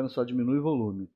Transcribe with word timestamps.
acompanhando, 0.00 0.08
só 0.08 0.24
diminui 0.24 0.58
o 0.58 0.62
volume. 0.62 1.08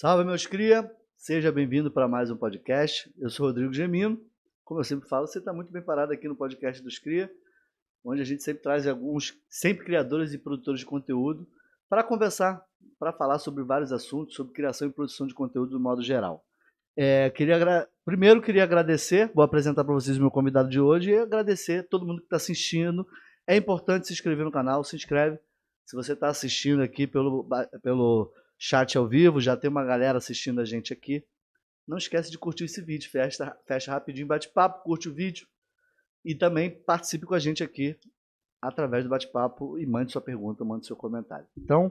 Salve, 0.00 0.22
meus 0.22 0.46
cria! 0.46 0.88
Seja 1.16 1.50
bem-vindo 1.50 1.90
para 1.90 2.06
mais 2.06 2.30
um 2.30 2.36
podcast. 2.36 3.12
Eu 3.18 3.28
sou 3.28 3.46
Rodrigo 3.46 3.72
Gemino. 3.72 4.16
Como 4.64 4.78
eu 4.78 4.84
sempre 4.84 5.08
falo, 5.08 5.26
você 5.26 5.40
está 5.40 5.52
muito 5.52 5.72
bem 5.72 5.82
parado 5.82 6.12
aqui 6.12 6.28
no 6.28 6.36
podcast 6.36 6.80
dos 6.80 7.00
Cria, 7.00 7.28
onde 8.04 8.22
a 8.22 8.24
gente 8.24 8.44
sempre 8.44 8.62
traz 8.62 8.86
alguns, 8.86 9.36
sempre 9.48 9.84
criadores 9.84 10.32
e 10.32 10.38
produtores 10.38 10.78
de 10.78 10.86
conteúdo, 10.86 11.48
para 11.88 12.04
conversar, 12.04 12.62
para 12.96 13.12
falar 13.12 13.40
sobre 13.40 13.64
vários 13.64 13.90
assuntos, 13.90 14.36
sobre 14.36 14.52
criação 14.52 14.86
e 14.86 14.92
produção 14.92 15.26
de 15.26 15.34
conteúdo 15.34 15.70
do 15.70 15.80
modo 15.80 16.00
geral. 16.00 16.44
É, 16.96 17.28
queria 17.30 17.88
Primeiro, 18.04 18.40
queria 18.40 18.62
agradecer, 18.62 19.32
vou 19.34 19.42
apresentar 19.42 19.82
para 19.82 19.94
vocês 19.94 20.16
o 20.16 20.20
meu 20.20 20.30
convidado 20.30 20.68
de 20.68 20.78
hoje 20.78 21.10
e 21.10 21.18
agradecer 21.18 21.88
todo 21.88 22.06
mundo 22.06 22.20
que 22.20 22.26
está 22.26 22.36
assistindo. 22.36 23.04
É 23.48 23.56
importante 23.56 24.06
se 24.06 24.12
inscrever 24.12 24.44
no 24.44 24.52
canal, 24.52 24.84
se 24.84 24.94
inscreve. 24.94 25.40
Se 25.84 25.96
você 25.96 26.12
está 26.12 26.28
assistindo 26.28 26.82
aqui 26.82 27.04
pelo, 27.04 27.48
pelo 27.82 28.32
chat 28.58 28.98
ao 28.98 29.06
vivo, 29.06 29.40
já 29.40 29.56
tem 29.56 29.70
uma 29.70 29.84
galera 29.84 30.18
assistindo 30.18 30.60
a 30.60 30.64
gente 30.64 30.92
aqui. 30.92 31.24
Não 31.86 31.96
esquece 31.96 32.30
de 32.30 32.36
curtir 32.36 32.64
esse 32.64 32.82
vídeo, 32.82 33.10
fecha, 33.10 33.56
fecha 33.66 33.90
rapidinho, 33.90 34.26
bate-papo, 34.26 34.82
curte 34.82 35.08
o 35.08 35.14
vídeo 35.14 35.46
e 36.24 36.34
também 36.34 36.70
participe 36.70 37.24
com 37.24 37.34
a 37.34 37.38
gente 37.38 37.62
aqui 37.62 37.98
através 38.60 39.04
do 39.04 39.10
bate-papo 39.10 39.78
e 39.78 39.86
mande 39.86 40.12
sua 40.12 40.20
pergunta, 40.20 40.64
mande 40.64 40.86
seu 40.86 40.96
comentário. 40.96 41.46
Então, 41.56 41.90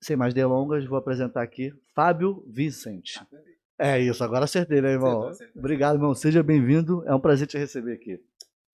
sem 0.00 0.16
mais 0.16 0.32
delongas, 0.32 0.86
vou 0.86 0.96
apresentar 0.96 1.42
aqui 1.42 1.74
Fábio 1.94 2.44
Vicente. 2.46 3.20
É 3.76 4.00
isso, 4.00 4.24
agora 4.24 4.44
acertei, 4.44 4.80
né, 4.80 4.92
irmão? 4.92 5.22
Acertou, 5.22 5.30
acertou. 5.30 5.60
Obrigado, 5.60 5.96
irmão. 5.96 6.14
Seja 6.14 6.42
bem-vindo. 6.42 7.04
É 7.06 7.14
um 7.14 7.20
prazer 7.20 7.46
te 7.46 7.58
receber 7.58 7.92
aqui. 7.92 8.20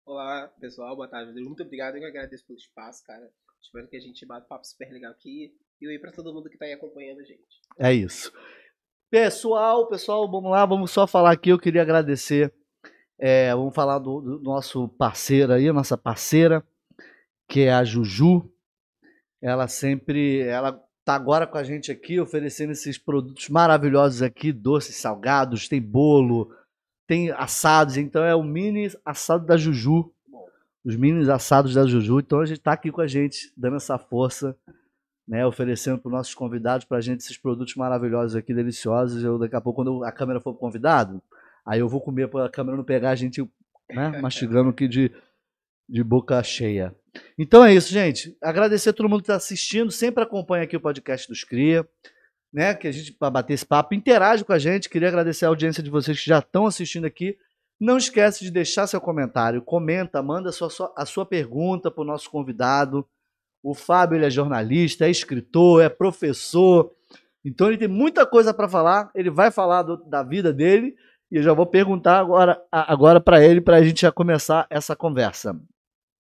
Olá, 0.07 0.49
pessoal. 0.61 0.95
Boa 0.95 1.09
tarde. 1.09 1.33
Muito 1.43 1.63
obrigado. 1.63 1.97
Eu 1.97 2.07
agradeço 2.07 2.47
pelo 2.47 2.59
espaço, 2.59 3.03
cara. 3.05 3.31
Espero 3.61 3.89
que 3.89 3.97
a 3.97 4.01
gente 4.01 4.25
bata 4.25 4.45
um 4.45 4.49
papo 4.49 4.67
super 4.67 4.91
legal 4.93 5.11
aqui. 5.13 5.55
E 5.81 5.89
aí 5.89 5.99
para 5.99 6.13
todo 6.13 6.33
mundo 6.33 6.49
que 6.49 6.55
está 6.55 6.65
aí 6.67 6.73
acompanhando 6.73 7.21
a 7.21 7.25
gente. 7.25 7.43
É 7.79 7.93
isso. 7.93 8.33
Pessoal, 9.11 9.87
pessoal, 9.87 10.29
vamos 10.31 10.51
lá, 10.51 10.67
vamos 10.67 10.91
só 10.91 11.07
falar 11.07 11.33
aqui. 11.33 11.51
Eu 11.51 11.59
queria 11.59 11.83
agradecer. 11.83 12.53
É, 13.19 13.55
vamos 13.55 13.75
falar 13.75 13.99
do, 13.99 14.21
do, 14.21 14.41
nosso 14.41 14.89
parceiro 14.89 15.53
aí, 15.53 15.71
nossa 15.71 15.97
parceira, 15.97 16.65
que 17.49 17.61
é 17.61 17.73
a 17.73 17.85
Juju. 17.85 18.51
Ela 19.41 19.69
sempre, 19.69 20.41
ela 20.41 20.83
tá 21.05 21.15
agora 21.15 21.47
com 21.47 21.57
a 21.57 21.63
gente 21.63 21.93
aqui 21.93 22.19
oferecendo 22.19 22.73
esses 22.73 22.99
produtos 22.99 23.49
maravilhosos 23.49 24.21
aqui, 24.21 24.53
doces, 24.53 24.97
salgados, 24.97 25.69
tem 25.69 25.81
bolo, 25.81 26.53
tem 27.07 27.31
assados. 27.31 27.97
Então 27.97 28.25
é 28.25 28.35
o 28.35 28.43
mini 28.43 28.91
assado 29.05 29.47
da 29.47 29.57
Juju. 29.57 30.13
Os 30.85 30.97
mini 30.97 31.31
assados 31.31 31.75
da 31.75 31.87
Juju. 31.87 32.19
Então 32.21 32.41
a 32.41 32.47
gente 32.47 32.59
está 32.59 32.73
aqui 32.73 32.91
com 32.91 33.01
a 33.01 33.07
gente, 33.07 33.53
dando 33.57 33.77
essa 33.77 33.97
força 33.97 34.57
né, 35.27 35.47
oferecendo 35.47 35.99
para 35.99 36.09
os 36.09 36.13
nossos 36.13 36.35
convidados, 36.35 36.85
para 36.85 36.99
a 36.99 37.01
gente, 37.01 37.21
esses 37.21 37.39
produtos 37.39 37.75
maravilhosos 37.75 38.37
aqui, 38.37 38.53
deliciosos. 38.53 39.23
Eu, 39.25 39.39
daqui 39.39 39.57
a 39.57 39.61
pouco, 39.61 39.83
quando 39.83 40.05
a 40.05 40.13
câmera 40.13 40.41
for 40.41 40.55
convidado, 40.55 41.23
aí 41.65 41.81
eu 41.81 41.89
vou 41.89 42.01
comer 42.01 42.29
para 42.29 42.47
a 42.47 42.51
câmera 42.51 42.77
não 42.77 42.85
pegar 42.85 43.11
a 43.11 43.15
gente 43.15 43.43
né, 43.91 44.09
mastigando 44.21 44.71
aqui 44.71 44.87
de, 44.87 45.11
de 45.89 46.05
boca 46.05 46.43
cheia. 46.43 46.95
Então 47.39 47.65
é 47.65 47.75
isso, 47.75 47.93
gente. 47.93 48.37
Agradecer 48.43 48.91
a 48.91 48.93
todo 48.93 49.09
mundo 49.09 49.21
que 49.21 49.25
está 49.25 49.37
assistindo. 49.37 49.91
Sempre 49.91 50.23
acompanha 50.23 50.65
aqui 50.65 50.77
o 50.77 50.81
podcast 50.81 51.29
dos 51.29 51.43
Cria. 51.43 51.89
Né, 52.53 52.73
que 52.73 52.87
a 52.87 52.93
gente, 52.93 53.13
para 53.13 53.31
bater 53.31 53.55
esse 53.55 53.67
papo, 53.67 53.95
interage 53.95 54.45
com 54.45 54.53
a 54.53 54.59
gente. 54.61 54.89
Queria 54.89 55.09
agradecer 55.09 55.45
a 55.45 55.49
audiência 55.49 55.83
de 55.83 55.91
vocês 55.91 56.21
que 56.21 56.29
já 56.29 56.39
estão 56.39 56.67
assistindo 56.67 57.05
aqui. 57.05 57.37
Não 57.81 57.97
esquece 57.97 58.45
de 58.45 58.51
deixar 58.53 58.87
seu 58.87 59.01
comentário, 59.01 59.61
comenta, 59.61 60.23
manda 60.23 60.51
a 60.51 60.53
sua, 60.53 60.69
a 60.97 61.05
sua 61.05 61.27
pergunta 61.27 61.91
para 61.91 62.03
o 62.03 62.07
nosso 62.07 62.31
convidado. 62.31 63.05
O 63.65 63.73
Fábio 63.73 64.19
ele 64.19 64.27
é 64.27 64.31
jornalista, 64.31 65.07
é 65.07 65.11
escritor, 65.11 65.83
é 65.83 65.89
professor. 65.89 66.93
Então 67.43 67.69
ele 67.69 67.79
tem 67.79 67.89
muita 67.89 68.27
coisa 68.27 68.53
para 68.53 68.69
falar. 68.69 69.11
Ele 69.15 69.31
vai 69.31 69.51
falar 69.51 69.83
do, 69.83 69.97
da 70.05 70.23
vida 70.23 70.53
dele 70.53 70.95
e 71.33 71.37
eu 71.37 71.43
já 71.43 71.55
vou 71.55 71.65
perguntar 71.65 72.19
agora, 72.19 72.63
agora 72.71 73.21
para 73.23 73.43
ele 73.43 73.63
para 73.63 73.79
a 73.79 73.83
gente 73.83 74.03
já 74.03 74.13
começar 74.13 74.67
essa 74.69 74.95
conversa. 74.95 75.59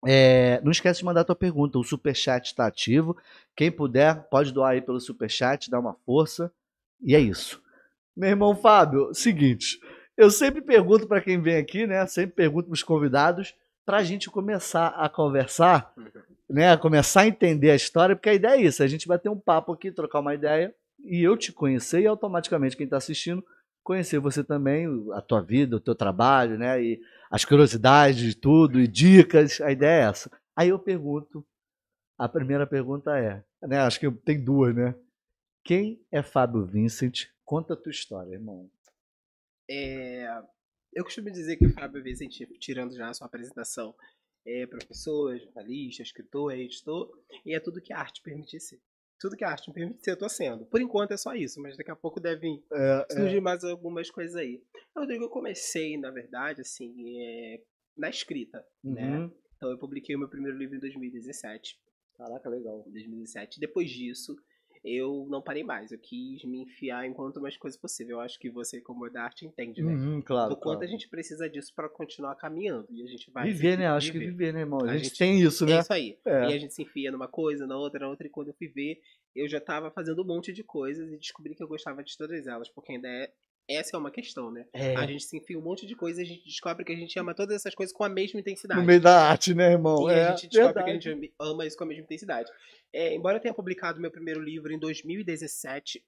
É, 0.06 0.62
não 0.64 0.70
esquece 0.70 1.00
de 1.00 1.04
mandar 1.04 1.20
a 1.20 1.24
tua 1.24 1.36
pergunta. 1.36 1.78
O 1.78 1.84
superchat 1.84 2.46
está 2.46 2.66
ativo. 2.66 3.14
Quem 3.54 3.70
puder, 3.70 4.22
pode 4.30 4.50
doar 4.50 4.70
aí 4.70 4.80
pelo 4.80 4.98
superchat, 4.98 5.70
dar 5.70 5.80
uma 5.80 5.92
força. 6.06 6.50
E 7.02 7.14
é 7.14 7.20
isso. 7.20 7.62
Meu 8.16 8.30
irmão 8.30 8.56
Fábio, 8.56 9.12
seguinte. 9.12 9.78
Eu 10.16 10.30
sempre 10.30 10.62
pergunto 10.62 11.06
para 11.06 11.20
quem 11.20 11.38
vem 11.38 11.58
aqui, 11.58 11.86
né? 11.86 12.06
Sempre 12.06 12.34
pergunto 12.34 12.68
para 12.68 12.74
os 12.74 12.82
convidados, 12.82 13.54
para 13.84 13.98
a 13.98 14.02
gente 14.02 14.30
começar 14.30 14.88
a 14.88 15.06
conversar 15.06 15.92
né, 16.48 16.76
começar 16.76 17.22
a 17.22 17.26
entender 17.26 17.70
a 17.70 17.76
história, 17.76 18.14
porque 18.14 18.28
a 18.28 18.34
ideia 18.34 18.60
é 18.60 18.62
isso, 18.62 18.82
a 18.82 18.86
gente 18.86 19.06
vai 19.06 19.18
ter 19.18 19.28
um 19.28 19.38
papo 19.38 19.72
aqui, 19.72 19.90
trocar 19.90 20.20
uma 20.20 20.34
ideia, 20.34 20.74
e 21.04 21.22
eu 21.22 21.36
te 21.36 21.52
conhecer, 21.52 22.00
e 22.00 22.06
automaticamente 22.06 22.76
quem 22.76 22.84
está 22.84 22.96
assistindo, 22.96 23.44
conhecer 23.82 24.18
você 24.18 24.42
também, 24.42 24.86
a 25.12 25.20
tua 25.20 25.40
vida, 25.40 25.76
o 25.76 25.80
teu 25.80 25.94
trabalho, 25.94 26.58
né, 26.58 26.82
e 26.82 27.00
as 27.30 27.44
curiosidades 27.44 28.20
de 28.20 28.34
tudo, 28.34 28.80
e 28.80 28.86
dicas, 28.86 29.60
a 29.60 29.70
ideia 29.70 30.04
é 30.04 30.08
essa. 30.08 30.30
Aí 30.54 30.68
eu 30.68 30.78
pergunto, 30.78 31.44
a 32.18 32.28
primeira 32.28 32.66
pergunta 32.66 33.18
é, 33.18 33.44
né, 33.62 33.80
acho 33.80 34.00
que 34.00 34.10
tem 34.10 34.42
duas, 34.42 34.74
né, 34.74 34.94
quem 35.66 36.00
é 36.12 36.22
Fábio 36.22 36.64
Vincent? 36.64 37.26
Conta 37.44 37.74
a 37.74 37.76
tua 37.76 37.90
história, 37.90 38.34
irmão. 38.34 38.70
É, 39.68 40.28
eu 40.92 41.02
costumo 41.02 41.28
dizer 41.28 41.56
que 41.56 41.66
o 41.66 41.72
Fábio 41.72 42.02
Vincent, 42.04 42.30
tirando 42.60 42.94
já 42.94 43.08
a 43.08 43.14
sua 43.14 43.26
apresentação, 43.26 43.92
é 44.46 44.66
professor, 44.66 45.36
jornalista, 45.38 46.02
escritor, 46.02 46.52
é 46.52 46.60
editor, 46.60 47.10
e 47.44 47.54
é 47.54 47.60
tudo 47.60 47.80
que 47.80 47.92
a 47.92 47.98
arte 47.98 48.22
permite 48.22 48.60
ser. 48.60 48.80
Tudo 49.18 49.36
que 49.36 49.44
a 49.44 49.50
arte 49.50 49.68
me 49.68 49.74
permite 49.74 50.04
ser, 50.04 50.12
eu 50.12 50.18
tô 50.18 50.28
sendo. 50.28 50.66
Por 50.66 50.80
enquanto 50.80 51.12
é 51.12 51.16
só 51.16 51.34
isso, 51.34 51.60
mas 51.60 51.76
daqui 51.76 51.90
a 51.90 51.96
pouco 51.96 52.20
devem 52.20 52.62
é, 52.72 53.06
surgir 53.10 53.38
é. 53.38 53.40
mais 53.40 53.64
algumas 53.64 54.10
coisas 54.10 54.36
aí. 54.36 54.62
Rodrigo, 54.94 55.24
eu 55.24 55.30
comecei, 55.30 55.96
na 55.96 56.10
verdade, 56.10 56.60
assim, 56.60 57.18
é, 57.18 57.62
na 57.96 58.10
escrita, 58.10 58.64
né? 58.84 59.02
uhum. 59.02 59.26
né? 59.26 59.32
Então 59.56 59.70
eu 59.70 59.78
publiquei 59.78 60.14
o 60.14 60.18
meu 60.18 60.28
primeiro 60.28 60.56
livro 60.56 60.76
em 60.76 60.80
2017. 60.80 61.80
Caraca, 62.16 62.48
legal. 62.48 62.84
Em 62.86 62.92
2017. 62.92 63.58
Depois 63.58 63.90
disso, 63.90 64.36
eu 64.84 65.26
não 65.28 65.42
parei 65.42 65.62
mais. 65.62 65.92
Eu 65.92 65.98
quis 65.98 66.44
me 66.44 66.62
enfiar 66.62 67.06
em 67.06 67.12
quanto 67.12 67.40
mais 67.40 67.56
coisas 67.56 67.78
possível. 67.78 68.16
Eu 68.16 68.20
acho 68.20 68.38
que 68.38 68.50
você, 68.50 68.80
como 68.80 69.08
da 69.10 69.24
arte, 69.24 69.46
entende, 69.46 69.82
né? 69.82 69.92
Uhum, 69.92 70.22
claro. 70.22 70.50
Do 70.50 70.56
quanto 70.56 70.84
a 70.84 70.86
gente 70.86 71.08
precisa 71.08 71.48
disso 71.48 71.72
para 71.74 71.88
continuar 71.88 72.34
caminhando. 72.36 72.86
E 72.90 73.02
a 73.02 73.06
gente 73.06 73.30
vai. 73.30 73.46
Viver, 73.46 73.78
né? 73.78 73.88
Acho 73.88 74.12
que 74.12 74.18
viver, 74.18 74.52
né, 74.52 74.60
irmão? 74.60 74.80
A, 74.80 74.90
a 74.90 74.96
gente, 74.96 75.08
gente, 75.08 75.18
tem 75.18 75.40
isso, 75.40 75.64
né? 75.66 75.72
É 75.72 75.80
isso 75.80 75.92
aí. 75.92 76.18
É. 76.24 76.50
E 76.50 76.54
a 76.54 76.58
gente 76.58 76.74
se 76.74 76.82
enfia 76.82 77.10
numa 77.10 77.28
coisa, 77.28 77.66
na 77.66 77.76
outra, 77.76 78.00
na 78.00 78.08
outra. 78.08 78.26
E 78.26 78.30
quando 78.30 78.48
eu 78.48 78.54
fui 78.54 78.68
ver, 78.68 79.00
eu 79.34 79.48
já 79.48 79.60
tava 79.60 79.90
fazendo 79.90 80.22
um 80.22 80.26
monte 80.26 80.52
de 80.52 80.62
coisas 80.62 81.12
e 81.12 81.16
descobri 81.16 81.54
que 81.54 81.62
eu 81.62 81.68
gostava 81.68 82.02
de 82.02 82.16
todas 82.16 82.46
elas, 82.46 82.68
porque 82.68 82.92
ainda 82.92 83.08
é 83.08 83.32
essa 83.68 83.96
é 83.96 83.98
uma 83.98 84.10
questão, 84.10 84.50
né? 84.50 84.66
É. 84.72 84.94
A 84.94 85.06
gente 85.06 85.24
se 85.24 85.36
enfia 85.36 85.58
um 85.58 85.62
monte 85.62 85.86
de 85.86 85.96
coisa 85.96 86.20
e 86.20 86.24
a 86.24 86.26
gente 86.26 86.44
descobre 86.44 86.84
que 86.84 86.92
a 86.92 86.96
gente 86.96 87.18
ama 87.18 87.34
todas 87.34 87.56
essas 87.56 87.74
coisas 87.74 87.94
com 87.94 88.04
a 88.04 88.08
mesma 88.08 88.38
intensidade. 88.38 88.80
No 88.80 88.86
meio 88.86 89.00
da 89.00 89.28
arte, 89.28 89.54
né, 89.54 89.72
irmão? 89.72 90.08
E 90.08 90.14
é, 90.14 90.24
a 90.24 90.30
gente 90.30 90.48
descobre 90.48 90.74
verdade. 90.74 90.84
que 90.84 91.08
a 91.08 91.12
gente 91.12 91.34
ama 91.40 91.66
isso 91.66 91.76
com 91.76 91.84
a 91.84 91.86
mesma 91.86 92.04
intensidade. 92.04 92.50
É, 92.92 93.14
embora 93.14 93.38
eu 93.38 93.40
tenha 93.40 93.54
publicado 93.54 94.00
meu 94.00 94.10
primeiro 94.10 94.40
livro 94.40 94.72
em 94.72 94.78
2017, 94.78 96.04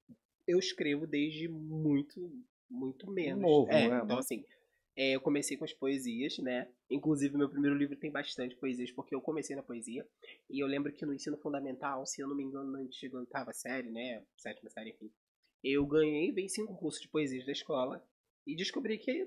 eu 0.46 0.58
escrevo 0.58 1.06
desde 1.06 1.48
muito, 1.48 2.30
muito 2.70 3.10
menos. 3.10 3.42
Novo, 3.42 3.70
é, 3.72 3.88
né? 3.88 4.00
Então, 4.04 4.18
assim, 4.18 4.44
é, 4.96 5.16
eu 5.16 5.20
comecei 5.20 5.56
com 5.56 5.64
as 5.64 5.72
poesias, 5.72 6.38
né? 6.38 6.68
Inclusive, 6.88 7.36
meu 7.36 7.48
primeiro 7.48 7.76
livro 7.76 7.96
tem 7.96 8.10
bastante 8.10 8.54
poesias, 8.54 8.92
porque 8.92 9.14
eu 9.14 9.20
comecei 9.20 9.56
na 9.56 9.62
poesia. 9.64 10.06
E 10.48 10.62
eu 10.62 10.66
lembro 10.68 10.92
que 10.92 11.04
no 11.04 11.12
ensino 11.12 11.36
fundamental, 11.36 12.06
se 12.06 12.22
eu 12.22 12.28
não 12.28 12.36
me 12.36 12.44
engano, 12.44 12.70
na 12.70 12.78
antiga 12.78 13.18
oitava 13.18 13.52
série, 13.52 13.90
né? 13.90 14.22
Sétima 14.36 14.70
série, 14.70 14.90
enfim 14.90 15.10
eu 15.62 15.86
ganhei, 15.86 16.32
venci 16.32 16.62
um 16.62 16.66
concurso 16.66 17.00
de 17.00 17.08
poesias 17.08 17.44
da 17.44 17.52
escola 17.52 18.04
e 18.46 18.54
descobri 18.54 18.98
que 18.98 19.26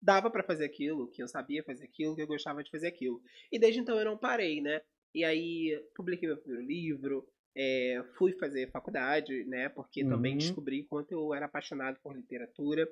dava 0.00 0.30
para 0.30 0.42
fazer 0.42 0.64
aquilo, 0.64 1.10
que 1.10 1.22
eu 1.22 1.28
sabia 1.28 1.62
fazer 1.62 1.84
aquilo, 1.84 2.14
que 2.14 2.22
eu 2.22 2.26
gostava 2.26 2.62
de 2.62 2.70
fazer 2.70 2.88
aquilo. 2.88 3.22
E 3.50 3.58
desde 3.58 3.80
então 3.80 3.98
eu 3.98 4.04
não 4.04 4.16
parei, 4.16 4.60
né? 4.60 4.80
E 5.14 5.24
aí 5.24 5.78
publiquei 5.94 6.28
meu 6.28 6.38
primeiro 6.38 6.66
livro, 6.66 7.26
é, 7.54 8.02
fui 8.16 8.32
fazer 8.32 8.70
faculdade, 8.70 9.44
né? 9.44 9.68
Porque 9.68 10.02
uhum. 10.02 10.10
também 10.10 10.36
descobri 10.36 10.84
quanto 10.84 11.12
eu 11.12 11.34
era 11.34 11.46
apaixonado 11.46 11.98
por 12.02 12.14
literatura. 12.14 12.88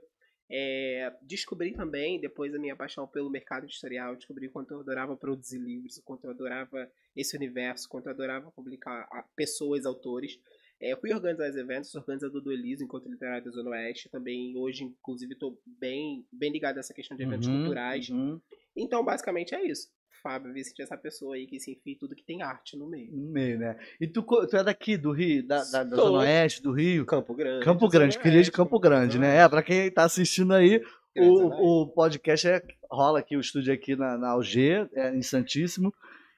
É, 0.50 1.14
descobri 1.23 1.75
também, 1.75 2.19
depois 2.19 2.50
da 2.50 2.58
minha 2.58 2.75
paixão 2.75 3.06
pelo 3.06 3.31
mercado 3.31 3.64
editorial, 3.64 4.17
descobri 4.17 4.49
quanto 4.49 4.73
eu 4.73 4.81
adorava 4.81 5.17
produzir 5.17 5.58
livros, 5.58 6.00
quanto 6.05 6.25
eu 6.25 6.31
adorava 6.31 6.90
esse 7.14 7.37
universo, 7.37 7.88
quanto 7.88 8.06
eu 8.06 8.12
adorava 8.12 8.50
publicar 8.50 9.06
pessoas, 9.37 9.85
autores. 9.85 10.38
É, 10.81 10.97
fui 10.97 11.13
organizar 11.13 11.51
os 11.51 11.57
eventos, 11.57 11.95
organizador 11.95 12.41
do 12.41 12.53
Eliso, 12.53 12.85
Encontro 12.85 13.11
Literário 13.11 13.45
da 13.45 13.51
Zona 13.51 13.71
Oeste. 13.71 14.09
Também 14.09 14.57
hoje, 14.57 14.85
inclusive, 14.85 15.33
estou 15.33 15.61
bem, 15.67 16.25
bem 16.33 16.53
ligado 16.53 16.77
nessa 16.77 16.95
questão 16.95 17.17
de 17.17 17.25
eventos 17.25 17.49
uhum, 17.49 17.59
culturais. 17.59 18.09
Uhum. 18.09 18.41
Então, 18.77 19.05
basicamente 19.05 19.55
é 19.55 19.67
isso. 19.67 19.89
Fábio 20.23 20.53
Vicente 20.53 20.81
é 20.81 20.85
essa 20.85 20.97
pessoa 20.97 21.37
aí 21.37 21.47
que 21.47 21.61
se 21.61 21.73
enfia 21.73 21.97
tudo 21.99 22.15
que 22.15 22.25
tem 22.25 22.43
arte 22.43 22.77
no 22.77 22.89
meio. 22.89 23.13
No 23.13 23.31
meio, 23.31 23.59
né? 23.59 23.77
E 24.01 24.07
tu, 24.07 24.23
tu 24.23 24.57
é 24.57 24.65
daqui, 24.65 24.97
do 24.97 25.13
Rio, 25.13 25.47
da, 25.47 25.65
da, 25.65 25.85
da 25.85 25.97
Zona 25.97 26.19
Oeste, 26.19 26.63
do 26.63 26.73
Rio? 26.73 27.07
Campo 27.07 27.35
Grande. 27.35 27.65
Campo 27.65 27.89
Grande, 27.89 28.19
queria 28.19 28.43
de 28.43 28.51
Campo 28.51 28.79
Grande, 28.79 29.19
né? 29.19 29.37
É, 29.39 29.49
pra 29.49 29.63
quem 29.63 29.91
tá 29.91 30.05
assistindo 30.05 30.55
aí, 30.55 30.83
o, 31.17 31.83
o 31.83 31.87
podcast 31.89 32.49
é, 32.49 32.63
rola 32.91 33.21
aqui, 33.21 33.37
o 33.37 33.41
estúdio 33.41 33.73
aqui 33.73 33.97
na, 33.97 34.17
na 34.17 34.31
Alger, 34.31 34.89
é, 34.95 35.15
em 35.15 35.23
Santíssimo. 35.23 35.93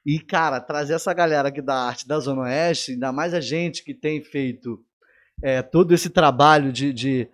E, 0.05 0.19
cara, 0.19 0.61
trazer 0.61 0.95
essa 0.95 1.13
galera 1.13 1.49
aqui 1.49 1.61
da 1.61 1.75
arte 1.75 2.09
da 2.09 2.19
Zona 2.19 2.43
Oeste, 2.43 2.93
ainda 2.93 3.13
mais 3.13 3.35
a 3.35 3.41
gente 3.41 3.85
que 3.85 3.93
tem 3.93 4.23
feito 4.23 4.83
é, 5.43 5.63
todo 5.63 5.93
esse 5.93 6.09
trabalho 6.09 6.73
de, 6.73 6.93
de, 6.93 7.29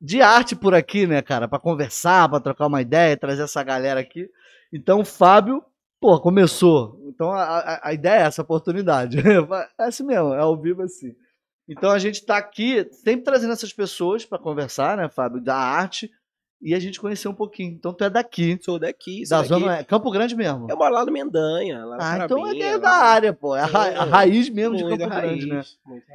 de, 0.00 0.22
arte 0.22 0.56
por 0.56 0.74
aqui, 0.74 1.06
né, 1.06 1.20
cara? 1.20 1.46
Para 1.46 1.58
conversar, 1.58 2.28
para 2.28 2.40
trocar 2.40 2.66
uma 2.66 2.80
ideia, 2.80 3.16
trazer 3.16 3.42
essa 3.42 3.62
galera 3.62 4.00
aqui. 4.00 4.28
Então, 4.72 5.04
Fábio, 5.04 5.62
pô, 6.00 6.18
começou. 6.18 6.98
Então, 7.08 7.30
a, 7.30 7.42
a, 7.42 7.88
a 7.88 7.92
ideia 7.92 8.22
é 8.22 8.26
essa 8.26 8.42
oportunidade. 8.42 9.18
É 9.78 9.84
assim 9.84 10.04
mesmo, 10.04 10.32
é 10.34 10.40
ao 10.40 10.60
vivo 10.60 10.82
assim. 10.82 11.14
Então, 11.68 11.90
a 11.90 11.98
gente 11.98 12.16
está 12.16 12.38
aqui 12.38 12.88
sempre 12.90 13.24
trazendo 13.24 13.52
essas 13.52 13.72
pessoas 13.72 14.24
para 14.24 14.38
conversar, 14.38 14.96
né, 14.96 15.08
Fábio, 15.10 15.42
da 15.42 15.56
arte 15.56 16.10
e 16.60 16.74
a 16.74 16.78
gente 16.80 17.00
conheceu 17.00 17.30
um 17.30 17.34
pouquinho. 17.34 17.72
Então 17.72 17.92
tu 17.92 18.04
é 18.04 18.10
daqui. 18.10 18.58
Sou 18.60 18.78
daqui. 18.78 19.24
Sou 19.24 19.38
da 19.38 19.48
daqui. 19.48 19.60
zona. 19.60 19.84
Campo 19.84 20.10
Grande 20.10 20.34
mesmo. 20.34 20.66
Eu 20.68 20.76
moro 20.76 20.92
lá 20.92 21.04
no 21.04 21.12
Mendanha. 21.12 21.84
Lá 21.84 21.96
ah, 22.00 22.24
então 22.24 22.46
é, 22.46 22.58
é 22.58 22.78
da 22.78 22.90
área, 22.90 23.32
pô. 23.32 23.54
É 23.54 23.60
a, 23.60 23.66
ra 23.66 23.80
a 24.00 24.04
raiz 24.04 24.48
mesmo 24.48 24.76
de 24.76 24.82
Campo 24.82 25.08
Grande, 25.08 25.46
né? 25.46 25.62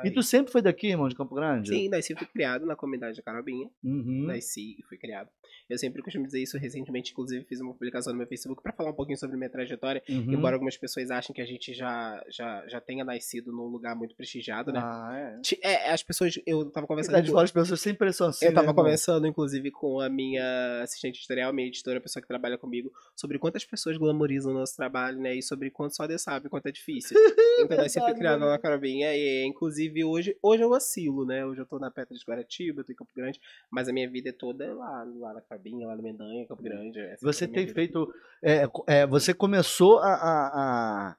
E 0.03 0.11
tu 0.11 0.21
sempre 0.21 0.51
foi 0.51 0.61
daqui, 0.61 0.87
irmão, 0.87 1.07
de 1.07 1.15
Campo 1.15 1.33
Grande? 1.33 1.69
Sim, 1.69 1.89
nasci 1.89 2.13
e 2.13 2.15
fui 2.15 2.27
criado 2.27 2.65
na 2.65 2.75
comunidade 2.75 3.17
da 3.17 3.23
Carabinha. 3.23 3.69
Uhum. 3.83 4.25
Nasci 4.27 4.75
e 4.79 4.83
fui 4.83 4.97
criado. 4.97 5.29
Eu 5.69 5.77
sempre 5.77 6.01
costumo 6.01 6.25
dizer 6.25 6.41
isso 6.41 6.57
recentemente, 6.57 7.11
inclusive 7.11 7.45
fiz 7.45 7.61
uma 7.61 7.73
publicação 7.73 8.11
no 8.11 8.19
meu 8.19 8.27
Facebook 8.27 8.61
para 8.61 8.73
falar 8.73 8.89
um 8.89 8.93
pouquinho 8.93 9.17
sobre 9.17 9.37
minha 9.37 9.49
trajetória, 9.49 10.03
uhum. 10.09 10.33
embora 10.33 10.55
algumas 10.55 10.75
pessoas 10.75 11.09
achem 11.09 11.33
que 11.33 11.41
a 11.41 11.45
gente 11.45 11.73
já, 11.73 12.21
já, 12.29 12.67
já 12.67 12.81
tenha 12.81 13.05
nascido 13.05 13.51
num 13.51 13.67
lugar 13.67 13.95
muito 13.95 14.13
prestigiado, 14.15 14.73
né? 14.73 14.79
Ah, 14.83 15.39
é. 15.63 15.87
é 15.87 15.91
as 15.91 16.03
pessoas, 16.03 16.37
eu 16.45 16.69
tava 16.69 16.85
conversando... 16.85 17.31
Com, 17.31 17.39
as 17.39 17.51
pessoas 17.51 17.79
sempre 17.79 18.11
são 18.11 18.27
assim, 18.27 18.45
Eu 18.45 18.53
tava 18.53 18.67
né, 18.67 18.73
conversando, 18.73 19.25
inclusive, 19.25 19.71
com 19.71 20.01
a 20.01 20.09
minha 20.09 20.32
assistente 20.37 21.17
editorial, 21.17 21.53
minha 21.53 21.67
editora, 21.67 21.97
a 21.99 22.01
pessoa 22.01 22.21
que 22.21 22.27
trabalha 22.27 22.57
comigo, 22.57 22.91
sobre 23.15 23.37
quantas 23.39 23.65
pessoas 23.65 23.97
glamorizam 23.97 24.51
o 24.51 24.55
nosso 24.55 24.75
trabalho, 24.75 25.19
né? 25.19 25.35
E 25.35 25.41
sobre 25.41 25.69
quanto 25.69 25.95
só 25.95 26.07
Deus 26.07 26.21
sabe 26.21 26.49
quanto 26.49 26.67
é 26.67 26.71
difícil. 26.71 27.17
Então, 27.59 27.77
nós 27.77 27.91
sempre 27.91 28.15
criado 28.15 28.39
na 28.39 28.57
Carabinha, 28.57 29.15
e 29.15 29.45
inclusive 29.45 30.03
hoje, 30.03 30.35
hoje 30.41 30.63
eu 30.63 30.69
vacilo, 30.69 31.23
né? 31.23 31.45
Hoje 31.45 31.61
eu 31.61 31.65
tô 31.67 31.77
na 31.77 31.91
Pedra 31.91 32.15
de 32.17 32.25
Guaratiba, 32.27 32.81
eu 32.81 32.83
tô 32.83 32.91
em 32.91 32.95
Campo 32.95 33.11
Grande, 33.15 33.39
mas 33.71 33.87
a 33.87 33.93
minha 33.93 34.09
vida 34.09 34.29
é 34.29 34.31
toda 34.31 34.73
lá, 34.73 35.03
lá 35.17 35.33
na 35.33 35.41
Carabinha, 35.41 35.85
lá 35.85 35.95
no 35.95 36.01
Mendanha, 36.01 36.47
Campo 36.47 36.63
Grande. 36.63 36.99
Você 37.21 37.45
é 37.45 37.47
tem 37.47 37.65
vida. 37.65 37.75
feito. 37.75 38.11
É, 38.43 38.67
é, 38.87 39.05
você 39.05 39.35
começou 39.35 39.99
a, 39.99 40.13
a, 40.13 41.15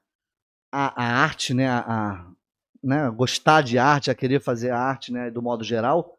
a, 0.73 1.03
a 1.03 1.23
arte, 1.23 1.53
né? 1.53 1.67
A, 1.67 1.79
a, 1.79 2.31
né? 2.83 3.09
Gostar 3.11 3.61
de 3.61 3.77
arte, 3.77 4.11
a 4.11 4.15
querer 4.15 4.41
fazer 4.41 4.71
arte, 4.71 5.13
né? 5.13 5.31
Do 5.31 5.41
modo 5.41 5.63
geral 5.63 6.14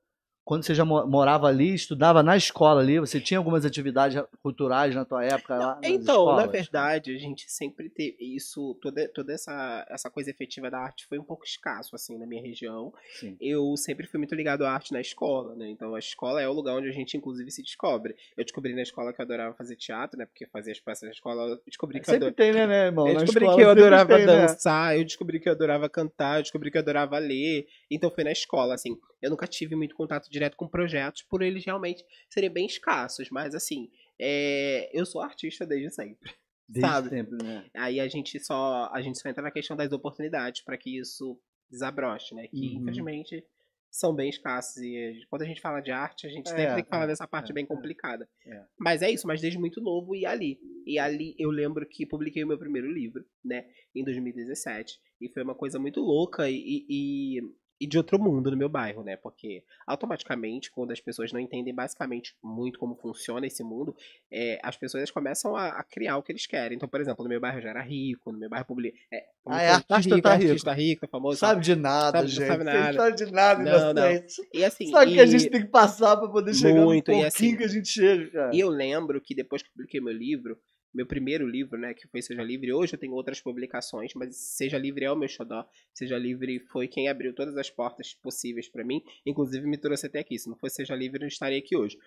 quando 0.47 0.63
você 0.63 0.77
já 0.77 0.85
morava 0.85 1.49
ali, 1.49 1.75
estudava 1.75 2.23
na 2.23 2.37
escola 2.37 2.81
ali, 2.81 3.01
você 3.01 3.21
tinha 3.21 3.37
algumas 3.37 3.65
atividades 3.65 4.23
culturais 4.41 4.95
na 4.95 5.05
tua 5.05 5.25
época 5.25 5.57
lá? 5.57 5.81
Então, 5.83 6.21
escolas? 6.21 6.47
na 6.47 6.53
verdade, 6.53 7.13
a 7.13 7.19
gente 7.19 7.51
sempre 7.51 7.91
teve 7.91 8.17
isso, 8.21 8.79
toda, 8.81 9.09
toda 9.09 9.33
essa, 9.33 9.85
essa 9.91 10.09
coisa 10.09 10.31
efetiva 10.31 10.71
da 10.71 10.79
arte 10.79 11.05
foi 11.09 11.19
um 11.19 11.25
pouco 11.25 11.45
escasso, 11.45 11.97
assim, 11.97 12.17
na 12.17 12.29
minha 12.29 12.41
região. 12.41 12.95
Sim. 13.19 13.37
Eu 13.41 13.77
sempre 13.77 14.07
fui 14.07 14.19
muito 14.19 14.37
ligado 14.37 14.65
à 14.65 14.71
arte 14.71 14.93
na 14.93 15.01
escola, 15.01 15.57
né? 15.57 15.69
Então, 15.69 15.97
a 15.97 15.99
escola 15.99 16.41
é 16.41 16.49
o 16.49 16.53
lugar 16.53 16.77
onde 16.77 16.89
a 16.89 16.93
gente, 16.93 17.17
inclusive, 17.17 17.51
se 17.51 17.61
descobre. 17.61 18.15
Eu 18.37 18.45
descobri 18.45 18.73
na 18.73 18.83
escola 18.83 19.13
que 19.13 19.21
eu 19.21 19.25
adorava 19.25 19.53
fazer 19.57 19.75
teatro, 19.75 20.17
né? 20.17 20.27
Porque 20.27 20.47
fazia 20.47 20.71
as 20.71 20.79
peças 20.79 21.09
na 21.09 21.13
escola, 21.13 21.43
eu 21.43 21.61
descobri 21.67 21.99
que 21.99 22.07
sempre 22.07 22.29
eu 22.29 22.33
tem, 22.33 22.53
né, 22.53 22.69
né, 22.69 22.87
irmão? 22.87 23.09
Eu 23.09 23.17
descobri 23.17 23.53
que 23.53 23.63
eu 23.63 23.71
adorava 23.71 24.17
tem, 24.17 24.25
né? 24.25 24.47
dançar, 24.47 24.93
né? 24.93 25.01
eu 25.01 25.05
descobri 25.05 25.41
que 25.41 25.49
eu 25.49 25.55
adorava 25.55 25.89
cantar, 25.89 26.39
eu 26.39 26.43
descobri 26.43 26.71
que 26.71 26.79
eu 26.79 26.83
adorava 26.83 27.19
ler. 27.19 27.67
Então, 27.91 28.13
foi 28.13 28.23
na 28.23 28.31
escola, 28.31 28.75
assim. 28.75 28.97
Eu 29.27 29.31
nunca 29.31 29.47
tive 29.47 29.75
muito 29.75 29.95
contato 29.95 30.31
direto 30.31 30.57
com 30.57 30.69
projetos, 30.69 31.23
por 31.23 31.43
eles 31.43 31.65
realmente 31.65 32.05
serem 32.29 32.51
bem 32.51 32.67
escassos. 32.67 33.29
Mas 33.31 33.55
assim, 33.55 33.91
é... 34.19 34.91
eu 34.93 35.05
sou 35.05 35.21
artista 35.21 35.67
desde 35.67 35.91
sempre. 35.91 36.33
Desde 36.69 36.91
sabe? 36.91 37.09
sempre, 37.11 37.45
né? 37.45 37.65
Aí 37.75 38.01
a 38.01 38.09
gente 38.09 38.41
só 38.41 38.91
a 38.93 39.01
gente 39.01 39.19
só 39.21 39.29
entra 39.29 39.43
na 39.43 39.51
questão 39.51 39.77
das 39.77 39.93
oportunidades 39.93 40.63
para 40.63 40.77
que 40.77 40.99
isso 40.99 41.39
desabroche, 41.71 42.35
né? 42.35 42.49
Que 42.49 42.57
uhum. 42.57 42.83
infelizmente 42.83 43.45
são 43.91 44.15
bem 44.15 44.29
escassos 44.29 44.77
e 44.83 45.25
quando 45.31 45.43
a 45.43 45.47
gente 45.47 45.61
fala 45.61 45.81
de 45.81 45.91
arte, 45.91 46.27
a 46.27 46.31
gente 46.31 46.49
é, 46.49 46.51
sempre 46.51 46.75
tem 46.75 46.85
que 46.85 46.91
falar 46.91 47.05
é, 47.05 47.07
dessa 47.07 47.27
parte 47.27 47.51
é, 47.51 47.55
bem 47.55 47.65
é. 47.65 47.67
complicada. 47.67 48.29
É. 48.47 48.65
Mas 48.79 49.01
é 49.01 49.11
isso, 49.11 49.27
mas 49.27 49.41
desde 49.41 49.59
muito 49.59 49.81
novo 49.81 50.15
e 50.15 50.27
ali. 50.27 50.59
E 50.85 50.99
ali 50.99 51.35
eu 51.39 51.51
lembro 51.51 51.87
que 51.87 52.05
publiquei 52.05 52.45
o 52.45 52.47
meu 52.47 52.59
primeiro 52.59 52.93
livro, 52.93 53.25
né, 53.45 53.65
em 53.95 54.05
2017, 54.05 55.01
e 55.21 55.29
foi 55.31 55.43
uma 55.43 55.55
coisa 55.55 55.79
muito 55.79 56.01
louca 56.01 56.49
e, 56.51 56.85
e 56.89 57.41
e 57.81 57.87
de 57.87 57.99
outro 57.99 58.19
mundo 58.19 58.51
no 58.51 58.57
meu 58.57 58.69
bairro, 58.69 59.03
né? 59.03 59.17
Porque 59.17 59.63
automaticamente, 59.87 60.71
quando 60.71 60.93
as 60.93 61.01
pessoas 61.01 61.33
não 61.33 61.41
entendem 61.41 61.75
basicamente 61.75 62.35
muito 62.43 62.79
como 62.79 62.95
funciona 62.95 63.47
esse 63.47 63.63
mundo, 63.63 63.95
é, 64.31 64.59
as 64.63 64.77
pessoas 64.77 65.11
começam 65.11 65.55
a, 65.55 65.69
a, 65.69 65.83
criar 65.83 66.17
o 66.17 66.23
que 66.23 66.33
eles 66.33 66.47
querem. 66.47 66.77
Então, 66.77 66.89
por 66.89 67.01
exemplo, 67.01 67.23
no 67.23 67.29
meu 67.29 67.41
bairro 67.41 67.61
já 67.61 67.71
era 67.71 67.83
rico, 67.83 68.33
no 68.33 68.39
meu 68.39 68.49
bairro 68.49 68.67
publica. 68.67 68.97
É, 69.13 69.25
ah, 69.47 69.63
é 69.63 69.71
artista 69.71 70.15
rico, 70.15 70.23
tá 70.23 70.35
rico. 70.35 70.51
artista 70.51 70.73
rico, 70.73 71.01
tá 71.03 71.09
famoso. 71.09 71.39
Sabe 71.39 71.61
de 71.61 71.77
nada, 71.77 72.19
sabe, 72.19 72.29
gente. 72.29 72.47
Sabe 72.47 72.65
nada. 72.65 72.93
Não 72.93 72.95
sabe 72.95 73.17
de 73.17 73.33
nada, 73.33 73.63
não, 73.63 73.95
não. 73.95 74.25
E 74.55 74.65
assim, 74.65 74.91
Sabe 74.91 75.11
e... 75.11 75.15
que 75.15 75.21
a 75.21 75.27
gente 75.27 75.51
tem 75.51 75.61
que 75.61 75.69
passar 75.69 76.17
pra 76.17 76.29
poder 76.29 76.55
chegar 76.55 76.83
muito, 76.83 77.09
no 77.09 77.15
pouquinho 77.15 77.27
assim, 77.27 77.57
que 77.57 77.65
a 77.65 77.69
gente 77.69 77.89
chega, 77.89 78.31
cara. 78.31 78.55
E 78.55 78.61
eu 78.61 78.69
lembro 78.69 79.21
que 79.21 79.35
depois 79.35 79.63
que 79.63 79.69
eu 79.69 79.73
publiquei 79.73 80.01
meu 80.01 80.15
livro, 80.15 80.59
meu 80.97 81.07
primeiro 81.07 81.47
livro, 81.47 81.79
né, 81.79 81.93
que 81.93 82.09
foi 82.09 82.23
Seja 82.23 82.43
Livre. 82.43 82.73
Hoje 82.73 82.95
eu 82.95 82.99
tenho 82.99 83.13
outras 83.13 83.41
publicações, 83.41 84.15
mas 84.15 84.35
Seja 84.35 84.79
Livre 84.79 85.05
é 85.05 85.13
o 85.13 85.17
meu 85.17 85.29
xodó. 85.29 85.69
Seja 85.93 86.17
Livre 86.17 86.59
foi 86.59 86.89
quem 86.89 87.09
abriu 87.09 87.35
todas 87.35 87.57
as 87.57 87.69
portas 87.69 88.15
possíveis 88.15 88.69
para 88.69 88.83
mim, 88.83 89.03
inclusive 89.25 89.67
me 89.67 89.77
trouxe 89.77 90.07
até 90.07 90.21
aqui. 90.21 90.39
Se 90.39 90.49
não 90.49 90.57
fosse 90.57 90.77
Seja 90.77 90.95
Livre, 90.97 91.19
eu 91.19 91.21
não 91.21 91.29
estaria 91.29 91.59
aqui 91.59 91.77
hoje. 91.77 91.99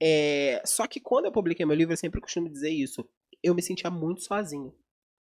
É... 0.00 0.62
Só 0.64 0.86
que 0.86 0.98
quando 0.98 1.26
eu 1.26 1.32
publiquei 1.32 1.66
meu 1.66 1.76
livro, 1.76 1.92
eu 1.92 1.98
sempre 1.98 2.20
costumo 2.20 2.48
dizer 2.48 2.70
isso. 2.70 3.06
Eu 3.42 3.54
me 3.54 3.62
sentia 3.62 3.90
muito 3.90 4.22
sozinho 4.22 4.74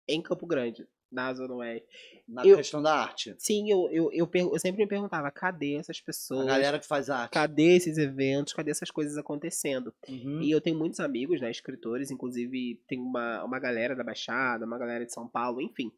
em 0.07 0.23
Campo 0.23 0.47
Grande 0.47 0.87
na 1.11 1.33
Zona 1.33 1.55
Oeste. 1.55 1.89
Na 2.29 2.45
eu, 2.47 2.57
questão 2.57 2.83
da 2.83 2.95
arte. 2.95 3.35
Sim, 3.39 3.71
eu, 3.71 3.89
eu, 3.91 4.11
eu, 4.13 4.29
eu, 4.35 4.59
sempre 4.59 4.83
me 4.83 4.89
perguntava, 4.89 5.31
cadê 5.31 5.75
essas 5.75 6.01
pessoas? 6.01 6.47
A 6.47 6.51
galera 6.51 6.79
que 6.79 6.87
faz 6.87 7.09
arte. 7.09 7.33
Cadê 7.33 7.77
esses 7.77 7.97
eventos? 7.97 8.53
Cadê 8.53 8.71
essas 8.71 8.91
coisas 8.91 9.17
acontecendo? 9.17 9.95
Uhum. 10.09 10.43
E 10.43 10.51
eu 10.51 10.61
tenho 10.61 10.79
muitos 10.79 11.01
amigos, 11.01 11.41
né, 11.41 11.51
escritores, 11.51 12.11
inclusive 12.11 12.81
tem 12.87 13.01
uma, 13.01 13.43
uma 13.45 13.59
galera 13.59 13.97
da 13.97 14.05
Baixada, 14.05 14.67
uma 14.67 14.79
galera 14.79 15.07
de 15.07 15.13
São 15.13 15.27
Paulo, 15.27 15.63
enfim. 15.63 15.91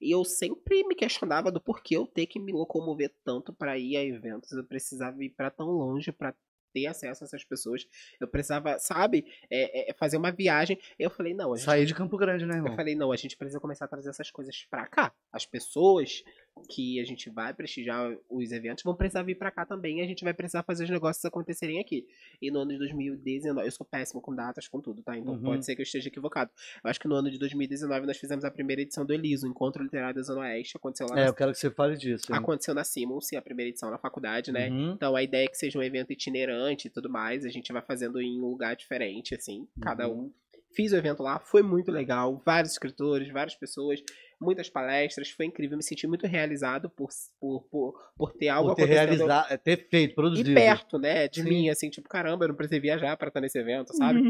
E 0.00 0.12
eu 0.12 0.24
sempre 0.24 0.84
me 0.84 0.94
questionava 0.94 1.52
do 1.52 1.60
porquê 1.60 1.96
eu 1.96 2.06
ter 2.06 2.26
que 2.26 2.40
me 2.40 2.52
locomover 2.52 3.14
tanto 3.24 3.52
para 3.52 3.78
ir 3.78 3.96
a 3.96 4.04
eventos. 4.04 4.50
Eu 4.52 4.64
precisava 4.64 5.22
ir 5.22 5.30
para 5.30 5.50
tão 5.50 5.68
longe 5.68 6.10
para 6.10 6.34
ter 6.78 6.86
acesso 6.86 7.24
a 7.24 7.26
essas 7.26 7.44
pessoas. 7.44 7.86
Eu 8.20 8.28
precisava, 8.28 8.78
sabe, 8.78 9.26
é, 9.50 9.90
é, 9.90 9.94
fazer 9.94 10.16
uma 10.16 10.30
viagem. 10.30 10.78
Eu 10.98 11.10
falei, 11.10 11.34
não. 11.34 11.56
Gente... 11.56 11.64
Sair 11.64 11.86
de 11.86 11.94
Campo 11.94 12.16
Grande, 12.16 12.46
né, 12.46 12.56
irmão? 12.56 12.72
Eu 12.72 12.76
falei, 12.76 12.94
não, 12.94 13.12
a 13.12 13.16
gente 13.16 13.36
precisa 13.36 13.60
começar 13.60 13.86
a 13.86 13.88
trazer 13.88 14.10
essas 14.10 14.30
coisas 14.30 14.66
pra 14.70 14.86
cá. 14.86 15.12
As 15.32 15.46
pessoas 15.46 16.22
que 16.68 17.00
a 17.00 17.04
gente 17.04 17.30
vai 17.30 17.52
prestigiar 17.52 18.16
os 18.28 18.52
eventos 18.52 18.82
vão 18.82 18.94
precisar 18.94 19.22
vir 19.22 19.36
para 19.36 19.50
cá 19.50 19.64
também 19.64 19.98
e 19.98 20.02
a 20.02 20.06
gente 20.06 20.24
vai 20.24 20.32
precisar 20.32 20.62
fazer 20.62 20.84
os 20.84 20.90
negócios 20.90 21.24
acontecerem 21.24 21.80
aqui. 21.80 22.06
E 22.40 22.50
no 22.50 22.60
ano 22.60 22.72
de 22.72 22.78
2019, 22.78 23.66
eu 23.66 23.70
sou 23.70 23.86
péssimo 23.86 24.20
com 24.20 24.34
datas, 24.34 24.68
com 24.68 24.80
tudo, 24.80 25.02
tá? 25.02 25.16
Então 25.16 25.34
uhum. 25.34 25.42
pode 25.42 25.64
ser 25.64 25.74
que 25.74 25.82
eu 25.82 25.84
esteja 25.84 26.08
equivocado. 26.08 26.50
Eu 26.82 26.90
acho 26.90 27.00
que 27.00 27.08
no 27.08 27.14
ano 27.14 27.30
de 27.30 27.38
2019 27.38 28.06
nós 28.06 28.16
fizemos 28.16 28.44
a 28.44 28.50
primeira 28.50 28.82
edição 28.82 29.04
do 29.04 29.12
Eliso, 29.12 29.46
Encontro 29.46 29.82
Literário 29.82 30.16
da 30.16 30.22
Zona 30.22 30.40
Oeste. 30.40 30.76
Aconteceu 30.76 31.06
lá. 31.08 31.18
É, 31.18 31.22
na... 31.22 31.26
eu 31.28 31.34
quero 31.34 31.52
que 31.52 31.58
você 31.58 31.70
fale 31.70 31.96
disso. 31.96 32.32
Hein? 32.32 32.38
Aconteceu 32.38 32.74
na 32.74 32.84
Simons, 32.84 33.32
a 33.32 33.42
primeira 33.42 33.70
edição 33.70 33.90
na 33.90 33.98
faculdade, 33.98 34.52
né? 34.52 34.70
Uhum. 34.70 34.92
Então 34.92 35.14
a 35.14 35.22
ideia 35.22 35.44
é 35.44 35.48
que 35.48 35.56
seja 35.56 35.78
um 35.78 35.82
evento 35.82 36.12
itinerante 36.12 36.88
e 36.88 36.90
tudo 36.90 37.10
mais. 37.10 37.44
A 37.44 37.50
gente 37.50 37.72
vai 37.72 37.82
fazendo 37.82 38.20
em 38.20 38.40
um 38.40 38.46
lugar 38.46 38.76
diferente, 38.76 39.34
assim, 39.34 39.66
cada 39.80 40.08
um. 40.08 40.32
Fiz 40.74 40.92
o 40.92 40.96
evento 40.96 41.22
lá, 41.22 41.38
foi 41.38 41.62
muito 41.62 41.90
legal. 41.90 42.42
Vários 42.44 42.72
escritores, 42.72 43.32
várias 43.32 43.54
pessoas 43.54 44.02
muitas 44.40 44.68
palestras, 44.68 45.30
foi 45.30 45.46
incrível, 45.46 45.76
me 45.76 45.82
senti 45.82 46.06
muito 46.06 46.26
realizado 46.26 46.88
por, 46.88 47.08
por, 47.40 47.62
por, 47.64 48.12
por 48.16 48.32
ter 48.32 48.48
algo 48.48 48.70
por 48.70 48.76
ter 48.76 48.86
realizado, 48.86 49.52
é, 49.52 49.56
ter 49.56 49.88
feito, 49.88 50.14
produzido. 50.14 50.50
E 50.50 50.54
perto, 50.54 50.98
né, 50.98 51.28
de 51.28 51.42
Sim. 51.42 51.48
mim, 51.48 51.68
assim, 51.68 51.90
tipo, 51.90 52.08
caramba, 52.08 52.44
eu 52.44 52.48
não 52.48 52.54
precisei 52.54 52.80
viajar 52.80 53.16
para 53.16 53.28
estar 53.28 53.40
nesse 53.40 53.58
evento, 53.58 53.94
sabe? 53.96 54.20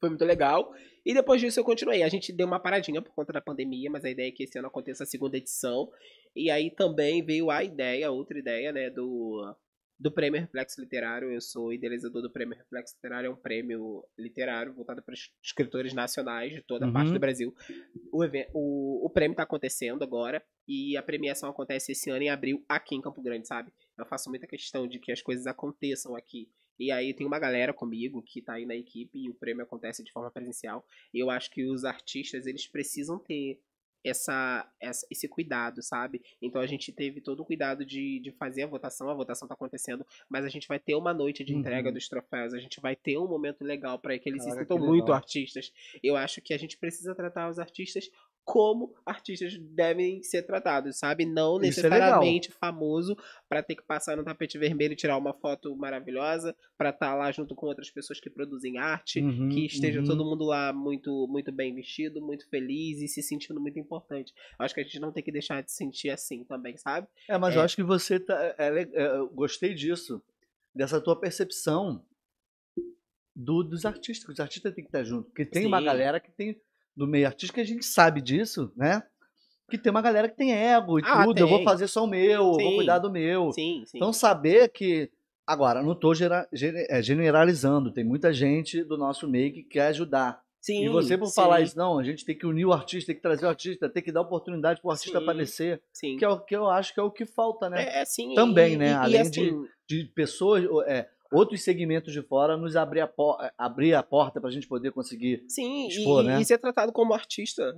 foi 0.00 0.08
muito 0.08 0.24
legal. 0.24 0.72
E 1.04 1.14
depois 1.14 1.40
disso 1.40 1.60
eu 1.60 1.64
continuei. 1.64 2.02
A 2.02 2.08
gente 2.08 2.32
deu 2.32 2.46
uma 2.46 2.58
paradinha 2.58 3.02
por 3.02 3.14
conta 3.14 3.32
da 3.32 3.40
pandemia, 3.40 3.90
mas 3.90 4.04
a 4.04 4.10
ideia 4.10 4.28
é 4.28 4.32
que 4.32 4.44
esse 4.44 4.58
ano 4.58 4.68
aconteça 4.68 5.04
a 5.04 5.06
segunda 5.06 5.36
edição. 5.36 5.90
E 6.34 6.50
aí 6.50 6.70
também 6.70 7.22
veio 7.22 7.50
a 7.50 7.62
ideia, 7.62 8.10
outra 8.10 8.38
ideia, 8.38 8.72
né, 8.72 8.90
do 8.90 9.54
do 10.00 10.10
Prêmio 10.10 10.40
Reflexo 10.40 10.80
Literário. 10.80 11.30
Eu 11.30 11.40
sou 11.42 11.72
idealizador 11.74 12.22
do 12.22 12.30
Prêmio 12.32 12.56
Reflexo 12.56 12.94
Literário, 12.96 13.26
é 13.28 13.30
um 13.30 13.36
prêmio 13.36 14.02
literário 14.18 14.72
voltado 14.72 15.02
para 15.02 15.14
escritores 15.44 15.92
nacionais 15.92 16.52
de 16.54 16.62
toda 16.62 16.86
a 16.88 16.90
parte 16.92 17.08
Uhum. 17.08 17.14
do 17.14 17.20
Brasil. 17.20 17.54
O, 18.10 18.24
even- 18.24 18.46
o, 18.54 19.06
o 19.06 19.10
prêmio 19.10 19.34
está 19.34 19.42
acontecendo 19.42 20.02
agora 20.02 20.42
e 20.66 20.96
a 20.96 21.02
premiação 21.02 21.50
acontece 21.50 21.92
esse 21.92 22.08
ano 22.08 22.22
em 22.22 22.30
abril 22.30 22.64
aqui 22.66 22.94
em 22.94 23.00
Campo 23.02 23.20
Grande, 23.20 23.46
sabe? 23.46 23.70
Eu 23.98 24.06
faço 24.06 24.30
muita 24.30 24.46
questão 24.46 24.88
de 24.88 24.98
que 24.98 25.12
as 25.12 25.20
coisas 25.20 25.46
aconteçam 25.46 26.16
aqui. 26.16 26.48
E 26.78 26.90
aí 26.90 27.12
tem 27.12 27.26
uma 27.26 27.38
galera 27.38 27.74
comigo 27.74 28.22
que 28.22 28.40
tá 28.40 28.54
aí 28.54 28.64
na 28.64 28.74
equipe 28.74 29.18
e 29.18 29.28
o 29.28 29.34
prêmio 29.34 29.62
acontece 29.62 30.02
de 30.02 30.10
forma 30.10 30.30
presencial. 30.30 30.82
E 31.12 31.18
eu 31.22 31.28
acho 31.28 31.50
que 31.50 31.66
os 31.66 31.84
artistas, 31.84 32.46
eles 32.46 32.66
precisam 32.66 33.18
ter 33.18 33.60
essa, 34.04 34.66
essa- 34.80 35.06
esse 35.10 35.28
cuidado, 35.28 35.82
sabe? 35.82 36.22
Então 36.40 36.60
a 36.60 36.66
gente 36.66 36.92
teve 36.92 37.20
todo 37.20 37.40
o 37.40 37.44
cuidado 37.44 37.84
de, 37.84 38.18
de 38.20 38.30
fazer 38.32 38.62
a 38.62 38.66
votação, 38.66 39.08
a 39.08 39.14
votação 39.14 39.46
tá 39.46 39.54
acontecendo, 39.54 40.06
mas 40.28 40.44
a 40.44 40.48
gente 40.48 40.66
vai 40.68 40.78
ter 40.78 40.94
uma 40.94 41.12
noite 41.12 41.44
de 41.44 41.54
entrega 41.54 41.88
Uhum. 41.88 41.94
dos 41.94 42.08
troféus, 42.08 42.54
a 42.54 42.58
gente 42.58 42.80
vai 42.80 42.96
ter 42.96 43.18
um 43.18 43.28
momento 43.28 43.62
legal 43.64 43.98
para 43.98 44.18
que 44.18 44.28
eles 44.28 44.42
se 44.42 44.48
Caraca, 44.48 44.64
sintam 44.64 44.78
que 44.78 44.86
muito 44.86 45.04
legal. 45.04 45.16
artistas. 45.16 45.72
Eu 46.02 46.16
acho 46.16 46.40
que 46.40 46.54
a 46.54 46.58
gente 46.58 46.76
precisa 46.78 47.14
tratar 47.14 47.48
os 47.50 47.58
artistas 47.58 48.10
como 48.52 48.92
artistas 49.06 49.56
devem 49.56 50.22
ser 50.24 50.42
tratados, 50.42 50.98
sabe? 50.98 51.24
Não 51.24 51.58
é 51.58 51.62
necessariamente 51.62 52.50
famoso 52.50 53.16
para 53.48 53.62
ter 53.62 53.76
que 53.76 53.82
passar 53.84 54.16
no 54.16 54.24
tapete 54.24 54.58
vermelho 54.58 54.92
e 54.94 54.96
tirar 54.96 55.16
uma 55.16 55.32
foto 55.32 55.76
maravilhosa, 55.76 56.56
para 56.76 56.90
estar 56.90 57.14
lá 57.14 57.30
junto 57.30 57.54
com 57.54 57.66
outras 57.66 57.90
pessoas 57.90 58.18
que 58.18 58.28
produzem 58.28 58.76
arte, 58.78 59.20
Uhum, 59.22 59.50
que 59.50 59.66
esteja 59.66 60.00
uhum. 60.00 60.06
todo 60.06 60.24
mundo 60.24 60.44
lá 60.44 60.72
muito 60.72 61.28
muito 61.28 61.52
bem 61.52 61.72
vestido, 61.74 62.20
muito 62.20 62.48
feliz 62.48 63.00
e 63.00 63.06
se 63.06 63.22
sentindo 63.22 63.60
muito 63.60 63.78
importante. 63.78 64.34
Acho 64.58 64.74
que 64.74 64.80
a 64.80 64.84
gente 64.84 64.98
não 64.98 65.12
tem 65.12 65.22
que 65.22 65.30
deixar 65.30 65.62
de 65.62 65.70
se 65.70 65.76
sentir 65.76 66.10
assim 66.10 66.42
também, 66.42 66.76
sabe? 66.76 67.06
É, 67.28 67.38
mas 67.38 67.54
É. 67.54 67.58
eu 67.58 67.62
acho 67.62 67.76
que 67.76 67.82
você 67.84 68.18
tá. 68.18 68.54
é 68.58 68.68
le- 68.70 68.90
é, 68.94 69.16
eu 69.16 69.28
gostei 69.28 69.74
disso, 69.74 70.20
dessa 70.74 71.00
tua 71.00 71.14
percepção 71.18 72.04
do, 73.34 73.62
dos 73.62 73.84
artistas. 73.86 74.24
que 74.26 74.32
Os 74.32 74.40
artistas 74.40 74.74
têm 74.74 74.84
que 74.84 74.88
estar 74.88 75.04
junto. 75.04 75.26
Porque 75.28 75.44
tem 75.44 75.66
uma 75.66 75.78
Sim. 75.78 75.84
galera 75.84 76.20
que 76.20 76.30
tem, 76.32 76.60
do 76.96 77.06
meio 77.06 77.26
artístico, 77.26 77.54
que 77.56 77.60
a 77.60 77.64
gente 77.66 77.84
sabe 77.84 78.20
disso, 78.20 78.72
né? 78.76 79.02
Que 79.70 79.78
tem 79.78 79.90
uma 79.90 80.02
galera 80.02 80.28
que 80.28 80.36
tem 80.36 80.52
ego 80.52 80.98
e 80.98 81.02
Ah, 81.04 81.24
tudo. 81.24 81.38
Eu 81.38 81.46
vou 81.48 81.58
tem. 81.58 81.64
fazer 81.64 81.86
só 81.86 82.04
o 82.04 82.06
meu, 82.08 82.30
eu 82.30 82.44
vou 82.44 82.60
Sim. 82.60 82.76
cuidar 82.76 82.98
do 82.98 83.10
meu. 83.10 83.52
Sim, 83.52 83.84
sim. 83.86 83.96
Então, 83.98 84.12
saber 84.12 84.68
que. 84.68 85.10
Agora, 85.46 85.82
não 85.82 85.92
estou 85.92 86.12
generalizando. 87.02 87.92
Tem 87.92 88.04
muita 88.04 88.32
gente 88.32 88.82
do 88.84 88.96
nosso 88.96 89.28
meio 89.28 89.52
que 89.52 89.62
quer 89.62 89.88
ajudar. 89.88 90.40
sim, 90.60 90.84
e 90.84 90.88
você, 90.88 91.16
por 91.16 91.26
sim, 91.26 91.34
falar 91.34 91.60
isso, 91.62 91.76
não, 91.78 91.98
a 91.98 92.04
gente 92.04 92.24
tem 92.24 92.36
que 92.36 92.46
unir 92.46 92.66
o 92.66 92.72
artista, 92.72 93.06
tem 93.06 93.16
que 93.16 93.22
trazer 93.22 93.46
o 93.46 93.48
artista, 93.48 93.88
tem 93.88 94.02
que 94.02 94.12
dar 94.12 94.20
oportunidade 94.20 94.80
para 94.80 94.88
o 94.88 94.90
artista 94.92 95.16
Sim. 95.18 95.22
aparecer. 95.24 95.82
sim. 95.92 96.16
Que 96.18 96.24
é 96.24 96.28
o 96.28 96.38
que 96.38 96.54
eu 96.54 96.68
acho 96.68 96.92
que 96.92 97.00
é 97.00 97.02
o 97.02 97.10
que 97.10 97.24
falta, 97.24 97.70
né? 97.70 97.82
É, 97.84 98.02
é 98.02 98.04
sim. 98.04 98.34
Também, 98.34 98.74
e- 98.74 98.76
né? 98.76 98.86
e- 98.88 98.90
e 98.90 98.94
Além 98.94 99.20
assim, 99.22 99.64
de 99.88 100.04
pessoas, 100.14 100.64
é, 100.86 101.08
outros 101.30 101.62
segmentos 101.62 102.12
de 102.12 102.22
fora, 102.22 102.56
nos 102.56 102.76
abrir 102.76 103.00
a, 103.00 103.06
po- 103.06 103.38
abrir 103.56 103.94
a 103.94 104.02
porta 104.02 104.40
para 104.40 104.50
a 104.50 104.52
gente 104.52 104.66
poder 104.66 104.90
conseguir. 104.92 105.44
Sim, 105.48 105.86
expor, 105.88 106.24
e, 106.24 106.26
né? 106.26 106.40
e 106.40 106.44
ser 106.44 106.58
tratado 106.58 106.92
como 106.92 107.14
artista, 107.14 107.74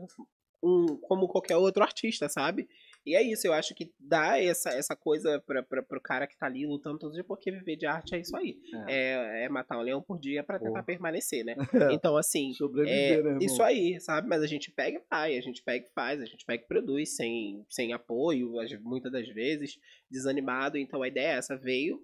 um, 0.63 0.97
como 1.03 1.29
qualquer 1.29 1.57
outro 1.57 1.83
artista, 1.83 2.29
sabe? 2.29 2.69
E 3.05 3.17
é 3.17 3.23
isso, 3.23 3.47
eu 3.47 3.53
acho 3.53 3.75
que 3.75 3.93
dá 3.99 4.41
essa, 4.41 4.71
essa 4.71 4.95
coisa 4.95 5.41
pra, 5.41 5.63
pra, 5.63 5.83
pro 5.83 6.01
cara 6.01 6.27
que 6.27 6.37
tá 6.37 6.47
ali 6.47 6.67
lutando 6.67 6.99
todo 6.99 7.13
dia, 7.13 7.25
porque 7.25 7.51
viver 7.51 7.77
de 7.77 7.85
arte 7.85 8.15
é 8.15 8.21
isso 8.21 8.37
aí. 8.37 8.57
É, 8.87 9.45
é 9.45 9.49
matar 9.49 9.79
um 9.79 9.83
leão 9.83 10.01
por 10.01 10.19
dia 10.19 10.45
pra 10.45 10.59
tentar 10.59 10.83
permanecer, 10.83 11.45
né? 11.45 11.55
Então, 11.93 12.17
assim, 12.17 12.53
Sobreviver, 12.53 13.19
é, 13.19 13.23
né, 13.23 13.39
isso 13.41 13.63
aí, 13.63 14.01
sabe? 14.01 14.29
Mas 14.29 14.43
a 14.43 14.47
gente 14.47 14.71
pega 14.71 14.99
e 14.99 15.03
vai, 15.11 15.37
a 15.37 15.41
gente 15.41 15.63
pega 15.63 15.87
e 15.87 15.93
faz, 15.93 16.21
a 16.21 16.25
gente 16.25 16.45
pega 16.45 16.63
e 16.63 16.67
produz 16.67 17.17
sem, 17.17 17.65
sem 17.69 17.93
apoio, 17.93 18.53
muitas 18.81 19.11
das 19.11 19.29
vezes, 19.29 19.79
desanimado. 20.11 20.79
Então 20.79 21.03
a 21.03 21.09
ideia 21.09 21.35
é 21.35 21.39
essa, 21.39 21.57
veio. 21.57 22.01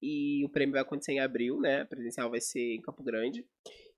E 0.00 0.44
o 0.44 0.48
prêmio 0.48 0.74
vai 0.74 0.82
acontecer 0.82 1.12
em 1.12 1.20
abril, 1.20 1.60
né? 1.60 1.84
Presencial 1.84 2.30
vai 2.30 2.40
ser 2.40 2.76
em 2.76 2.80
Campo 2.80 3.02
Grande. 3.02 3.44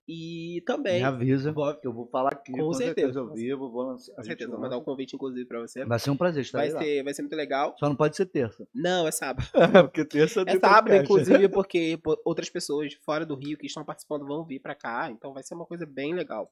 E 0.08 0.62
também. 0.64 1.00
Me 1.00 1.04
avisa, 1.04 1.52
que 1.78 1.86
eu 1.86 1.92
vou 1.92 2.06
falar 2.06 2.30
aqui. 2.32 2.50
Com 2.52 2.58
Com, 2.58 2.72
certeza, 2.72 3.12
certeza. 3.12 3.18
eu 3.18 3.30
vivo, 3.34 3.70
vou 3.70 3.82
lançar. 3.82 4.14
Com 4.14 4.22
certeza, 4.22 4.50
vou 4.50 4.58
mandar 4.60 4.78
um 4.78 4.82
convite, 4.82 5.14
inclusive, 5.14 5.44
pra 5.44 5.60
você. 5.60 5.84
Vai 5.84 5.98
ser 5.98 6.10
um 6.10 6.16
prazer 6.16 6.42
estar 6.42 6.58
Vai 6.58 6.68
aí 6.68 6.72
lá. 6.72 6.80
ser, 6.82 7.02
vai 7.04 7.12
ser 7.14 7.22
muito 7.22 7.36
legal. 7.36 7.76
Só 7.78 7.86
não 7.90 7.94
pode 7.96 8.16
ser 8.16 8.24
terça. 8.24 8.66
Não, 8.74 9.06
é 9.06 9.10
sábado. 9.10 9.46
Porque 9.84 10.06
terça 10.06 10.40
É 10.40 10.44
tem 10.46 10.60
sábado, 10.60 10.84
podcast. 10.96 11.04
inclusive, 11.04 11.48
porque 11.50 11.98
outras 12.24 12.48
pessoas 12.48 12.94
fora 13.04 13.26
do 13.26 13.34
Rio 13.34 13.58
que 13.58 13.66
estão 13.66 13.84
participando 13.84 14.24
vão 14.26 14.44
vir 14.46 14.60
pra 14.60 14.74
cá. 14.74 15.10
Então 15.10 15.34
vai 15.34 15.42
ser 15.42 15.54
uma 15.54 15.66
coisa 15.66 15.84
bem 15.84 16.14
legal. 16.14 16.50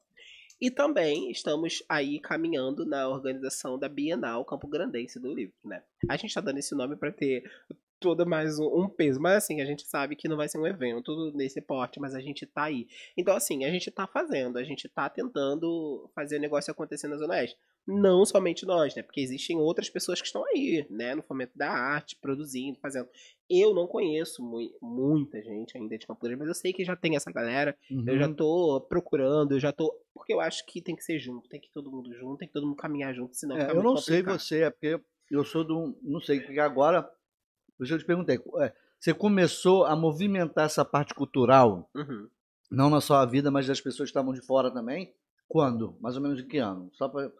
E 0.61 0.69
também 0.71 1.29
estamos 1.31 1.83
aí 1.89 2.19
caminhando 2.19 2.85
na 2.85 3.07
organização 3.09 3.77
da 3.77 3.87
Bienal 3.89 4.43
Campo 4.45 4.67
Grandense 4.67 5.19
do 5.19 5.33
livro, 5.33 5.53
né? 5.63 5.81
A 6.09 6.15
gente 6.17 6.33
tá 6.33 6.41
dando 6.41 6.57
esse 6.59 6.73
nome 6.75 6.95
pra 6.95 7.11
ter 7.11 7.43
todo 7.99 8.25
mais 8.25 8.59
um, 8.59 8.87
peso. 8.87 9.19
Mas 9.19 9.37
assim, 9.43 9.61
a 9.61 9.65
gente 9.65 9.83
sabe 9.87 10.15
que 10.15 10.27
não 10.27 10.37
vai 10.37 10.47
ser 10.47 10.57
um 10.59 10.67
evento 10.67 11.31
nesse 11.33 11.61
porte, 11.61 11.99
mas 11.99 12.13
a 12.13 12.19
gente 12.19 12.45
tá 12.45 12.63
aí. 12.63 12.87
Então, 13.15 13.35
assim, 13.35 13.65
a 13.65 13.71
gente 13.71 13.89
tá 13.91 14.05
fazendo, 14.07 14.57
a 14.57 14.63
gente 14.63 14.87
tá 14.89 15.09
tentando 15.09 16.09
fazer 16.15 16.37
o 16.37 16.41
negócio 16.41 16.71
acontecer 16.71 17.07
na 17.07 17.17
Zona 17.17 17.33
Oeste. 17.35 17.57
Não 17.89 18.25
somente 18.25 18.65
nós, 18.65 18.93
né? 18.95 19.01
Porque 19.01 19.21
existem 19.21 19.57
outras 19.57 19.89
pessoas 19.89 20.19
que 20.19 20.27
estão 20.27 20.43
aí, 20.45 20.85
né? 20.89 21.15
No 21.15 21.23
fomento 21.23 21.57
da 21.57 21.69
arte, 21.71 22.17
produzindo, 22.21 22.77
fazendo. 22.81 23.07
Eu 23.49 23.73
não 23.73 23.87
conheço 23.87 24.43
mui- 24.43 24.73
muita 24.81 25.41
gente 25.41 25.77
ainda 25.77 25.97
de 25.97 26.05
Campo 26.05 26.19
Grande, 26.21 26.37
mas 26.39 26.49
eu 26.49 26.53
sei 26.53 26.73
que 26.73 26.83
já 26.83 26.97
tem 26.97 27.15
essa 27.15 27.31
galera. 27.31 27.77
Eu 28.05 28.17
já 28.19 28.27
Uhum. 28.27 28.33
tô 28.33 28.85
procurando, 28.89 29.53
eu 29.53 29.59
já 29.59 29.71
tô. 29.71 29.93
Porque 30.13 30.33
eu 30.33 30.41
acho 30.41 30.65
que 30.65 30.81
tem 30.81 30.97
que 30.97 31.03
ser 31.03 31.17
junto, 31.17 31.47
tem 31.47 31.61
que 31.61 31.71
todo 31.71 31.89
mundo 31.89 32.13
junto, 32.13 32.39
tem 32.39 32.47
que 32.49 32.53
todo 32.53 32.67
mundo 32.67 32.75
caminhar 32.75 33.13
junto, 33.15 33.37
senão 33.37 33.55
É, 33.57 33.71
eu 33.71 33.81
não 33.81 33.95
sei 33.95 34.17
complicado. 34.17 34.39
você, 34.39 34.61
é 34.63 34.69
porque 34.69 34.99
eu 35.31 35.45
sou 35.45 35.63
do. 35.63 35.97
Não 36.03 36.19
sei, 36.19 36.41
porque 36.41 36.59
agora. 36.59 37.09
Por 37.77 37.83
isso 37.85 37.93
eu 37.93 37.99
te 37.99 38.05
perguntei. 38.05 38.39
é, 38.61 38.73
Você 38.99 39.13
começou 39.13 39.85
a 39.85 39.95
movimentar 39.95 40.65
essa 40.65 40.83
parte 40.83 41.13
cultural, 41.13 41.89
Uhum. 41.95 42.27
não 42.71 42.89
na 42.89 42.99
sua 43.01 43.23
vida, 43.25 43.51
mas 43.51 43.67
das 43.67 43.79
pessoas 43.79 44.09
que 44.09 44.11
estavam 44.17 44.33
de 44.33 44.41
fora 44.41 44.71
também? 44.71 45.13
Quando? 45.47 45.95
Mais 46.01 46.15
ou 46.15 46.21
menos 46.21 46.39
em 46.39 46.47
que 46.47 46.57
ano? 46.57 46.89
Só 46.93 47.07
pra... 47.07 47.31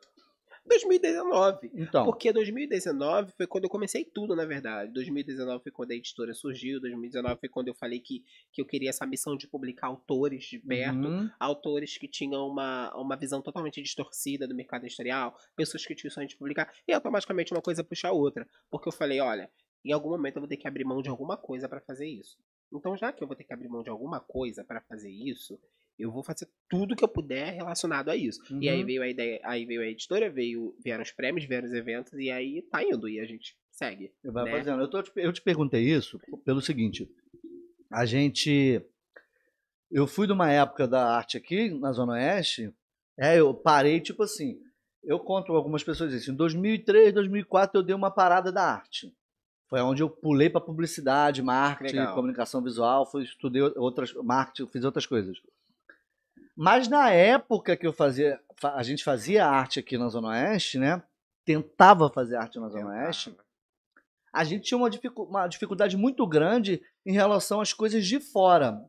2019. 0.66 1.72
Então. 1.76 2.04
Porque 2.06 2.32
2019 2.32 3.32
foi 3.38 3.48
quando 3.48 3.64
eu 3.66 3.70
comecei 3.70 4.04
tudo, 4.04 4.36
na 4.36 4.46
verdade. 4.46 4.92
2019 4.94 5.64
foi 5.64 5.72
quando 5.72 5.92
a 5.92 5.96
editora 5.96 6.34
surgiu, 6.34 6.80
2019 6.82 7.40
foi 7.40 7.50
quando 7.50 7.70
eu 7.70 7.74
falei 7.74 8.00
que, 8.00 8.24
que 8.52 8.62
eu 8.62 8.66
queria 8.66 8.90
essa 8.90 9.06
missão 9.06 9.36
de 9.38 9.48
publicar 9.48 9.88
autores 9.88 10.44
de 10.46 10.60
perto, 10.60 11.08
Uhum. 11.08 11.30
autores 11.40 11.98
que 11.98 12.08
tinham 12.08 12.46
uma, 12.48 12.94
uma 12.96 13.16
visão 13.16 13.42
totalmente 13.42 13.82
distorcida 13.82 14.48
do 14.48 14.54
mercado 14.56 14.86
editorial, 14.86 15.38
pessoas 15.56 15.86
que 15.86 15.96
tinham 15.96 16.12
sonho 16.12 16.28
de 16.28 16.36
publicar, 16.36 16.70
e 16.88 16.94
automaticamente 16.94 17.54
uma 17.54 17.62
coisa 17.62 17.84
puxa 17.84 18.10
a 18.10 18.12
outra. 18.12 18.48
Porque 18.70 18.90
eu 18.90 18.94
falei, 18.94 19.20
olha, 19.22 19.50
em 19.88 19.94
algum 19.94 20.10
momento 20.10 20.38
eu 20.38 20.42
vou 20.42 20.48
ter 20.50 20.58
que 20.58 20.68
abrir 20.68 20.84
mão 20.84 21.02
de 21.02 21.10
alguma 21.10 21.38
coisa 21.38 21.68
para 21.68 21.82
fazer 21.82 22.08
isso. 22.08 22.38
Então, 22.74 22.96
já 22.98 23.12
que 23.14 23.24
eu 23.24 23.28
vou 23.28 23.36
ter 23.36 23.44
que 23.44 23.54
abrir 23.54 23.70
mão 23.70 23.82
de 23.84 23.90
alguma 23.90 24.20
coisa 24.20 24.64
para 24.64 24.82
fazer 24.82 25.10
isso, 25.10 25.58
eu 25.98 26.12
vou 26.12 26.22
fazer 26.24 26.48
tudo 26.70 26.96
que 26.96 27.04
eu 27.04 27.08
puder 27.08 27.54
relacionado 27.54 28.10
a 28.10 28.16
isso. 28.16 28.40
E 28.62 28.70
aí 28.70 28.82
Uhum. 28.82 28.86
veio 28.86 29.02
a 29.02 29.08
ideia, 29.08 29.40
aí 29.44 29.66
veio 29.66 29.82
a 29.82 29.86
editora, 29.88 30.30
veio, 30.30 30.76
vieram 30.84 31.02
os 31.04 31.12
prêmios, 31.12 31.46
vieram 31.46 31.66
os 31.68 31.74
eventos, 31.74 32.14
e 32.14 32.30
aí 32.30 32.62
tá 32.64 32.84
indo, 32.84 33.08
e 33.10 33.20
a 33.20 33.26
gente 33.26 33.58
segue. 33.72 34.12
Vai 34.24 34.46
né? 34.46 34.52
fazendo. 34.52 34.82
Eu, 34.82 34.90
tô 34.90 35.02
te- 35.02 35.12
eu 35.16 35.32
te 35.34 35.42
perguntei 35.42 35.82
isso 35.84 36.20
pelo 36.46 36.62
seguinte: 36.62 37.10
a 37.92 38.06
gente. 38.06 38.82
Eu 39.90 40.06
fui 40.06 40.28
de 40.28 40.34
uma 40.34 40.52
época 40.52 40.88
da 40.88 41.16
arte 41.16 41.38
aqui, 41.38 41.70
na 41.72 41.94
Zona 41.94 42.14
Oeste, 42.14 42.74
é, 43.18 43.40
eu 43.40 43.54
parei, 43.54 44.00
tipo 44.02 44.24
assim. 44.24 44.60
Eu 45.04 45.20
conto 45.20 45.54
algumas 45.54 45.84
pessoas 45.86 46.14
assim, 46.14 46.32
em 46.32 46.36
2003, 46.36 47.14
2004 47.14 47.80
eu 47.80 47.84
dei 47.84 47.96
uma 47.96 48.12
parada 48.12 48.52
da 48.52 48.64
arte. 48.64 49.14
Foi 49.70 49.82
onde 49.82 50.02
eu 50.02 50.10
pulei 50.10 50.50
para 50.50 50.62
publicidade, 50.62 51.42
marketing, 51.42 51.98
Legal. 51.98 52.16
comunicação 52.16 52.62
visual, 52.62 53.06
fui, 53.06 53.24
estudei 53.24 53.62
outras 53.76 54.14
marketing, 54.14 54.70
fiz 54.72 54.84
outras 54.86 55.06
coisas. 55.06 55.38
Mas 56.56 56.88
na 56.88 57.12
época 57.12 57.76
que 57.76 57.86
eu 57.86 57.94
fazia, 57.94 58.40
fa- 58.56 58.76
a 58.76 58.84
gente 58.84 59.04
fazia 59.04 59.46
arte 59.46 59.80
aqui 59.80 59.98
na 59.98 60.08
Zona 60.08 60.30
Oeste, 60.30 60.80
né? 60.80 61.04
Tentava 61.46 62.10
fazer 62.10 62.38
arte 62.38 62.60
na 62.60 62.70
Zona 62.70 62.88
Oeste 62.90 63.36
a 64.34 64.44
gente 64.44 64.66
tinha 64.66 64.78
uma, 64.78 64.90
dificu- 64.90 65.24
uma 65.24 65.48
dificuldade 65.48 65.98
muito 65.98 66.26
grande 66.28 66.80
em 67.04 67.12
relação 67.12 67.60
às 67.60 67.74
coisas 67.74 68.06
de 68.06 68.20
fora. 68.20 68.80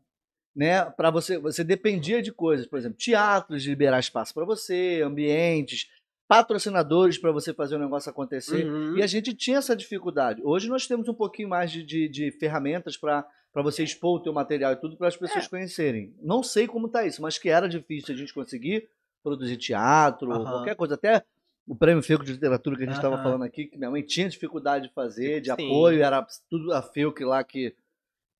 Né? 0.55 0.85
Para 0.85 1.11
você, 1.11 1.39
você 1.39 1.65
dependia 1.65 2.21
de 2.21 2.31
coisas, 2.33 2.67
por 2.67 2.79
exemplo, 2.79 2.99
teatros 2.99 3.63
de 3.63 3.71
liberar 3.71 3.99
espaço 3.99 4.35
para 4.35 4.45
você, 4.45 5.01
ambientes, 5.03 5.89
patrocinadores 6.29 7.17
para 7.19 7.33
você 7.33 7.55
fazer 7.55 7.77
o 7.77 7.79
negócio 7.79 8.11
acontecer. 8.11 8.67
Uhum. 8.67 8.97
E 8.99 9.03
a 9.03 9.07
gente 9.07 9.35
tinha 9.35 9.59
essa 9.59 9.75
dificuldade. 9.75 10.43
Hoje 10.45 10.69
nós 10.69 10.87
temos 10.87 11.09
um 11.09 11.15
pouquinho 11.15 11.49
mais 11.49 11.73
de, 11.73 11.83
de, 11.83 12.09
de 12.09 12.31
ferramentas 12.33 12.97
para 12.99 13.25
você 13.57 13.83
expor 13.83 14.17
o 14.17 14.23
teu 14.23 14.33
material 14.33 14.73
e 14.73 14.77
tudo 14.77 14.97
para 14.97 15.09
as 15.09 15.17
pessoas 15.17 15.47
É. 15.47 15.49
conhecerem. 15.49 16.15
Não 16.23 16.43
sei 16.43 16.67
como 16.69 16.89
tá 16.89 17.07
isso, 17.07 17.23
mas 17.23 17.39
que 17.39 17.49
era 17.49 17.67
difícil 17.69 18.15
a 18.15 18.19
gente 18.19 18.33
conseguir 18.35 18.89
produzir 19.23 19.57
teatro, 19.57 20.31
Aham. 20.31 20.45
qualquer 20.45 20.77
coisa. 20.77 20.95
Até 20.95 21.25
o 21.67 21.75
Prêmio 21.75 22.03
Feuco 22.03 22.25
de 22.25 22.33
Literatura 22.33 22.77
que 22.77 22.83
a 22.83 22.87
gente 22.87 22.97
estava 22.97 23.15
Aham. 23.17 23.23
falando 23.25 23.45
aqui, 23.45 23.65
que 23.67 23.79
minha 23.79 23.91
mãe 23.91 24.03
tinha 24.03 24.29
dificuldade 24.29 24.89
de 24.89 24.95
fazer, 24.95 25.41
de 25.41 25.47
Sim. 25.49 25.53
apoio, 25.53 26.03
era 26.03 26.25
tudo 26.49 26.73
a 26.73 26.83
Feuco 26.83 27.25
lá 27.25 27.43
que, 27.43 27.75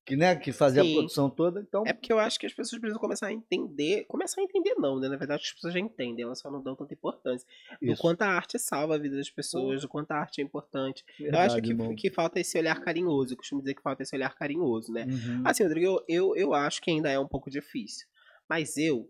que, 0.09 0.15
né, 0.17 0.35
que 0.35 0.51
fazia 0.51 0.83
Sim. 0.83 0.91
a 0.91 0.93
produção 0.95 1.29
toda. 1.29 1.61
Então, 1.61 1.83
É 1.85 1.93
porque 1.93 2.11
eu 2.11 2.19
acho 2.19 2.39
que 2.39 2.45
as 2.45 2.53
pessoas 2.53 2.79
precisam 2.79 2.99
começar 2.99 3.27
a 3.27 3.31
entender. 3.33 4.05
Começar 4.05 4.41
a 4.41 4.43
entender, 4.43 4.75
não, 4.75 4.99
né? 4.99 5.07
Na 5.07 5.15
verdade, 5.15 5.43
as 5.45 5.51
pessoas 5.53 5.73
já 5.73 5.79
entendem, 5.79 6.25
elas 6.25 6.39
só 6.39 6.49
não 6.51 6.61
dão 6.61 6.75
tanta 6.75 6.93
importância. 6.93 7.47
Do 7.81 7.91
isso. 7.93 8.01
quanto 8.01 8.23
a 8.23 8.27
arte 8.27 8.57
salva 8.59 8.95
a 8.95 8.97
vida 8.97 9.15
das 9.15 9.29
pessoas, 9.29 9.81
do 9.81 9.87
quanto 9.87 10.11
a 10.11 10.15
arte 10.17 10.41
é 10.41 10.43
importante. 10.43 11.05
eu 11.19 11.25
Verdade, 11.25 11.53
acho 11.53 11.61
que, 11.61 11.69
irmão. 11.69 11.95
que 11.95 12.09
falta 12.09 12.39
esse 12.39 12.57
olhar 12.57 12.79
carinhoso. 12.81 13.33
Eu 13.33 13.37
costumo 13.37 13.61
dizer 13.61 13.75
que 13.75 13.81
falta 13.81 14.03
esse 14.03 14.15
olhar 14.15 14.33
carinhoso, 14.35 14.91
né? 14.91 15.05
Uhum. 15.05 15.43
Assim, 15.45 15.63
Rodrigo, 15.63 15.85
eu, 15.85 16.03
eu, 16.07 16.35
eu 16.35 16.53
acho 16.53 16.81
que 16.81 16.89
ainda 16.89 17.09
é 17.09 17.19
um 17.19 17.27
pouco 17.27 17.49
difícil. 17.49 18.07
Mas 18.49 18.77
eu, 18.77 19.09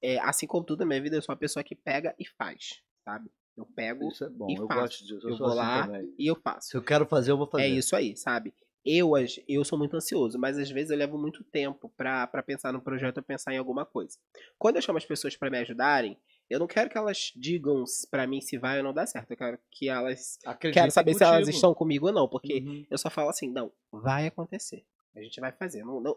é, 0.00 0.18
assim 0.20 0.46
como 0.46 0.64
tudo 0.64 0.80
na 0.80 0.86
minha 0.86 1.02
vida, 1.02 1.16
eu 1.16 1.22
sou 1.22 1.32
uma 1.34 1.38
pessoa 1.38 1.62
que 1.64 1.74
pega 1.74 2.14
e 2.18 2.24
faz, 2.26 2.80
sabe? 3.04 3.30
Eu 3.56 3.66
pego 3.66 4.08
Isso 4.08 4.24
é 4.24 4.28
bom, 4.30 4.48
e 4.48 4.54
eu 4.54 4.66
faço. 4.66 4.80
gosto 4.80 5.04
disso. 5.04 5.26
Eu, 5.26 5.30
Eu 5.32 5.36
vou 5.36 5.48
assim 5.48 5.56
lá 5.56 5.86
também. 5.86 6.14
e 6.18 6.26
eu 6.26 6.36
faço. 6.36 6.68
Se 6.68 6.76
eu 6.76 6.82
quero 6.82 7.04
fazer, 7.04 7.32
eu 7.32 7.36
vou 7.36 7.46
fazer. 7.46 7.64
É 7.64 7.68
isso 7.68 7.94
aí, 7.94 8.16
sabe? 8.16 8.54
Eu, 8.84 9.12
eu 9.46 9.64
sou 9.64 9.78
muito 9.78 9.94
ansioso, 9.96 10.38
mas 10.38 10.58
às 10.58 10.70
vezes 10.70 10.90
eu 10.90 10.96
levo 10.96 11.18
muito 11.18 11.44
tempo 11.44 11.92
pra, 11.96 12.26
pra 12.26 12.42
pensar 12.42 12.72
no 12.72 12.80
projeto 12.80 13.18
ou 13.18 13.22
pensar 13.22 13.52
em 13.52 13.58
alguma 13.58 13.84
coisa. 13.84 14.18
Quando 14.58 14.76
eu 14.76 14.82
chamo 14.82 14.96
as 14.98 15.04
pessoas 15.04 15.36
pra 15.36 15.50
me 15.50 15.58
ajudarem, 15.58 16.16
eu 16.48 16.58
não 16.58 16.66
quero 16.66 16.88
que 16.90 16.96
elas 16.98 17.32
digam 17.36 17.84
pra 18.10 18.26
mim 18.26 18.40
se 18.40 18.58
vai 18.58 18.78
ou 18.78 18.84
não 18.84 18.92
dá 18.92 19.06
certo. 19.06 19.30
Eu 19.30 19.36
quero 19.36 19.58
que 19.70 19.88
elas. 19.88 20.38
Acreditem 20.44 20.82
Quero 20.82 20.90
saber 20.92 21.14
se 21.14 21.22
elas 21.24 21.48
estão 21.48 21.74
comigo 21.74 22.06
ou 22.06 22.12
não, 22.12 22.26
porque 22.28 22.60
Uhum. 22.60 22.86
eu 22.90 22.98
só 22.98 23.10
falo 23.10 23.28
assim, 23.28 23.50
não, 23.50 23.70
vai 23.92 24.26
acontecer. 24.26 24.84
A 25.16 25.20
gente 25.20 25.40
vai 25.40 25.52
fazer. 25.52 25.82
Não, 25.84 26.00
não- 26.00 26.16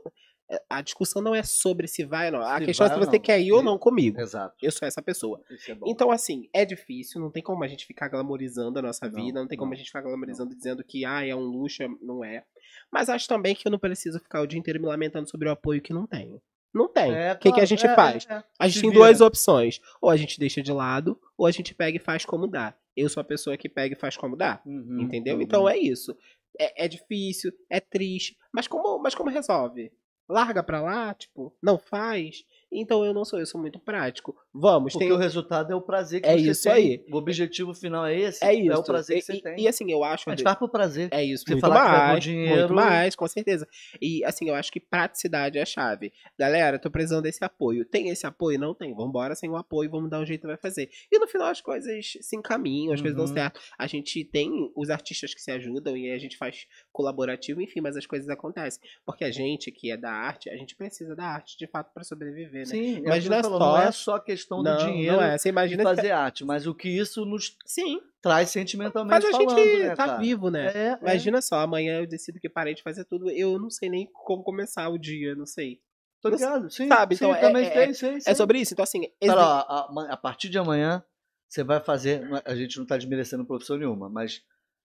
é, 0.52 0.62
a 0.70 0.82
discussão 0.82 1.22
não 1.22 1.34
é 1.34 1.42
sobre 1.42 1.88
se 1.88 2.04
vai 2.04 2.28
ou 2.28 2.34
não. 2.34 2.42
A 2.42 2.60
Se 2.60 2.66
questão 2.66 2.86
é 2.88 2.90
se 2.90 3.00
você 3.00 3.18
quer 3.18 3.40
ir 3.40 3.52
ou 3.54 3.64
não 3.64 3.78
comigo. 3.78 4.20
Exato. 4.20 4.56
Eu 4.62 4.72
sou 4.72 4.88
essa 4.88 5.02
pessoa. 5.02 5.40
É. 5.70 5.78
Então, 5.86 6.12
assim, 6.12 6.50
é 6.54 6.66
difícil, 6.66 7.22
não 7.22 7.32
tem 7.32 7.42
como 7.42 7.64
a 7.64 7.68
gente 7.68 7.86
ficar 7.86 8.10
glamorizando 8.10 8.80
a 8.80 8.82
nossa 8.82 9.08
Não, 9.10 9.24
vida, 9.24 9.40
não 9.40 9.48
tem 9.48 9.58
como 9.58 9.70
não, 9.70 9.76
a 9.76 9.78
gente 9.78 9.88
ficar 9.88 10.02
glamorizando 10.02 10.54
dizendo 10.56 10.84
que 10.84 11.06
ah, 11.06 11.26
é 11.26 11.34
um 11.36 11.40
luxo, 11.40 11.82
é- 11.82 11.88
não 12.02 12.24
é. 12.24 12.44
Mas 12.92 13.10
acho 13.10 13.28
também 13.28 13.56
que 13.56 13.68
eu 13.68 13.72
não 13.72 13.80
preciso 13.80 14.20
ficar 14.20 14.42
o 14.42 14.48
dia 14.48 14.60
inteiro 14.60 14.80
me 14.82 14.88
lamentando 14.88 15.30
sobre 15.30 15.48
o 15.48 15.52
apoio 15.52 15.82
que 15.82 15.94
não 15.94 16.06
tenho. 16.06 16.42
Não 16.74 16.88
tem. 16.92 17.14
É, 17.14 17.34
o 17.34 17.36
que, 17.36 17.42
que 17.44 17.50
claro, 17.50 17.64
a 17.64 17.66
gente 17.66 17.86
é, 17.86 17.96
faz? 17.96 18.28
A 18.60 18.68
gente 18.68 18.82
tem 18.82 18.90
vira. 18.90 19.04
duas 19.04 19.22
opções. 19.22 19.80
Ou 20.02 20.10
a 20.10 20.18
gente 20.18 20.40
deixa 20.40 20.62
de 20.62 20.72
lado, 20.72 21.20
ou 21.38 21.46
a 21.46 21.52
gente 21.52 21.74
pega 21.74 21.98
e 21.98 22.00
faz 22.00 22.26
como 22.26 22.48
dá. 22.48 22.76
Eu 22.98 23.08
sou 23.10 23.22
a 23.22 23.24
pessoa 23.24 23.56
que 23.56 23.70
pega 23.70 23.96
e 23.96 23.98
faz 23.98 24.18
como 24.18 24.36
dá. 24.36 24.60
Uhum, 24.66 25.02
Entendeu? 25.02 25.36
uhum. 25.36 25.42
Então 25.42 25.70
é 25.70 25.78
isso. 25.78 26.18
É, 26.60 26.86
é 26.86 26.88
difícil, 26.88 27.52
é 27.70 27.80
triste, 27.80 28.38
mas 28.54 28.68
como, 28.68 29.00
mas 29.00 29.16
como 29.16 29.30
resolve? 29.30 29.92
Larga 30.30 30.64
pra 30.64 30.82
lá, 30.82 31.14
tipo, 31.14 31.56
não 31.62 31.78
faz. 31.78 32.44
Então 32.72 33.04
eu 33.04 33.14
não 33.14 33.26
sou, 33.26 33.40
eu 33.40 33.46
sou 33.46 33.60
muito 33.60 33.80
prático. 33.80 34.36
Vamos, 34.56 34.94
Porque 34.94 35.06
tem 35.06 35.12
o 35.14 35.18
resultado 35.18 35.74
é 35.74 35.76
o 35.76 35.82
prazer 35.82 36.22
que 36.22 36.30
É 36.30 36.38
você 36.38 36.52
isso 36.52 36.64
tem. 36.64 36.72
aí. 36.74 37.06
O 37.12 37.18
objetivo 37.18 37.74
final 37.74 38.06
é 38.06 38.16
esse. 38.18 38.46
É 38.46 38.54
isso. 38.54 38.72
É 38.72 38.78
o 38.78 38.84
prazer 38.84 39.16
que 39.18 39.22
E- 39.24 39.26
você 39.26 39.34
e, 39.34 39.42
tem. 39.42 39.60
E 39.62 39.68
assim, 39.68 39.92
eu 39.92 40.04
acho. 40.04 40.30
gente 40.30 40.44
faz 40.44 40.58
por 40.58 40.70
prazer. 40.70 41.10
É 41.12 41.24
isso, 41.24 41.44
Você 41.44 41.54
muito 41.54 41.62
falar 41.62 41.84
que 41.86 41.92
vai 41.92 42.08
mais, 42.12 42.24
dinheiro- 42.24 42.58
muito 42.60 42.74
mais, 42.74 43.16
com 43.16 43.28
certeza. 43.28 43.68
E 44.00 44.24
assim, 44.24 44.48
eu 44.50 44.54
acho 44.56 44.72
que 44.72 44.80
praticidade 44.80 45.58
é 45.58 45.62
a 45.62 45.66
chave. 45.66 46.14
Galera, 46.38 46.78
tô 46.78 46.92
precisando 46.92 47.24
desse 47.24 47.44
apoio. 47.44 47.84
Tem 47.84 48.10
esse 48.10 48.28
apoio? 48.28 48.60
Não 48.60 48.76
tem. 48.76 48.94
Vambora 48.94 49.34
sem 49.34 49.50
o 49.50 49.56
apoio, 49.56 49.90
vamos 49.90 50.10
dar 50.10 50.20
um 50.20 50.26
jeito, 50.26 50.46
vai 50.46 50.58
fazer. 50.58 50.90
E 51.12 51.18
no 51.18 51.28
final 51.28 51.48
as 51.48 51.60
coisas 51.60 52.14
se 52.22 52.36
encaminham, 52.36 52.94
as 52.94 53.02
coisas 53.02 53.18
dão 53.18 53.26
Uhum. 53.26 53.34
certo. 53.34 53.60
A 53.80 53.88
gente 53.88 54.24
tem 54.24 54.52
os 54.76 54.90
artistas 54.92 55.34
que 55.34 55.42
se 55.42 55.50
ajudam 55.50 55.98
e 55.98 56.12
a 56.12 56.18
gente 56.20 56.38
faz 56.38 56.68
colaborativo, 56.92 57.60
enfim, 57.60 57.82
mas 57.82 57.98
as 57.98 58.06
coisas 58.06 58.30
acontecem. 58.30 58.82
Porque 59.04 59.24
a 59.24 59.32
gente 59.32 59.72
que 59.72 59.90
é 59.92 59.98
da 59.98 60.12
arte, 60.12 60.48
a 60.50 60.56
gente 60.56 60.76
precisa 60.76 61.16
da 61.16 61.26
arte 61.26 61.58
de 61.58 61.66
fato 61.66 61.92
pra 61.92 62.04
sobreviver, 62.04 62.60
né? 62.60 62.66
Sim, 62.66 63.02
Mas 63.04 63.20
o 63.20 63.24
que 63.24 63.30
não 63.30 63.38
você 63.38 63.42
falou, 63.44 63.60
só- 63.60 63.66
não 63.78 63.82
é 63.82 63.92
só 63.92 64.20
questão 64.20 64.43
não, 64.50 64.64
do 64.64 64.78
dinheiro 64.78 65.18
não 65.18 65.24
é. 65.24 65.38
Você 65.38 65.50
imagina 65.50 65.84
fazer 65.84 66.12
arte, 66.12 66.44
mas 66.44 66.66
o 66.68 66.74
que 66.74 66.90
isso 66.90 67.26
nos 67.26 67.56
Sim, 67.66 68.00
traz 68.22 68.50
sentimentalmente 68.50 69.22
faz 69.22 69.26
a 69.26 69.32
falando, 69.38 69.60
gente 69.60 69.80
né, 69.80 69.90
tá 69.96 70.06
cara? 70.08 70.18
vivo, 70.20 70.50
né? 70.50 70.68
É, 70.68 70.88
é. 70.90 70.98
Imagina 71.02 71.42
só, 71.42 71.58
amanhã 71.60 72.00
eu 72.00 72.08
decido 72.08 72.40
que 72.40 72.50
parei 72.50 72.74
de 72.74 72.84
fazer 72.84 73.06
tudo. 73.06 73.30
Eu 73.30 73.58
não 73.60 73.70
sei 73.70 73.90
nem 73.90 74.08
como 74.14 74.44
começar 74.44 74.90
o 74.90 74.98
dia, 74.98 75.36
não 75.36 75.46
sei. 75.46 75.80
Tô 76.22 76.30
ligado, 76.30 76.70
sim, 76.72 76.88
Sabe, 76.88 77.16
sim, 77.16 77.26
então 77.26 77.36
é- 77.36 77.40
também 77.42 77.66
é- 77.66 77.70
tem, 77.70 77.94
sim, 77.94 78.20
sim. 78.20 78.30
É 78.30 78.34
sobre 78.34 78.60
isso. 78.60 78.74
Então, 78.74 78.84
assim. 78.84 79.02
Cara, 79.02 79.12
exi- 79.20 79.36
ó, 79.36 80.00
a, 80.00 80.14
a 80.14 80.18
partir 80.18 80.48
de 80.50 80.58
amanhã, 80.58 81.04
você 81.50 81.64
vai 81.64 81.80
fazer. 81.82 82.24
A 82.46 82.56
gente 82.56 82.78
não 82.80 82.86
tá 82.86 82.96
desmerecendo 82.98 83.46
profissão 83.46 83.78
nenhuma, 83.78 84.10
mas 84.10 84.42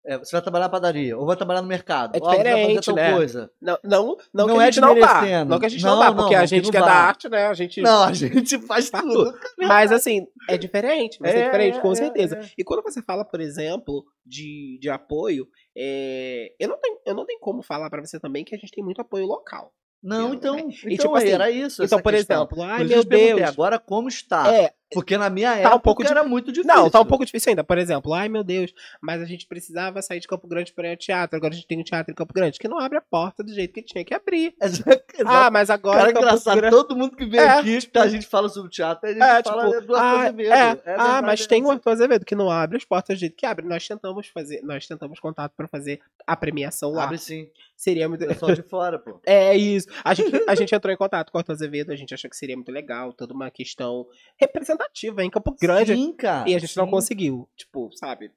é, 0.07 0.19
você 0.19 0.33
vai 0.33 0.43
trabalhar 0.43 0.65
na 0.67 0.71
padaria, 0.71 1.17
ou 1.19 1.27
vai 1.27 1.37
trabalhar 1.37 1.61
no 1.63 1.69
mercado. 1.69 2.17
É 2.17 2.19
fazer 2.21 2.37
diferente, 2.39 2.87
tal 2.87 2.95
né? 2.95 3.13
coisa. 3.15 3.51
Não, 3.61 3.79
não, 3.85 4.17
não, 4.33 4.47
Não 4.47 4.55
que 4.57 4.61
a 4.61 4.63
é 4.63 4.73
gente 4.73 4.81
não 4.81 4.99
vá. 4.99 5.45
Não 5.45 5.59
que 5.59 5.67
a 5.67 5.69
gente 5.69 5.83
Não, 5.85 5.91
não, 5.91 5.99
vá, 5.99 6.13
porque 6.15 6.35
a 6.35 6.39
não, 6.39 6.45
que 6.45 6.49
gente 6.49 6.71
que 6.71 6.77
é 6.77 6.81
da 6.81 6.93
arte, 6.93 7.29
né? 7.29 7.47
A 7.47 7.55
gente. 7.55 7.81
Não, 7.83 8.05
a 8.05 8.13
gente 8.15 8.59
faz 8.67 8.89
Faz 8.89 9.05
tudo. 9.05 9.35
Mas 9.59 9.93
assim, 9.93 10.27
é 10.49 10.57
diferente. 10.57 11.19
Mas 11.21 11.35
é, 11.35 11.39
É, 11.39 11.45
diferente, 11.45 11.81
com 11.81 11.93
é, 11.93 11.95
certeza. 11.95 12.37
é. 12.39 12.49
E 12.57 12.65
quando 12.65 12.83
você 12.83 13.03
fala, 13.03 13.25
por 13.25 13.41
exemplo, 13.41 14.05
de, 14.25 14.79
de 14.81 14.89
apoio, 14.89 15.47
é, 15.77 16.55
eu, 16.59 16.69
não 16.69 16.79
tenho, 16.81 16.99
eu 17.07 17.15
não 17.15 17.27
tenho 17.27 17.41
como 17.41 17.63
falar 17.63 17.91
pra 17.91 18.01
você 18.01 18.19
também 18.19 18.45
que 18.45 18.55
a 18.55 18.59
gente 18.59 18.71
tem 18.73 18.85
muito 18.85 19.01
apoio 19.01 19.27
local. 19.27 19.73
Não, 20.03 20.33
então, 20.33 20.55
é. 20.57 20.61
então 20.61 20.91
E, 20.91 20.97
tipo 20.97 21.15
assim, 21.17 21.29
era 21.31 21.51
isso. 21.51 21.83
então, 21.83 22.01
por 22.01 22.13
questão. 22.13 22.37
exemplo, 22.43 22.63
ai 22.63 22.79
Por 22.79 22.89
meu 22.89 23.05
Deus. 23.05 23.43
agora 23.43 23.79
como 23.79 24.09
está? 24.09 24.55
É, 24.55 24.73
Porque 24.93 25.19
na 25.19 25.29
minha 25.29 25.51
Tá 25.51 25.57
um 25.57 25.61
época 25.61 25.81
pouco 25.81 26.03
era 26.03 26.25
muito 26.25 26.53
difícil. 26.53 26.75
Não, 26.75 26.89
tá 26.89 27.01
um 27.01 27.05
pouco 27.05 27.25
difícil 27.25 27.51
ainda. 27.51 27.63
Por 27.63 27.77
exemplo, 27.79 28.15
ai 28.15 28.29
meu 28.29 28.43
Deus, 28.43 28.73
mas 29.03 29.21
a 29.21 29.25
gente 29.27 29.47
precisava 29.47 30.01
sair 30.01 30.21
de 30.21 30.27
Campo 30.27 30.49
Grande 30.49 30.73
para 30.73 30.89
ir 30.89 30.91
ao 30.93 30.97
teatro. 30.97 31.37
Agora 31.37 31.53
a 31.53 31.57
gente 31.57 31.67
tem 31.67 31.79
um 31.79 31.83
teatro 31.85 32.11
em 32.13 32.15
Campo 32.15 32.33
Grande 32.33 32.59
que 32.59 32.67
não 32.69 32.79
abre 32.79 32.97
a 32.97 33.03
porta 33.03 33.43
do 33.43 33.53
jeito 33.53 33.73
que 33.75 33.83
tinha 33.83 34.05
que 34.05 34.15
abrir. 34.15 34.55
Exato. 34.63 35.03
Ah, 35.27 35.51
mas 35.51 35.69
agora. 35.71 35.99
Cara, 35.99 36.11
é 36.11 36.13
Campo 36.15 36.27
engraçado, 36.27 36.57
Grande- 36.57 36.75
todo 36.77 36.97
mundo 36.97 37.17
que 37.17 37.27
vem 37.27 37.41
É, 37.41 37.49
aqui, 37.49 37.87
que 37.87 37.99
a 37.99 38.09
gente 38.09 38.27
fala 38.27 38.49
sobre 38.49 38.71
teatro, 38.71 39.09
a 39.09 39.13
gente 39.13 39.23
É, 39.23 39.43
fala 39.43 39.71
tipo, 39.71 39.87
do 39.87 39.95
Arthur 39.95 39.97
ah, 39.97 40.21
Azevedo. 40.23 40.53
é, 40.53 40.57
É 40.59 40.61
ah, 40.63 40.75
verdade, 40.75 41.27
mas 41.27 41.41
é 41.43 41.47
tem 41.47 41.65
o. 41.65 41.71
Arthur 41.71 41.91
Azevedo 41.91 42.25
que 42.25 42.35
não 42.35 42.51
abre 42.51 42.77
as 42.79 42.85
portas 42.85 43.17
do 43.17 43.21
jeito 43.21 43.37
que 43.37 43.45
abre. 43.45 43.67
Nós 43.67 43.87
tentamos 43.87 44.27
fazer, 44.29 44.63
nós 44.63 44.87
tentamos 44.87 45.21
contato 45.21 45.53
pra 45.57 45.69
fazer 45.69 46.01
a 46.27 46.35
premiação 46.37 46.93
lá. 46.93 47.05
Abre 47.05 47.19
sim. 47.19 47.49
Seria 47.77 48.09
muito. 48.09 48.27
Pessoal 48.27 48.55
de 48.55 48.63
fora, 48.69 48.99
pô. 48.99 49.21
É 49.27 49.55
isso. 49.57 49.87
A 50.03 50.15
gente, 50.15 50.43
a 50.49 50.55
gente 50.55 50.75
entrou 50.75 50.93
em 50.93 50.97
contato 50.97 51.31
com 51.31 51.39
o 51.39 51.41
Arthur 51.41 51.53
Azevedo, 51.53 51.93
a 51.93 51.97
gente 51.97 52.13
achou 52.15 52.29
que 52.31 52.37
seria 52.37 52.57
muito 52.57 52.73
legal, 52.73 53.13
toda 53.13 53.35
uma 53.35 53.51
questão 53.51 54.07
representativa 54.37 54.78
em 55.23 55.31
Campo 55.31 55.55
Grande. 55.61 55.95
Sim, 55.95 56.13
cara. 56.13 56.49
e 56.49 56.55
a 56.55 56.59
gente 56.59 56.77
não 56.77 56.85
sim. 56.87 56.91
conseguiu. 56.91 57.49
Tipo, 57.57 57.91
sabe? 57.95 58.31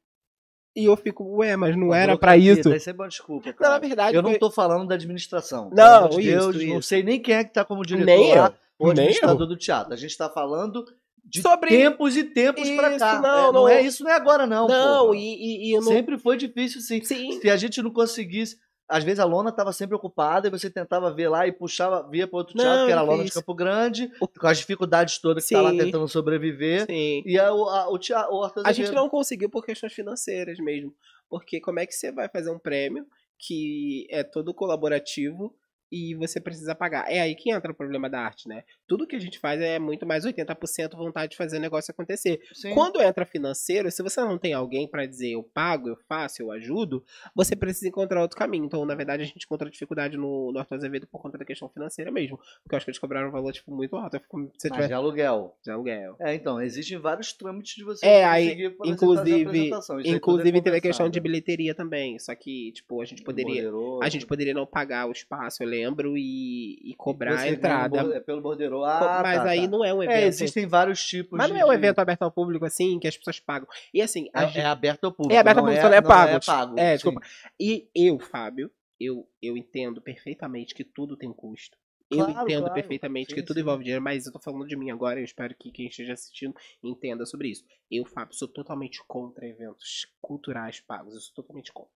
E 0.76 0.86
eu 0.86 0.96
fico, 0.96 1.24
ué, 1.38 1.56
mas 1.58 1.76
não 1.76 1.94
era 1.94 2.18
pra 2.18 2.32
burocracia, 2.32 2.54
isso. 2.54 2.70
Daí 2.70 2.80
sempre 2.80 3.02
é 3.02 3.04
uma 3.04 3.10
desculpa, 3.10 3.48
Não, 3.50 3.54
cara. 3.56 3.72
na 3.74 3.80
verdade, 3.80 4.16
eu 4.16 4.22
não 4.22 4.30
foi- 4.30 4.40
tô 4.40 4.50
falando 4.50 4.88
da 4.88 4.96
administração. 4.96 5.70
Não, 5.74 6.08
de 6.10 6.22
isso, 6.22 6.54
não 6.68 6.82
sei 6.82 7.04
nem 7.04 7.20
quem 7.22 7.36
é 7.36 7.44
que 7.44 7.52
tá 7.54 7.66
como 7.66 7.84
diretor 7.86 8.06
Nem 8.06 8.36
lá, 8.36 8.54
ou 8.80 8.90
administrador 8.92 9.46
do 9.48 9.58
teatro. 9.58 9.94
A 9.94 9.98
gente 9.98 10.16
tá 10.18 10.30
falando 10.30 10.86
de 11.26 11.42
Sobre- 11.42 11.70
tempos 11.72 12.16
e 12.16 12.24
tempos 12.24 12.70
pra 12.72 12.90
Isso, 12.90 13.00
cá. 13.00 13.20
não, 13.20 13.30
É, 13.30 13.42
não, 13.42 13.52
não. 13.54 13.68
é 13.68 13.82
isso, 13.82 14.04
não 14.04 14.12
é 14.12 14.16
agora 14.16 14.48
não, 14.48 14.68
não, 14.68 15.14
e, 15.14 15.20
e, 15.20 15.70
e 15.70 15.72
eu 15.76 15.82
não. 15.82 15.92
Sempre 15.92 16.18
foi 16.18 16.38
difícil, 16.38 16.80
sim. 16.82 17.04
Sim. 17.04 17.40
Se 17.42 17.50
a 17.50 17.58
gente 17.58 17.82
não 17.82 17.92
conseguisse. 17.92 18.58
Às 18.92 19.04
vezes 19.04 19.20
a 19.20 19.26
lona 19.26 19.50
estava 19.50 19.72
sempre 19.72 19.96
ocupada 19.96 20.48
e 20.48 20.52
você 20.52 20.70
tentava 20.70 21.12
ver 21.12 21.30
lá 21.30 21.48
e 21.48 21.52
puxava, 21.52 22.08
via 22.10 22.28
para 22.28 22.38
outro 22.38 22.58
Não, 22.58 22.64
teatro, 22.64 22.86
que 22.86 22.92
era 22.92 23.02
a 23.02 23.04
lona 23.04 23.24
de. 23.24 23.32
Campo 23.32 23.54
Grande, 23.56 24.12
com 24.40 24.48
as 24.48 24.58
dificuldades 24.58 25.18
todas 25.18 25.48
que 25.48 25.56
tá 25.56 25.62
lá 25.62 25.72
Sim. 25.72 25.78
tentando 25.78 26.08
sobreviver. 26.08 26.86
Sim. 26.86 27.24
E 27.26 27.40
a, 27.40 27.54
o, 27.54 27.70
a, 27.70 27.90
o, 27.90 27.98
tea- 27.98 28.28
o 28.30 28.52
A 28.66 28.72
gente 28.72 28.92
não 28.92 29.08
conseguiu 29.10 29.50
por 29.50 29.66
questões 29.66 29.94
financeiras 29.94 30.60
mesmo. 30.60 30.94
Porque 31.30 31.62
como 31.62 31.80
é 31.80 31.86
que 31.86 31.94
você 31.94 32.12
vai 32.12 32.28
fazer 32.28 32.52
um 32.52 32.60
prêmio 32.60 33.08
que 33.38 34.06
é 34.10 34.24
todo 34.24 34.54
colaborativo 34.54 35.56
e 35.92 36.16
você 36.16 36.40
precisa 36.40 36.74
pagar? 36.74 37.12
É 37.12 37.20
aí 37.20 37.36
que 37.36 37.52
entra 37.52 37.72
o 37.72 37.76
problema 37.76 38.10
da 38.10 38.22
arte, 38.22 38.48
né? 38.48 38.64
Tudo 38.88 39.06
que 39.06 39.16
a 39.16 39.20
gente 39.20 39.38
faz 39.40 39.60
é 39.60 39.78
muito 39.78 40.06
mais 40.06 40.26
80% 40.26 40.96
vontade 40.96 41.32
de 41.32 41.38
fazer 41.38 41.58
o 41.58 41.62
negócio 41.62 41.92
acontecer. 41.92 42.40
Sim. 42.54 42.74
Quando 42.74 43.02
entra 43.02 43.26
financeiro, 43.26 43.92
se 43.92 44.02
você 44.02 44.22
não 44.22 44.38
tem 44.38 44.54
alguém 44.54 44.88
pra 44.88 45.06
dizer 45.06 45.32
eu 45.32 45.44
pago, 45.44 45.90
eu 45.90 45.98
faço, 46.08 46.42
eu 46.42 46.52
ajudo, 46.52 47.04
você 47.36 47.56
precisa 47.56 47.88
encontrar 47.88 48.22
outro 48.22 48.38
caminho. 48.38 48.66
Então, 48.66 48.86
na 48.86 48.96
verdade, 48.96 49.24
a 49.24 49.26
gente 49.26 49.44
encontrou 49.44 49.70
dificuldade 49.70 50.18
no, 50.18 50.52
no 50.52 50.60
Arthur 50.60 50.76
Azevedo 50.76 51.08
por 51.08 51.22
conta 51.22 51.38
da 51.38 51.46
questão 51.46 51.70
financeira 51.70 52.12
mesmo. 52.12 52.38
Porque 52.38 52.74
eu 52.74 52.78
acho 52.78 52.86
que 52.86 52.92
eles 52.92 53.00
cobraram 53.00 53.28
um 53.28 53.32
valor 53.32 53.52
tipo, 53.52 53.74
muito 53.74 53.96
alto. 53.96 54.20
Fico, 54.20 54.52
se 54.58 54.70
Mas 54.70 54.78
tiver 54.78 54.88
de 54.88 54.94
aluguel. 54.94 55.58
de 55.64 55.72
aluguel. 55.72 56.16
É, 56.20 56.34
então, 56.34 56.62
existem 56.62 56.98
vários 56.98 57.34
trâmites 57.34 57.76
de 57.76 57.84
você 57.84 58.06
É, 58.06 58.26
conseguir 58.26 58.76
inclusive, 58.86 59.60
aí 59.60 59.72
é 60.06 60.10
inclusive 60.10 60.62
teve 60.62 60.78
a 60.78 60.82
questão 60.82 61.10
de 61.10 61.20
bilheteria 61.20 61.76
também. 61.76 62.18
Só 62.20 62.34
que, 62.36 62.72
tipo, 62.72 63.02
a 63.02 63.06
gente 63.06 63.24
poderia. 63.24 63.64
Bordeiro, 63.64 64.00
A 64.02 64.10
gente 64.10 64.26
poderia 64.26 64.54
não 64.54 64.66
pagar 64.66 65.08
o 65.08 65.12
espaço, 65.12 65.64
eu 65.64 65.68
lembro, 65.68 65.81
e, 66.18 66.92
e 66.92 66.96
cobrar 66.96 67.32
você 67.32 67.38
a 67.38 67.42
ganha 67.44 67.54
entrada. 67.54 68.16
é 68.16 68.20
pelo 68.20 68.42
bordeiro. 68.42 68.84
Ah, 68.84 69.20
mas 69.24 69.38
tá, 69.38 69.50
aí 69.50 69.62
tá. 69.64 69.68
não 69.68 69.84
é 69.86 69.94
um 69.94 70.04
evento. 70.04 70.16
É, 70.18 70.26
existem 70.28 70.68
vários 70.68 71.04
tipos 71.06 71.38
mas 71.38 71.48
de... 71.48 71.54
não 71.54 71.62
é 71.62 71.66
um 71.66 71.74
evento 71.74 72.00
aberto 72.00 72.22
ao 72.24 72.32
público 72.32 72.66
assim, 72.66 73.00
que 73.00 73.08
as 73.08 73.18
pessoas 73.18 73.40
pagam. 73.40 73.68
E 73.94 74.02
assim, 74.02 74.30
É, 74.34 74.46
gente- 74.48 74.60
é 74.60 74.66
aberto 74.66 75.06
ao 75.06 75.12
público. 75.12 75.34
É 75.34 75.38
aberto 75.40 75.58
ao 75.60 75.64
público, 75.66 75.84
não 75.84 75.94
é 75.94 76.02
pago. 76.02 76.30
Não 76.32 76.38
é 76.38 76.40
pago. 76.46 76.80
É, 76.80 76.88
sim. 76.90 76.94
desculpa. 76.94 77.22
E 77.60 77.88
eu, 77.96 78.20
Fábio, 78.20 78.72
eu, 79.00 79.28
eu 79.42 79.58
entendo 79.58 80.02
perfeitamente 80.02 80.74
que 80.76 80.84
tudo 80.84 81.16
tem 81.18 81.32
custo. 81.34 81.78
Eu 82.10 82.26
Claro, 82.26 82.42
entendo 82.42 82.60
claro. 82.60 82.74
perfeitamente 82.74 83.34
que 83.34 83.40
Sim, 83.40 83.46
tudo 83.46 83.56
sim. 83.56 83.62
envolve 83.62 83.84
dinheiro, 83.86 84.04
mas 84.04 84.26
eu 84.26 84.34
tô 84.34 84.40
falando 84.40 84.68
de 84.68 84.76
mim 84.76 84.92
agora, 84.92 85.18
eu 85.22 85.24
espero 85.24 85.56
que 85.58 85.72
quem 85.72 85.88
esteja 85.88 86.12
assistindo 86.12 86.54
entenda 86.84 87.26
sobre 87.26 87.48
isso. 87.48 87.64
Eu, 87.90 88.04
Fábio, 88.06 88.36
sou 88.36 88.50
totalmente 88.50 89.02
contra 89.08 89.48
eventos 89.48 90.06
culturais 90.22 90.82
pagos. 90.82 91.14
Eu 91.16 91.22
sou 91.22 91.34
totalmente 91.36 91.72
contra. 91.72 91.90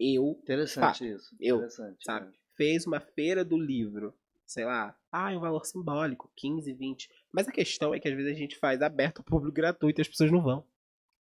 Eu, 0.00 0.36
Interessante 0.42 1.08
isso. 1.08 1.36
Eu, 1.40 1.58
Interessante. 1.58 1.96
sabe? 2.04 2.32
Fez 2.62 2.86
uma 2.86 3.00
feira 3.00 3.44
do 3.44 3.58
livro, 3.58 4.14
sei 4.46 4.64
lá, 4.64 4.94
ah, 5.10 5.32
é 5.32 5.36
um 5.36 5.40
valor 5.40 5.64
simbólico, 5.66 6.30
15, 6.36 6.72
20. 6.72 7.08
Mas 7.32 7.48
a 7.48 7.52
questão 7.52 7.92
é 7.92 7.98
que 7.98 8.08
às 8.08 8.14
vezes 8.14 8.32
a 8.32 8.38
gente 8.38 8.56
faz 8.56 8.80
aberto 8.82 9.18
ao 9.18 9.24
público 9.24 9.52
gratuito 9.54 10.00
e 10.00 10.02
as 10.02 10.08
pessoas 10.08 10.30
não 10.30 10.40
vão. 10.42 10.64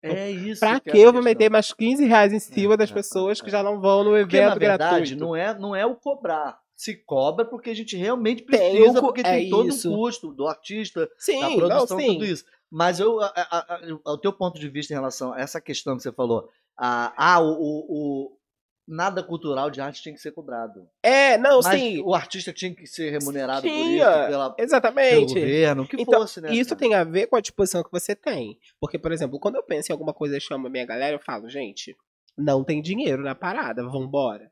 É 0.03 0.29
isso. 0.31 0.59
Pra 0.59 0.79
que 0.79 0.91
que 0.91 0.97
é 0.97 1.01
a 1.01 1.05
eu 1.05 1.13
vou 1.13 1.21
meter 1.23 1.49
mais 1.49 1.71
15 1.73 2.05
reais 2.05 2.31
em 2.33 2.39
cima 2.39 2.73
É, 2.75 2.77
das 2.77 2.91
é, 2.91 2.93
pessoas 2.93 3.39
é, 3.39 3.43
que 3.43 3.49
é. 3.49 3.51
já 3.51 3.63
não 3.63 3.79
vão 3.81 4.03
no 4.03 4.11
Porque, 4.11 4.35
evento 4.37 4.49
na 4.49 4.55
verdade, 4.55 4.91
gratuito? 5.15 5.19
não 5.23 5.35
é, 5.35 5.57
não 5.57 5.75
é 5.75 5.85
o 5.85 5.95
cobrar. 5.95 6.59
se 6.75 6.95
cobra 7.05 7.45
porque 7.45 7.69
a 7.71 7.73
gente 7.75 7.95
realmente 7.95 8.43
Tem 8.43 8.59
precisa, 8.59 8.91
o 8.91 9.01
cu- 9.01 9.07
porque 9.07 9.21
é 9.21 9.23
tem 9.23 9.49
todo 9.49 9.69
isso. 9.69 9.91
um 9.91 9.95
custo 9.95 10.31
do 10.33 10.47
artista, 10.47 11.09
Sim, 11.17 11.39
da 11.39 11.49
não, 11.49 11.55
produção, 11.57 11.99
sim. 11.99 12.07
tudo 12.13 12.25
isso. 12.25 12.43
Mas 12.71 12.99
eu, 12.99 13.19
a, 13.19 13.27
a, 13.35 13.75
a- 13.75 14.13
o 14.13 14.17
teu 14.17 14.33
ponto 14.33 14.59
de 14.59 14.67
vista 14.69 14.91
em 14.93 14.95
relação 14.95 15.33
a 15.33 15.39
essa 15.39 15.59
questão 15.61 15.95
que 15.97 16.01
você 16.03 16.11
falou, 16.11 16.49
a, 16.77 17.13
ah, 17.35 17.39
o, 17.39 17.51
o- 17.51 17.85
o- 17.89 18.37
nada 18.87 19.23
cultural 19.23 19.69
de 19.69 19.79
arte 19.79 20.01
tinha 20.01 20.13
que 20.13 20.21
ser 20.21 20.31
cobrado. 20.31 20.87
É, 21.01 21.37
não, 21.37 21.59
Mas 21.63 21.79
sim. 21.79 22.01
o 22.01 22.13
artista 22.13 22.51
tinha 22.51 22.73
que 22.73 22.85
ser 22.85 23.09
remunerado 23.11 23.61
por 23.61 23.67
isso, 23.69 23.83
Tinha, 23.83 24.27
pela, 24.27 24.49
pelo 24.51 24.67
Exatamente. 24.67 25.33
governo, 25.33 25.83
o 25.83 25.87
que 25.87 26.01
Então, 26.01 26.21
fosse, 26.21 26.41
né? 26.41 26.53
Isso 26.53 26.69
cara? 26.71 26.79
tem 26.79 26.93
a 26.93 27.03
ver 27.03 27.27
com 27.27 27.35
a 27.35 27.41
disposição 27.41 27.83
que 27.83 27.91
você 27.91 28.15
tem. 28.15 28.59
Porque, 28.79 28.97
por 28.99 29.11
exemplo, 29.11 29.39
quando 29.39 29.55
eu 29.55 29.63
penso 29.63 29.91
em 29.91 29.93
alguma 29.93 30.13
coisa 30.13 30.37
e 30.37 30.41
chamo 30.41 30.67
a 30.67 30.69
minha 30.69 30.85
galera, 30.85 31.15
eu 31.15 31.19
falo, 31.19 31.49
gente, 31.49 31.95
não 32.37 32.63
tem 32.63 32.81
dinheiro 32.81 33.23
na 33.23 33.35
parada, 33.35 33.83
vambora. 33.83 34.50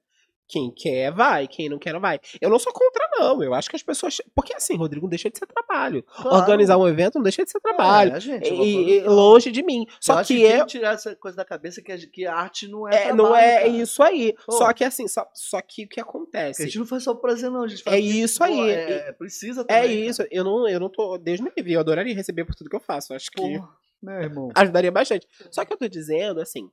Quem 0.52 0.72
quer, 0.76 1.12
vai. 1.12 1.48
Quem 1.48 1.70
não 1.70 1.78
quer, 1.78 1.94
não 1.94 2.00
vai. 2.02 2.20
Eu 2.42 2.50
não 2.50 2.58
sou 2.58 2.74
contra, 2.74 3.08
não. 3.20 3.44
Eu 3.44 3.54
acho 3.54 3.70
que 3.70 3.76
as 3.76 3.84
pessoas. 3.84 4.18
Porque 4.34 4.52
assim, 4.56 4.76
Rodrigo, 4.76 5.06
não 5.06 5.10
deixa 5.10 5.30
de 5.30 5.38
ser 5.38 5.46
trabalho. 5.46 6.02
Claro. 6.04 6.36
Organizar 6.38 6.76
um 6.78 6.88
evento 6.88 7.16
não 7.16 7.22
deixa 7.24 7.46
de 7.46 7.52
ser 7.52 7.60
trabalho. 7.60 8.16
É, 8.16 8.20
gente, 8.20 8.50
é 8.50 8.54
E, 8.56 8.86
produção. 9.02 9.14
longe 9.16 9.52
de 9.52 9.62
mim. 9.62 9.86
Eu 9.88 9.94
Só 10.02 10.14
acho 10.18 10.28
que 10.34 10.42
tem 10.42 10.58
eu. 10.58 10.66
tirar 10.66 10.96
essa 10.96 11.16
coisa 11.16 11.38
da 11.38 11.46
cabeça 11.46 11.84
que, 11.84 11.96
que 12.08 12.26
a 12.26 12.34
arte 12.34 12.68
não 12.68 12.88
é, 12.88 12.96
É, 12.96 12.98
trabalho, 13.06 13.18
não 13.18 13.36
é 13.36 13.56
cara. 13.58 13.68
isso 13.68 14.02
aí. 14.02 14.36
Pô. 14.44 14.54
Só 14.54 14.74
que 14.74 14.84
assim, 14.84 15.08
só, 15.08 15.30
só 15.36 15.62
que 15.62 15.86
o 15.86 15.88
que 15.88 16.02
acontece? 16.02 16.64
a 16.64 16.66
gente 16.66 16.80
não 16.80 16.86
faz 16.88 17.04
só 17.04 17.14
prazer, 17.14 17.52
não. 17.52 17.62
A 17.64 17.68
gente 17.68 17.84
faz 17.84 17.96
É 17.96 18.00
isso 18.00 18.40
pô, 18.40 18.46
aí. 18.46 18.72
É, 18.72 19.12
precisa 19.12 19.62
É 19.62 19.64
também. 19.66 19.82
cara. 19.84 19.94
isso. 19.94 20.26
Eu 20.32 20.44
não, 20.44 20.68
eu 20.68 20.80
não 20.80 20.90
tô. 20.90 21.16
Deus 21.20 21.40
me 21.40 21.52
livre. 21.56 21.74
Eu 21.74 21.80
adoraria 21.80 22.16
receber 22.16 22.44
por 22.44 22.56
tudo 22.56 22.72
que 22.72 22.76
eu 22.76 22.80
faço. 22.82 23.14
Acho 23.14 23.30
que. 23.30 23.40
Pô, 23.60 23.68
né, 24.02 24.24
irmão? 24.24 24.50
ajudaria 24.56 24.92
bastante. 24.92 25.28
Só 25.52 25.64
que 25.64 25.72
eu 25.74 25.78
tô 25.78 25.88
dizendo, 25.88 26.42
assim, 26.42 26.72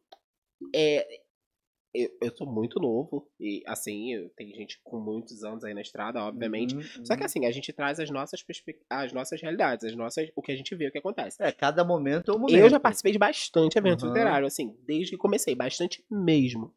é, 0.74 1.06
eu, 2.04 2.10
eu 2.22 2.36
sou 2.36 2.46
muito 2.46 2.78
novo, 2.80 3.28
e 3.40 3.62
assim, 3.66 4.12
eu, 4.14 4.28
tem 4.30 4.54
gente 4.54 4.80
com 4.84 4.98
muitos 4.98 5.42
anos 5.42 5.64
aí 5.64 5.74
na 5.74 5.80
estrada, 5.80 6.20
obviamente. 6.22 6.74
Uhum, 6.74 7.04
Só 7.04 7.14
que 7.14 7.20
uhum. 7.20 7.26
assim, 7.26 7.46
a 7.46 7.50
gente 7.50 7.72
traz 7.72 7.98
as 7.98 8.10
nossas 8.10 8.44
as 8.90 9.12
nossas 9.12 9.40
realidades, 9.40 9.84
as 9.84 9.96
nossas, 9.96 10.28
o 10.34 10.42
que 10.42 10.52
a 10.52 10.56
gente 10.56 10.74
vê, 10.74 10.88
o 10.88 10.92
que 10.92 10.98
acontece. 10.98 11.42
É, 11.42 11.50
cada 11.52 11.84
momento 11.84 12.30
é 12.30 12.34
um 12.34 12.38
momento. 12.38 12.56
Eu 12.58 12.68
já 12.70 12.78
participei 12.80 13.12
de 13.12 13.18
bastante 13.18 13.78
eventos 13.78 14.04
Uhum. 14.04 14.10
literários, 14.10 14.52
assim, 14.52 14.76
desde 14.86 15.12
que 15.12 15.16
comecei, 15.16 15.54
bastante 15.54 16.04
mesmo. 16.10 16.74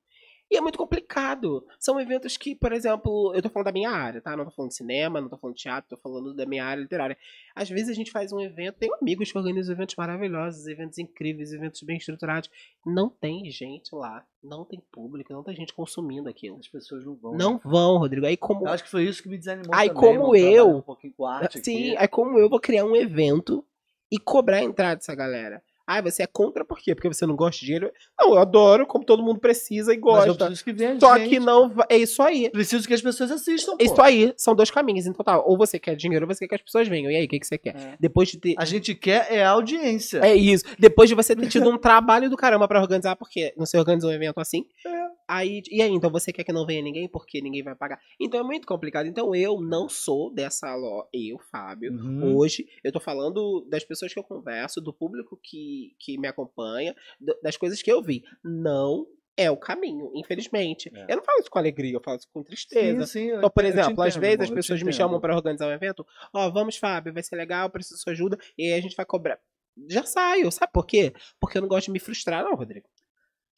E 0.52 0.58
é 0.58 0.62
muito 0.62 0.80
complicado. 0.80 1.64
São 1.80 2.00
eventos 2.00 2.36
que, 2.36 2.56
por 2.56 2.72
exemplo, 2.74 3.32
eu 3.36 3.42
tô 3.42 3.50
falando 3.50 3.66
da 3.68 3.72
minha 3.72 3.92
área, 3.92 4.20
tá? 4.20 4.36
Não 4.36 4.46
tô 4.46 4.52
falando 4.52 4.70
de 4.70 4.78
cinema, 4.78 5.22
não 5.22 5.30
tô 5.30 5.38
falando 5.38 5.56
de 5.56 5.62
teatro, 5.62 5.90
tô 5.96 5.98
falando 5.98 6.34
da 6.34 6.44
minha 6.46 6.66
área 6.66 6.82
literária. 6.82 7.16
Às 7.56 7.70
vezes 7.70 7.90
a 7.90 7.94
gente 7.94 8.10
faz 8.10 8.34
um 8.34 8.40
evento, 8.40 8.78
tem 8.78 8.90
amigos 9.00 9.32
que 9.32 9.38
organizam 9.38 9.76
eventos 9.76 9.96
maravilhosos, 9.96 10.66
eventos 10.66 10.98
incríveis, 10.98 11.54
eventos 11.54 11.84
bem 11.84 11.98
estruturados. 11.98 12.50
Não 12.84 13.10
tem 13.10 13.50
gente 13.52 13.94
lá, 13.94 14.26
não 14.44 14.66
tem 14.66 14.82
público, 14.92 15.32
não 15.32 15.44
tem 15.44 15.56
gente 15.56 15.72
consumindo 15.74 16.28
aquilo. 16.28 16.58
As 16.58 16.68
pessoas 16.68 17.06
não 17.06 17.16
vão. 17.16 17.36
Não 17.36 17.60
vão, 17.60 17.98
Rodrigo. 18.00 18.26
Aí 18.26 18.36
como 18.36 18.66
Eu 18.66 18.72
acho 18.72 18.84
que 18.84 18.90
foi 18.90 19.04
isso 19.04 19.22
que 19.22 19.30
me 19.30 19.38
desanimou 19.38 19.76
Aí, 19.76 19.90
também, 19.90 20.18
como 20.18 20.36
eu- 20.36 20.78
Um 20.78 20.82
pouquinho 20.82 21.14
com 21.14 21.28
Sim, 21.52 21.92
aqui. 21.92 21.98
aí 21.98 22.08
como 22.08 22.40
eu 22.40 22.50
vou 22.50 22.60
criar 22.60 22.86
um 22.86 22.96
evento 22.96 23.64
e 24.12 24.18
cobrar 24.18 24.58
a 24.58 24.64
entrada 24.64 24.96
dessa 24.96 25.14
galera? 25.14 25.62
Ah, 25.92 26.02
você 26.04 26.22
é 26.22 26.28
contra 26.28 26.64
por 26.64 26.78
quê? 26.78 26.94
Porque 26.94 27.08
você 27.08 27.26
não 27.26 27.36
gosta 27.36 27.60
de 27.60 27.66
dinheiro? 27.66 27.92
Não, 28.20 28.34
eu 28.34 28.38
adoro, 28.38 28.86
como 28.86 29.04
todo 29.04 29.24
mundo 29.24 29.40
precisa 29.40 29.92
e 29.92 29.98
Mas 30.00 30.28
eu 30.28 30.34
gosta. 30.36 30.46
preciso 30.46 30.64
que 30.64 30.72
venha 30.72 31.00
Só 31.00 31.18
gente. 31.18 31.30
que 31.30 31.40
não 31.40 31.68
vai. 31.68 31.88
É 31.90 31.98
isso 31.98 32.22
aí. 32.22 32.48
Preciso 32.52 32.88
que 32.88 32.94
as 32.94 33.02
pessoas 33.02 33.32
assistam, 33.32 33.76
pô. 33.76 33.84
Isso 33.84 34.00
aí, 34.00 34.32
são 34.38 34.54
dois 34.54 34.70
caminhos 34.70 35.08
em 35.08 35.14
total. 35.14 35.44
Ou 35.48 35.58
você 35.58 35.80
quer 35.80 35.96
dinheiro 35.96 36.28
ou 36.28 36.32
você 36.32 36.46
quer 36.46 36.50
que 36.50 36.56
as 36.56 36.62
pessoas 36.62 36.88
venham. 36.88 37.10
E 37.10 37.16
aí, 37.16 37.26
o 37.26 37.28
que, 37.28 37.40
que 37.40 37.48
você 37.48 37.58
quer? 37.58 37.76
É. 37.76 37.98
Depois 38.00 38.30
de 38.30 38.38
ter. 38.38 38.54
A 38.60 38.66
gente 38.66 38.94
quer 38.94 39.26
é 39.32 39.44
a 39.44 39.50
audiência. 39.50 40.20
É 40.20 40.36
isso. 40.36 40.64
Depois 40.78 41.10
de 41.10 41.16
você 41.16 41.36
ter 41.36 41.48
tido 41.48 41.68
um 41.68 41.78
trabalho 41.80 42.30
do 42.30 42.38
caramba 42.38 42.68
pra 42.68 42.80
organizar, 42.80 43.16
porque 43.16 43.52
não 43.58 43.66
se 43.66 43.76
organiza 43.76 44.06
um 44.06 44.12
evento 44.12 44.40
assim. 44.40 44.68
É. 44.86 45.19
Aí, 45.30 45.62
e 45.70 45.80
aí, 45.80 45.92
então 45.92 46.10
você 46.10 46.34
quer 46.34 46.44
que 46.44 46.52
não 46.52 46.66
venha 46.66 46.82
ninguém 46.82 47.08
porque 47.08 47.40
ninguém 47.40 47.62
vai 47.62 47.76
pagar. 47.76 48.00
Então 48.20 48.40
é 48.40 48.44
muito 48.44 48.66
complicado. 48.66 49.06
Então 49.06 49.36
eu 49.36 49.62
não 49.62 49.88
sou 49.88 50.34
dessa 50.34 50.76
lo... 50.76 51.08
Eu, 51.14 51.38
Fábio, 51.52 51.94
Uhum. 51.94 52.36
hoje, 52.36 52.68
eu 52.84 52.92
tô 52.92 53.00
falando 53.00 53.64
das 53.70 53.84
pessoas 53.84 54.12
que 54.12 54.18
eu 54.20 54.24
converso, 54.24 54.82
do 54.82 54.92
público 54.92 55.40
que, 55.44 55.96
que 56.00 56.18
me 56.18 56.28
acompanha, 56.28 56.96
das 57.44 57.56
coisas 57.58 57.80
que 57.80 57.92
eu 57.92 58.02
vi. 58.02 58.24
Não 58.44 59.06
é 59.38 59.52
o 59.52 59.56
caminho, 59.56 60.12
infelizmente. 60.16 60.92
É. 60.94 61.14
Eu 61.14 61.18
não 61.18 61.24
falo 61.24 61.40
isso 61.40 61.50
com 61.52 61.60
alegria, 61.60 61.94
eu 61.94 62.02
falo 62.04 62.18
isso 62.18 62.28
com 62.34 62.44
tristeza. 62.44 63.06
Sim, 63.06 63.30
sim, 63.30 63.32
Então, 63.38 63.50
por 63.52 63.64
exemplo, 63.66 64.02
às 64.02 64.16
vezes 64.16 64.42
as 64.42 64.50
pessoas 64.50 64.82
me 64.82 64.92
chamam 64.92 65.20
pra 65.22 65.36
organizar 65.36 65.68
um 65.68 65.72
evento. 65.72 66.04
Ó, 66.34 66.50
vamos, 66.50 66.76
Fábio, 66.78 67.14
vai 67.14 67.22
ser 67.22 67.36
legal, 67.36 67.70
preciso 67.70 67.96
da 68.00 68.02
sua 68.02 68.14
ajuda. 68.14 68.38
E 68.58 68.66
aí 68.66 68.74
a 68.74 68.82
gente 68.82 68.96
vai 68.96 69.06
cobrar. 69.06 69.40
Já 69.88 70.04
saio, 70.04 70.52
sabe 70.52 70.72
por 70.74 70.86
quê? 70.86 71.14
Porque 71.40 71.58
eu 71.58 71.62
não 71.62 71.70
gosto 71.70 71.86
de 71.86 71.92
me 71.92 72.00
frustrar, 72.00 72.44
não, 72.44 72.56
Rodrigo. 72.56 72.90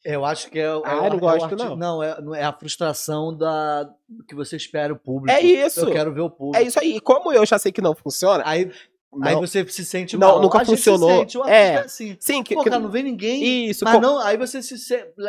Eu 0.03 0.25
acho 0.25 0.49
que 0.49 0.57
é, 0.57 0.63
é 0.63 0.81
Ah, 0.83 0.95
eu 0.95 1.09
não 1.09 1.17
é 1.17 1.19
gosto, 1.19 1.55
não. 1.55 1.75
Não, 1.75 2.03
é, 2.03 2.17
é 2.37 2.43
a 2.43 2.51
frustração 2.51 3.35
da 3.35 3.83
do 4.09 4.23
que 4.25 4.33
você 4.35 4.55
espera 4.55 4.91
o 4.91 4.97
público. 4.97 5.37
É 5.37 5.41
isso. 5.41 5.81
Eu 5.81 5.91
quero 5.91 6.13
ver 6.13 6.21
o 6.21 6.29
público. 6.29 6.57
É 6.57 6.65
isso 6.65 6.79
aí. 6.79 6.97
E 6.97 6.99
como 6.99 7.31
eu 7.31 7.45
já 7.45 7.57
sei 7.59 7.71
que 7.71 7.81
não 7.81 7.95
funciona, 7.95 8.43
Aí, 8.45 8.71
aí 9.21 9.33
não- 9.33 9.41
você 9.41 9.67
se 9.67 9.83
sente 9.85 10.15
Não, 10.17 10.27
mal. 10.29 10.41
nunca 10.41 10.59
A 10.59 10.63
gente 10.63 10.77
se 10.79 10.89
funcionou. 10.89 11.19
sente, 11.19 11.37
É. 11.49 11.77
assim. 11.79 12.15
sim, 12.19 12.41
que, 12.43 12.55
Pô, 12.55 12.63
que- 12.63 12.69
cara, 12.69 12.81
não 12.81 12.89
vem 12.89 13.03
ninguém. 13.03 13.65
isso, 13.69 13.83
Mas 13.83 13.95
co- 13.95 13.99
não, 14.01 14.19
aí 14.19 14.37
você 14.37 14.61
se, 14.61 14.77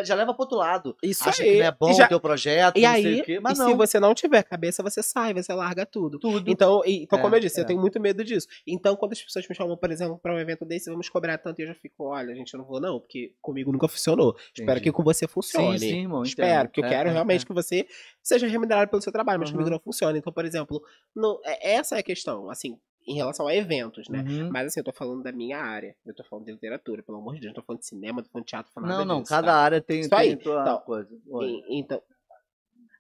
já 0.05 0.14
leva 0.14 0.33
pro 0.35 0.42
outro 0.42 0.59
lado. 0.59 0.97
isso 1.03 1.29
Acha 1.29 1.42
aí. 1.42 1.51
que 1.53 1.59
não 1.59 1.66
é 1.66 1.71
bom 1.73 1.90
e 1.90 1.95
já- 1.95 2.05
o 2.07 2.09
teu 2.09 2.21
projeto, 2.21 2.77
e 2.79 2.83
não 2.83 2.90
aí, 2.90 3.03
sei 3.03 3.21
o 3.21 3.25
quê. 3.25 3.40
Mas 3.40 3.59
e 3.59 3.61
não, 3.62 3.68
se 3.71 3.75
você 3.75 3.99
não 4.01 4.14
tiver 4.14 4.42
cabeça, 4.45 4.83
você 4.83 5.03
sai, 5.03 5.35
você 5.35 5.53
larga 5.53 5.85
tudo. 5.85 6.18
tudo. 6.18 6.51
Então, 6.51 6.83
e- 6.85 7.03
então 7.03 7.18
É, 7.18 7.23
como 7.23 7.35
eu 7.35 7.40
disse, 7.40 7.59
é. 7.59 7.62
eu 7.62 7.66
tenho 7.66 7.81
muito 7.81 7.99
medo 8.01 8.23
disso. 8.25 8.47
Então, 8.66 8.95
quando 8.95 9.12
as 9.12 9.23
pessoas 9.23 9.49
me 9.49 9.55
chamam, 9.55 9.77
por 9.77 9.90
exemplo, 9.90 10.18
pra 10.18 10.33
um 10.35 10.38
evento 10.38 10.64
desse, 10.64 10.88
vamos 10.90 11.09
cobrar 11.09 11.38
tanto, 11.38 11.59
e 11.61 11.62
eu 11.62 11.68
já 11.68 11.75
fico, 11.75 12.05
olha, 12.05 12.35
gente, 12.35 12.55
eu 12.55 12.59
não 12.59 12.64
vou 12.66 12.81
não, 12.81 13.01
porque 13.01 13.35
comigo 13.40 13.73
nunca 13.73 13.88
funcionou. 13.88 14.37
Espero 14.55 14.73
Entendi. 14.73 14.81
que 14.85 14.92
com 14.92 15.03
você 15.03 15.27
funcione. 15.27 15.79
Sim, 15.79 15.88
sim, 15.88 16.01
irmão. 16.03 16.23
Espero, 16.23 16.68
porque 16.68 16.81
eu 16.81 16.85
É, 16.85 16.88
quero 16.88 17.09
é, 17.09 17.12
realmente 17.12 17.42
é. 17.42 17.47
que 17.47 17.53
você 17.53 17.87
seja 18.23 18.47
remunerado 18.47 18.90
pelo 18.90 19.03
seu 19.03 19.12
trabalho, 19.12 19.40
mas 19.40 19.49
Uhum. 19.49 19.55
comigo 19.57 19.71
não 19.71 19.81
funciona. 19.81 20.16
Então, 20.16 20.33
por 20.33 20.45
exemplo, 20.45 20.81
não, 21.14 21.40
essa 21.61 21.97
é 21.97 21.99
a 21.99 22.03
questão, 22.03 22.49
assim, 22.51 22.79
em 23.07 23.15
relação 23.15 23.47
a 23.49 23.55
eventos, 23.55 24.09
né? 24.09 24.25
Uhum. 24.27 24.51
Mas 24.53 24.67
assim, 24.69 24.81
eu 24.81 24.85
tô 24.85 24.93
falando 24.93 25.23
da 25.23 25.33
minha 25.33 25.59
área. 25.59 25.95
Eu 26.07 26.15
tô 26.15 26.23
falando 26.25 26.45
de 26.47 26.53
literatura, 26.53 27.03
pelo 27.03 27.19
amor 27.19 27.35
de 27.35 27.41
Deus. 27.41 27.51
Eu 27.51 27.57
tô 27.61 27.62
falando 27.67 27.81
de 27.81 27.87
cinema, 27.87 28.23
tô 28.23 28.29
falando 28.31 28.45
de 28.45 28.51
teatro, 28.51 28.73
tô 28.73 28.81
falando 28.81 28.99
Não, 28.99 29.05
não, 29.05 29.21
disso, 29.23 29.29
cada 29.31 29.49
tá? 29.49 29.55
área 29.55 29.81
tem, 29.81 30.01
Isso 30.01 30.11
tem 30.11 30.19
aí. 30.19 30.37
tua 30.37 30.62
Então, 30.62 30.79
coisa. 30.79 31.09
Oi. 31.31 31.47
E- 31.47 31.79
Então. 31.81 32.01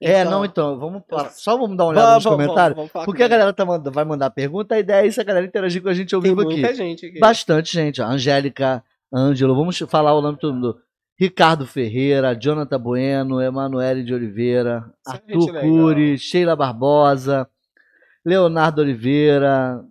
É, 0.04 0.20
então- 0.22 0.32
não, 0.32 0.44
então, 0.44 0.78
vamos 0.80 1.02
parar. 1.08 1.30
Só 1.30 1.56
vamos 1.56 1.76
dar 1.76 1.84
uma 1.84 1.90
olhada 1.90 2.06
Vamos, 2.08 2.16
nos 2.16 2.24
vamos, 2.24 2.46
comentários. 2.46 2.76
vamos 2.76 2.90
falar 2.90 3.04
Porque 3.04 3.22
a 3.22 3.28
galera 3.28 3.52
tá 3.52 3.64
manda- 3.64 3.88
vai 3.90 4.04
mandar 4.04 4.30
pergunta, 4.30 4.74
a 4.74 4.78
ideia 4.80 5.04
é 5.04 5.06
isso, 5.06 5.20
a 5.20 5.24
galera 5.24 5.46
interagir 5.46 5.80
com 5.80 5.88
a 5.88 5.94
gente 5.94 6.12
ao 6.12 6.20
vivo 6.20 6.40
aqui. 6.40 6.54
muita 6.54 6.74
gente 6.74 7.06
aqui. 7.06 7.20
Bastante 7.20 7.72
gente. 7.72 8.02
ó. 8.02 8.06
Angélica, 8.06 8.82
Ângelo, 9.14 9.54
vamos 9.54 9.78
falar 9.78 10.12
o 10.14 10.20
nome 10.20 10.34
de 10.34 10.40
todo 10.40 10.54
mundo. 10.54 10.80
Ricardo 11.16 11.64
Ferreira, 11.66 12.34
Jonathan 12.34 12.80
Bueno, 12.80 13.40
Emanuele 13.40 14.02
de 14.02 14.12
Oliveira, 14.12 14.80
gente 15.06 15.50
Arthur. 15.50 15.60
Cury, 15.60 16.18
Sheila 16.18 16.56
Barbosa, 16.56 17.48
Leonardo 18.24 18.80
Oliveira, 18.80 19.84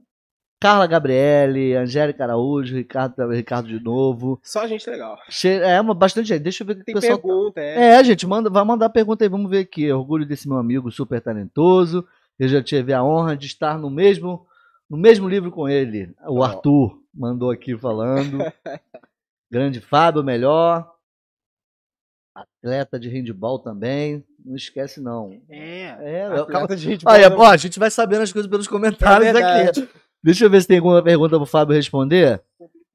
Carla 0.62 0.86
Gabriele, 0.86 1.76
Angélica 1.76 2.24
Araújo, 2.24 2.76
Ricardo, 2.76 3.28
Ricardo 3.32 3.68
de 3.68 3.84
novo. 3.84 4.40
Só 4.44 4.68
gente 4.68 4.88
legal. 4.88 5.18
Che- 5.28 5.60
É, 5.60 5.82
uma, 5.82 5.96
bastante 5.96 6.28
gente. 6.28 6.44
Deixa 6.44 6.62
eu 6.62 6.68
ver 6.68 6.74
o 6.74 6.76
que 6.78 6.84
Tem 6.84 6.96
o 6.96 7.00
pessoal. 7.02 7.18
pergunta, 7.20 7.60
é. 7.60 7.96
É, 8.00 8.04
gente, 8.04 8.28
manda, 8.28 8.48
vai 8.48 8.64
mandar 8.64 8.90
pergunta 8.90 9.26
aí, 9.26 9.30
vamos 9.30 9.50
ver 9.50 9.60
aqui. 9.62 9.92
Orgulho 9.92 10.24
desse 10.24 10.48
meu 10.48 10.60
amigo 10.60 10.92
super 10.92 11.20
talentoso. 11.20 12.08
Eu 12.38 12.48
já 12.48 12.62
tive 12.62 12.94
a 12.94 13.04
honra 13.04 13.36
de 13.36 13.48
estar 13.48 13.80
no 13.80 13.90
mesmo, 13.90 14.46
no 14.88 14.98
mesmo 14.98 15.28
livro 15.28 15.50
com 15.50 15.68
ele. 15.68 16.14
O 16.28 16.40
Ó. 16.42 16.44
Arthur 16.44 16.96
mandou 17.12 17.50
aqui 17.50 17.76
falando. 17.76 18.38
Grande 19.52 19.82
Fábio, 19.82 20.24
melhor. 20.24 20.88
Atleta 22.36 23.00
de 23.00 23.10
handball 23.10 23.60
também. 23.60 24.24
Não 24.46 24.56
esquece, 24.56 25.02
não. 25.02 25.42
É. 25.50 25.82
É, 26.00 26.24
Atleta 26.26 26.52
calma. 26.52 26.76
de 26.76 26.98
Olha, 27.06 27.30
boa, 27.30 27.50
ó, 27.50 27.52
a 27.52 27.58
gente 27.58 27.78
vai 27.78 27.92
sabendo 27.92 28.22
as 28.22 28.32
coisas 28.32 28.50
pelos 28.50 28.68
comentários 28.68 29.28
É 29.36 29.66
aqui. 29.68 29.90
Deixa 30.24 30.46
eu 30.46 30.50
ver 30.50 30.62
se 30.62 30.68
tem 30.68 30.78
alguma 30.78 31.04
pergunta 31.04 31.38
pro 31.38 31.46
Fábio 31.46 31.76
responder. 31.76 32.42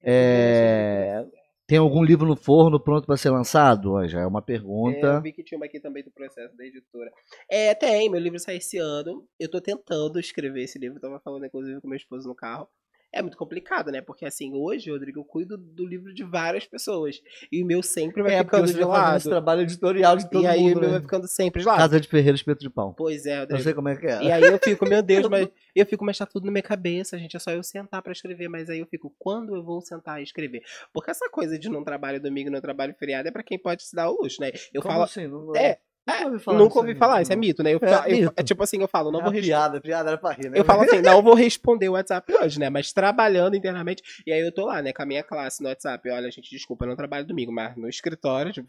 É, 0.02 1.24
Tem 1.66 1.78
algum 1.78 2.02
livro 2.04 2.26
no 2.28 2.36
forno 2.36 2.78
pronto 2.78 3.06
para 3.06 3.16
ser 3.16 3.30
lançado? 3.30 4.06
Já 4.06 4.20
é 4.20 4.26
uma 4.26 4.38
É, 4.38 4.42
pergunta. 4.42 5.06
eu 5.14 5.22
vi 5.22 5.32
que 5.32 5.42
tinha 5.42 5.58
uma 5.58 5.66
aqui 5.66 5.80
também 5.80 6.04
do 6.04 6.12
processo 6.12 6.56
da 6.56 6.64
editora. 6.64 7.10
É, 7.50 7.74
tem, 7.74 8.08
meu 8.08 8.20
livro 8.20 8.38
sai 8.38 8.56
esse 8.58 8.78
ano. 8.78 9.26
Eu 9.38 9.50
tô 9.50 9.60
tentando 9.60 10.20
escrever 10.20 10.62
esse 10.62 10.78
livro, 10.78 11.00
tava 11.00 11.18
falando 11.20 11.44
inclusive 11.44 11.80
com 11.80 11.88
meu 11.88 11.96
esposo 11.96 12.28
no 12.28 12.34
carro. 12.36 12.68
É 13.12 13.22
muito 13.22 13.36
complicado, 13.38 13.90
né? 13.90 14.00
Porque 14.02 14.26
assim, 14.26 14.52
hoje, 14.54 14.90
Rodrigo, 14.90 15.20
eu 15.20 15.24
cuido 15.24 15.56
do 15.56 15.86
livro 15.86 16.12
de 16.12 16.22
várias 16.22 16.66
pessoas. 16.66 17.20
E 17.50 17.62
o 17.62 17.66
meu 17.66 17.82
sempre 17.82 18.22
vai 18.22 18.34
É, 18.34 18.38
ficando 18.38 18.66
de 18.70 18.84
lado. 18.84 19.16
esse 19.16 19.28
trabalho 19.28 19.62
editorial 19.62 20.16
de 20.16 20.28
todo 20.28 20.42
E 20.42 20.46
aí 20.46 20.60
mundo, 20.60 20.76
o 20.76 20.80
meu 20.80 20.88
né? 20.88 20.94
vai 20.96 21.00
ficando 21.00 21.26
sempre 21.26 21.60
de 21.62 21.66
lado. 21.66 21.78
Casa 21.78 21.98
de 22.00 22.08
Ferreira 22.08 22.36
Espeto 22.36 22.60
de 22.60 22.68
Pau. 22.68 22.92
Pois 22.94 23.24
é, 23.24 23.36
Eu 23.36 23.40
Rodrigo. 23.40 23.62
sei 23.62 23.74
como 23.74 23.88
é 23.88 23.96
que 23.96 24.06
é. 24.06 24.22
E 24.22 24.30
aí 24.30 24.42
eu 24.42 24.58
fico, 24.62 24.86
meu 24.86 25.02
Deus, 25.02 25.26
mas 25.30 25.48
eu 25.74 25.86
fico, 25.86 26.04
mas 26.04 26.18
tá 26.18 26.26
tudo 26.26 26.44
na 26.46 26.52
minha 26.52 26.62
cabeça, 26.62 27.18
gente. 27.18 27.36
É 27.36 27.38
só 27.40 27.50
eu 27.52 27.62
sentar 27.62 28.02
pra 28.02 28.12
escrever. 28.12 28.48
Mas 28.48 28.68
aí 28.68 28.80
eu 28.80 28.86
fico, 28.86 29.14
quando 29.18 29.54
eu 29.54 29.62
vou 29.64 29.80
sentar 29.80 30.20
e 30.20 30.24
escrever? 30.24 30.62
Porque 30.92 31.10
essa 31.10 31.28
coisa 31.30 31.58
de 31.58 31.70
não 31.70 31.82
trabalho 31.84 32.20
domingo, 32.20 32.50
não 32.50 32.60
trabalho 32.60 32.94
feriado 32.98 33.28
é 33.28 33.30
pra 33.30 33.42
quem 33.42 33.58
pode 33.58 33.82
se 33.84 33.94
dar 33.96 34.10
o 34.10 34.20
luxo, 34.22 34.40
né? 34.42 34.50
Eu 34.74 34.82
Como 34.82 34.92
falo. 34.92 35.04
assim? 35.04 35.26
Não, 35.26 35.54
É, 35.56 35.78
nunca 36.06 36.24
ouvi 36.26 36.38
falar 36.38 36.58
nunca 36.58 36.78
ouvi 36.78 36.90
aí, 36.92 36.96
falar, 36.96 37.22
isso 37.22 37.32
é 37.32 37.36
mito, 37.36 37.62
né? 37.62 37.74
Eu, 37.74 37.80
É, 37.82 37.94
eu- 38.12 38.16
mito. 38.16 38.32
é 38.36 38.42
tipo 38.42 38.62
assim, 38.62 38.80
eu 38.80 38.88
falo, 38.88 39.10
não 39.10 39.20
É 39.20 39.22
vou 39.24 39.32
responder. 39.32 39.48
piada, 39.52 39.80
piada 39.80 40.10
era 40.10 40.18
pra 40.18 40.32
rir, 40.32 40.48
né? 40.50 40.58
Eu 40.58 40.64
falo 40.64 40.82
assim, 40.82 41.00
não 41.02 41.22
vou 41.22 41.34
responder 41.36 41.88
o 41.88 41.92
WhatsApp 41.92 42.32
hoje, 42.34 42.58
né? 42.60 42.70
Mas 42.70 42.92
trabalhando 42.92 43.56
internamente. 43.56 44.02
E 44.26 44.32
aí 44.32 44.40
eu 44.40 44.52
tô 44.52 44.66
lá, 44.66 44.80
né, 44.82 44.92
com 44.92 45.02
a 45.02 45.06
minha 45.06 45.22
classe 45.22 45.62
no 45.62 45.68
WhatsApp. 45.68 46.08
Olha, 46.10 46.30
gente, 46.30 46.50
desculpa, 46.50 46.84
eu 46.84 46.88
não 46.88 46.96
trabalho 46.96 47.26
domingo, 47.26 47.52
mas 47.52 47.76
no 47.76 47.88
escritório, 47.88 48.52
tipo. 48.52 48.68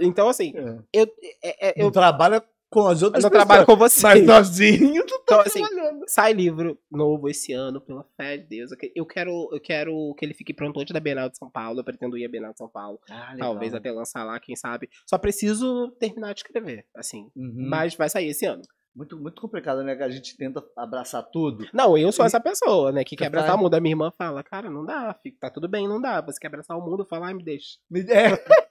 Então, 0.00 0.28
assim, 0.28 0.52
É. 0.56 0.78
eu, 0.92 1.06
é- 1.42 1.68
é- 1.70 1.74
Não 1.78 1.86
eu 1.86 1.90
trabalha 1.90 2.42
com 2.70 2.86
as 2.86 3.02
outras 3.02 3.24
Eu 3.24 3.30
não 3.30 3.32
trabalho 3.34 3.66
pessoas. 3.66 3.78
com 3.78 3.84
você. 3.88 4.02
Mas 4.02 4.26
sozinho 4.26 5.06
tu 5.06 5.14
tá 5.20 5.22
Então, 5.24 5.40
assim, 5.40 5.60
trabalhando. 5.64 6.04
sai 6.06 6.32
livro 6.32 6.78
novo 6.90 7.28
esse 7.28 7.52
ano, 7.52 7.80
pela 7.80 8.04
fé 8.16 8.36
de 8.36 8.44
Deus. 8.44 8.70
Eu 8.72 8.76
que- 8.78 8.92
Eu 8.94 9.06
quero, 9.06 9.48
eu 9.52 9.60
quero 9.60 10.14
que 10.18 10.24
ele 10.24 10.34
fique 10.34 10.52
pronto 10.54 10.78
antes 10.80 10.92
da 10.92 11.00
Bienal 11.00 11.28
de 11.28 11.38
São 11.38 11.50
Paulo. 11.50 11.80
Eu 11.80 11.84
pretendo 11.84 12.16
ir 12.18 12.24
à 12.24 12.28
Bienal 12.28 12.52
de 12.52 12.58
São 12.58 12.68
Paulo. 12.68 13.00
Ah, 13.10 13.34
Talvez 13.38 13.74
até 13.74 13.90
lançar 13.92 14.24
lá, 14.24 14.38
quem 14.38 14.54
sabe. 14.56 14.88
Só 15.06 15.16
preciso 15.18 15.90
terminar 15.98 16.32
de 16.34 16.40
escrever, 16.40 16.84
assim. 16.94 17.30
Uhum. 17.36 17.66
Mas 17.68 17.94
vai 17.94 18.08
sair 18.08 18.28
esse 18.28 18.44
ano. 18.46 18.62
Muito, 18.96 19.16
muito 19.16 19.40
complicado, 19.40 19.84
né? 19.84 19.94
Que 19.94 20.02
a 20.02 20.08
gente 20.10 20.36
tenta 20.36 20.60
abraçar 20.76 21.22
tudo. 21.30 21.68
Não, 21.72 21.96
eu 21.96 22.10
sou 22.10 22.24
E- 22.24 22.26
essa 22.26 22.40
pessoa, 22.40 22.90
né? 22.90 23.04
Que 23.04 23.14
quer 23.14 23.26
abraçar 23.26 23.54
o 23.54 23.58
mundo. 23.58 23.74
A 23.74 23.80
minha 23.80 23.92
irmã 23.92 24.10
fala, 24.10 24.42
cara, 24.42 24.68
não 24.68 24.84
dá, 24.84 25.14
fica- 25.22 25.36
tá 25.42 25.50
tudo 25.50 25.68
bem, 25.68 25.86
não 25.86 26.00
dá. 26.00 26.20
Você 26.22 26.40
quer 26.40 26.48
abraçar 26.48 26.76
o 26.76 26.84
mundo? 26.84 27.06
Fala, 27.08 27.26
ai, 27.28 27.34
me 27.34 27.44
deixa. 27.44 27.78
Me- 27.88 28.00
É, 28.10 28.24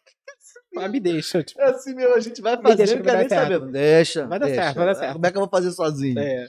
Ah, 0.78 0.88
me 0.88 1.00
deixa. 1.00 1.44
Tipo, 1.44 1.62
é 1.62 1.66
assim 1.72 1.94
mesmo, 1.96 2.14
a 2.14 2.20
gente 2.20 2.42
vai 2.42 2.56
fazer, 2.62 2.76
deixa 2.76 2.96
não 2.96 3.02
quer 3.04 3.18
nem 3.18 3.28
dar 3.28 3.36
certo. 3.36 3.52
saber. 3.60 3.72
Deixa. 3.72 4.28
Vai 4.28 4.40
dar 4.40 4.46
deixa. 4.46 4.62
certo, 4.62 4.76
vai 4.78 4.86
dar 4.86 4.96
certo. 4.96 5.14
Como 5.14 5.26
é 5.26 5.32
que 5.32 5.38
eu 5.38 5.42
vou 5.42 5.50
fazer 5.50 5.72
sozinho? 5.72 6.20
é. 6.20 6.48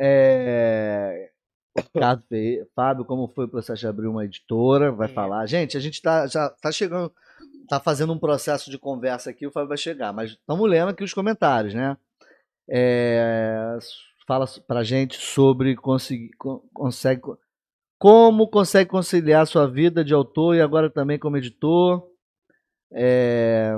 É... 0.00 1.30
Ricardo 1.76 2.22
Ferreira, 2.28 2.66
Fábio, 2.74 3.04
como 3.04 3.26
foi 3.34 3.46
o 3.46 3.48
processo 3.48 3.80
de 3.80 3.86
abrir 3.88 4.06
uma 4.06 4.24
editora? 4.24 4.92
Vai 4.92 5.08
É. 5.08 5.12
falar. 5.12 5.44
Gente, 5.46 5.76
a 5.76 5.80
gente 5.80 6.00
tá, 6.00 6.26
já 6.28 6.48
tá 6.50 6.70
chegando, 6.70 7.12
tá 7.68 7.80
fazendo 7.80 8.12
um 8.12 8.18
processo 8.18 8.70
de 8.70 8.78
conversa 8.78 9.30
aqui, 9.30 9.44
o 9.46 9.50
Fábio 9.50 9.68
vai 9.68 9.76
chegar, 9.78 10.12
mas 10.12 10.30
estamos 10.32 10.70
lendo 10.70 10.90
aqui 10.90 11.02
os 11.02 11.12
comentários, 11.14 11.74
né? 11.74 11.96
É, 12.70 13.76
fala 14.26 14.46
pra 14.66 14.82
gente 14.84 15.16
sobre 15.16 15.74
conseguir, 15.76 16.30
con- 16.38 16.62
consegue, 16.72 17.22
como 17.98 18.48
consegue 18.48 18.88
conciliar 18.90 19.46
sua 19.46 19.66
vida 19.68 20.04
de 20.04 20.14
autor 20.14 20.54
e 20.54 20.60
agora 20.60 20.88
também 20.88 21.18
como 21.18 21.36
editor. 21.36 22.08
É, 22.94 23.74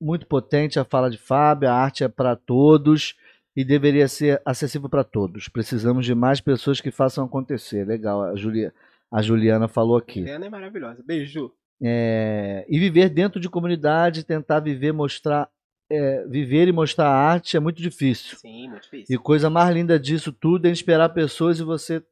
muito 0.00 0.26
potente 0.26 0.78
a 0.78 0.84
fala 0.84 1.10
de 1.10 1.18
Fábio, 1.18 1.68
a 1.68 1.72
arte 1.74 2.04
é 2.04 2.08
para 2.08 2.34
todos 2.36 3.14
e 3.56 3.64
deveria 3.64 4.08
ser 4.08 4.40
acessível 4.44 4.88
para 4.88 5.04
todos. 5.04 5.48
Precisamos 5.48 6.04
de 6.04 6.14
mais 6.14 6.40
pessoas 6.40 6.80
que 6.80 6.90
façam 6.90 7.24
acontecer. 7.24 7.86
Legal, 7.86 8.22
a, 8.22 8.34
Julia, 8.34 8.72
a 9.10 9.22
Juliana 9.22 9.68
falou 9.68 9.96
aqui. 9.96 10.20
Juliana 10.20 10.46
é 10.46 10.50
maravilhosa. 10.50 11.02
Beijo. 11.06 11.52
É, 11.82 12.64
e 12.68 12.78
viver 12.78 13.08
dentro 13.08 13.40
de 13.40 13.48
comunidade, 13.48 14.24
tentar 14.24 14.60
viver, 14.60 14.92
mostrar, 14.92 15.48
é, 15.90 16.26
viver 16.26 16.68
e 16.68 16.72
mostrar 16.72 17.08
a 17.08 17.16
arte 17.16 17.56
é 17.56 17.60
muito 17.60 17.80
difícil. 17.80 18.36
Sim, 18.38 18.68
muito 18.70 18.86
E 18.88 18.98
difícil. 18.98 19.20
coisa 19.20 19.50
mais 19.50 19.74
linda 19.74 19.98
disso 19.98 20.32
tudo 20.32 20.66
é 20.66 20.70
inspirar 20.70 21.08
pessoas 21.10 21.60
e 21.60 21.64
você 21.64 22.02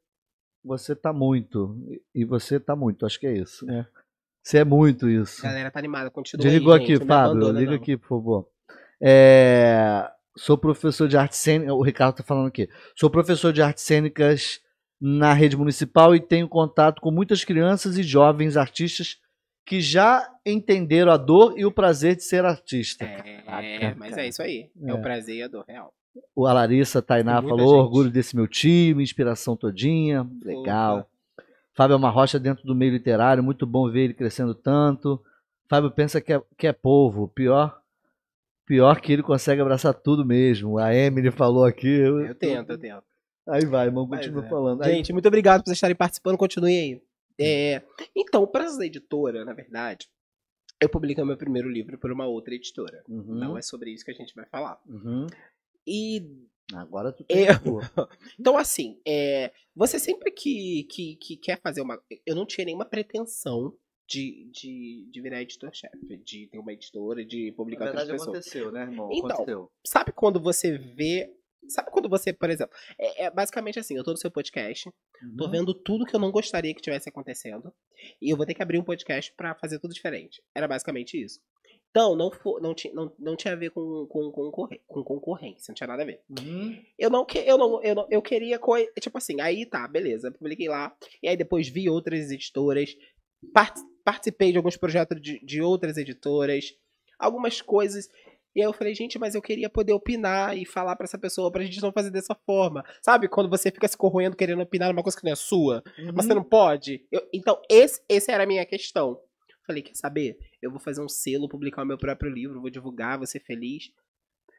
você 0.64 0.95
tá 0.95 1.12
muito. 1.12 1.77
E 2.14 2.25
você 2.25 2.61
tá 2.61 2.77
muito, 2.77 3.05
acho 3.05 3.18
que 3.18 3.27
é 3.27 3.37
isso. 3.37 3.68
É. 3.68 3.85
Você 4.42 4.59
é 4.59 4.64
muito 4.64 5.09
isso. 5.09 5.46
A 5.46 5.50
galera 5.50 5.70
tá 5.70 5.78
animada, 5.78 6.11
continua 6.11 6.42
Desligou 6.42 6.72
aí, 6.72 6.83
aqui, 6.83 6.96
gente, 6.96 7.07
Fábio. 7.07 7.50
Liga 7.52 7.70
não. 7.70 7.76
aqui, 7.76 7.96
por 7.96 8.09
favor. 8.09 8.48
É, 9.00 10.09
sou 10.37 10.59
professor 10.59 11.09
de 11.09 11.16
artes 11.16 11.38
cênicas. 11.38 11.72
O 11.72 11.83
Ricardo 11.83 12.12
está 12.12 12.24
falando 12.24 12.48
aqui. 12.48 12.68
Sou 12.96 13.09
professor 13.09 13.52
de 13.52 13.62
artes 13.62 13.85
cênicas 13.85 14.61
na 15.00 15.33
rede 15.33 15.57
municipal 15.57 16.14
e 16.14 16.20
tenho 16.20 16.48
contato 16.48 17.00
com 17.00 17.11
muitas 17.11 17.44
crianças 17.44 17.98
e 17.98 18.02
jovens 18.02 18.57
artistas 18.57 19.16
que 19.66 19.81
já 19.81 20.28
entenderam 20.44 21.12
a 21.12 21.16
dor 21.16 21.55
e 21.57 21.64
o 21.64 21.72
prazer 21.72 22.16
de 22.16 22.24
ser 22.24 22.44
artista. 22.44 23.05
É, 23.05 23.42
Caraca, 23.42 23.96
mas 23.98 24.16
é 24.16 24.28
isso 24.28 24.42
aí. 24.42 24.70
É, 24.83 24.90
É. 24.90 24.94
o 24.94 25.00
prazer 25.00 25.37
e 25.37 25.42
a 25.42 25.48
dor 25.48 25.64
real. 25.68 25.92
O 26.37 26.46
a 26.46 26.52
Larissa 26.52 27.00
Tainá 27.00 27.40
falou: 27.40 27.59
gente. 27.59 27.68
orgulho 27.68 28.11
desse 28.11 28.37
meu 28.37 28.46
time, 28.46 29.02
inspiração 29.02 29.57
todinha. 29.57 30.28
Legal. 30.44 31.09
Fábio 31.75 31.95
é 31.95 31.97
uma 31.97 32.11
rocha 32.11 32.39
dentro 32.39 32.67
do 32.67 32.75
meio 32.75 32.93
literário, 32.93 33.43
muito 33.43 33.67
bom 33.67 33.91
ver 33.91 34.05
ele 34.05 34.15
crescendo 34.15 34.55
tanto. 34.55 35.23
Fábio 35.69 35.91
pensa 35.91 36.21
que 36.21 36.33
é, 36.33 36.43
que 36.57 36.67
é 36.67 36.73
povo, 36.73 37.29
pior 37.29 37.83
pior 38.67 39.01
que 39.01 39.13
ele 39.13 39.23
consegue 39.23 39.61
abraçar 39.61 39.93
tudo 39.93 40.25
mesmo. 40.25 40.79
A 40.79 40.95
Emily 40.95 41.31
falou 41.31 41.65
aqui. 41.65 41.89
Eu 41.89 42.35
tento, 42.35 42.71
eu 42.71 42.79
tento. 42.79 43.05
Aí 43.47 43.67
vai, 43.67 43.87
irmão, 43.87 44.09
continua 44.09 44.45
é. 44.45 44.49
falando. 44.49 44.83
Aí- 44.83 44.95
Gente, 44.95 45.13
muito 45.13 45.27
obrigado 45.27 45.61
por 45.61 45.67
vocês 45.67 45.77
estarem 45.77 45.97
participando. 45.97 46.39
Continue 46.39 46.79
aí. 46.79 47.03
É, 47.39 47.83
então, 48.15 48.47
para 48.47 48.65
essa 48.65 48.85
editora, 48.85 49.45
na 49.45 49.53
verdade, 49.53 50.09
eu 50.81 50.89
publiquei 50.89 51.25
meu 51.25 51.37
primeiro 51.37 51.69
livro 51.69 51.99
por 51.99 52.13
uma 52.13 52.27
outra 52.27 52.55
editora. 52.55 53.03
Uhum, 53.09 53.35
Não 53.35 53.59
é 53.59 53.63
sobre 53.63 53.91
isso 53.91 54.05
que 54.05 54.11
a 54.11 54.15
gente 54.15 54.35
vai 54.35 54.47
falar. 54.47 54.79
uhum. 54.87 55.27
E 55.87 56.47
Agora 56.75 57.12
tu 57.12 57.25
Eu- 57.29 57.37
tem 57.37 57.46
que 57.46 57.64
pôr. 57.64 57.83
Então, 58.38 58.57
assim, 58.57 59.01
é, 59.07 59.53
você 59.75 59.98
sempre 59.98 60.31
que, 60.31 60.85
que, 60.90 61.16
que 61.16 61.37
quer 61.37 61.61
fazer 61.61 61.81
uma. 61.83 62.03
Eu 62.25 62.35
não 62.35 62.46
tinha 62.46 62.64
nenhuma 62.64 62.85
pretensão 62.85 63.77
de, 64.09 64.51
de, 64.53 65.09
de 65.11 65.20
virar 65.20 65.42
editor-chefe, 65.42 66.16
de 66.18 66.46
ter 66.48 66.59
uma 66.59 66.72
editora, 66.72 67.25
de 67.25 67.51
Na 67.51 67.57
publicar 67.57 67.87
outras 67.87 68.07
verdade 68.07 68.18
pessoas. 68.18 68.37
aconteceu, 68.37 68.72
né, 68.72 68.83
irmão? 68.83 69.09
Então, 69.12 69.31
aconteceu. 69.31 69.72
Sabe 69.87 70.12
quando 70.12 70.40
você 70.40 70.77
vê. 70.79 71.31
Sabe 71.68 71.90
quando 71.90 72.09
você, 72.09 72.33
por 72.33 72.51
exemplo. 72.51 72.75
É, 72.98 73.25
é 73.25 73.31
basicamente 73.31 73.79
assim: 73.79 73.96
eu 73.96 74.03
tô 74.05 74.11
no 74.12 74.16
seu 74.16 74.31
podcast, 74.31 74.90
tô 75.38 75.44
Uhum. 75.44 75.51
vendo 75.51 75.75
tudo 75.75 76.05
que 76.05 76.14
eu 76.16 76.20
não 76.20 76.33
gostaria 76.33 76.75
que 76.75 76.83
tivesse 76.83 77.09
acontecendo, 77.09 77.72
e 78.20 78.31
eu 78.31 78.37
vou 78.37 78.44
ter 78.46 78.55
que 78.55 78.62
abrir 78.62 78.79
um 78.79 78.85
podcast 78.85 79.33
pra 79.37 79.55
fazer 79.55 79.79
tudo 79.79 79.94
diferente. 79.94 80.42
Era 80.55 80.66
basicamente 80.66 81.22
isso. 81.22 81.40
Então, 81.92 82.16
não, 82.16 82.31
fo- 82.33 82.59
não, 82.59 82.72
ti- 82.74 82.90
não, 82.94 83.12
não 83.18 83.37
tinha 83.37 83.52
a 83.52 83.57
ver 83.57 83.70
com, 83.70 84.07
com, 84.07 84.31
com, 84.33 85.05
concorrência, 85.05 85.66
não 85.70 85.74
tinha 85.74 85.87
nada 85.87 86.02
a 86.02 86.07
ver. 86.07 86.22
Uhum. 86.40 86.83
Eu 86.98 87.11
não, 87.11 87.22
que- 87.24 87.38
eu 87.38 87.59
não, 87.59 87.83
eu 87.83 87.94
não, 87.94 88.07
eu 88.11 88.22
queria 88.22 88.59
coi- 88.59 88.88
tipo 88.98 89.18
assim, 89.18 89.42
aí 89.42 89.66
tá, 89.66 89.87
beleza, 89.87 90.31
publiquei 90.33 90.68
lá, 90.70 90.96
e 91.22 91.28
aí 91.28 91.37
depois 91.37 91.68
vi 91.68 91.90
outras 91.90 92.31
editoras, 92.31 92.96
part- 93.52 93.78
participei 94.02 94.52
de 94.52 94.57
alguns 94.57 94.76
projetos 94.78 95.20
de, 95.20 95.38
de 95.44 95.61
outras 95.61 95.98
editoras, 95.98 96.74
algumas 97.18 97.61
coisas, 97.61 98.09
e 98.57 98.62
aí 98.62 98.66
eu 98.66 98.72
falei, 98.72 98.94
gente, 98.94 99.18
mas 99.18 99.35
eu 99.35 99.42
queria 99.42 99.68
poder 99.68 99.92
opinar 99.92 100.57
e 100.57 100.64
falar 100.64 100.96
pra 100.96 101.05
essa 101.05 101.18
pessoa 101.18 101.52
pra 101.52 101.62
gente 101.62 101.81
não 101.83 101.92
fazer 101.92 102.11
dessa 102.11 102.35
forma, 102.46 102.83
sabe? 103.02 103.28
Quando 103.28 103.50
você 103.50 103.70
fica 103.70 103.87
se 103.87 103.98
corroendo 103.98 104.35
querendo 104.37 104.62
opinar 104.62 104.88
numa 104.90 105.02
coisa 105.02 105.16
que 105.18 105.24
não 105.24 105.33
é 105.33 105.37
sua, 105.37 105.83
mas 106.14 106.24
você 106.26 106.35
não 106.35 106.42
pode. 106.44 107.07
Eu- 107.12 107.28
então, 107.35 107.61
esse, 107.68 108.02
esse 108.09 108.31
era 108.33 108.44
a 108.44 108.46
minha 108.46 108.64
questão. 108.64 109.20
Falei, 109.66 109.83
quer 109.83 109.94
saber? 109.94 110.37
Eu 110.61 110.70
vou 110.70 110.81
fazer 110.81 111.01
um 111.01 111.09
selo, 111.09 111.48
publicar 111.48 111.83
o 111.83 111.87
meu 111.87 111.98
próprio 111.98 112.31
livro, 112.31 112.61
vou 112.61 112.70
divulgar, 112.70 113.18
vou 113.18 113.27
ser 113.27 113.40
feliz. 113.40 113.92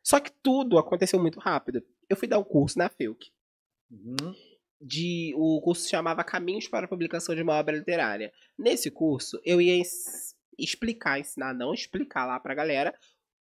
Só 0.03 0.19
que 0.19 0.31
tudo 0.41 0.77
aconteceu 0.77 1.19
muito 1.19 1.39
rápido. 1.39 1.83
Eu 2.09 2.15
fui 2.17 2.27
dar 2.27 2.39
um 2.39 2.43
curso 2.43 2.77
na 2.77 2.89
FEUC. 2.89 3.31
Uhum. 3.91 4.15
De, 4.81 5.33
o 5.37 5.61
curso 5.61 5.83
se 5.83 5.89
chamava 5.89 6.23
Caminhos 6.23 6.67
para 6.67 6.85
a 6.85 6.89
Publicação 6.89 7.33
de 7.35 7.41
uma 7.41 7.53
Obra 7.53 7.77
Literária. 7.77 8.33
Nesse 8.57 8.91
curso, 8.91 9.39
eu 9.45 9.61
ia 9.61 9.75
ens- 9.75 10.35
explicar, 10.59 11.19
ensinar, 11.19 11.53
não 11.53 11.73
explicar 11.73 12.25
lá 12.25 12.39
pra 12.39 12.53
galera, 12.53 12.93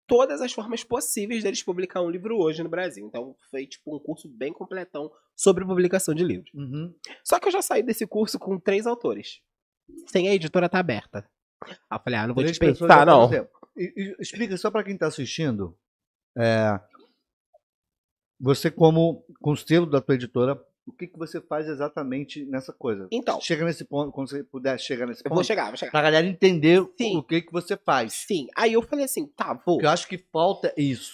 todas 0.07 0.41
as 0.41 0.51
formas 0.53 0.83
possíveis 0.83 1.41
deles 1.43 1.63
publicar 1.63 2.01
um 2.01 2.09
livro 2.09 2.37
hoje 2.37 2.61
no 2.61 2.69
Brasil. 2.69 3.07
Então, 3.07 3.35
foi 3.49 3.65
tipo 3.65 3.95
um 3.95 3.99
curso 3.99 4.29
bem 4.29 4.53
completão 4.53 5.11
sobre 5.35 5.65
publicação 5.65 6.13
de 6.13 6.23
livros. 6.23 6.51
Uhum. 6.53 6.93
Só 7.23 7.39
que 7.39 7.47
eu 7.47 7.51
já 7.51 7.61
saí 7.61 7.81
desse 7.81 8.05
curso 8.05 8.37
com 8.37 8.59
três 8.59 8.85
autores. 8.85 9.41
Sem 10.07 10.29
a 10.29 10.33
editora 10.35 10.69
tá 10.69 10.77
aberta. 10.79 11.27
Aí 11.65 11.75
eu 11.91 11.99
falei, 12.03 12.19
ah, 12.19 12.27
não 12.27 12.33
vou 12.35 12.43
Três 12.43 12.57
te 12.57 12.75
já 12.75 13.05
não. 13.05 13.31
E- 13.77 13.93
e 13.95 14.15
explica 14.19 14.57
só 14.57 14.69
para 14.71 14.83
quem 14.83 14.93
está 14.93 15.07
assistindo. 15.07 15.77
é, 16.37 16.79
você, 18.39 18.71
como 18.71 19.23
conselho 19.39 19.85
da 19.85 20.01
tua 20.01 20.15
editora, 20.15 20.59
o 20.85 20.91
que, 20.91 21.07
que 21.07 21.17
você 21.17 21.39
faz 21.39 21.67
exatamente 21.67 22.43
nessa 22.45 22.73
coisa? 22.73 23.07
Então, 23.11 23.39
Chega 23.39 23.63
nesse 23.63 23.85
ponto, 23.85 24.11
quando 24.11 24.29
você 24.29 24.43
puder 24.43 24.79
chegar 24.79 25.05
nesse 25.05 25.21
eu 25.23 25.29
vou 25.29 25.37
ponto, 25.37 25.45
chegar, 25.47 25.67
vou 25.67 25.77
chegar. 25.77 25.91
para 25.91 25.99
a 25.99 26.03
galera 26.03 26.25
entender 26.25 26.83
Sim. 26.97 27.17
o 27.17 27.23
que, 27.23 27.41
que 27.43 27.51
você 27.51 27.77
faz. 27.77 28.13
Sim, 28.13 28.47
aí 28.57 28.73
eu 28.73 28.81
falei 28.81 29.05
assim, 29.05 29.27
tá, 29.27 29.53
vou. 29.53 29.75
Porque 29.75 29.85
eu 29.85 29.89
acho 29.91 30.07
que 30.07 30.17
falta 30.17 30.73
isso. 30.75 31.13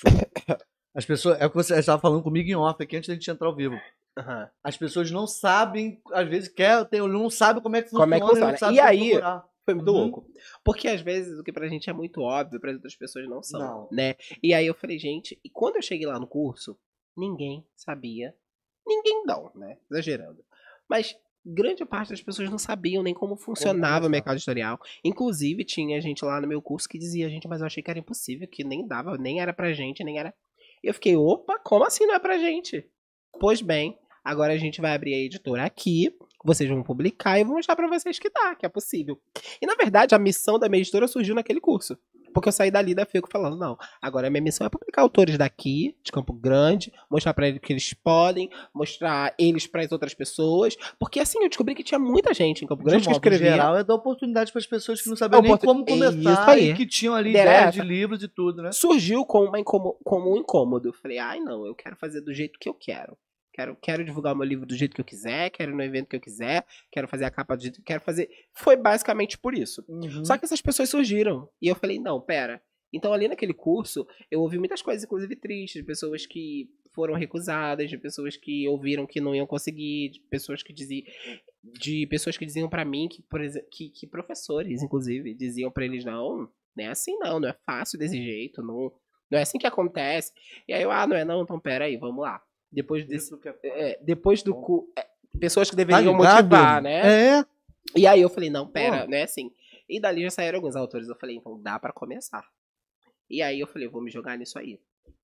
As 0.95 1.05
pessoas, 1.05 1.39
é 1.41 1.45
o 1.45 1.49
que 1.49 1.55
você 1.57 1.77
estava 1.77 2.01
falando 2.01 2.23
comigo 2.23 2.49
em 2.49 2.55
off 2.55 2.81
aqui 2.81 2.95
antes 2.95 3.07
da 3.10 3.13
gente 3.13 3.29
entrar 3.29 3.47
ao 3.47 3.55
vivo. 3.55 3.77
Aham. 4.17 4.49
As 4.63 4.77
pessoas 4.77 5.12
não 5.12 5.27
sabem, 5.27 6.01
às 6.13 6.27
vezes 6.27 6.49
quer, 6.49 6.86
tem, 6.86 7.05
não 7.07 7.29
sabe 7.29 7.62
como 7.62 7.75
é 7.75 7.81
que 7.81 7.89
funciona. 7.89 8.05
Como 8.05 8.15
é 8.15 8.19
que 8.19 8.23
Não 8.41 8.47
funciona. 8.51 8.57
sabe 8.57 8.73
E 8.73 8.77
como 8.77 8.89
aí, 8.89 9.10
procurar. 9.12 9.45
Foi 9.67 9.73
muito 9.73 9.91
Uhum. 9.91 9.97
louco. 9.97 10.25
Porque 10.63 10.88
às 10.88 11.01
vezes 11.01 11.38
o 11.38 11.43
que 11.43 11.51
pra 11.51 11.67
gente 11.67 11.89
é 11.89 11.93
muito 11.93 12.21
óbvio, 12.21 12.58
para 12.58 12.71
outras 12.71 12.95
pessoas 12.95 13.27
não 13.27 13.43
são, 13.43 13.60
Não. 13.60 13.89
né? 13.91 14.15
E 14.41 14.53
aí 14.53 14.65
eu 14.65 14.73
falei, 14.73 14.97
gente, 14.97 15.38
e 15.43 15.49
quando 15.49 15.75
eu 15.75 15.82
cheguei 15.82 16.08
lá 16.08 16.17
no 16.17 16.25
curso, 16.25 16.80
ninguém 17.17 17.65
sabia. 17.75 18.34
Ninguém 18.88 19.23
não, 19.25 19.51
né? 19.53 19.77
Exagerando. 19.91 20.41
Mas 20.89 21.17
grande 21.45 21.84
parte 21.84 22.12
das 22.12 22.21
pessoas 22.21 22.49
não 22.49 22.58
sabiam 22.58 23.03
nem 23.03 23.13
como 23.13 23.36
funcionava 23.36 24.08
o 24.08 24.10
mercado 24.10 24.36
editorial. 24.38 24.80
Inclusive, 25.03 25.65
tinha 25.65 25.99
gente 25.99 26.23
lá 26.23 26.39
no 26.39 26.47
meu 26.47 26.62
curso 26.62 26.88
que 26.88 26.97
dizia, 26.97 27.30
gente, 27.30 27.45
mas 27.47 27.60
eu 27.60 27.67
achei 27.67 27.84
que 27.84 27.89
era 27.89 27.99
impossível, 27.99 28.47
que 28.47 28.63
nem 28.63 28.88
dava, 28.88 29.17
nem 29.17 29.41
era 29.41 29.51
pra 29.53 29.73
gente, 29.73 30.01
nem 30.03 30.17
era. 30.17 30.34
E 30.82 30.88
eu 30.88 30.93
fiquei, 30.93 31.17
opa, 31.17 31.60
como 31.60 31.84
assim 31.84 32.06
não 32.06 32.15
é 32.15 32.19
pra 32.19 32.38
gente? 32.38 32.89
Pois 33.38 33.62
bem, 33.62 33.97
agora 34.23 34.53
a 34.53 34.58
gente 34.58 34.80
vai 34.80 34.93
abrir 34.95 35.13
a 35.13 35.17
editora 35.17 35.65
aqui, 35.65 36.15
vocês 36.43 36.69
vão 36.69 36.84
publicar 36.84 37.39
e 37.39 37.43
vou 37.43 37.56
mostrar 37.56 37.76
pra 37.76 37.88
vocês 37.88 38.19
que 38.19 38.30
dá, 38.30 38.56
que 38.56 38.65
é 38.65 38.69
possível. 38.69 39.19
E 39.62 39.65
na 39.65 39.76
verdade, 39.76 40.13
a 40.15 40.19
missão 40.19 40.58
da 40.60 40.69
minha 40.69 40.82
editora 40.82 41.08
surgiu 41.08 41.36
naquele 41.36 41.60
curso. 41.60 41.97
Porque 42.34 42.50
eu 42.50 42.54
saí 42.54 42.69
dali 42.69 42.93
da 42.93 43.04
FICO 43.04 43.28
falando, 43.32 43.58
não, 43.58 43.76
agora 44.00 44.28
a 44.28 44.30
minha 44.30 44.43
missão 44.43 44.67
é 44.67 44.69
publicar 44.69 45.02
autores 45.02 45.39
daqui, 45.39 45.95
de 46.04 46.12
Campo 46.12 46.34
Grande, 46.34 46.93
mostrar 47.10 47.34
pra 47.34 47.47
eles 47.47 47.60
que 47.60 47.73
eles 47.73 47.93
podem, 47.93 48.47
mostrar 48.71 49.34
eles 49.39 49.65
para 49.65 49.82
as 49.82 49.91
outras 49.91 50.13
pessoas. 50.13 50.76
Porque 51.00 51.19
assim, 51.19 51.41
eu 51.41 51.50
descobri 51.50 51.73
que 51.73 51.84
tinha 51.84 51.97
muita 51.97 52.34
gente 52.36 52.63
em 52.63 52.67
Campo 52.67 52.84
Grande 52.84 53.02
de 53.04 53.08
que 53.08 53.13
modo 53.13 53.23
escrevia. 53.23 53.52
geral, 53.54 53.76
é 53.78 53.84
dar 53.84 53.95
oportunidade 53.95 54.52
para 54.52 54.60
as 54.60 54.67
pessoas 54.67 55.02
que 55.02 55.10
não 55.10 55.15
sabiam 55.15 55.41
nem 55.41 55.58
como 55.58 55.84
É 55.88 55.91
começar 56.12 56.60
e 56.60 56.76
que 56.76 56.86
tinham 56.86 57.15
ali 57.15 57.30
Ideia 57.32 57.43
ideia 57.43 57.67
é 57.69 57.71
de 57.71 57.82
livros 57.82 58.21
e 58.21 58.28
tudo, 58.28 58.62
né? 58.62 58.71
surgiu 58.71 59.26
como, 59.26 59.47
uma 59.47 59.60
incômo- 59.60 59.97
como 60.04 60.32
um 60.36 60.38
incômodo. 60.38 60.89
Eu 60.89 60.93
falei, 60.93 61.17
ai 61.17 61.39
não, 61.39 61.65
eu 61.65 61.73
quero 61.73 61.95
fazer 61.95 62.21
do 62.21 62.32
jeito 62.34 62.60
que 62.60 62.69
eu 62.69 62.73
quero. 62.76 63.17
Quero, 63.58 63.76
quero 63.82 64.06
divulgar 64.06 64.36
o 64.36 64.38
meu 64.38 64.46
livro 64.46 64.67
do 64.67 64.76
jeito 64.76 64.93
que 64.93 65.02
eu 65.02 65.06
quiser, 65.06 65.50
quero 65.50 65.72
ir 65.72 65.76
no 65.76 65.82
evento 65.82 66.10
que 66.10 66.15
eu 66.15 66.22
quiser, 66.22 66.63
quero 66.91 67.08
fazer 67.08 67.26
a 67.26 67.32
capa 67.32 67.58
do 67.58 67.63
jeito 67.63 67.78
que 67.78 67.82
eu 67.82 67.86
quero 67.86 68.02
fazer. 68.02 68.30
Foi 68.54 68.76
basicamente 68.76 69.36
por 69.36 69.58
isso. 69.58 69.84
Uhum. 69.89 70.24
Só 70.24 70.38
que 70.38 70.46
essas 70.46 70.62
pessoas 70.62 70.89
surgiram. 70.89 71.50
E 71.60 71.67
eu 71.67 71.74
falei, 71.74 71.98
não, 71.98 72.22
pera. 72.22 72.62
Então, 72.93 73.12
ali 73.12 73.28
naquele 73.28 73.56
curso, 73.56 74.06
eu 74.30 74.41
ouvi 74.41 74.60
muitas 74.60 74.84
coisas, 74.84 75.04
inclusive 75.04 75.36
tristes, 75.36 75.82
de 75.82 75.88
pessoas 75.88 76.28
que 76.28 76.70
foram 76.93 77.15
recusadas, 77.15 77.89
de 77.89 77.98
pessoas 77.98 78.38
que 78.38 78.67
ouviram 78.67 79.08
que 79.08 79.20
não 79.20 79.34
iam 79.34 79.48
conseguir, 79.48 80.12
de 80.12 80.20
pessoas 80.30 80.62
que 80.62 80.72
diziam. 80.72 81.08
De 81.63 82.06
pessoas 82.06 82.38
que 82.38 82.46
diziam 82.46 82.70
pra 82.70 82.86
mim 82.86 83.08
que, 83.10 83.24
por 83.24 83.41
exemplo, 83.41 83.67
que, 83.72 83.89
que 83.89 84.06
professores, 84.06 84.84
inclusive, 84.84 85.34
diziam 85.34 85.72
pra 85.72 85.84
eles, 85.84 86.06
não, 86.06 86.48
não 86.76 86.86
é 86.86 86.89
assim 86.89 87.17
não, 87.17 87.39
não 87.39 87.50
é 87.50 87.58
fácil 87.65 87.98
desse 87.98 88.22
jeito, 88.24 88.62
não, 88.62 88.93
não 89.32 89.39
é 89.39 89.41
assim 89.41 89.58
que 89.58 89.65
acontece. 89.65 90.32
E 90.67 90.74
aí 90.74 90.84
eu, 90.84 90.91
ah, 90.91 91.08
não 91.08 91.15
é 91.15 91.26
não, 91.26 91.41
então 91.41 91.60
pera 91.60 91.86
aí, 91.86 91.98
vamos 91.98 92.22
lá. 92.22 92.39
Depois 92.71 93.06
desse. 93.08 93.34
É- 93.63 93.91
é, 93.91 93.99
depois 94.03 94.43
do 94.43 94.53
cu. 94.53 94.91
é, 94.97 95.06
pessoas 95.39 95.69
que 95.69 95.75
Tá 95.75 95.84
deveriam 95.84 96.17
ligado? 96.17 96.43
motivar, 96.43 96.82
né? 96.82 97.38
É. 97.39 97.45
E 97.95 98.06
aí 98.06 98.21
eu 98.21 98.30
falei, 98.30 98.49
não, 98.49 98.67
pera, 98.67 99.03
Pô. 99.06 99.12
não 99.12 99.17
é 99.17 99.23
assim. 99.23 99.51
E 99.89 99.99
dali 99.99 100.21
já 100.23 100.30
saíram 100.30 100.58
alguns 100.58 100.75
autores. 100.75 101.08
Eu 101.08 101.15
falei, 101.15 101.38
então 101.38 101.60
dá 101.62 101.80
pra 101.80 101.93
começar. 101.93 102.45
E 103.30 103.41
aí 103.41 103.60
eu 103.60 103.67
falei, 103.67 103.88
vou 103.88 104.01
me 104.01 104.12
jogar 104.12 104.38
nisso 104.38 104.60
aí. 104.60 104.80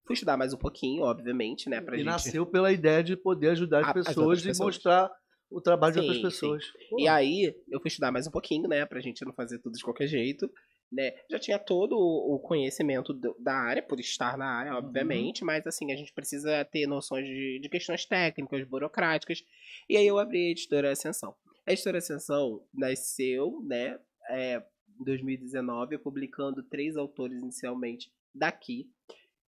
Fui 0.06 0.13
estudar 0.13 0.38
mais 0.38 0.53
um 0.53 0.58
pouquinho, 0.58 1.03
obviamente, 1.03 1.69
né? 1.69 1.79
Pra 1.82 1.95
E 1.95 1.99
gente. 1.99 2.06
nasceu 2.08 2.45
pela 2.45 2.71
ideia 2.71 3.03
de 3.03 3.15
poder 3.17 3.49
ajudar 3.49 3.79
as 3.82 3.86
A- 3.88 3.89
as 3.89 3.93
pessoas 3.93 4.17
outras 4.17 4.43
e 4.43 4.47
pessoas. 4.47 4.75
mostrar 4.75 5.12
o 5.49 5.62
trabalho 5.62 5.93
de 5.93 5.99
Sim, 6.01 6.08
outras 6.08 6.34
sim. 6.36 6.39
pessoas. 6.51 6.63
E 6.97 7.08
aí 7.08 7.53
eu 7.69 7.79
fui 7.82 7.88
estudar 7.89 8.12
mais 8.12 8.25
um 8.27 8.32
pouquinho, 8.32 8.67
né? 8.67 8.86
Pra 8.86 8.99
gente 9.01 9.23
não 9.25 9.34
fazer 9.34 9.60
tudo 9.60 9.73
de 9.77 9.84
qualquer 9.84 10.08
jeito. 10.08 10.49
Né? 10.93 11.12
Já 11.29 11.39
tinha 11.39 11.58
todo 11.58 11.97
o 11.97 12.38
conhecimento 12.39 13.13
do- 13.13 13.36
da 13.39 13.56
área, 13.56 13.82
por 13.82 13.99
estar 13.99 14.38
na 14.38 14.45
área, 14.45 14.75
obviamente, 14.75 15.43
mas 15.43 15.65
assim, 15.65 15.91
a 15.91 15.95
gente 15.95 16.13
precisa 16.13 16.63
ter 16.65 16.86
noções 16.86 17.25
de, 17.25 17.60
de 17.60 17.67
questões 17.69 18.06
técnicas, 18.06 18.63
burocráticas. 18.67 19.43
E 19.89 19.97
aí 19.97 20.06
eu 20.06 20.19
abri 20.19 20.47
a 20.47 20.51
editora 20.51 20.91
Ascensão. 20.91 21.36
A 21.65 21.71
editora 21.73 21.97
Ascensão 21.97 22.63
nasceu, 22.71 23.60
né, 23.65 23.99
é, 24.29 24.62
em 24.99 25.03
2019, 25.03 25.97
publicando 25.97 26.62
três 26.62 26.95
autores 26.95 27.38
inicialmente 27.41 28.12
daqui, 28.36 28.88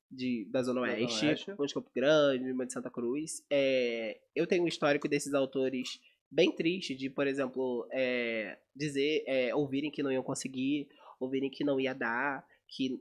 de, 0.10 0.46
da 0.50 0.64
Zona 0.64 0.82
Da 0.82 0.88
Zona 0.88 1.02
Oeste, 1.04 1.26
Oeste. 1.28 1.52
uma 1.52 1.68
de 1.68 1.74
Campo 1.74 1.92
Grande, 1.94 2.52
uma 2.52 2.66
de 2.66 2.74
Santa 2.74 2.90
Cruz. 2.90 3.44
É, 3.52 4.20
eu 4.36 4.48
tenho 4.48 4.64
um 4.64 4.68
histórico 4.68 5.08
desses 5.08 5.34
autores 5.34 6.00
bem 6.32 6.52
triste 6.52 6.96
de, 6.96 7.10
por 7.10 7.28
exemplo, 7.28 7.88
é, 7.92 8.58
dizer, 8.76 9.24
é, 9.28 9.54
ouvirem 9.56 9.92
que 9.92 10.02
não 10.04 10.12
iam 10.12 10.24
conseguir, 10.24 10.88
ouvirem 11.26 11.50
que 11.50 11.64
não 11.64 11.80
ia 11.80 11.94
dar, 11.94 12.46
que 12.68 13.00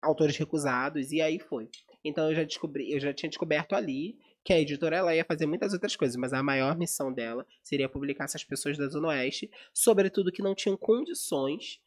autores 0.00 0.36
recusados 0.36 1.10
e 1.12 1.20
aí 1.20 1.38
foi. 1.38 1.68
Então 2.04 2.28
eu 2.28 2.34
já 2.36 2.44
descobri, 2.44 2.92
eu 2.92 3.00
já 3.00 3.12
tinha 3.12 3.28
descoberto 3.28 3.74
ali 3.74 4.16
que 4.44 4.52
a 4.52 4.60
editora 4.60 4.96
ela 4.96 5.16
ia 5.16 5.24
fazer 5.24 5.46
muitas 5.46 5.72
outras 5.72 5.96
coisas, 5.96 6.16
mas 6.16 6.34
a 6.34 6.42
maior 6.42 6.76
missão 6.76 7.10
dela 7.12 7.46
seria 7.62 7.88
publicar 7.88 8.24
essas 8.24 8.44
pessoas 8.44 8.76
da 8.76 8.86
Zona 8.88 9.08
Oeste, 9.08 9.50
sobretudo 9.72 10.30
que 10.30 10.42
não 10.42 10.54
tinham 10.54 10.76
condições 10.76 11.80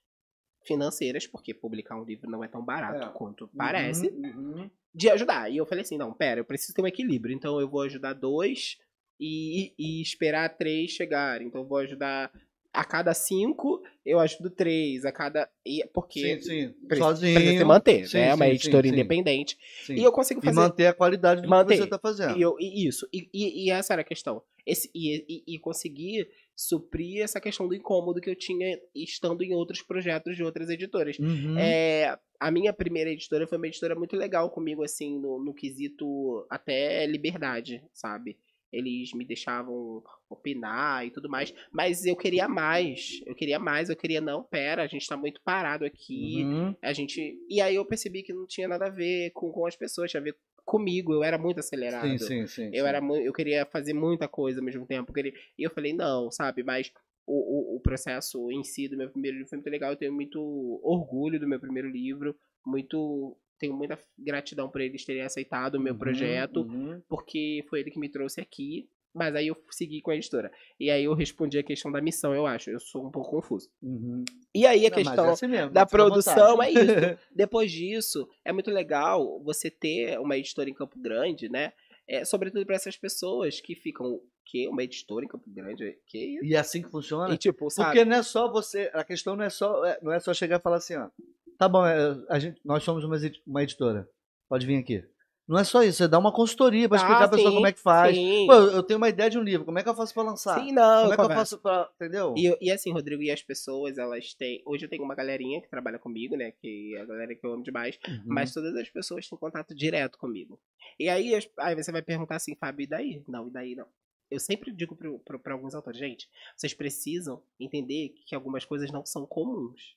financeiras, 0.65 1.27
porque 1.27 1.53
publicar 1.53 1.95
um 1.95 2.03
livro 2.03 2.29
não 2.29 2.43
é 2.43 2.47
tão 2.47 2.65
barato 2.65 3.05
É. 3.05 3.09
quanto 3.13 3.47
parece 3.55 4.09
Uhum, 4.09 4.57
uhum. 4.59 4.71
de 4.93 5.09
ajudar. 5.09 5.49
E 5.51 5.57
eu 5.57 5.65
falei 5.67 5.83
assim, 5.83 5.97
não, 5.97 6.11
pera, 6.11 6.39
eu 6.41 6.45
preciso 6.45 6.73
ter 6.73 6.81
um 6.81 6.87
equilíbrio. 6.87 7.33
Então 7.35 7.61
eu 7.61 7.69
vou 7.69 7.81
ajudar 7.83 8.13
dois 8.13 8.77
e, 9.19 9.73
e 9.77 10.01
esperar 10.01 10.49
três 10.57 10.91
chegarem. 10.91 11.47
Então 11.47 11.61
eu 11.61 11.67
vou 11.67 11.77
ajudar 11.77 12.31
a 12.79 12.85
cada 12.85 13.13
cinco, 13.13 13.81
eu 14.05 14.19
ajudo 14.19 14.49
três. 14.49 15.03
A 15.05 15.11
cada. 15.11 15.49
E, 15.65 15.83
porque 15.93 16.39
Sim, 16.39 16.41
sim. 16.41 16.75
Sozinho. 16.97 17.33
precisa 17.33 17.57
se 17.57 17.63
manter, 17.65 18.07
Sim, 18.07 18.17
né? 18.17 18.33
Uma 18.35 18.45
sim, 18.45 18.51
editora 18.51 18.87
independente. 18.87 19.57
E 19.89 20.03
eu 20.03 20.11
consigo 20.11 20.39
E 20.41 20.45
fazer. 20.45 20.55
manter 20.59 20.87
a 20.87 20.93
qualidade 20.93 21.41
do 21.41 21.49
Manter. 21.49 21.71
que 21.73 21.77
você 21.77 21.83
está 21.85 21.97
fazendo. 21.99 22.37
E, 22.37 22.41
eu- 22.41 22.55
e 22.59 22.87
isso. 22.87 23.07
E, 23.11 23.27
e- 23.33 23.65
e 23.65 23.71
essa 23.71 23.93
era 23.93 24.01
a 24.01 24.05
questão. 24.05 24.41
Esse, 24.65 24.89
e, 24.93 25.25
e, 25.47 25.55
e 25.55 25.59
conseguir 25.59 26.27
suprir 26.55 27.23
essa 27.23 27.39
questão 27.39 27.67
do 27.67 27.75
incômodo 27.75 28.19
que 28.19 28.29
eu 28.29 28.35
tinha 28.35 28.79
estando 28.95 29.43
em 29.43 29.53
outros 29.53 29.81
projetos 29.81 30.35
de 30.35 30.43
outras 30.43 30.69
editoras. 30.69 31.17
Uhum. 31.19 31.57
É, 31.57 32.17
a 32.39 32.51
minha 32.51 32.73
primeira 32.73 33.09
editora 33.11 33.47
foi 33.47 33.57
uma 33.57 33.67
editora 33.67 33.95
muito 33.95 34.15
legal 34.15 34.49
comigo, 34.49 34.83
assim, 34.83 35.19
no, 35.19 35.39
no 35.43 35.53
quesito 35.53 36.45
até 36.49 37.05
liberdade, 37.05 37.81
sabe? 37.93 38.37
Eles 38.71 39.13
me 39.13 39.23
deixavam 39.25 40.03
opinar 40.29 41.05
e 41.05 41.11
tudo 41.11 41.29
mais, 41.29 41.53
mas 41.71 42.05
eu 42.05 42.15
queria 42.15 42.47
mais, 42.47 43.21
eu 43.25 43.33
queria 43.33 43.57
mais, 43.59 43.89
eu 43.89 43.95
queria, 43.95 44.19
não, 44.19 44.43
pera, 44.43 44.83
a 44.83 44.87
gente 44.87 45.07
tá 45.07 45.15
muito 45.15 45.41
parado 45.41 45.85
aqui, 45.85 46.43
Uhum. 46.43 46.75
a 46.81 46.91
gente... 46.93 47.37
E 47.49 47.61
aí 47.61 47.75
eu 47.75 47.85
percebi 47.85 48.23
que 48.23 48.33
não 48.33 48.45
tinha 48.45 48.67
nada 48.67 48.87
a 48.87 48.89
ver 48.89 49.31
com, 49.31 49.51
com 49.51 49.65
as 49.65 49.75
pessoas, 49.75 50.11
tinha 50.11 50.19
a 50.19 50.23
ver 50.23 50.35
comigo, 50.65 51.13
eu 51.13 51.23
era 51.23 51.37
muito 51.37 51.59
acelerado. 51.61 52.17
Sim, 52.17 52.17
sim, 52.17 52.47
sim. 52.47 52.65
Eu 52.73 52.83
sim. 52.83 52.89
era 52.89 52.99
eu 53.23 53.31
queria 53.31 53.65
fazer 53.65 53.93
muita 53.93 54.27
coisa 54.27 54.59
ao 54.59 54.65
mesmo 54.65 54.85
tempo. 54.85 55.11
eu 55.11 55.13
queria- 55.15 55.33
E 55.57 55.63
eu 55.63 55.71
falei, 55.71 55.93
não, 55.93 56.29
sabe, 56.29 56.61
mas 56.61 56.91
o, 57.25 57.73
o, 57.73 57.77
o 57.77 57.79
processo 57.79 58.51
em 58.51 58.63
si 58.63 58.87
do 58.89 58.97
meu 58.97 59.09
primeiro 59.09 59.37
livro 59.37 59.49
foi 59.49 59.57
muito 59.57 59.69
legal. 59.69 59.91
Eu 59.91 59.97
tenho 59.97 60.13
muito 60.13 60.39
orgulho 60.83 61.39
do 61.39 61.47
meu 61.47 61.59
primeiro 61.59 61.89
livro. 61.89 62.35
Muito. 62.65 63.37
Tenho 63.59 63.73
muita 63.73 63.97
gratidão 64.17 64.69
por 64.69 64.81
eles 64.81 65.03
terem 65.05 65.23
aceitado 65.23 65.75
o 65.75 65.79
meu 65.79 65.93
Uhum, 65.93 65.99
projeto, 65.99 66.61
uhum. 66.61 67.01
porque 67.07 67.65
foi 67.69 67.79
ele 67.81 67.91
que 67.91 67.99
me 67.99 68.09
trouxe 68.09 68.39
aqui. 68.41 68.87
Mas 69.13 69.33
aí 69.35 69.47
eu 69.47 69.57
segui 69.71 69.99
com 69.99 70.11
a 70.11 70.15
editora. 70.15 70.51
E 70.79 70.91
aí 70.91 71.05
eu 71.05 71.13
respondi 71.15 71.57
a 71.57 71.63
questão 71.63 71.91
da 71.91 71.99
missão, 71.99 72.35
eu 72.35 72.45
acho. 72.45 72.69
Eu 72.69 72.79
sou 72.79 73.07
um 73.07 73.09
pouco 73.09 73.31
confuso. 73.31 73.67
Uhum. 73.81 74.23
E 74.53 74.63
aí 74.67 74.85
a 74.85 74.89
Não, 74.91 74.97
mas 74.97 75.07
questão 75.07 75.25
é 75.25 75.31
assim 75.31 75.47
mesmo, 75.47 75.71
da 75.71 75.85
produção 75.87 76.61
é 76.61 76.69
isso. 76.71 76.77
Depois 77.35 77.71
disso, 77.71 78.29
é 78.45 78.53
muito 78.53 78.69
legal 78.69 79.41
você 79.43 79.71
ter 79.71 80.19
uma 80.19 80.37
editora 80.37 80.69
em 80.69 80.73
Campo 80.73 80.99
Grande, 80.99 81.49
né? 81.49 81.73
É, 82.07 82.23
sobretudo 82.23 82.63
para 82.65 82.75
essas 82.75 82.95
pessoas 82.95 83.59
que 83.59 83.73
ficam. 83.73 84.21
Que? 84.45 84.67
Uma 84.67 84.83
editora 84.83 85.25
em 85.25 85.27
Campo 85.27 85.49
Grande? 85.49 85.97
Que? 86.05 86.39
E 86.43 86.53
é 86.53 86.57
assim 86.59 86.81
que 86.83 86.89
funciona? 86.89 87.33
E 87.33 87.37
tipo, 87.37 87.69
sabe? 87.71 87.89
Porque 87.89 88.05
não 88.05 88.17
é 88.17 88.23
só 88.23 88.49
você. 88.51 88.89
A 88.93 89.03
questão 89.03 89.35
não 89.35 89.43
é 89.43 89.49
só, 89.49 89.83
é- 89.83 89.99
não 90.01 90.13
é 90.13 90.19
só 90.19 90.33
chegar 90.33 90.59
e 90.59 90.61
falar 90.61 90.77
assim, 90.77 90.95
ó. 90.95 91.09
Tá 91.57 91.67
bom, 91.67 91.85
é, 91.85 92.17
a 92.29 92.39
gente, 92.39 92.59
nós 92.63 92.83
somos 92.83 93.03
uma, 93.03 93.17
uma 93.45 93.63
editora. 93.63 94.07
Pode 94.49 94.65
vir 94.65 94.77
aqui. 94.77 95.03
Não 95.47 95.57
é 95.57 95.63
só 95.63 95.81
isso, 95.81 95.99
você 95.99 96.07
dá 96.09 96.19
uma 96.19 96.31
consultoria 96.31 96.89
pra 96.89 96.97
Ah, 96.97 97.01
explicar 97.01 97.23
a 97.23 97.29
pessoa 97.29 97.53
como 97.53 97.67
é 97.67 97.71
que 97.71 97.79
faz. 97.79 98.17
Pô, 98.17 98.53
eu 98.53 98.83
tenho 98.83 98.97
uma 98.97 99.07
ideia 99.07 99.29
de 99.29 99.39
um 99.39 99.41
livro, 99.41 99.65
como 99.65 99.79
é 99.79 99.83
que 99.83 99.87
eu 99.87 99.95
faço 99.95 100.13
pra 100.13 100.23
lançar? 100.23 100.59
sim 100.59 100.73
não. 100.73 101.03
como 101.03 101.13
é 101.13 101.15
que 101.15 101.21
eu 101.21 101.29
faço 101.29 101.57
pra. 101.59 101.89
Entendeu? 101.95 102.33
E, 102.35 102.57
e 102.59 102.69
assim, 102.69 102.91
Rodrigo, 102.91 103.23
e 103.23 103.31
as 103.31 103.41
pessoas, 103.41 103.97
elas 103.97 104.33
têm. 104.33 104.61
Hoje 104.65 104.85
eu 104.85 104.89
tenho 104.89 105.03
uma 105.03 105.15
galerinha 105.15 105.61
que 105.61 105.69
trabalha 105.69 105.97
comigo, 105.97 106.35
né? 106.35 106.51
Que 106.51 106.95
é 106.97 107.01
a 107.01 107.05
galera 107.05 107.33
que 107.33 107.45
eu 107.45 107.53
amo 107.53 107.63
demais. 107.63 107.97
Uhum. 108.05 108.23
Mas 108.25 108.53
todas 108.53 108.75
as 108.75 108.89
pessoas 108.89 109.27
têm 109.27 109.37
contato 109.37 109.73
direto 109.73 110.17
comigo. 110.17 110.59
E 110.99 111.07
aí, 111.07 111.33
aí 111.59 111.75
você 111.75 111.93
vai 111.93 112.01
perguntar 112.01 112.35
assim, 112.35 112.53
Fábio, 112.55 112.83
e 112.83 112.87
daí? 112.87 113.23
Não, 113.25 113.47
e 113.47 113.51
daí 113.51 113.73
não. 113.73 113.87
Eu 114.29 114.41
sempre 114.41 114.73
digo 114.73 114.97
para 114.97 115.53
alguns 115.53 115.73
autores, 115.73 115.97
gente, 115.97 116.27
vocês 116.57 116.73
precisam 116.73 117.41
entender 117.57 118.13
que 118.25 118.35
algumas 118.35 118.65
coisas 118.65 118.91
não 118.91 119.05
são 119.05 119.25
comuns. 119.25 119.95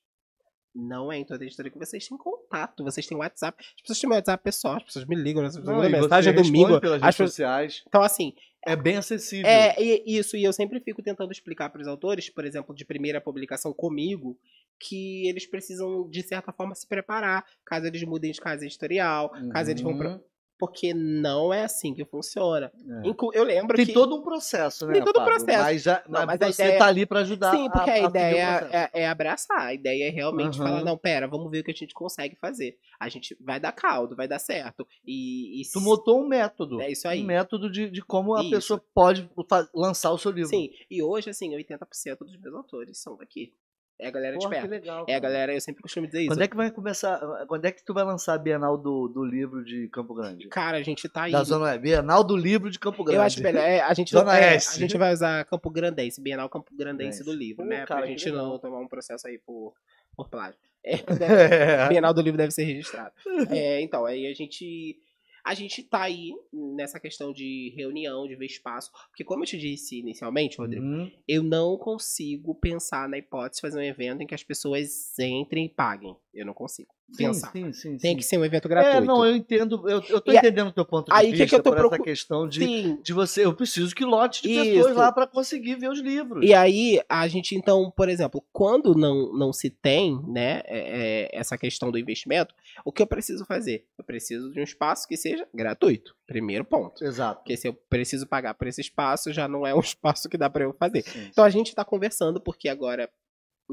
Não 0.75 1.11
é 1.11 1.19
em 1.19 1.25
toda 1.25 1.45
editora 1.45 1.69
que 1.69 1.79
vocês 1.79 2.07
têm 2.07 2.17
contato, 2.17 2.85
vocês 2.85 3.07
têm 3.07 3.19
WhatsApp. 3.19 3.59
As 3.61 3.83
pessoas 3.83 3.99
têm 4.01 4.09
meu 4.09 4.17
WhatsApp 4.17 4.43
pessoal, 4.45 4.77
as 4.77 4.85
pessoas 4.85 5.05
me 5.05 5.17
ligam, 5.17 5.43
as 5.45 5.57
pessoas 5.57 5.67
Não, 5.67 5.83
mandam 5.83 6.01
mensagem 6.03 6.33
domingo. 6.35 6.81
pelas 6.81 6.97
As 6.97 7.03
redes 7.03 7.17
pessoas... 7.17 7.31
sociais. 7.31 7.83
Então, 7.89 8.03
assim, 8.03 8.35
É 8.65 8.77
bem 8.77 8.97
acessível. 8.97 9.49
é 9.51 9.75
isso, 10.07 10.37
e 10.37 10.45
eu 10.45 10.53
sempre 10.53 10.79
fico 10.81 11.03
tentando 11.03 11.33
explicar 11.33 11.71
para 11.71 11.81
os 11.83 11.89
autores, 11.89 12.31
por 12.31 12.45
exemplo, 12.45 12.75
de 12.75 12.85
primeira 12.85 13.21
publicação 13.21 13.73
comigo, 13.73 14.39
que 14.79 15.29
eles 15.29 15.47
precisam, 15.47 16.09
de 16.09 16.23
certa 16.23 16.53
forma, 16.53 16.75
se 16.75 16.87
preparar, 16.87 17.45
caso 17.67 17.87
eles 17.87 18.03
mudem 18.05 18.31
de 18.31 18.41
casa 18.41 18.65
editorial, 18.65 19.31
caso 19.53 19.71
eles 19.71 19.83
vão 19.83 19.97
pra... 19.97 20.21
Uhum. 20.61 20.67
Porque 20.67 20.93
não 20.95 21.53
é 21.53 21.65
assim 21.65 21.95
que 21.95 22.05
funciona. 22.05 22.71
É. 23.05 23.39
Eu 23.39 23.45
lembro 23.45 23.77
Tem 23.77 23.87
que. 23.87 23.93
todo 23.93 24.15
um 24.17 24.23
processo, 24.23 24.87
né? 24.87 24.93
Tem 24.95 25.05
todo 25.05 25.21
um 25.21 25.25
processo. 25.25 25.63
Mas, 25.63 25.83
já, 25.83 26.03
Não, 26.07 26.27
mas, 26.27 26.27
mas 26.27 26.43
a 26.43 26.53
você 26.53 26.63
ideia- 26.65 26.79
tá 26.79 26.87
ali 26.87 27.07
pra 27.07 27.21
ajudar 27.21 27.51
Sim, 27.57 27.71
porque 27.71 27.91
a, 27.91 28.03
o 28.03 28.09
ideia 28.09 28.69
é, 28.71 29.03
é 29.03 29.09
abraçar. 29.09 29.61
A 29.61 29.75
ideia 29.75 30.09
é 30.09 30.11
realmente 30.11 30.61
Aham. 30.61 30.69
falar, 30.69 30.85
não, 30.85 30.97
pera, 30.99 31.27
vamos 31.27 31.51
ver 31.51 31.61
o 31.61 31.65
que 31.65 31.71
a 31.71 31.75
gente 31.75 31.95
consegue 31.95 32.37
fazer. 32.37 32.77
A 32.99 33.09
gente 33.09 33.37
vai 33.41 33.59
dar 33.59 33.73
caldo, 33.73 34.15
vai 34.15 34.29
dar 34.29 34.39
certo. 34.39 34.87
E, 35.05 35.61
e 35.63 35.71
Tu 35.71 35.81
montou 35.81 36.21
um 36.23 36.29
método. 36.29 36.81
É 36.81 36.91
isso 36.91 37.09
aí. 37.09 37.23
Um 37.23 37.27
método 37.27 37.71
de, 37.71 37.91
de 37.91 38.03
como 38.03 38.35
a 38.35 38.41
Isso. 38.43 38.51
pessoa 38.51 38.85
pode 38.95 39.29
lançar 39.75 40.13
o 40.13 40.19
seu 40.19 40.31
livro. 40.31 40.51
Sim, 40.51 40.71
e 40.91 41.03
hoje, 41.03 41.31
assim, 41.31 41.51
80% 41.57 42.19
dos 42.21 42.39
meus 42.41 42.55
autores 42.55 43.01
são 43.01 43.17
daqui. 43.17 43.55
É 44.01 44.09
a 44.09 44.11
galera 44.11 44.37
de 44.39 44.45
Porra, 44.45 44.55
que 44.55 44.61
perto. 44.69 44.71
legal. 44.71 45.07
É 45.09 45.15
a 45.15 45.19
galera, 45.21 45.55
eu 45.55 45.61
sempre 45.61 45.83
costumo 45.83 46.07
dizer 46.07 46.21
isso. 46.21 46.29
Quando 46.29 46.43
é 46.43 46.49
que 46.49 46.57
vai 46.57 46.71
começar? 46.71 47.21
Quando 47.47 47.65
é 47.67 47.71
que 47.73 47.85
tu 47.85 47.93
vai 47.93 48.03
lançar 48.05 48.35
a 48.35 48.39
Bienal 48.39 48.79
do, 48.79 49.09
do 49.09 49.25
livro 49.25 49.65
de 49.65 49.89
Campo 49.89 50.15
Grande? 50.15 50.49
Cara, 50.49 50.79
a 50.79 50.83
gente 50.83 51.09
tá 51.09 51.25
aí. 51.25 51.33
Da 51.33 51.43
Zona 51.45 51.67
Oeste. 51.67 51.81
Bienal 51.83 52.25
do 52.25 52.37
livro 52.37 52.71
de 52.71 52.79
Campo 52.79 53.05
Grande. 53.05 53.19
Eu 53.19 53.23
acho 53.23 53.43
melhor. 53.43 53.61
é, 53.63 53.81
a, 53.81 53.93
gente, 53.95 54.11
Zona 54.13 54.37
é, 54.39 54.53
Oeste. 54.53 54.77
a 54.77 54.79
gente 54.79 54.97
vai 54.97 55.13
usar 55.13 55.45
Campo 55.45 55.69
Grandense, 55.71 56.21
Bienal 56.21 56.49
Campo 56.49 56.71
Grandense 56.75 57.19
do 57.21 57.27
Grandense. 57.27 57.47
livro, 57.49 57.63
Pô, 57.65 57.69
né? 57.71 57.85
cara, 57.87 58.01
pra 58.01 58.09
gente 58.11 58.29
não 58.31 58.45
legal. 58.45 58.59
tomar 58.59 58.81
um 58.81 58.89
processo 58.89 59.29
aí 59.29 59.39
por, 59.39 59.75
por 60.17 60.29
plágio. 60.29 60.59
É, 60.83 60.97
deve- 60.97 61.55
É. 61.55 61.89
Bienal 61.91 62.15
do 62.15 62.23
livro 62.23 62.39
deve 62.39 62.53
ser 62.53 62.65
registrado. 62.65 63.13
É, 63.51 63.83
então, 63.83 64.07
aí 64.07 64.27
a 64.27 64.33
gente. 64.33 64.97
A 65.45 65.55
gente 65.55 65.83
tá 65.83 66.03
aí 66.03 66.33
nessa 66.53 67.01
questão 67.01 67.33
de 67.33 67.73
reunião, 67.77 68.27
de 68.29 68.37
ver 68.37 68.47
espaço. 68.47 68.91
Porque, 69.09 69.25
como 69.25 69.43
eu 69.43 69.47
te 69.49 69.59
disse 69.59 69.99
inicialmente, 69.99 70.59
Rodrigo, 70.59 70.85
Uhum. 70.85 71.11
eu 71.27 71.43
não 71.43 71.77
consigo 71.77 72.55
pensar 72.55 73.09
na 73.09 73.19
hipótese 73.19 73.57
de 73.61 73.69
fazer 73.69 73.79
um 73.81 73.83
evento 73.85 74.23
em 74.23 74.27
que 74.27 74.35
as 74.35 74.43
pessoas 74.45 75.19
entrem 75.19 75.67
e 75.67 75.69
paguem. 75.69 76.17
Eu 76.35 76.45
não 76.47 76.55
consigo 76.55 76.95
pensar. 77.17 77.51
sim, 77.53 77.73
sim, 77.73 77.97
Tem 77.99 78.13
sim. 78.13 78.17
que 78.17 78.23
ser 78.23 78.39
um 78.39 78.45
evento 78.45 78.69
gratuito. 78.69 78.97
É, 78.99 79.01
não, 79.01 79.25
eu 79.25 79.35
entendo, 79.37 79.89
eu, 79.89 80.03
eu 80.09 80.21
tô 80.21 80.33
E 80.33 80.37
entendendo 80.37 80.69
o 80.69 80.73
teu 80.73 80.85
ponto 80.85 81.07
de 81.07 81.13
aí, 81.13 81.27
que 81.27 81.33
que 81.33 81.39
vista 81.43 81.57
eu 81.57 81.63
tô 81.63 81.71
por 81.71 81.79
essa 81.79 81.89
procu- 81.89 82.05
questão 82.05 82.49
de, 82.49 82.61
Sim. 82.65 82.99
de 83.03 83.13
você, 83.13 83.45
eu 83.45 83.55
preciso 83.55 83.95
que 83.95 84.05
lote 84.05 84.43
de 84.43 84.51
Isso. 84.51 84.65
pessoas 84.65 84.97
lá 84.97 85.13
pra 85.13 85.27
conseguir 85.27 85.75
ver 85.77 85.89
os 85.91 86.01
livros. 86.01 86.45
E 86.45 86.53
aí, 86.55 87.01
a 87.09 87.27
gente, 87.29 87.55
então, 87.55 87.91
por 87.97 88.09
exemplo, 88.09 88.45
quando 88.53 88.95
não, 88.95 89.33
não 89.33 89.53
se 89.53 89.71
tem, 89.71 90.21
né, 90.29 90.63
é, 90.67 91.29
é, 91.29 91.29
essa 91.33 91.57
questão 91.59 91.91
do 91.91 91.99
investimento, 91.99 92.55
o 92.85 92.93
que 92.93 93.03
eu 93.03 93.07
preciso 93.07 93.45
fazer? 93.45 93.87
Eu 93.99 94.05
preciso 94.05 94.51
de 94.53 94.61
um 94.61 94.65
espaço 94.65 95.07
que 95.09 95.17
seja 95.17 95.47
gratuito. 95.55 96.15
Primeiro 96.27 96.65
ponto. 96.65 97.05
Exato. 97.05 97.41
Porque 97.41 97.57
se 97.57 97.67
eu 97.69 97.75
preciso 97.75 98.27
pagar 98.27 98.55
por 98.55 98.67
esse 98.69 98.81
espaço, 98.81 99.33
já 99.33 99.49
não 99.49 99.67
é 99.67 99.75
um 99.75 99.81
espaço 99.81 100.29
que 100.29 100.39
dá 100.39 100.49
pra 100.49 100.65
eu 100.65 100.73
fazer. 100.73 101.03
Sim. 101.03 101.27
Então 101.31 101.45
a 101.45 101.51
gente 101.51 101.75
tá 101.75 101.85
conversando, 101.85 102.41
porque 102.41 102.69
agora 102.69 103.11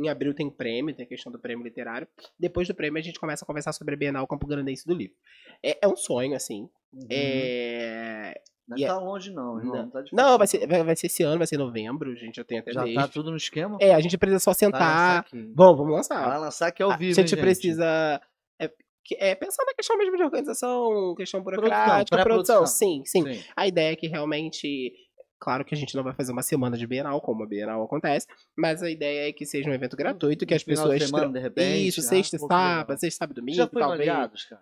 em 0.02 0.10
abril 0.10 0.34
tem 0.34 0.50
prêmio, 0.50 0.96
tem 0.96 1.06
a 1.06 1.10
questão 1.10 1.32
do 1.32 1.40
prêmio 1.40 1.64
literário. 1.64 2.08
Depois 2.40 2.68
do 2.68 2.76
prêmio 2.76 3.00
a 3.00 3.04
gente 3.04 3.20
começa 3.20 3.44
a 3.44 3.48
conversar 3.48 3.74
sobre 3.74 3.94
a 3.96 3.98
Bienal 3.98 4.28
Campo 4.28 4.48
Grandense 4.48 4.86
do 4.86 4.94
livro. 4.94 5.16
É, 5.64 5.78
é 5.82 5.88
um 5.88 5.96
sonho, 5.96 6.36
assim. 6.36 6.70
Uhum. 6.94 7.08
É... 7.10 8.40
Não 8.68 8.78
e 8.78 8.84
é- 8.84 8.88
tá 8.88 8.98
longe, 9.00 9.32
não, 9.32 9.58
irmão. 9.60 9.76
Não. 9.84 9.90
Tá 9.90 10.04
Não, 10.12 10.38
vai 10.38 10.46
ser, 10.46 10.68
vai, 10.68 10.84
vai 10.84 10.96
ser 10.96 11.08
esse 11.08 11.24
ano, 11.24 11.38
vai 11.38 11.48
ser 11.48 11.58
novembro, 11.58 12.12
a 12.12 12.16
gente 12.16 12.36
já 12.36 12.44
tem 12.44 12.60
até 12.60 12.74
Já 12.74 12.82
desde. 12.84 13.00
tá 13.02 13.08
tudo 13.08 13.32
no 13.32 13.38
esquema? 13.38 13.78
É, 13.80 13.94
a 13.94 14.00
gente 14.02 14.18
precisa 14.18 14.40
só 14.40 14.54
sentar. 14.54 15.26
Bom, 15.34 15.76
vamos 15.76 15.94
lançar. 15.94 16.28
Vai 16.28 16.38
lançar 16.40 16.68
aqui 16.68 16.84
ao 16.84 16.92
a 16.92 16.98
vivo, 16.98 17.14
gente 17.16 17.34
hein, 17.34 17.40
precisa. 17.42 18.22
É, 18.60 18.70
que- 19.06 19.16
é, 19.20 19.36
pensar 19.36 19.64
na 19.66 19.74
questão 19.74 19.98
mesmo 19.98 20.18
de 20.18 20.24
organização, 20.24 21.16
questão 21.16 21.42
Produção, 21.42 21.70
burocrática, 21.70 22.18
produção. 22.18 22.18
pré-produção. 22.18 22.66
Sim, 22.68 23.04
sim. 23.06 23.34
Sim. 23.36 23.44
A 23.56 23.66
ideia 23.68 23.94
é 23.94 23.96
que 23.96 24.08
realmente. 24.08 24.94
Claro 25.40 25.64
que 25.64 25.76
a 25.76 25.78
gente 25.78 25.96
não 25.96 26.04
vai 26.04 26.14
fazer 26.14 26.32
uma 26.32 26.42
semana 26.42 26.76
de 26.78 26.88
Bienal, 26.88 27.22
como 27.22 27.44
a 27.44 27.48
Bienal 27.48 27.84
acontece, 27.84 28.26
mas 28.56 28.82
a 28.82 28.90
ideia 28.90 29.30
é 29.30 29.32
que 29.34 29.46
seja 29.46 29.70
um 29.70 29.74
evento 29.74 29.96
gratuito, 29.96 30.46
que 30.46 30.54
as 30.54 30.64
Final 30.64 30.86
de 30.86 30.90
pessoas. 30.94 31.04
semana, 31.10 31.24
tra- 31.26 31.34
de 31.34 31.40
repente, 31.40 31.88
Isso, 31.88 32.00
ah, 32.00 32.04
sexta, 32.04 32.38
que 32.38 32.44
legal. 32.44 32.58
sábado, 32.60 33.00
sexta, 33.00 33.18
sábado, 33.20 33.36
domingo, 33.36 33.58
Já 33.58 33.68
foi 33.68 33.82
talvez. 33.82 34.08
malhados, 34.08 34.46
cara? 34.46 34.62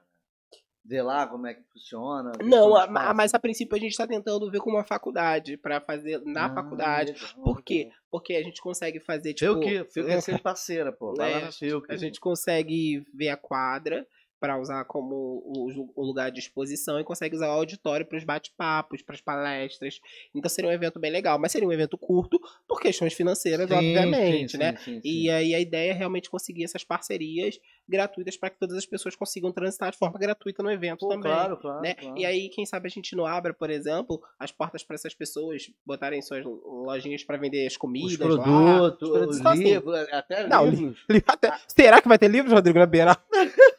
Ver 0.88 1.02
lá 1.02 1.26
como 1.26 1.48
é 1.48 1.54
que 1.56 1.64
funciona? 1.74 2.32
Não, 2.44 2.76
a- 2.76 3.14
mas 3.14 3.34
a 3.34 3.40
princípio 3.40 3.76
a 3.76 3.80
gente 3.80 3.98
tá 3.98 4.06
tentando 4.06 4.52
ver 4.52 4.60
com 4.60 4.70
uma 4.70 4.84
faculdade, 4.84 5.58
pra 5.58 5.82
fazer 5.82 6.22
na 6.24 6.46
Ah, 6.46 6.54
faculdade. 6.54 7.14
legal, 7.14 7.44
Por 7.44 7.62
quê? 7.64 7.86
legal. 7.86 7.94
Porque 8.12 8.34
a 8.36 8.44
gente 8.44 8.62
consegue 8.62 9.00
fazer, 9.00 9.34
tipo. 9.34 9.54
Fiuk, 9.62 9.92
Fiuk 9.92 10.12
é 10.12 10.22
ser 10.22 10.40
parceira, 10.42 10.92
pô. 10.92 11.16
Lá 11.18 11.28
É, 11.28 11.42
na 11.46 11.52
Fiuk. 11.52 11.92
A 11.92 11.98
gente 11.98 12.20
consegue 12.20 13.04
ver 13.14 13.30
a 13.30 13.38
quadra 13.38 14.06
para 14.46 14.60
usar 14.62 14.86
como 14.86 15.16
o, 15.44 15.92
o 15.96 16.06
lugar 16.06 16.30
de 16.30 16.40
exposição 16.40 17.00
e 17.00 17.04
consegue 17.04 17.36
usar 17.36 17.48
o 17.48 17.54
auditório 17.54 18.06
para 18.06 18.16
os 18.16 18.24
bate-papos, 18.24 19.02
para 19.02 19.16
as 19.16 19.22
palestras. 19.22 20.00
Então 20.36 20.48
seria 20.48 20.70
um 20.70 20.74
evento 20.74 21.00
bem 21.00 21.10
legal, 21.12 21.40
mas 21.40 21.52
seria 21.52 21.68
um 21.68 21.72
evento 21.74 21.98
curto 21.98 22.40
por 22.68 22.80
questões 22.80 23.14
financeiras, 23.16 23.68
Sim, 23.68 23.74
obviamente, 23.76 24.52
sim, 24.52 24.58
né? 24.60 24.78
sim, 24.78 25.02
E 25.04 25.32
aí 25.32 25.56
a 25.56 25.60
ideia 25.60 25.90
é 25.90 25.94
realmente 25.94 26.30
conseguir 26.30 26.64
essas 26.64 26.84
parcerias 26.84 27.60
gratuitas 27.90 28.38
para 28.38 28.52
que 28.52 28.60
todas 28.60 28.78
as 28.78 28.86
pessoas 28.86 29.16
consigam 29.16 29.52
transitar 29.52 29.92
de 29.92 29.98
forma 29.98 30.20
gratuita 30.20 30.62
no 30.62 30.70
evento 30.72 31.00
Pô, 31.00 31.08
também. 31.08 31.32
claro, 31.32 31.58
claro, 31.58 31.82
né? 31.82 31.96
claro. 31.96 32.16
E 32.20 32.24
aí, 32.24 32.50
quem 32.50 32.68
sabe 32.68 32.86
a 32.88 32.92
gente 32.92 33.16
não 33.16 33.26
abra, 33.26 33.52
por 33.52 33.72
exemplo, 33.72 34.22
as 34.40 34.52
portas 34.52 34.84
para 34.84 34.94
essas 34.94 35.16
pessoas 35.16 35.72
botarem 35.84 36.22
suas 36.22 36.46
lojinhas 36.46 37.24
para 37.24 37.38
vender 37.38 37.66
as 37.66 37.78
comidas, 37.78 38.12
os 38.30 38.38
lá, 38.38 38.44
produtos, 38.44 39.10
os 39.10 39.10
produtos. 39.10 39.36
os 39.36 39.40
Então, 39.40 39.52
assim, 39.52 39.64
livros, 39.64 40.08
até 40.12 40.48
Não, 40.48 40.66
livros. 40.70 41.04
Até- 41.28 41.52
Será 41.68 42.00
que 42.00 42.08
vai 42.08 42.20
ter 42.20 42.28
livros, 42.28 42.54
Rodrigo, 42.54 42.78
na 42.78 42.86
Bienal? 42.86 43.18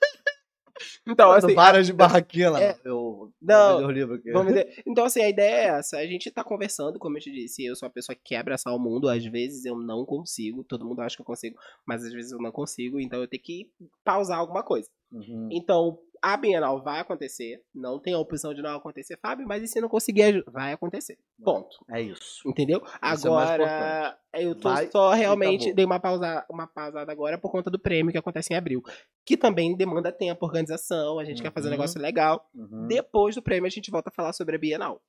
então, 1.06 1.30
assim, 1.32 1.54
Várias 1.54 1.86
de 1.86 1.92
barraquinha 1.92 2.50
lá. 2.50 2.62
é- 2.62 2.76
Eu 2.84 3.32
Não, 3.40 3.86
o 3.86 3.90
livro 3.90 4.14
aqui. 4.14 4.30
vamos 4.32 4.52
ver. 4.52 4.66
Então, 4.86 5.04
assim, 5.04 5.22
a 5.22 5.28
ideia 5.28 5.54
é 5.54 5.78
essa. 5.78 5.98
A 5.98 6.06
gente 6.06 6.30
tá 6.30 6.42
conversando, 6.44 6.98
como 6.98 7.16
eu 7.16 7.20
te 7.22 7.30
disse, 7.32 7.64
eu 7.64 7.74
sou 7.76 7.86
uma 7.88 7.92
pessoa 7.92 8.14
que 8.14 8.22
quer 8.24 8.36
abraçar 8.38 8.74
o 8.74 8.78
mundo. 8.78 9.08
Às 9.08 9.24
vezes 9.24 9.64
eu 9.64 9.76
não 9.78 10.04
consigo, 10.04 10.64
todo 10.64 10.84
mundo 10.84 11.00
acha 11.00 11.16
que 11.16 11.22
eu 11.22 11.26
consigo, 11.26 11.56
mas 11.86 12.04
às 12.04 12.12
vezes 12.12 12.32
eu 12.32 12.38
não 12.38 12.50
consigo, 12.52 13.00
então 13.00 13.20
eu 13.20 13.28
tenho 13.28 13.42
que 13.42 13.70
pausar 14.04 14.38
alguma 14.38 14.62
coisa. 14.62 14.88
Uhum. 15.12 15.48
Então, 15.52 15.98
a 16.26 16.36
Bienal 16.36 16.82
vai 16.82 16.98
acontecer, 16.98 17.62
não 17.72 18.00
tem 18.00 18.12
a 18.12 18.18
opção 18.18 18.52
de 18.52 18.60
não 18.60 18.74
acontecer, 18.74 19.16
Fábio, 19.22 19.46
mas 19.46 19.62
e 19.62 19.68
se 19.68 19.80
não 19.80 19.88
conseguir, 19.88 20.42
vai 20.48 20.72
acontecer. 20.72 21.16
Ponto. 21.44 21.76
É 21.88 22.00
isso. 22.02 22.40
Entendeu? 22.44 22.82
Isso 22.84 22.96
é 22.96 22.98
agora, 23.30 24.18
eu 24.34 24.54
tô 24.56 24.68
Vai 24.68 24.90
só 24.90 25.12
realmente 25.12 25.72
dei 25.72 25.84
uma 25.84 26.00
pausa, 26.00 26.44
uma 26.50 26.66
pausada 26.66 27.12
agora 27.12 27.38
por 27.38 27.52
conta 27.52 27.70
do 27.70 27.78
prêmio 27.78 28.10
que 28.10 28.18
acontece 28.18 28.52
em 28.52 28.56
abril, 28.56 28.82
que 29.24 29.36
também 29.36 29.76
demanda 29.76 30.10
tempo, 30.10 30.44
organização, 30.44 31.20
a 31.20 31.24
gente 31.24 31.40
quer 31.40 31.52
fazer 31.52 31.68
um 31.68 31.70
Uhum. 31.70 31.76
negócio 31.76 32.00
legal. 32.00 32.44
Uhum. 32.52 32.88
Depois 32.88 33.36
do 33.36 33.42
prêmio 33.42 33.66
a 33.68 33.70
gente 33.70 33.88
volta 33.90 34.08
a 34.10 34.12
falar 34.12 34.32
sobre 34.32 34.56
a 34.56 34.58
Bienal. 34.58 35.00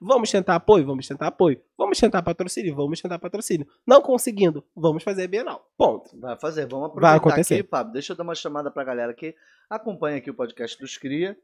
Vamos 0.00 0.30
tentar 0.30 0.56
apoio, 0.56 0.84
vamos 0.84 1.06
tentar 1.06 1.28
apoio. 1.28 1.60
Vamos 1.78 1.98
tentar 1.98 2.22
patrocínio, 2.22 2.74
vamos 2.74 3.00
tentar 3.00 3.18
patrocínio. 3.18 3.66
Não 3.86 4.00
conseguindo, 4.02 4.64
vamos 4.74 5.02
fazer 5.02 5.24
a 5.24 5.28
Bienal. 5.28 5.66
Ponto. 5.76 6.10
Vai 6.18 6.38
fazer, 6.38 6.66
vamos 6.66 6.88
Vai 6.94 7.16
aproveitar 7.16 7.16
acontecer. 7.16 7.54
aqui, 7.54 7.68
Fábio. 7.68 7.92
Deixa 7.92 8.12
eu 8.12 8.16
dar 8.16 8.22
uma 8.24 8.34
chamada 8.34 8.70
pra 8.70 8.84
galera 8.84 9.14
que 9.14 9.34
acompanha 9.68 10.18
aqui 10.18 10.30
o 10.30 10.34
podcast 10.34 10.78
dos 10.78 10.96
Cria. 10.98 11.36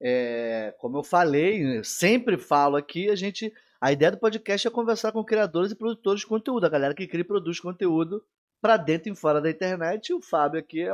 É, 0.00 0.74
como 0.78 0.98
eu 0.98 1.04
falei, 1.04 1.78
eu 1.78 1.84
sempre 1.84 2.36
falo 2.36 2.76
aqui, 2.76 3.08
a 3.10 3.14
gente. 3.14 3.52
A 3.80 3.90
ideia 3.92 4.12
do 4.12 4.18
podcast 4.18 4.66
é 4.66 4.70
conversar 4.70 5.10
com 5.12 5.24
criadores 5.24 5.72
e 5.72 5.74
produtores 5.74 6.20
de 6.20 6.26
conteúdo, 6.26 6.64
a 6.64 6.68
galera 6.68 6.94
que 6.94 7.06
cria 7.06 7.22
e 7.22 7.24
produz 7.24 7.58
conteúdo 7.58 8.22
pra 8.60 8.76
dentro 8.76 9.12
e 9.12 9.16
fora 9.16 9.40
da 9.40 9.50
internet. 9.50 10.10
E 10.10 10.14
o 10.14 10.20
Fábio 10.22 10.60
aqui 10.60 10.82
é 10.82 10.92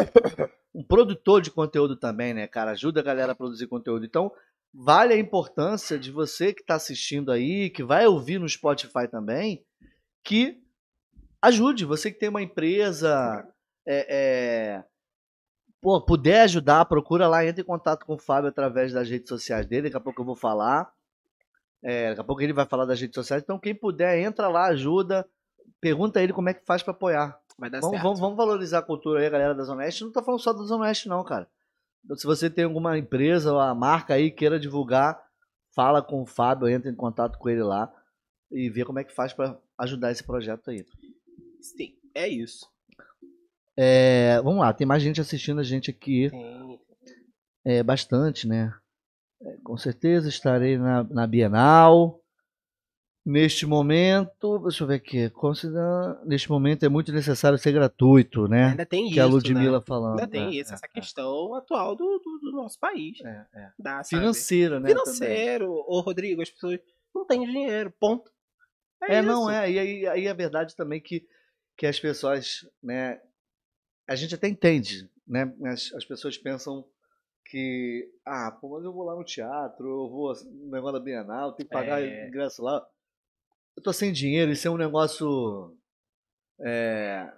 um 0.75 0.83
produtor 0.89 1.43
de 1.43 1.51
conteúdo 1.51 1.97
também, 1.97 2.33
né, 2.33 2.47
cara? 2.47 2.71
Ajuda 2.71 3.01
a 3.01 3.03
galera 3.03 3.33
a 3.33 3.35
produzir 3.35 3.67
conteúdo. 3.67 4.07
Então, 4.07 4.33
vale 4.73 5.15
a 5.15 5.19
importância 5.19 5.99
de 5.99 6.11
você 6.11 6.53
que 6.53 6.61
está 6.61 6.75
assistindo 6.75 7.33
aí, 7.33 7.71
que 7.71 7.83
vai 7.83 8.07
ouvir 8.07 8.39
no 8.39 8.49
Spotify 8.49 9.09
também, 9.11 9.65
que 10.23 10.61
ajude. 11.43 11.85
Você 11.85 12.11
que 12.11 12.19
tem 12.19 12.29
uma 12.29 12.43
empresa, 12.43 13.47
é, 13.87 14.07
é, 14.09 14.85
pô, 15.81 16.01
puder 16.01 16.43
ajudar, 16.43 16.85
procura 16.85 17.29
lá, 17.29 17.45
entra 17.45 17.63
em 17.63 17.67
contato 17.67 18.05
com 18.05 18.15
o 18.15 18.19
Fábio 18.19 18.49
através 18.49 18.93
das 18.93 19.09
redes 19.09 19.29
sociais 19.29 19.67
dele. 19.67 19.85
Daqui 19.85 19.97
a 19.97 20.01
pouco 20.01 20.21
eu 20.21 20.27
vou 20.27 20.37
falar. 20.37 20.93
É, 21.83 22.11
daqui 22.11 22.21
a 22.21 22.25
pouco 22.25 22.43
ele 22.43 22.53
vai 22.53 22.67
falar 22.67 22.85
das 22.85 23.01
redes 23.01 23.15
sociais. 23.15 23.43
Então, 23.43 23.59
quem 23.59 23.75
puder, 23.75 24.19
entra 24.21 24.49
lá, 24.49 24.67
ajuda. 24.67 25.29
Pergunta 25.81 26.19
a 26.19 26.23
ele 26.23 26.33
como 26.33 26.49
é 26.49 26.55
que 26.55 26.65
faz 26.65 26.83
para 26.83 26.93
apoiar. 26.93 27.39
Vai 27.57 27.71
dar 27.71 27.81
Vamos, 27.81 27.95
certo. 27.95 28.03
vamos, 28.03 28.21
vamos 28.21 28.37
valorizar 28.37 28.79
a 28.79 28.83
cultura 28.83 29.21
aí, 29.21 29.27
a 29.27 29.31
galera 29.31 29.55
da 29.55 29.65
Zona 29.65 29.83
Oeste. 29.83 30.05
Não 30.05 30.13
tô 30.13 30.23
falando 30.23 30.41
só 30.41 30.53
da 30.53 30.63
Zona 30.63 30.85
Oeste, 30.85 31.09
não, 31.09 31.23
cara. 31.25 31.49
Então, 32.05 32.17
se 32.17 32.27
você 32.27 32.49
tem 32.49 32.65
alguma 32.65 32.99
empresa 32.99 33.53
ou 33.53 33.61
a 33.61 33.75
marca 33.75 34.15
aí 34.15 34.31
queira 34.31 34.59
divulgar, 34.59 35.21
fala 35.75 36.03
com 36.03 36.23
o 36.23 36.27
Fábio, 36.27 36.69
entra 36.69 36.91
em 36.91 36.95
contato 36.95 37.39
com 37.39 37.49
ele 37.49 37.63
lá 37.63 37.93
e 38.51 38.69
vê 38.71 38.85
como 38.85 38.99
é 38.99 39.05
que 39.05 39.15
faz 39.15 39.33
para 39.33 39.59
ajudar 39.79 40.11
esse 40.11 40.25
projeto 40.25 40.71
aí. 40.71 40.85
Sim, 41.61 41.95
é 42.15 42.29
isso. 42.29 42.67
É, 43.77 44.41
vamos 44.43 44.61
lá, 44.61 44.73
tem 44.73 44.87
mais 44.87 45.03
gente 45.03 45.21
assistindo 45.21 45.61
a 45.61 45.65
gente 45.65 45.91
aqui, 45.91 46.31
Tem. 46.31 46.81
é, 47.65 47.83
bastante, 47.83 48.49
né? 48.49 48.75
É, 49.41 49.57
com 49.59 49.77
certeza 49.77 50.29
estarei 50.29 50.77
na, 50.77 51.05
na 51.05 51.27
Bienal. 51.27 52.21
Neste 53.31 53.67
momento, 53.67 54.59
deixa 54.61 54.85
eu 54.85 54.89
ver 54.89 54.95
aqui, 54.95 55.29
considera, 55.29 56.19
neste 56.25 56.49
momento 56.49 56.83
é 56.87 56.89
muito 56.89 57.13
necessário 57.13 57.59
ser 57.59 57.73
gratuito, 57.73 58.49
né? 58.49 58.69
Ainda 58.71 58.87
tem 58.87 59.05
isso. 59.05 59.13
Que 59.13 59.21
é 59.21 59.23
a 59.23 59.27
Ludmilla 59.27 59.81
né? 59.81 59.85
falando. 59.87 60.19
Ainda 60.19 60.27
tem 60.27 60.47
né? 60.47 60.51
isso, 60.53 60.71
É, 60.71 60.75
essa 60.77 60.89
questão 60.89 61.55
atual 61.55 61.95
do, 61.95 62.05
do, 62.05 62.39
do 62.51 62.53
nosso 62.57 62.79
país. 62.81 63.21
é, 63.23 63.47
é. 63.55 63.71
Da, 63.79 64.03
sabe? 64.03 64.23
Financeira, 64.23 64.81
né? 64.81 64.89
também. 64.89 65.05
Financeiro. 65.05 65.71
Ô, 65.71 66.01
Rodrigo, 66.01 66.41
as 66.41 66.49
pessoas 66.49 66.81
não 67.15 67.27
têm 67.27 67.45
dinheiro, 67.45 67.93
ponto. 68.01 68.31
É, 69.03 69.21
não 69.21 69.43
isso. 69.43 69.51
é. 69.51 69.71
E 69.73 69.79
aí, 69.79 70.07
aí 70.07 70.27
a 70.27 70.33
verdade 70.33 70.75
também 70.75 70.99
que, 70.99 71.27
que 71.77 71.85
as 71.87 72.01
pessoas, 72.01 72.67
né? 72.83 73.21
A 74.09 74.15
gente 74.15 74.35
até 74.35 74.49
entende, 74.49 75.07
né? 75.27 75.55
As, 75.67 75.93
as 75.93 76.05
pessoas 76.07 76.39
pensam 76.39 76.83
que, 77.45 78.09
ah, 78.25 78.51
pô, 78.59 78.71
mas 78.77 78.85
eu 78.85 78.93
vou 78.95 79.05
lá 79.05 79.15
no 79.15 79.23
teatro, 79.23 79.87
eu 79.87 80.09
vou 80.09 80.33
no 80.47 80.71
negócio 80.71 80.99
da 80.99 81.05
Bienal, 81.05 81.53
tem 81.53 81.67
que 81.67 81.73
pagar 81.73 82.03
É. 82.03 82.27
ingresso 82.27 82.63
lá. 82.63 82.83
Eu 83.79 83.83
tô 83.83 83.93
sem 83.93 84.13
dinheiro, 84.13 84.51
isso 84.51 84.67
é 84.67 84.71
um 84.73 84.77
negócio. 84.77 85.73
É, 86.61 87.33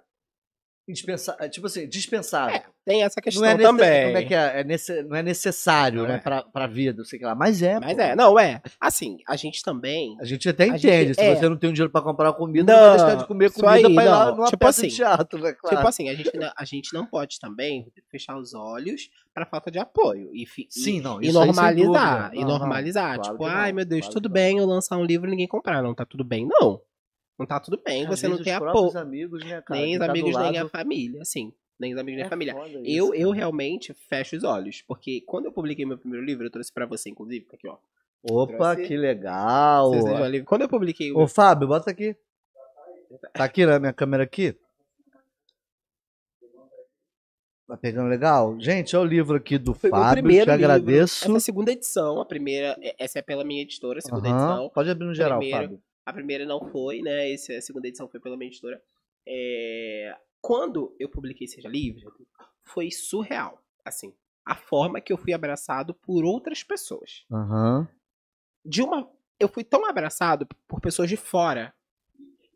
é, 1.38 1.49
tipo 1.49 1.66
assim, 1.66 1.88
dispensável. 1.88 2.61
Tem 2.84 3.03
essa 3.03 3.20
questão 3.20 3.43
não 3.43 3.51
é 3.51 3.57
também. 3.59 4.05
Como 4.07 4.16
é 4.18 4.24
que 4.24 4.34
é? 4.34 4.61
É 4.61 4.64
nesse- 4.64 5.03
não 5.03 5.16
é 5.16 5.22
necessário, 5.22 6.01
Não 6.03 6.09
né, 6.09 6.14
é. 6.16 6.18
pra, 6.18 6.43
pra 6.43 6.66
vida, 6.66 7.05
sei 7.05 7.20
lá. 7.20 7.34
Mas 7.34 7.62
é. 7.62 7.78
Mas 7.78 7.95
pô. 7.95 8.01
é, 8.03 8.16
não 8.16 8.38
é. 8.38 8.61
Assim, 8.80 9.18
a 9.28 9.36
gente 9.36 9.62
também. 9.62 10.16
A 10.20 10.24
gente 10.24 10.49
até 10.49 10.64
A 10.64 10.66
entende. 10.68 11.09
gente- 11.09 11.14
se 11.14 11.20
é. 11.20 11.36
você 11.36 11.49
não 11.49 11.57
tem 11.57 11.70
um 11.70 11.72
dinheiro 11.72 11.93
pra 11.93 12.01
comprar 12.01 12.32
comida, 12.32 12.72
Não, 12.72 12.80
não 12.80 12.88
vai 12.88 12.99
deixar 12.99 13.14
de 13.22 13.26
comer 13.26 13.53
comida 13.53 13.86
aí, 13.88 13.95
pra 13.95 14.05
ir 14.05 14.09
lá 14.09 14.24
não. 14.26 14.36
numa 14.36 14.47
Tipo 14.49 14.66
assim, 14.66 14.88
teatro, 14.88 15.38
né? 15.41 15.53
Claro. 15.53 15.76
Tipo 15.76 15.88
assim, 15.88 16.09
a 16.09 16.14
gente, 16.14 16.36
não- 16.36 16.53
a 16.57 16.64
gente 16.64 16.95
não 16.95 17.07
pode 17.07 17.38
também 17.38 17.86
fechar 18.11 18.36
os 18.38 18.55
olhos 18.55 19.11
pra 19.34 19.45
falta 19.47 19.70
de 19.70 19.78
apoio. 19.78 20.30
E, 20.34 20.43
e- 20.45 20.66
Sim, 20.70 21.01
não. 21.01 21.22
E 21.22 21.30
normalizar. 21.32 22.30
E 22.34 22.45
normalizar. 22.45 23.20
tipo, 23.20 23.45
ai 23.45 23.72
meu 23.72 23.84
Deus, 23.84 24.01
claro 24.03 24.14
tudo 24.14 24.28
bem 24.28 24.59
eu 24.59 24.66
lançar 24.66 24.97
um 24.97 25.05
livro 25.05 25.28
e 25.28 25.30
ninguém 25.30 25.47
comprar. 25.47 25.82
Não 25.82 25.95
tá 25.95 26.05
tudo 26.05 26.24
bem, 26.24 26.47
não. 26.49 26.80
Não 27.41 27.47
tá 27.47 27.59
tudo 27.59 27.80
bem, 27.84 28.05
Às 28.07 28.09
você 28.20 28.28
não 28.28 28.43
tem 28.43 28.53
apoio. 28.53 28.97
amigos, 28.99 29.45
né, 29.45 29.61
cara? 29.62 29.80
Nem 29.80 29.91
quem 29.91 29.95
os 29.95 29.99
tá 30.07 30.11
amigos, 30.11 30.36
nem 30.36 30.59
a 30.59 30.62
lado- 30.62 30.68
família, 30.68 31.22
assim. 31.22 31.53
nem 31.78 31.93
os 31.95 31.99
amigos 31.99 32.16
nem 32.16 32.22
É 32.24 32.26
a 32.26 32.30
família. 32.30 32.53
foda 32.55 32.68
Eu, 32.68 32.82
isso, 32.84 33.14
eu 33.14 33.28
cara. 33.28 33.36
realmente 33.38 33.95
fecho 33.95 34.36
os 34.36 34.45
olhos, 34.45 34.82
porque 34.82 35.22
quando 35.22 35.47
eu 35.47 35.53
publiquei 35.53 35.86
meu 35.86 35.97
primeiro 35.97 36.24
livro, 36.24 36.45
eu 36.47 36.51
trouxe 36.51 36.70
pra 36.72 36.84
você, 36.86 37.09
inclusive, 37.09 37.47
aqui, 37.53 37.66
ó. 37.66 37.78
Opa, 38.30 38.74
trouxe- 38.74 38.86
que 38.88 38.97
legal. 38.99 39.91
Quando 40.45 40.61
eu 40.62 40.68
publiquei 40.68 41.11
o 41.11 41.18
Ô, 41.18 41.26
Fábio, 41.26 41.66
bota 41.66 41.91
aqui. 41.91 42.14
Tá 43.32 43.45
aqui 43.45 43.64
na 43.64 43.78
minha 43.80 43.93
câmera 43.95 44.22
aqui? 44.24 44.55
Tá 47.66 47.76
pegando 47.76 48.09
legal? 48.09 48.59
Gente, 48.61 48.97
olha 48.97 49.07
o 49.07 49.09
livro 49.09 49.36
aqui 49.36 49.57
do 49.57 49.72
Foi 49.74 49.91
meu 49.91 49.99
Fábio, 50.01 50.22
primeiro 50.24 50.45
te 50.51 50.57
livro. 50.57 50.64
agradeço. 50.72 51.24
Essa 51.24 51.32
é 51.32 51.36
a 51.36 51.41
segunda 51.41 51.70
edição, 51.72 52.20
a 52.20 52.26
primeira, 52.26 52.76
essa 52.99 53.20
é 53.20 53.22
pela 53.22 53.45
minha 53.45 53.62
editora, 53.62 54.01
a 54.01 54.03
segunda 54.03 54.28
Aham, 54.28 54.36
edição. 54.53 54.70
Pode 54.70 54.91
abrir 54.91 55.07
no 55.07 55.14
geral, 55.14 55.38
Primeiro. 55.38 55.62
Fábio. 55.62 55.82
A 56.11 56.12
primeira 56.12 56.44
não 56.44 56.68
foi, 56.70 57.00
né? 57.02 57.32
Essa, 57.32 57.54
a 57.56 57.61
segunda 57.62 57.88
edição 57.88 58.08
foi 58.08 58.20
pela 58.20 58.36
minha 58.36 58.48
editora. 58.48 58.82
É, 59.26 60.16
Quando 60.40 60.94
eu 60.98 61.08
publiquei 61.08 61.46
Seja 61.46 61.68
Livre, 61.68 62.04
foi 62.62 62.90
surreal. 62.90 63.62
Assim, 63.84 64.12
a 64.44 64.54
forma 64.54 65.00
que 65.00 65.12
eu 65.12 65.16
fui 65.16 65.32
abraçado 65.32 65.94
por 65.94 66.24
outras 66.24 66.62
pessoas. 66.62 67.24
Aham. 67.30 67.88
De 68.64 68.82
uma. 68.82 69.11
Eu 69.38 69.48
fui 69.48 69.64
tão 69.64 69.86
abraçado 69.86 70.46
por 70.68 70.80
pessoas 70.80 71.08
de 71.08 71.16
fora 71.16 71.72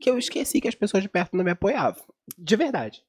que 0.00 0.10
eu 0.10 0.18
esqueci 0.18 0.60
que 0.60 0.68
as 0.68 0.74
pessoas 0.74 1.02
de 1.02 1.08
perto 1.08 1.36
não 1.36 1.44
me 1.44 1.50
apoiavam. 1.50 2.04
De 2.36 2.56
verdade. 2.56 3.02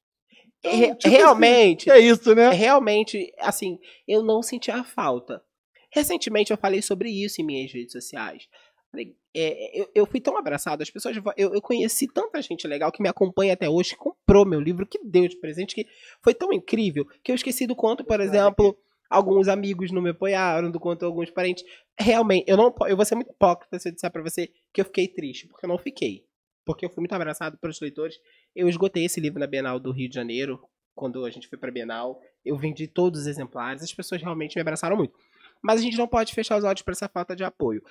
Então, 0.60 0.72
Re- 0.78 0.94
tipo 0.94 1.14
realmente. 1.14 1.84
Que 1.84 1.90
é 1.90 1.98
isso, 1.98 2.34
né? 2.34 2.50
Realmente, 2.50 3.32
assim, 3.38 3.78
eu 4.08 4.22
não 4.22 4.42
senti 4.42 4.70
a 4.70 4.82
falta. 4.82 5.44
Recentemente 5.90 6.50
eu 6.50 6.56
falei 6.56 6.80
sobre 6.82 7.10
isso 7.10 7.40
em 7.40 7.44
minhas 7.44 7.72
redes 7.72 7.92
sociais. 7.92 8.48
Falei, 8.96 9.14
é, 9.34 9.78
eu, 9.78 9.90
eu 9.94 10.06
fui 10.06 10.18
tão 10.18 10.38
abraçado, 10.38 10.82
as 10.82 10.88
pessoas. 10.88 11.14
Eu, 11.36 11.52
eu 11.52 11.60
conheci 11.60 12.08
tanta 12.08 12.40
gente 12.40 12.66
legal 12.66 12.90
que 12.90 13.02
me 13.02 13.08
acompanha 13.10 13.52
até 13.52 13.68
hoje, 13.68 13.90
que 13.90 13.96
comprou 13.96 14.46
meu 14.46 14.58
livro, 14.58 14.86
que 14.86 14.98
deu 15.04 15.28
de 15.28 15.36
presente, 15.36 15.74
que 15.74 15.86
foi 16.22 16.32
tão 16.32 16.50
incrível 16.50 17.06
que 17.22 17.30
eu 17.30 17.34
esqueci 17.34 17.66
do 17.66 17.76
quanto, 17.76 18.02
por 18.02 18.18
exemplo, 18.20 18.74
alguns 19.10 19.48
amigos 19.48 19.92
não 19.92 20.00
me 20.00 20.10
apoiaram, 20.10 20.70
do 20.70 20.80
quanto 20.80 21.04
alguns 21.04 21.30
parentes. 21.30 21.62
Realmente, 21.98 22.48
eu 22.48 22.56
não 22.56 22.74
eu 22.88 22.96
vou 22.96 23.04
ser 23.04 23.16
muito 23.16 23.30
hipócrita 23.30 23.78
se 23.78 23.90
eu 23.90 23.92
disser 23.92 24.10
pra 24.10 24.22
você 24.22 24.50
que 24.72 24.80
eu 24.80 24.84
fiquei 24.86 25.06
triste, 25.08 25.46
porque 25.46 25.66
eu 25.66 25.68
não 25.68 25.76
fiquei. 25.78 26.24
Porque 26.64 26.86
eu 26.86 26.88
fui 26.88 27.02
muito 27.02 27.12
abraçado 27.12 27.58
pelos 27.58 27.78
leitores. 27.78 28.16
Eu 28.54 28.66
esgotei 28.66 29.04
esse 29.04 29.20
livro 29.20 29.38
na 29.38 29.46
Bienal 29.46 29.78
do 29.78 29.92
Rio 29.92 30.08
de 30.08 30.14
Janeiro, 30.14 30.58
quando 30.94 31.22
a 31.26 31.30
gente 31.30 31.48
foi 31.48 31.58
pra 31.58 31.70
Bienal. 31.70 32.18
Eu 32.42 32.56
vendi 32.56 32.88
todos 32.88 33.20
os 33.20 33.26
exemplares, 33.26 33.82
as 33.82 33.92
pessoas 33.92 34.22
realmente 34.22 34.54
me 34.54 34.62
abraçaram 34.62 34.96
muito. 34.96 35.14
Mas 35.62 35.80
a 35.80 35.82
gente 35.82 35.98
não 35.98 36.08
pode 36.08 36.34
fechar 36.34 36.56
os 36.56 36.64
olhos 36.64 36.80
pra 36.80 36.92
essa 36.92 37.08
falta 37.08 37.36
de 37.36 37.44
apoio. 37.44 37.82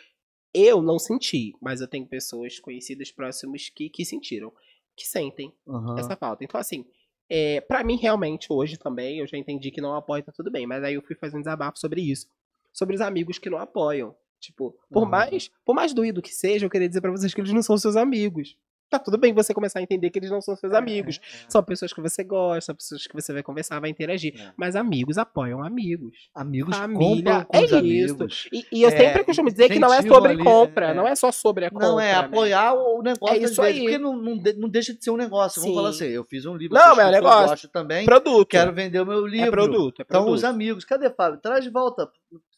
Eu 0.58 0.82
não 0.82 0.98
senti, 0.98 1.54
mas 1.62 1.82
eu 1.82 1.88
tenho 1.88 2.06
pessoas 2.08 2.60
conhecidas 2.60 3.12
próximas 3.12 3.68
que, 3.68 3.90
que 3.90 4.06
sentiram, 4.06 4.54
que 4.96 5.06
sentem 5.06 5.54
Aham. 5.68 6.00
essa 6.00 6.16
falta. 6.16 6.46
Então, 6.46 6.58
assim, 6.58 6.86
é, 7.30 7.60
para 7.60 7.84
mim, 7.84 7.98
realmente, 7.98 8.48
hoje 8.54 8.78
também, 8.78 9.20
eu 9.20 9.28
já 9.28 9.38
entendi 9.38 9.70
que 9.70 9.82
não 9.82 9.94
apoio, 9.94 10.24
tá 10.24 10.32
tudo 10.32 10.50
bem. 10.50 10.66
Mas 10.66 10.82
aí 10.82 10.94
eu 10.94 11.02
fui 11.02 11.14
fazer 11.16 11.36
um 11.36 11.42
desabafo 11.42 11.78
sobre 11.78 12.02
isso. 12.02 12.28
Sobre 12.72 12.96
os 12.96 13.02
amigos 13.02 13.38
que 13.38 13.50
não 13.50 13.58
apoiam. 13.58 14.16
Tipo, 14.40 14.78
por 14.92 15.04
Uhum. 15.04 15.10
mais 15.10 15.50
por 15.66 15.76
mais 15.76 15.94
doído 15.94 16.22
que 16.22 16.34
seja, 16.34 16.66
eu 16.66 16.70
queria 16.70 16.88
dizer 16.88 17.02
pra 17.02 17.12
vocês 17.12 17.34
que 17.34 17.42
eles 17.42 17.52
não 17.52 17.64
são 17.64 17.78
seus 17.78 17.96
amigos. 17.98 18.56
Tá 18.90 19.00
tudo 19.00 19.18
bem 19.18 19.34
você 19.34 19.54
começar 19.54 19.80
a 19.80 19.82
entender 19.82 20.10
que 20.12 20.20
eles 20.20 20.30
não 20.30 20.40
são 20.42 20.56
seus 20.56 20.72
amigos. 20.74 21.20
São 21.50 21.64
pessoas 21.64 21.92
que 21.92 22.00
você 22.00 22.24
gosta, 22.24 22.62
são 22.68 22.76
pessoas 22.76 23.08
que 23.08 23.14
você 23.14 23.34
vai 23.34 23.42
conversar, 23.42 23.80
vai 23.80 23.90
interagir. 23.90 24.40
É. 24.40 24.54
Mas 24.56 24.76
amigos 24.76 25.18
apoiam 25.18 25.64
amigos. 25.64 26.30
Amigos 26.36 26.78
Família, 26.78 27.46
compram 27.46 27.46
com 27.46 27.58
é 27.58 27.82
isso. 27.82 28.28
E, 28.54 28.66
e 28.72 28.82
eu 28.84 28.90
É, 28.90 28.92
sempre 28.98 29.24
costumo 29.24 29.50
dizer 29.50 29.70
que 29.70 29.80
não 29.80 29.92
é 29.92 30.02
sobre 30.04 30.32
ali, 30.34 30.44
compra, 30.44 30.90
é. 30.92 30.94
não 30.94 31.08
é 31.08 31.16
só 31.16 31.32
sobre 31.32 31.66
a 31.66 31.72
compra. 31.72 31.88
Não, 31.88 32.00
é 32.00 32.14
né? 32.14 32.20
apoiar 32.20 32.74
o 32.76 33.02
negócio 33.02 33.36
É 33.36 33.40
isso 33.40 33.60
vezes, 33.62 33.78
aí. 33.78 33.82
porque 33.82 33.98
não, 33.98 34.16
não, 34.16 34.38
de- 34.38 34.54
não 34.54 34.70
deixa 34.70 34.94
de 34.94 35.04
ser 35.04 35.10
um 35.12 35.18
negócio. 35.18 35.60
Vamos 35.62 35.76
Sim. 35.76 35.76
falar 35.82 35.90
assim, 35.90 36.06
eu 36.06 36.24
fiz 36.24 36.46
um 36.46 36.56
livro, 36.56 36.76
Não, 36.76 36.92
é 36.92 36.96
pessoas 36.96 37.12
negócio. 37.12 37.48
gostam 37.50 37.72
também, 37.72 38.06
Produto. 38.06 38.48
quero 38.50 38.72
vender 38.74 39.00
o 39.00 39.06
meu 39.06 39.26
livro. 39.26 39.48
É 39.48 39.52
produto, 39.52 40.00
é 40.00 40.04
Então, 40.04 40.22
produto. 40.22 40.36
os 40.38 40.44
amigos, 40.44 40.86
cadê, 40.86 41.10
Fábio? 41.10 41.40
Traz 41.42 41.64
de 41.64 41.72
volta, 41.72 42.08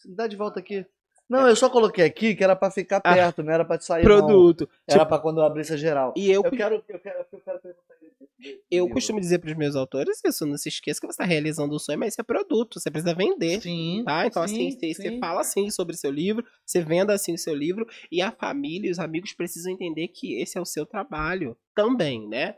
dá 0.06 0.28
de 0.28 0.36
volta 0.36 0.60
aqui. 0.60 0.86
Não, 1.30 1.48
eu 1.48 1.56
só 1.56 1.70
coloquei 1.70 2.06
aqui 2.06 2.36
que 2.36 2.44
era 2.44 2.56
pra 2.56 2.72
ficar 2.72 2.98
Ah, 3.04 3.14
perto, 3.14 3.44
não 3.44 3.52
era 3.52 3.66
pra 3.66 3.80
sair 3.80 4.04
não. 4.04 4.22
produto. 4.22 4.70
Era 4.88 5.00
Tipo, 5.00 5.10
pra 5.10 5.20
quando 5.20 5.40
eu 5.42 5.46
abrisse 5.46 5.74
a 5.74 5.78
geral. 5.78 6.14
e 6.16 6.32
eu, 6.32 6.42
Eu 6.44 6.52
quero, 6.52 6.76
eu 6.76 7.00
quero, 7.00 7.20
eu 7.32 7.40
quero 7.42 7.60
perguntar 7.60 7.94
desse 7.98 8.62
eu 8.70 8.88
costumo 8.90 9.20
dizer 9.20 9.40
pros 9.40 9.56
meus 9.56 9.76
autores 9.76 10.22
isso, 10.24 10.46
não 10.46 10.58
se 10.58 10.70
esqueça 10.70 11.02
que 11.02 11.08
você 11.08 11.14
está 11.14 11.24
realizando 11.24 11.76
um 11.76 11.80
sonho, 11.80 11.98
mas 11.98 12.14
isso 12.14 12.22
é 12.22 12.24
produto, 12.24 12.80
você 12.80 12.92
precisa 12.92 13.14
vender. 13.16 13.62
Sim, 13.62 14.04
Tá? 14.06 14.28
Então, 14.28 14.48
sim, 14.48 14.68
assim, 14.68 14.72
você, 14.72 14.94
você 14.94 15.10
sim. 15.10 15.20
fala 15.20 15.42
assim 15.42 15.70
sobre 15.72 15.96
o 15.96 15.98
seu 15.98 16.12
livro, 16.12 16.46
você 16.66 16.82
venda 16.82 17.14
assim 17.14 17.34
o 17.34 17.38
seu 17.38 17.56
livro, 17.56 17.86
e 18.12 18.22
a 18.22 18.32
família 18.32 18.88
e 18.90 18.92
os 18.92 19.00
amigos 19.00 19.34
precisam 19.34 19.74
entender 19.74 20.08
que 20.10 20.40
esse 20.40 20.58
é 20.58 20.62
o 20.62 20.66
seu 20.66 20.86
trabalho 20.86 21.58
também, 21.74 22.28
né? 22.28 22.56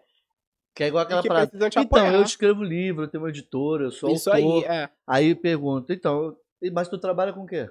Que 0.76 0.84
é 0.84 0.88
igual 0.88 1.04
aquela 1.04 1.22
e 1.24 1.28
parada. 1.28 1.70
te 1.70 1.80
Então, 1.80 1.82
apoiar. 1.82 2.14
eu 2.14 2.22
escrevo 2.24 2.62
livro, 2.64 3.04
eu 3.04 3.08
tenho 3.08 3.24
uma 3.24 3.30
editora, 3.30 3.86
eu 3.86 3.92
sou 3.92 4.14
Isso 4.14 4.30
autor. 4.30 4.66
aí, 4.66 4.70
é. 4.70 4.90
Aí 5.08 5.34
pergunto, 5.36 5.94
então, 5.94 6.36
mas 6.74 6.88
tu 6.90 6.98
trabalha 7.00 7.32
com 7.34 7.44
o 7.44 7.48
quê? 7.48 7.70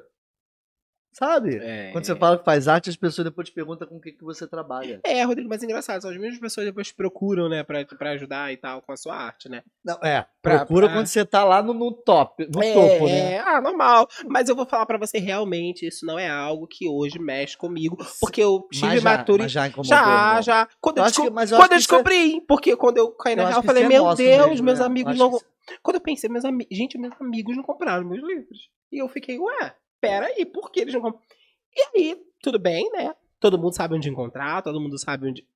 Sabe? 1.12 1.56
É. 1.56 1.90
Quando 1.90 2.04
você 2.04 2.14
fala 2.14 2.38
que 2.38 2.44
faz 2.44 2.68
arte, 2.68 2.88
as 2.90 2.96
pessoas 2.96 3.24
depois 3.24 3.48
te 3.48 3.52
perguntam 3.54 3.88
com 3.88 3.96
o 3.96 4.00
que, 4.00 4.12
que 4.12 4.22
você 4.22 4.46
trabalha. 4.46 5.00
É, 5.04 5.22
Rodrigo, 5.24 5.48
mas 5.48 5.62
é 5.62 5.66
engraçado, 5.66 6.00
são 6.02 6.10
as 6.10 6.16
mesmas 6.16 6.38
pessoas 6.38 6.64
que 6.64 6.70
depois 6.70 6.92
procuram, 6.92 7.48
né, 7.48 7.64
pra, 7.64 7.84
pra 7.84 8.10
ajudar 8.12 8.52
e 8.52 8.56
tal 8.56 8.80
com 8.82 8.92
a 8.92 8.96
sua 8.96 9.16
arte, 9.16 9.48
né? 9.48 9.62
Não, 9.84 9.94
é, 10.02 10.26
Pra- 10.40 10.58
procura 10.58 10.86
pra- 10.86 10.96
quando 10.96 11.06
você 11.06 11.24
tá 11.24 11.42
lá 11.44 11.60
no, 11.62 11.74
no 11.74 11.90
top, 11.92 12.46
no 12.54 12.62
é, 12.62 12.72
topo, 12.72 13.06
né? 13.06 13.32
é, 13.34 13.38
ah, 13.40 13.60
normal. 13.60 14.06
Mas 14.26 14.48
eu 14.48 14.54
vou 14.54 14.64
falar 14.66 14.86
pra 14.86 14.96
você, 14.98 15.18
realmente, 15.18 15.86
isso 15.86 16.06
não 16.06 16.18
é 16.18 16.28
algo 16.28 16.66
que 16.68 16.88
hoje 16.88 17.18
mexe 17.18 17.56
comigo, 17.56 17.96
porque 18.20 18.40
eu 18.42 18.66
tive 18.70 18.98
já, 18.98 19.10
maturidade. 19.16 19.52
já. 19.52 19.68
Já, 19.82 20.34
não. 20.36 20.42
já. 20.42 20.68
Quando 20.80 20.98
Eu 20.98 21.04
eu, 21.04 21.10
que- 21.10 21.30
quando 21.30 21.52
eu 21.52 21.62
é- 21.64 21.68
descobri, 21.78 22.40
porque 22.46 22.76
quando 22.76 22.98
eu 22.98 23.10
caí 23.12 23.34
na 23.34 23.46
real, 23.48 23.58
eu 23.60 23.62
falei, 23.64 23.82
é 23.84 23.88
meu 23.88 24.14
Deus, 24.14 24.50
mesmo, 24.50 24.64
meus 24.66 24.78
né? 24.78 24.84
Amigos 24.84 25.18
não. 25.18 25.36
que 25.36 25.44
Quando 25.82 25.96
eu 25.96 26.00
pensei, 26.00 26.30
meus 26.30 26.44
amigos. 26.44 26.76
Gente, 26.76 26.96
meus 26.96 27.12
amigos 27.20 27.56
não 27.56 27.62
compraram 27.64 28.04
meus 28.04 28.22
livros. 28.22 28.70
E 28.92 29.02
eu 29.02 29.08
fiquei, 29.08 29.38
ué, 29.38 29.74
peraí, 30.00 30.44
por 30.46 30.70
que 30.70 30.80
eles 30.80 30.94
não 30.94 31.00
compraram? 31.00 31.26
E 31.74 31.82
aí, 31.94 32.22
tudo 32.42 32.58
bem, 32.58 32.90
né? 32.92 33.14
Todo 33.40 33.58
mundo 33.58 33.74
sabe 33.74 33.94
onde 33.94 34.08
encontrar, 34.08 34.62
todo 34.62 34.80
mundo 34.80 34.98
sabe 34.98 35.28
onde. 35.28 35.46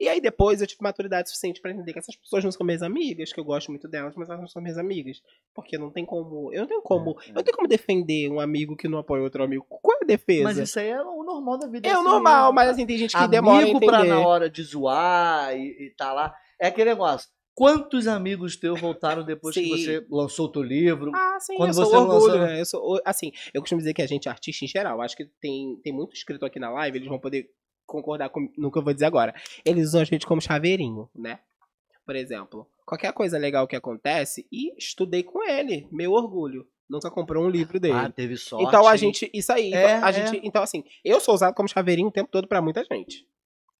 E 0.00 0.08
aí 0.08 0.20
depois 0.20 0.60
eu 0.60 0.66
tive 0.66 0.82
maturidade 0.82 1.28
suficiente 1.28 1.60
pra 1.60 1.70
entender 1.70 1.92
que 1.92 1.98
essas 1.98 2.16
pessoas 2.16 2.42
não 2.42 2.50
são 2.50 2.64
minhas 2.64 2.82
amigas, 2.82 3.32
que 3.32 3.38
eu 3.38 3.44
gosto 3.44 3.70
muito 3.70 3.86
delas, 3.86 4.14
mas 4.16 4.28
elas 4.28 4.40
não 4.40 4.48
são 4.48 4.62
minhas 4.62 4.78
amigas. 4.78 5.22
Porque 5.54 5.76
não 5.76 5.90
tem 5.90 6.06
como. 6.06 6.52
Eu 6.52 6.60
não 6.62 6.66
tenho 6.66 6.82
como. 6.82 7.18
É, 7.20 7.26
é. 7.26 7.30
Eu 7.30 7.34
não 7.34 7.42
tenho 7.42 7.56
como 7.56 7.68
defender 7.68 8.30
um 8.30 8.40
amigo 8.40 8.76
que 8.76 8.88
não 8.88 8.98
apoia 8.98 9.22
outro 9.22 9.44
amigo. 9.44 9.64
Qual 9.68 9.98
é 10.00 10.04
a 10.04 10.06
defesa? 10.06 10.44
Mas 10.44 10.58
isso 10.58 10.78
aí 10.80 10.88
é 10.88 11.02
o 11.02 11.22
normal 11.22 11.58
da 11.58 11.66
vida. 11.66 11.86
é 11.86 11.92
o 11.92 11.96
assim 11.96 12.04
normal, 12.04 12.44
mesmo, 12.44 12.54
mas 12.54 12.68
assim, 12.70 12.86
tem 12.86 12.96
gente 12.96 13.10
que 13.10 13.16
Amigo 13.18 13.30
demora 13.30 13.66
a 13.66 13.68
entender. 13.68 13.86
pra 13.86 14.04
na 14.04 14.26
hora 14.26 14.48
de 14.48 14.62
zoar 14.62 15.54
e, 15.54 15.86
e 15.86 15.94
tá 15.96 16.12
lá. 16.12 16.34
É 16.58 16.68
aquele 16.68 16.90
negócio. 16.90 17.28
Quantos 17.58 18.06
amigos 18.06 18.54
teus 18.56 18.80
voltaram 18.80 19.24
depois 19.24 19.52
que 19.52 19.64
Sim. 19.64 19.68
você 19.70 20.06
lançou 20.08 20.46
o 20.46 20.52
teu 20.52 20.62
livro? 20.62 21.10
Ah, 21.12 21.38
sim, 21.40 21.56
Quando 21.56 21.70
eu 21.70 21.74
sou 21.74 21.86
você 21.86 21.96
orgulho, 21.96 22.14
lançou- 22.34 22.38
né? 22.46 22.60
Eu 22.60 22.64
sou, 22.64 23.00
assim, 23.04 23.32
eu 23.52 23.60
costumo 23.60 23.80
dizer 23.80 23.92
que 23.94 24.00
a 24.02 24.06
gente 24.06 24.28
é 24.28 24.30
artista 24.30 24.64
em 24.64 24.68
geral. 24.68 25.00
Acho 25.02 25.16
que 25.16 25.24
tem, 25.40 25.76
tem 25.82 25.92
muito 25.92 26.14
escrito 26.14 26.46
aqui 26.46 26.60
na 26.60 26.70
live, 26.70 26.98
eles 26.98 27.08
vão 27.08 27.18
poder 27.18 27.50
concordar 27.84 28.28
com, 28.30 28.48
no 28.56 28.70
que 28.70 28.78
eu 28.78 28.84
vou 28.84 28.92
dizer 28.94 29.06
agora. 29.06 29.34
Eles 29.64 29.88
usam 29.88 30.02
a 30.02 30.04
gente 30.04 30.24
como 30.24 30.40
chaveirinho, 30.40 31.08
né? 31.12 31.40
Por 32.06 32.14
exemplo, 32.14 32.66
qualquer 32.86 33.12
coisa 33.12 33.36
legal 33.36 33.66
que 33.66 33.74
acontece, 33.76 34.46
e 34.52 34.72
estudei 34.78 35.24
com 35.24 35.42
ele, 35.42 35.88
meu 35.90 36.12
orgulho. 36.12 36.64
Nunca 36.88 37.10
comprou 37.10 37.44
um 37.44 37.50
livro 37.50 37.80
dele. 37.80 37.94
Ah, 37.98 38.08
teve 38.10 38.36
sorte. 38.36 38.66
então 38.66 38.86
a 38.86 38.96
gente, 38.96 39.28
isso 39.34 39.52
aí, 39.52 39.74
É, 39.74 39.96
então, 39.96 40.04
a 40.06 40.08
é. 40.08 40.12
gente, 40.12 40.40
então 40.46 40.62
assim, 40.62 40.84
eu 41.04 41.20
sou 41.20 41.34
usado 41.34 41.54
como 41.54 41.68
chaveirinho 41.68 42.08
o 42.08 42.12
tempo 42.12 42.30
todo 42.30 42.46
pra 42.48 42.62
muita 42.62 42.84
gente. 42.84 43.26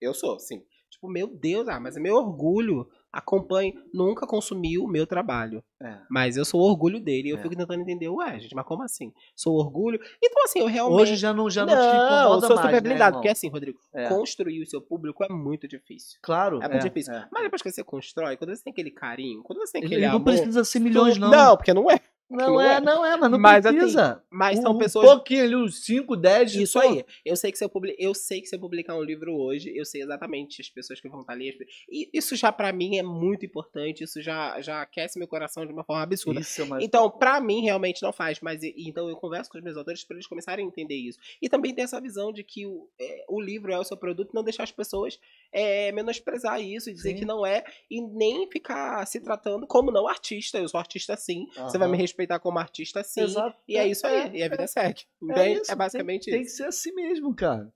Eu 0.00 0.12
sou, 0.12 0.38
sim. 0.40 0.62
Tipo, 0.90 1.08
meu 1.08 1.26
Deus, 1.26 1.68
ah, 1.68 1.78
mas 1.80 1.96
é 1.96 2.00
meu 2.00 2.16
orgulho. 2.16 2.86
Acompanhe, 3.12 3.74
nunca 3.92 4.26
consumiu 4.26 4.84
o 4.84 4.88
meu 4.88 5.06
trabalho. 5.06 5.62
É. 5.82 5.98
Mas 6.10 6.36
eu 6.36 6.44
sou 6.44 6.60
orgulho 6.60 7.00
dele. 7.00 7.28
E 7.28 7.30
eu 7.30 7.38
É. 7.38 7.42
fico 7.42 7.56
tentando 7.56 7.80
entender, 7.80 8.08
ué, 8.08 8.38
gente, 8.38 8.54
mas 8.54 8.66
como 8.66 8.82
assim? 8.82 9.12
Sou 9.34 9.54
orgulho? 9.56 9.98
Então, 10.22 10.44
assim, 10.44 10.60
eu 10.60 10.66
realmente. 10.66 11.00
Hoje 11.02 11.16
já 11.16 11.32
não, 11.32 11.48
já 11.48 11.64
não, 11.64 11.72
te 11.72 11.76
não, 11.78 11.86
incomoda 11.86 12.36
eu 12.36 12.40
sou 12.40 12.56
mais, 12.56 12.60
super 12.60 12.72
né, 12.72 12.80
blindado. 12.80 13.00
irmão? 13.08 13.12
porque 13.20 13.28
assim, 13.28 13.48
Rodrigo, 13.48 13.78
É. 13.94 14.08
construir 14.08 14.62
o 14.62 14.66
seu 14.66 14.80
público 14.82 15.24
é 15.24 15.28
muito 15.28 15.66
difícil. 15.66 16.18
Claro. 16.22 16.62
É 16.62 16.68
muito 16.68 16.82
difícil. 16.82 17.14
é. 17.14 17.26
Mas 17.32 17.42
depois 17.44 17.62
que 17.62 17.70
você 17.70 17.82
constrói, 17.82 18.36
quando 18.36 18.54
você 18.54 18.62
tem 18.62 18.72
aquele 18.72 18.90
carinho, 18.90 19.42
quando 19.42 19.58
você 19.60 19.72
tem 19.72 19.80
aquele 19.84 20.02
Ele 20.02 20.06
não 20.08 20.16
amor... 20.16 20.24
precisa 20.24 20.62
ser 20.64 20.78
milhões, 20.80 21.16
não. 21.16 21.30
Não, 21.30 21.56
porque 21.56 21.72
não 21.72 21.90
é. 21.90 21.98
Não, 22.30 22.54
não 22.54 22.60
é, 22.60 22.74
é. 22.74 22.80
não 22.80 23.06
é, 23.06 23.16
mas 23.16 23.30
não 23.30 23.38
Mas, 23.38 23.64
assim, 23.64 23.78
precisa. 23.78 24.22
Mas 24.30 24.58
um, 24.58 24.62
são 24.62 24.72
um 24.72 24.78
pessoas 24.78 25.06
pouquinho 25.06 25.44
ali, 25.44 25.56
uns 25.56 25.84
5, 25.84 26.14
10. 26.14 26.54
Isso 26.56 26.78
aí. 26.78 27.04
Eu 27.24 27.36
sei 27.36 27.50
que 27.50 27.56
se 27.56 27.64
eu, 27.64 27.70
publi... 27.70 27.96
eu 27.98 28.14
sei 28.14 28.42
que 28.42 28.46
se 28.46 28.54
eu 28.54 28.60
publicar 28.60 28.94
um 28.94 29.02
livro 29.02 29.34
hoje, 29.34 29.72
eu 29.74 29.84
sei 29.86 30.02
exatamente 30.02 30.60
as 30.60 30.68
pessoas 30.68 31.00
que 31.00 31.08
vão 31.08 31.20
estar 31.22 31.32
ali. 31.32 31.56
E 31.90 32.10
isso 32.12 32.36
já 32.36 32.52
pra 32.52 32.70
mim 32.70 32.98
é 32.98 33.02
muito 33.02 33.46
importante, 33.46 34.04
isso 34.04 34.20
já, 34.20 34.60
já 34.60 34.82
aquece 34.82 35.18
meu 35.18 35.26
coração 35.26 35.64
de 35.64 35.72
uma 35.72 35.84
forma 35.84 36.02
absurda. 36.02 36.40
Isso 36.40 36.60
é 36.60 36.64
mais... 36.66 36.84
Então, 36.84 37.10
pra 37.10 37.40
mim, 37.40 37.62
realmente 37.62 38.02
não 38.02 38.12
faz, 38.12 38.40
mas 38.40 38.62
então 38.62 39.08
eu 39.08 39.16
converso 39.16 39.50
com 39.50 39.56
os 39.56 39.64
meus 39.64 39.76
autores 39.76 40.04
pra 40.04 40.16
eles 40.16 40.26
começarem 40.26 40.64
a 40.64 40.68
entender 40.68 40.96
isso. 40.96 41.18
E 41.40 41.48
também 41.48 41.74
tem 41.74 41.84
essa 41.84 42.00
visão 42.00 42.30
de 42.30 42.44
que 42.44 42.66
o, 42.66 42.88
é, 43.00 43.24
o 43.28 43.40
livro 43.40 43.72
é 43.72 43.78
o 43.78 43.84
seu 43.84 43.96
produto, 43.96 44.34
não 44.34 44.44
deixar 44.44 44.64
as 44.64 44.72
pessoas 44.72 45.18
é, 45.52 45.90
menosprezar 45.92 46.60
isso, 46.60 46.90
e 46.90 46.92
dizer 46.92 47.10
Sim. 47.10 47.16
que 47.16 47.24
não 47.24 47.44
é, 47.46 47.64
e 47.90 48.00
nem 48.00 48.50
ficar 48.50 49.04
se 49.06 49.20
tratando 49.20 49.66
como 49.66 49.90
não 49.90 50.06
artista. 50.08 50.58
Eu 50.58 50.68
sou 50.68 50.78
artista 50.78 51.16
sim, 51.16 51.46
você 51.56 51.78
vai 51.78 51.88
me 51.88 51.96
respeitar 51.96 52.38
como 52.38 52.58
artista 52.58 53.02
sim. 53.02 53.22
Exato. 53.22 53.56
E 53.66 53.76
é 53.76 53.86
isso 53.86 54.06
aí, 54.06 54.36
e 54.36 54.42
a 54.42 54.48
vida 54.48 54.66
segue. 54.66 55.02
Entende? 55.22 55.40
É, 55.40 55.52
isso, 55.62 55.76
basicamente 55.76 56.24
tem, 56.26 56.34
Tem 56.34 56.42
isso. 56.42 56.50
que 56.52 56.56
ser 56.62 56.68
assim 56.68 56.92
mesmo, 56.94 57.34
cara. 57.34 57.72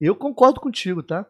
Eu 0.00 0.16
concordo 0.16 0.60
contigo, 0.60 1.02
tá? 1.02 1.26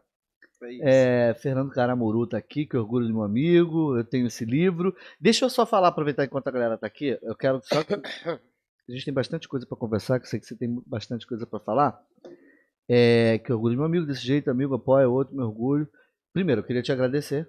É, 0.83 1.33
Fernando 1.41 1.71
Caramuru 1.71 2.27
tá 2.27 2.37
aqui, 2.37 2.67
que 2.67 2.77
orgulho 2.77 3.07
do 3.07 3.13
meu 3.13 3.23
amigo. 3.23 3.97
Eu 3.97 4.03
tenho 4.05 4.27
esse 4.27 4.45
livro. 4.45 4.95
Deixa 5.19 5.43
eu 5.43 5.49
só 5.49 5.65
falar, 5.65 5.87
aproveitar 5.87 6.23
enquanto 6.23 6.47
a 6.47 6.51
galera 6.51 6.77
tá 6.77 6.85
aqui. 6.85 7.17
Eu 7.23 7.35
quero 7.35 7.59
só. 7.63 7.81
que- 7.83 7.95
A 7.95 8.91
gente 8.91 9.05
tem 9.05 9.13
bastante 9.13 9.47
coisa 9.47 9.65
para 9.65 9.75
conversar, 9.77 10.19
que 10.19 10.25
eu 10.25 10.29
sei 10.29 10.39
que 10.39 10.45
você 10.45 10.55
tem 10.55 10.69
bastante 10.85 11.25
coisa 11.25 11.47
para 11.47 11.59
falar. 11.59 11.99
É, 12.93 13.37
que 13.39 13.53
orgulho 13.53 13.75
do 13.75 13.77
meu 13.77 13.85
amigo, 13.85 14.05
desse 14.05 14.25
jeito, 14.25 14.49
amigo, 14.51 14.75
apoia 14.75 15.07
outro, 15.07 15.33
meu 15.35 15.45
orgulho. 15.45 15.87
Primeiro, 16.33 16.59
eu 16.61 16.65
queria 16.65 16.81
te 16.81 16.91
agradecer 16.91 17.47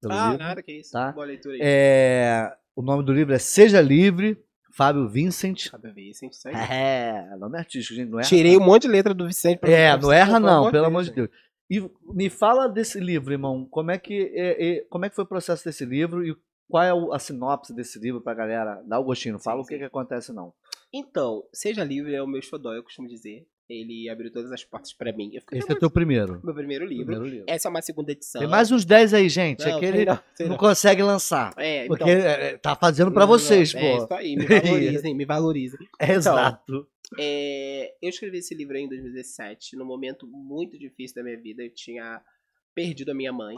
pelo 0.00 0.12
Ah, 0.14 0.30
livro. 0.30 0.38
nada, 0.44 0.62
que 0.62 0.72
isso. 0.80 0.90
tá? 0.90 1.12
Boa 1.12 1.26
leitura 1.26 1.54
aí. 1.54 1.60
É, 1.62 2.52
o 2.74 2.82
nome 2.82 3.04
do 3.04 3.12
livro 3.12 3.32
é 3.32 3.38
Seja 3.38 3.80
Livre, 3.80 4.36
Fábio 4.74 5.08
Vincent. 5.08 5.68
Fábio 5.70 5.94
Vicente, 5.94 6.32
isso 6.32 6.48
aí. 6.48 6.54
É, 6.56 7.36
nome 7.38 7.58
artístico, 7.58 7.94
gente, 7.94 8.10
não 8.10 8.18
é? 8.18 8.22
Tirei 8.22 8.56
um 8.56 8.60
monte 8.64 8.82
de 8.82 8.88
letra 8.88 9.14
do 9.14 9.26
Vicente 9.26 9.58
pra 9.58 9.70
É, 9.70 9.96
não 9.96 10.12
erra 10.12 10.40
não, 10.40 10.70
pelo 10.70 10.86
amor 10.86 11.04
de. 11.04 11.12
Deus. 11.12 11.28
E 11.70 11.80
me 12.12 12.28
fala 12.28 12.66
desse 12.68 12.98
livro, 12.98 13.32
irmão. 13.32 13.64
Como 13.70 13.90
é 13.92 13.98
que 13.98 14.32
é, 14.34 14.78
é, 14.78 14.80
como 14.90 15.04
é 15.04 15.08
que 15.08 15.14
foi 15.14 15.24
o 15.24 15.28
processo 15.28 15.64
desse 15.64 15.84
livro 15.84 16.26
e 16.26 16.34
qual 16.68 16.82
é 16.82 16.92
o- 16.92 17.12
a 17.12 17.18
sinopse 17.18 17.74
desse 17.74 17.98
livro 17.98 18.20
pra 18.20 18.34
galera 18.34 18.82
dar 18.86 18.98
o 18.98 19.04
gostinho? 19.04 19.38
Fala 19.38 19.58
Sim, 19.58 19.62
o 19.62 19.66
que, 19.66 19.74
sim. 19.74 19.78
que 19.78 19.84
acontece 19.84 20.32
não. 20.32 20.52
Então, 20.92 21.44
Seja 21.52 21.84
Livre 21.84 22.14
é 22.14 22.22
o 22.22 22.26
meu 22.26 22.42
xodó, 22.42 22.74
eu 22.74 22.82
costumo 22.82 23.08
dizer. 23.08 23.46
Ele 23.68 24.08
abriu 24.08 24.30
todas 24.30 24.52
as 24.52 24.64
portas 24.64 24.92
pra 24.92 25.12
mim. 25.12 25.30
Fiquei 25.40 25.58
Esse 25.58 25.72
é 25.72 25.74
teu 25.74 25.90
primeiro. 25.90 26.40
meu 26.44 26.54
primeiro 26.54 26.84
livro. 26.84 27.06
Primeiro 27.06 27.26
livro. 27.26 27.46
Essa 27.48 27.68
é 27.68 27.70
uma 27.70 27.80
segunda 27.80 28.12
edição. 28.12 28.40
Tem 28.40 28.48
mais 28.50 28.70
uns 28.70 28.84
10 28.84 29.14
aí, 29.14 29.28
gente. 29.28 29.64
Não, 29.64 29.76
é 29.76 29.78
que 29.78 29.86
ele 29.86 30.04
não, 30.04 30.20
não 30.40 30.48
não. 30.48 30.56
consegue 30.56 31.02
lançar. 31.02 31.54
É, 31.56 31.86
Porque 31.86 32.10
então, 32.10 32.28
é, 32.28 32.58
tá 32.58 32.76
fazendo 32.76 33.10
pra 33.12 33.22
não, 33.22 33.28
vocês, 33.28 33.74
É 33.74 33.80
pô. 33.80 34.04
isso 34.04 34.14
aí, 34.14 34.36
me 34.36 34.46
valorizem, 34.46 35.14
me 35.14 35.24
valorizem. 35.24 35.88
É 35.98 36.12
exato. 36.12 36.88
É, 37.18 37.94
eu 38.02 38.08
escrevi 38.10 38.38
esse 38.38 38.54
livro 38.54 38.76
aí 38.76 38.82
em 38.82 38.88
2017, 38.88 39.76
num 39.76 39.84
momento 39.84 40.26
muito 40.26 40.78
difícil 40.78 41.16
da 41.16 41.22
minha 41.22 41.40
vida. 41.40 41.62
Eu 41.62 41.72
tinha 41.72 42.20
perdido 42.74 43.10
a 43.10 43.14
minha 43.14 43.32
mãe, 43.32 43.56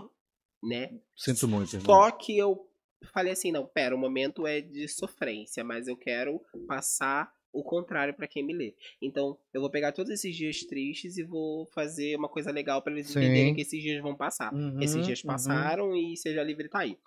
né? 0.63 0.91
Sinto 1.17 1.49
muito, 1.49 1.75
irmão. 1.75 1.87
Só 1.87 2.11
que 2.11 2.37
eu 2.37 2.69
falei 3.13 3.33
assim, 3.33 3.53
não, 3.53 3.67
pera, 3.67 3.95
o 3.95 3.99
momento 3.99 4.47
é 4.47 4.61
de 4.61 4.89
sofrência, 4.89 5.63
mas 5.65 5.89
eu 5.89 5.97
quero 5.97 6.41
passar 6.67 7.33
o 7.55 7.63
contrário 7.63 8.13
pra 8.13 8.27
quem 8.27 8.45
me 8.45 8.53
lê. 8.53 8.75
Então, 9.01 9.39
eu 9.53 9.61
vou 9.61 9.71
pegar 9.71 9.93
todos 9.93 10.11
esses 10.11 10.35
dias 10.35 10.61
tristes 10.65 11.17
e 11.17 11.23
vou 11.23 11.67
fazer 11.67 12.17
uma 12.17 12.29
coisa 12.29 12.51
legal 12.51 12.83
pra 12.83 12.93
eles 12.93 13.07
Sim. 13.07 13.21
entenderem 13.21 13.55
que 13.55 13.63
esses 13.63 13.81
dias 13.81 14.03
vão 14.03 14.17
passar. 14.17 14.53
Uhum, 14.53 14.83
Esses 14.83 15.07
dias 15.07 15.23
uhum. 15.23 15.29
passaram 15.29 15.97
e 15.97 16.17
Seja 16.17 16.43
Livre 16.43 16.69
tá 16.69 16.81
aí. 16.81 16.99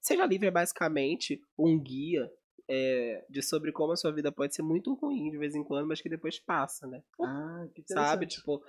Seja 0.00 0.26
Livre 0.26 0.48
é 0.48 0.50
basicamente 0.50 1.40
um 1.56 1.78
guia 1.78 2.28
é, 2.68 3.24
de 3.30 3.42
sobre 3.42 3.70
como 3.70 3.92
a 3.92 3.96
sua 3.96 4.12
vida 4.12 4.32
pode 4.32 4.54
ser 4.54 4.62
muito 4.62 4.92
ruim 4.94 5.30
de 5.30 5.38
vez 5.38 5.54
em 5.54 5.62
quando, 5.62 5.86
mas 5.86 6.00
que 6.00 6.08
depois 6.08 6.38
passa, 6.40 6.86
né? 6.86 7.02
Ah, 7.20 7.66
que 7.72 7.84
Sabe? 7.86 8.26
Tipo, 8.26 8.62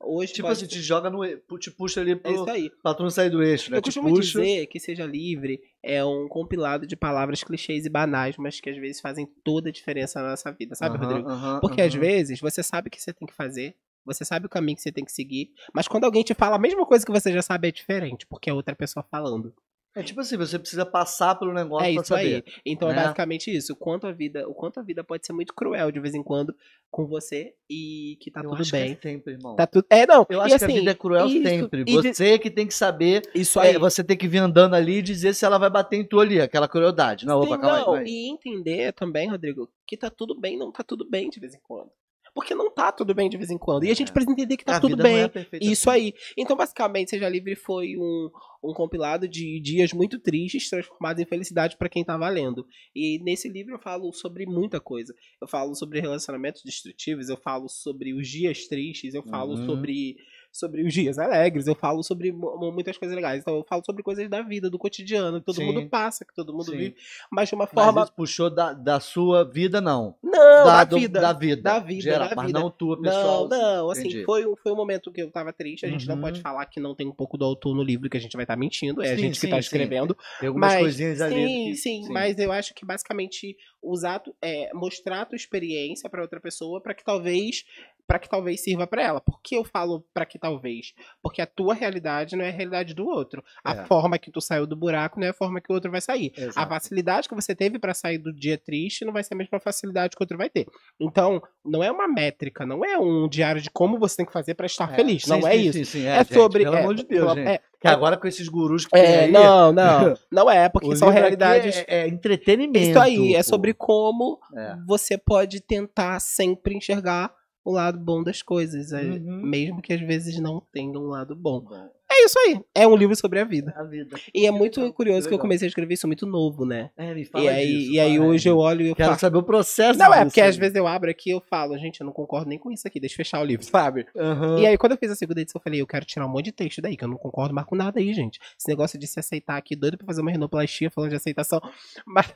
hoje 0.00 0.32
Tipo 0.32 0.48
pode 0.48 0.58
assim, 0.64 0.66
te 0.66 0.80
joga 0.80 1.10
no. 1.10 1.20
Te 1.58 1.70
puxa 1.70 2.00
ali 2.00 2.12
É 2.12 2.16
pro. 2.16 2.32
isso 2.32 2.50
aí. 2.50 2.70
Pra 2.82 2.94
tu 2.94 3.02
não 3.02 3.10
sair 3.10 3.30
do 3.30 3.42
eixo, 3.42 3.70
né? 3.70 3.76
Eu 3.78 3.82
te 3.82 3.86
costumo 3.86 4.08
puxa. 4.08 4.40
dizer 4.40 4.66
que 4.66 4.80
Seja 4.80 5.06
Livre 5.06 5.60
é 5.82 6.04
um 6.04 6.26
compilado 6.28 6.86
de 6.86 6.96
palavras 6.96 7.42
clichês 7.44 7.86
e 7.86 7.88
banais, 7.90 8.36
mas 8.36 8.60
que 8.60 8.70
às 8.70 8.76
vezes 8.76 9.00
fazem 9.00 9.26
toda 9.44 9.68
a 9.68 9.72
diferença 9.72 10.20
na 10.22 10.30
nossa 10.30 10.50
vida, 10.52 10.74
sabe, 10.74 10.98
Rodrigo? 10.98 11.28
Porque 11.60 11.80
às 11.80 11.94
vezes 11.94 12.40
você 12.40 12.62
sabe 12.62 12.88
o 12.88 12.90
que 12.90 13.00
você 13.00 13.12
tem 13.12 13.26
que 13.26 13.34
fazer, 13.34 13.74
você 14.04 14.24
sabe 14.24 14.46
o 14.46 14.48
caminho 14.48 14.76
que 14.76 14.82
você 14.82 14.92
tem 14.92 15.04
que 15.04 15.12
seguir, 15.12 15.52
mas 15.74 15.86
quando 15.86 16.04
alguém 16.04 16.22
te 16.22 16.34
fala 16.34 16.56
a 16.56 16.58
mesma 16.58 16.84
coisa 16.86 17.04
que 17.04 17.12
você 17.12 17.32
já 17.32 17.42
sabe 17.42 17.68
é 17.68 17.72
diferente, 17.72 18.26
porque 18.26 18.48
é 18.50 18.52
outra 18.54 18.74
pessoa 18.74 19.02
falando. 19.10 19.54
É 19.96 20.04
tipo 20.04 20.20
assim, 20.20 20.36
você 20.36 20.56
precisa 20.56 20.86
passar 20.86 21.34
pelo 21.34 21.52
negócio 21.52 21.84
é 21.86 21.92
pra 21.94 22.00
isso 22.02 22.08
saber. 22.08 22.44
aí. 22.46 22.52
Então 22.64 22.88
é 22.90 22.94
né? 22.94 23.02
basicamente 23.02 23.50
isso. 23.50 23.72
O 23.72 23.76
quanto 23.76 24.06
a 24.06 24.12
vida, 24.12 24.48
o 24.48 24.54
quanto 24.54 24.78
a 24.78 24.82
vida 24.84 25.02
pode 25.02 25.26
ser 25.26 25.32
muito 25.32 25.52
cruel 25.52 25.90
de 25.90 25.98
vez 25.98 26.14
em 26.14 26.22
quando 26.22 26.54
com 26.90 27.06
você 27.08 27.54
e 27.68 28.16
que 28.20 28.30
tá 28.30 28.40
Eu 28.40 28.50
tudo 28.50 28.62
acho 28.62 28.70
bem. 28.70 28.94
que 28.94 29.08
é 29.08 29.10
sempre, 29.12 29.32
irmão. 29.32 29.56
Tá 29.56 29.66
tudo. 29.66 29.84
É, 29.90 30.06
não. 30.06 30.24
Eu 30.30 30.40
acho 30.40 30.54
assim, 30.54 30.66
que 30.66 30.72
a 30.72 30.76
vida 30.76 30.90
é 30.92 30.94
cruel 30.94 31.26
isso, 31.26 31.42
sempre. 31.48 31.84
e 31.88 31.92
Você 31.92 32.38
que 32.38 32.50
tem 32.50 32.68
que 32.68 32.74
saber. 32.74 33.22
Isso 33.34 33.58
aí. 33.58 33.74
é, 33.74 33.78
você 33.80 34.04
tem 34.04 34.16
que 34.16 34.28
vir 34.28 34.38
andando 34.38 34.74
ali 34.74 34.98
e 34.98 35.02
dizer 35.02 35.34
se 35.34 35.44
ela 35.44 35.58
vai 35.58 35.68
bater 35.70 35.96
em 35.96 36.04
tu 36.04 36.20
ali, 36.20 36.40
aquela 36.40 36.68
crueldade. 36.68 37.26
Não, 37.26 37.40
opa, 37.40 37.58
calma 37.58 37.78
aí, 37.78 37.84
não. 37.84 38.06
E 38.06 38.30
entender 38.30 38.92
também, 38.92 39.28
Rodrigo, 39.28 39.68
que 39.84 39.96
tá 39.96 40.08
tudo 40.08 40.38
bem, 40.38 40.56
não 40.56 40.70
tá 40.70 40.84
tudo 40.84 41.04
bem 41.08 41.28
de 41.28 41.40
vez 41.40 41.52
em 41.52 41.60
quando. 41.66 41.90
Porque 42.32 42.54
não 42.54 42.70
tá 42.70 42.92
tudo 42.92 43.12
bem 43.12 43.28
de 43.28 43.36
vez 43.36 43.50
em 43.50 43.58
quando. 43.58 43.82
E 43.82 43.90
a 43.90 43.94
gente 43.94 44.10
É. 44.10 44.12
precisa 44.12 44.32
entender 44.32 44.56
que 44.56 44.64
tá 44.64 44.76
a 44.76 44.80
tudo 44.80 44.96
bem. 44.96 45.24
é 45.24 45.30
Isso 45.60 45.90
assim. 45.90 46.00
aí. 46.00 46.14
Então, 46.36 46.56
basicamente, 46.56 47.10
Seja 47.10 47.28
Livre 47.28 47.56
foi 47.56 47.96
um, 47.96 48.30
um 48.62 48.74
compilado 48.74 49.26
de 49.26 49.58
dias 49.60 49.92
muito 49.92 50.18
tristes 50.18 50.68
transformados 50.68 51.22
em 51.22 51.26
felicidade 51.26 51.76
para 51.76 51.88
quem 51.88 52.04
tá 52.04 52.16
valendo. 52.16 52.66
E 52.94 53.18
nesse 53.22 53.48
livro 53.48 53.74
eu 53.74 53.78
falo 53.78 54.12
sobre 54.12 54.44
muita 54.46 54.78
coisa. 54.80 55.14
Eu 55.40 55.48
falo 55.48 55.74
sobre 55.74 56.00
relacionamentos 56.00 56.62
destrutivos, 56.62 57.28
eu 57.28 57.36
falo 57.36 57.68
sobre 57.68 58.12
os 58.12 58.28
dias 58.28 58.66
tristes, 58.66 59.14
eu 59.14 59.22
falo 59.22 59.52
Uhum. 59.54 59.66
sobre, 59.66 60.16
sobre 60.52 60.82
os 60.86 60.92
dias 60.92 61.18
alegres, 61.18 61.66
eu 61.66 61.74
falo 61.74 62.02
sobre 62.02 62.32
mu- 62.32 62.70
muitas 62.72 62.98
coisas 62.98 63.14
legais. 63.16 63.40
Então, 63.40 63.56
eu 63.56 63.64
falo 63.64 63.82
sobre 63.84 64.02
coisas 64.02 64.28
da 64.28 64.42
vida, 64.42 64.68
do 64.68 64.78
cotidiano, 64.78 65.40
que 65.40 65.46
todo 65.46 65.56
Sim. 65.56 65.64
mundo 65.66 65.88
passa, 65.88 66.24
que 66.24 66.34
todo 66.34 66.52
mundo 66.52 66.66
Sim. 66.70 66.76
vive, 66.76 66.96
mas 67.30 67.48
de 67.48 67.54
uma 67.54 67.64
Mas 67.72 67.84
forma. 67.84 68.02
isso 68.02 68.12
puxou 68.12 68.50
da, 68.50 68.72
da 68.74 69.00
sua 69.00 69.42
vida, 69.44 69.80
não. 69.80 70.14
Não, 70.22 70.32
da, 70.32 70.64
da, 70.64 70.84
do- 70.84 70.98
vida. 70.98 71.20
da 71.20 71.32
vida. 71.32 71.62
Da 71.62 71.78
vida, 71.78 72.02
Geral, 72.02 72.28
da 72.28 72.34
mas 72.36 72.46
vida. 72.46 72.60
não 72.60 72.70
tua 72.70 73.00
pessoal. 73.00 73.48
Não, 73.48 73.58
não, 73.58 73.90
assim, 73.90 74.00
Entendi. 74.08 74.24
foi, 74.24 74.46
um- 74.46 74.56
foi 74.56 74.72
um 74.72 74.76
momento 74.76 75.10
que 75.10 75.22
eu 75.22 75.30
tava 75.30 75.52
triste. 75.52 75.86
A 75.86 75.88
gente 75.88 76.06
não 76.06 76.16
Uhum. 76.16 76.20
pode 76.20 76.40
falar 76.42 76.66
que 76.66 76.78
não 76.78 76.94
tem 76.94 77.06
um 77.08 77.12
pouco 77.14 77.38
do 77.38 77.44
autor 77.44 77.74
no 77.74 77.82
livro, 77.82 78.10
que 78.10 78.16
a 78.16 78.20
gente 78.20 78.36
vai 78.36 78.44
estar 78.50 78.56
mentindo. 78.56 79.02
É 79.02 79.10
a 79.12 79.14
Sim, 79.14 79.22
gente 79.22 79.34
que 79.34 79.40
sim, 79.40 79.48
tá 79.48 79.56
sim. 79.56 79.60
escrevendo. 79.60 80.16
Tem 80.38 80.48
algumas 80.48 80.72
Mas, 80.72 80.80
coisinhas 80.82 81.20
ali. 81.20 81.34
sim, 81.34 81.64
que- 81.70 81.76
sim, 81.76 82.08
mas 82.10 82.38
eu 82.38 82.52
acho 82.52 82.74
que 82.74 82.84
basicamente 82.84 83.56
usar, 83.82 84.22
é, 84.42 84.72
mostrar 84.74 85.22
a 85.22 85.24
tua 85.24 85.36
experiência 85.36 86.08
pra 86.10 86.22
outra 86.22 86.40
pessoa 86.40 86.80
para 86.80 86.94
que 86.94 87.04
talvez 87.04 87.64
para 88.10 88.18
que 88.18 88.28
talvez 88.28 88.60
sirva 88.60 88.88
pra 88.88 89.04
ela. 89.04 89.20
Por 89.20 89.40
que 89.40 89.54
eu 89.56 89.62
falo 89.64 90.04
pra 90.12 90.26
que 90.26 90.36
talvez? 90.36 90.92
Porque 91.22 91.40
a 91.40 91.46
tua 91.46 91.74
realidade 91.74 92.34
não 92.34 92.44
é 92.44 92.48
a 92.48 92.52
realidade 92.52 92.92
do 92.92 93.06
outro. 93.06 93.40
A 93.62 93.70
É. 93.72 93.84
forma 93.84 94.18
que 94.18 94.32
tu 94.32 94.40
saiu 94.40 94.66
do 94.66 94.74
buraco 94.74 95.20
não 95.20 95.28
é 95.28 95.30
a 95.30 95.32
forma 95.32 95.60
que 95.60 95.70
o 95.70 95.74
outro 95.76 95.92
vai 95.92 96.00
sair. 96.00 96.32
A 96.36 96.40
Exato. 96.40 96.68
facilidade 96.68 97.28
que 97.28 97.34
você 97.36 97.54
teve 97.54 97.78
pra 97.78 97.94
sair 97.94 98.18
do 98.18 98.32
dia 98.32 98.58
triste 98.58 99.04
não 99.04 99.12
vai 99.12 99.22
ser 99.22 99.34
a 99.34 99.36
mesma 99.36 99.60
facilidade 99.60 100.16
que 100.16 100.20
o 100.20 100.24
outro 100.24 100.36
vai 100.36 100.50
ter. 100.50 100.66
Então, 100.98 101.40
não 101.64 101.84
é 101.84 101.92
uma 101.92 102.08
métrica, 102.08 102.66
não 102.66 102.84
é 102.84 102.98
um 102.98 103.28
diário 103.28 103.60
de 103.62 103.70
como 103.70 103.96
você 103.96 104.16
tem 104.16 104.26
que 104.26 104.32
fazer 104.32 104.54
pra 104.54 104.66
estar 104.66 104.90
É, 104.92 104.96
feliz. 104.96 105.22
sim, 105.22 105.30
não 105.30 105.46
é 105.46 105.52
sim, 105.52 105.60
isso. 105.60 105.78
Sim, 105.78 105.84
sim, 105.84 106.06
É, 106.06 106.16
gente, 106.18 106.34
sobre. 106.34 106.64
Pelo 106.64 106.74
é, 106.76 106.80
amor 106.80 106.94
de 106.96 107.04
Deus, 107.04 107.30
é, 107.30 107.34
gente. 107.36 107.48
É, 107.48 107.60
Que 107.80 107.86
agora 107.86 108.16
com 108.16 108.26
esses 108.26 108.48
gurus 108.48 108.86
que 108.86 108.96
é, 108.98 109.24
aí, 109.26 109.30
não, 109.30 109.72
não. 109.72 110.14
Não 110.32 110.50
é, 110.50 110.68
porque 110.68 110.96
são 110.96 111.10
realidades. 111.10 111.76
É, 111.86 112.00
é 112.00 112.08
entretenimento. 112.08 112.90
Isso 112.90 112.98
aí, 112.98 113.34
é 113.34 113.38
pô. 113.38 113.44
sobre 113.44 113.72
como 113.72 114.40
É. 114.56 114.74
você 114.84 115.16
pode 115.16 115.60
tentar 115.60 116.18
sempre 116.20 116.74
enxergar 116.74 117.32
o 117.64 117.72
lado 117.72 117.98
bom 117.98 118.22
das 118.22 118.42
coisas, 118.42 118.92
é, 118.92 119.02
Uhum. 119.02 119.42
mesmo 119.46 119.82
que 119.82 119.92
às 119.92 120.00
vezes 120.00 120.38
não 120.40 120.60
tenha 120.72 120.98
um 120.98 121.06
lado 121.08 121.34
bom. 121.36 121.64
É 122.12 122.24
isso 122.24 122.38
aí, 122.40 122.60
é 122.74 122.86
um 122.88 122.96
livro 122.96 123.14
sobre 123.14 123.38
a 123.38 123.44
vida. 123.44 123.72
a 123.76 123.84
vida. 123.84 124.18
E 124.34 124.44
é 124.46 124.50
muito 124.50 124.92
curioso 124.92 125.28
que 125.28 125.34
eu 125.34 125.38
comecei 125.38 125.66
a 125.66 125.68
escrever 125.68 125.94
isso 125.94 126.06
muito 126.08 126.26
novo, 126.26 126.64
né? 126.66 126.90
É, 126.96 127.14
me 127.14 127.24
fala 127.24 127.44
E 127.44 127.48
aí, 127.48 127.78
disso, 127.78 127.92
e 127.92 128.00
aí 128.00 128.18
hoje 128.18 128.48
eu 128.48 128.58
olho 128.58 128.82
e 128.82 128.88
eu 128.90 128.96
Quero 128.96 129.10
falo. 129.10 129.20
saber 129.20 129.38
o 129.38 129.42
processo 129.44 129.98
Não, 129.98 130.12
é, 130.12 130.24
porque 130.24 130.40
às 130.40 130.54
aí. 130.56 130.60
vezes 130.60 130.74
eu 130.74 130.86
abro 130.88 131.08
aqui 131.10 131.30
e 131.30 131.32
eu 131.32 131.40
falo, 131.40 131.78
gente, 131.78 132.00
eu 132.00 132.04
não 132.06 132.12
concordo 132.12 132.48
nem 132.48 132.58
com 132.58 132.70
isso 132.72 132.86
aqui, 132.86 132.98
deixa 132.98 133.14
eu 133.14 133.16
fechar 133.18 133.40
o 133.40 133.44
livro, 133.44 133.64
sabe? 133.70 134.06
Aham. 134.16 134.58
E 134.58 134.66
aí, 134.66 134.76
quando 134.76 134.92
eu 134.92 134.98
fiz 134.98 135.10
a 135.10 135.14
segunda 135.14 135.40
edição, 135.40 135.58
eu 135.58 135.62
falei, 135.62 135.80
eu 135.80 135.86
quero 135.86 136.04
tirar 136.04 136.26
um 136.26 136.28
monte 136.28 136.46
de 136.46 136.52
texto 136.52 136.82
daí, 136.82 136.96
que 136.96 137.04
eu 137.04 137.08
não 137.08 137.16
concordo 137.16 137.54
mais 137.54 137.66
com 137.66 137.76
nada 137.76 138.00
aí, 138.00 138.12
gente. 138.12 138.40
Esse 138.58 138.68
negócio 138.68 138.98
de 138.98 139.06
se 139.06 139.20
aceitar 139.20 139.56
aqui, 139.56 139.76
doido 139.76 139.96
pra 139.96 140.06
fazer 140.06 140.20
uma 140.20 140.32
renoplastia 140.32 140.90
falando 140.90 141.10
de 141.10 141.16
aceitação. 141.16 141.60
Mas, 142.04 142.34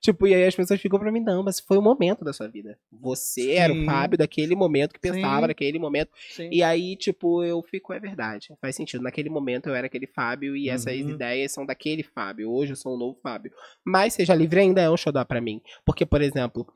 tipo, 0.00 0.26
e 0.26 0.34
aí 0.34 0.44
as 0.44 0.54
pessoas 0.54 0.78
ficam 0.80 0.98
pra 0.98 1.10
mim, 1.10 1.20
não, 1.20 1.42
mas 1.42 1.58
foi 1.58 1.78
o 1.78 1.82
momento 1.82 2.22
da 2.24 2.32
sua 2.34 2.48
vida. 2.48 2.78
Você 2.92 3.52
era 3.52 3.72
o 3.72 3.76
Sim. 3.76 3.86
Fábio 3.86 4.18
daquele 4.18 4.54
momento 4.54 4.92
que 4.92 5.00
pensava 5.00 5.42
Sim. 5.42 5.46
naquele 5.48 5.78
momento. 5.78 6.10
Sim. 6.30 6.48
E 6.52 6.62
aí, 6.62 6.96
tipo, 6.96 7.42
eu 7.42 7.62
fico, 7.62 7.92
é 7.94 7.98
verdade. 8.00 8.52
Faz 8.60 8.76
sentido. 8.76 9.02
Naquele 9.06 9.30
momento 9.30 9.68
eu 9.68 9.74
era 9.74 9.86
aquele 9.86 10.06
Fábio 10.06 10.56
e 10.56 10.68
essas 10.68 10.92
Uhum. 11.00 11.10
ideias 11.10 11.52
são 11.52 11.64
daquele 11.64 12.02
Fábio. 12.02 12.50
Hoje 12.50 12.72
eu 12.72 12.76
sou 12.76 12.94
um 12.94 12.98
novo 12.98 13.18
Fábio. 13.22 13.52
Mas 13.84 14.14
Seja 14.14 14.34
Livre 14.34 14.60
ainda 14.60 14.80
é 14.82 14.90
um 14.90 14.96
xodó 14.96 15.24
pra 15.24 15.40
mim. 15.40 15.60
Porque, 15.84 16.04
por 16.04 16.20
exemplo, 16.20 16.66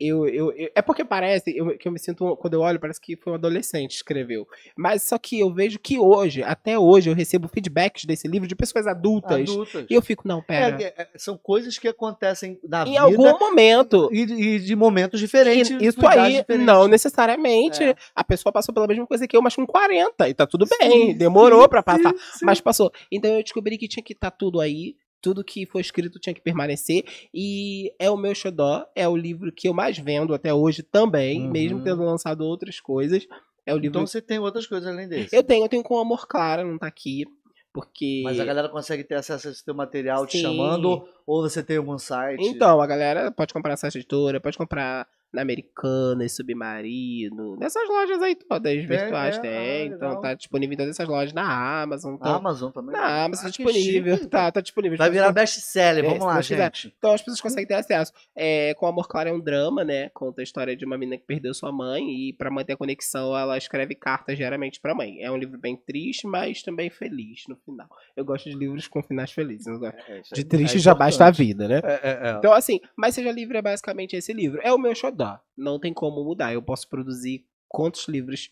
eu, 0.00 0.26
eu, 0.26 0.52
eu- 0.52 0.70
é 0.74 0.80
porque 0.82 1.04
parece 1.04 1.56
eu- 1.56 1.76
que 1.76 1.86
eu 1.86 1.92
me 1.92 1.98
sinto, 1.98 2.36
quando 2.36 2.54
eu 2.54 2.60
olho, 2.60 2.80
parece 2.80 3.00
que 3.00 3.16
foi 3.16 3.32
um 3.32 3.36
adolescente 3.36 3.90
que 3.90 3.94
escreveu. 3.96 4.46
Mas 4.76 5.02
só 5.02 5.18
que 5.18 5.38
eu 5.38 5.52
vejo 5.52 5.78
que 5.78 5.98
hoje, 5.98 6.42
até 6.42 6.78
hoje, 6.78 7.10
eu 7.10 7.14
recebo 7.14 7.48
feedbacks 7.48 8.04
desse 8.04 8.26
livro 8.26 8.48
de 8.48 8.54
pessoas 8.56 8.86
adultas. 8.86 9.40
Adultas. 9.50 9.86
E 9.90 9.94
eu 9.94 10.02
fico, 10.02 10.26
não, 10.26 10.42
pera. 10.42 10.80
É, 10.82 10.94
é, 11.02 11.08
são 11.16 11.36
coisas 11.36 11.78
que 11.78 11.86
acontecem 11.88 12.58
na 12.66 12.82
em 12.82 12.86
vida 12.90 13.00
algum 13.02 13.38
momento. 13.38 14.08
e, 14.12 14.22
e 14.22 14.58
de 14.60 14.74
momentos 14.76 15.20
diferentes. 15.20 15.70
E 15.70 15.86
Isso 15.86 16.06
aí, 16.06 16.38
diferentes. 16.38 16.66
não 16.66 16.88
necessariamente. 16.88 17.82
É. 17.82 17.94
A 18.14 18.24
pessoa 18.24 18.52
passou 18.52 18.74
pela 18.74 18.86
mesma 18.86 19.06
coisa 19.06 19.26
que 19.26 19.36
eu, 19.36 19.42
mas 19.42 19.54
com 19.54 19.66
40. 19.66 20.28
E 20.28 20.34
tá 20.34 20.46
tudo 20.46 20.66
bem. 20.78 20.90
Sim, 21.08 21.14
demorou 21.14 21.62
sim, 21.62 21.68
pra 21.68 21.82
passar. 21.82 22.10
sim, 22.10 22.38
sim. 22.38 22.44
Mas 22.46 22.60
passou. 22.60 22.90
Então 23.10 23.30
eu 23.34 23.42
descobri 23.42 23.76
que 23.76 23.88
tinha 23.88 24.02
que 24.02 24.12
estar 24.12 24.30
tudo 24.30 24.60
aí. 24.60 24.94
Tudo 25.20 25.44
que 25.44 25.66
foi 25.66 25.80
escrito 25.80 26.18
tinha 26.18 26.34
que 26.34 26.40
permanecer. 26.40 27.04
E 27.32 27.92
é 27.98 28.10
o 28.10 28.16
meu 28.16 28.34
xodó. 28.34 28.86
É 28.94 29.08
o 29.08 29.16
livro 29.16 29.52
que 29.52 29.68
eu 29.68 29.74
mais 29.74 29.98
vendo 29.98 30.34
até 30.34 30.52
hoje 30.52 30.82
também. 30.82 31.44
Uhum. 31.44 31.50
Mesmo 31.50 31.82
tendo 31.82 32.02
lançado 32.02 32.42
outras 32.42 32.80
coisas. 32.80 33.26
É 33.66 33.74
o 33.74 33.76
livro. 33.76 33.98
Então 33.98 34.06
você 34.06 34.20
tem 34.20 34.38
outras 34.38 34.66
coisas 34.66 34.88
além 34.88 35.08
desse. 35.08 35.34
eu 35.34 35.42
tenho, 35.42 35.64
eu 35.64 35.68
tenho 35.68 35.82
com 35.82 35.98
Amor 35.98 36.26
Claro, 36.26 36.66
não 36.66 36.78
tá 36.78 36.86
aqui. 36.86 37.24
Porque. 37.72 38.22
Mas 38.24 38.40
a 38.40 38.44
galera 38.44 38.68
consegue 38.68 39.04
ter 39.04 39.14
acesso 39.14 39.48
a 39.48 39.50
esse 39.52 39.64
teu 39.64 39.74
material 39.74 40.26
te 40.26 40.38
Sim. 40.38 40.42
chamando 40.42 41.06
ou 41.24 41.42
você 41.42 41.62
tem 41.62 41.76
algum 41.76 41.98
site? 41.98 42.42
Então, 42.42 42.80
a 42.80 42.86
galera 42.86 43.30
pode 43.30 43.52
comprar 43.52 43.74
essa 43.74 43.86
editora, 43.86 44.40
pode 44.40 44.58
comprar 44.58 45.06
na 45.32 45.42
Americanas, 45.42 46.34
Submarino, 46.36 47.56
nessas 47.56 47.88
lojas 47.88 48.20
aí 48.22 48.34
todas 48.34 48.84
virtuais 48.84 49.36
é, 49.38 49.40
tem. 49.40 49.50
ah, 49.52 49.84
então 49.96 50.20
tá 50.20 50.34
disponível 50.34 50.74
em 50.74 50.76
todas 50.76 50.90
essas 50.96 51.08
lojas 51.08 51.32
na 51.32 51.82
Amazon. 51.82 52.14
Então, 52.14 52.34
Amazon 52.34 52.70
também. 52.72 52.92
na 52.92 53.24
Amazon 53.24 53.40
Ah, 53.46 53.50
tá 53.50 53.50
disponível. 53.50 54.16
chique, 54.16 54.26
tá, 54.28 54.50
tá 54.52 54.60
disponível. 54.60 54.98
Vai 54.98 55.08
As 55.08 55.12
virar 55.12 55.32
pessoas- 55.32 55.50
best-seller, 55.50 56.04
É, 56.04 56.08
vamos 56.08 56.24
lá, 56.26 56.36
quiser. 56.40 56.64
gente. 56.64 56.94
Então 56.98 57.12
as 57.12 57.20
pessoas 57.20 57.40
conseguem 57.40 57.66
ter 57.66 57.74
acesso. 57.74 58.12
É, 58.36 58.74
com 58.74 58.86
Amor 58.86 59.08
Claro 59.08 59.28
é 59.28 59.32
um 59.32 59.40
drama, 59.40 59.84
né? 59.84 60.08
Conta 60.10 60.40
a 60.40 60.44
história 60.44 60.76
de 60.76 60.84
uma 60.84 60.98
menina 60.98 61.16
que 61.18 61.24
perdeu 61.26 61.54
sua 61.54 61.70
mãe 61.72 62.28
e 62.28 62.32
pra 62.32 62.50
manter 62.50 62.72
a 62.72 62.76
conexão 62.76 63.36
ela 63.36 63.56
escreve 63.56 63.94
cartas 63.94 64.36
diariamente 64.36 64.80
pra 64.80 64.94
mãe. 64.94 65.20
É 65.22 65.30
um 65.30 65.36
livro 65.36 65.58
bem 65.58 65.76
triste, 65.76 66.26
mas 66.26 66.62
também 66.62 66.90
feliz 66.90 67.44
no 67.48 67.56
final. 67.56 67.88
Eu 68.16 68.24
gosto 68.24 68.48
de 68.50 68.56
livros 68.56 68.88
com 68.88 69.02
finais 69.02 69.30
felizes. 69.30 69.66
gosto- 69.78 69.96
De 70.34 70.44
triste 70.44 70.78
já 70.78 70.94
basta 70.94 71.26
a 71.26 71.30
vida, 71.30 71.68
né? 71.68 71.80
É, 71.84 71.92
é, 72.10 72.28
é. 72.30 72.36
Então, 72.38 72.52
assim, 72.52 72.80
Mas 72.96 73.14
Seja 73.14 73.30
Livre 73.32 73.58
é 73.58 73.62
basicamente 73.62 74.14
esse 74.16 74.32
livro. 74.32 74.60
É 74.62 74.72
o 74.72 74.78
meu 74.78 74.94
xodó. 74.94 75.19
Não 75.56 75.78
tem 75.78 75.92
como 75.92 76.24
mudar. 76.24 76.52
Eu 76.52 76.62
posso 76.62 76.88
produzir 76.88 77.44
quantos 77.68 78.06
livros 78.08 78.50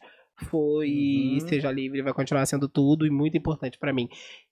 foi. 0.48 1.38
Uhum. 1.40 1.48
Seja 1.48 1.70
Livre 1.70 2.02
vai 2.02 2.12
continuar 2.12 2.46
sendo 2.46 2.68
tudo 2.68 3.06
e 3.06 3.10
muito 3.10 3.36
importante 3.36 3.78
pra 3.78 3.92
mim. 3.92 4.08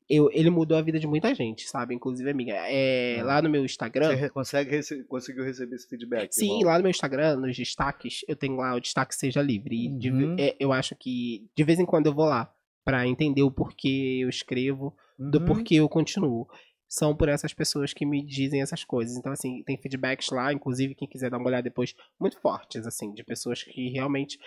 Eu, 0.09 0.31
ele 0.33 0.51
mudou 0.51 0.79
a 0.79 0.83
vida 0.83 0.99
de 1.01 1.07
muita 1.07 1.35
gente, 1.35 1.69
sabe? 1.69 1.95
Inclusive 1.95 2.31
a 2.31 2.35
minha. 2.35 2.55
É, 2.69 3.19
Ah. 3.21 3.25
lá 3.25 3.43
no 3.43 3.51
meu 3.51 3.65
Instagram. 3.65 4.17
Você 4.17 4.29
consegue 4.31 4.71
rece- 4.71 5.05
conseguiu 5.05 5.45
receber 5.45 5.75
esse 5.77 5.89
feedback? 5.89 6.33
Sim, 6.33 6.59
irmão? 6.59 6.67
lá 6.67 6.77
no 6.79 6.83
meu 6.85 6.91
Instagram, 6.91 7.37
nos 7.37 7.57
destaques, 7.57 8.21
eu 8.29 8.37
tenho 8.37 8.57
lá 8.57 8.75
o 8.75 8.81
destaque 8.81 9.15
Seja 9.15 9.43
Livre. 9.43 9.87
E 9.87 9.89
de 9.89 10.11
Uhum. 10.11 10.37
é, 10.39 10.55
eu 10.61 10.73
acho 10.73 10.95
que 10.95 11.45
de 11.57 11.65
vez 11.65 11.79
em 11.81 11.87
quando 11.87 12.07
eu 12.07 12.15
vou 12.15 12.25
lá 12.27 12.53
pra 12.85 13.07
entender 13.07 13.43
o 13.43 13.51
porquê 13.51 14.21
eu 14.23 14.29
escrevo, 14.29 14.95
do 15.19 15.39
Uhum. 15.41 15.45
porquê 15.47 15.75
eu 15.77 15.89
continuo. 15.89 16.47
São 16.89 17.17
por 17.17 17.29
essas 17.29 17.53
pessoas 17.53 17.93
que 17.93 18.07
me 18.07 18.25
dizem 18.25 18.63
essas 18.63 18.85
coisas. 18.85 19.17
Então, 19.17 19.33
assim, 19.33 19.63
tem 19.65 19.77
feedbacks 19.77 20.31
lá, 20.31 20.53
inclusive, 20.53 20.95
quem 20.95 21.09
quiser 21.09 21.31
dar 21.31 21.39
uma 21.39 21.49
olhada 21.49 21.65
depois, 21.65 21.95
muito 22.19 22.41
fortes, 22.41 22.87
assim, 22.87 23.13
de 23.13 23.25
pessoas 23.25 23.63
que 23.63 23.89
realmente 23.91 24.39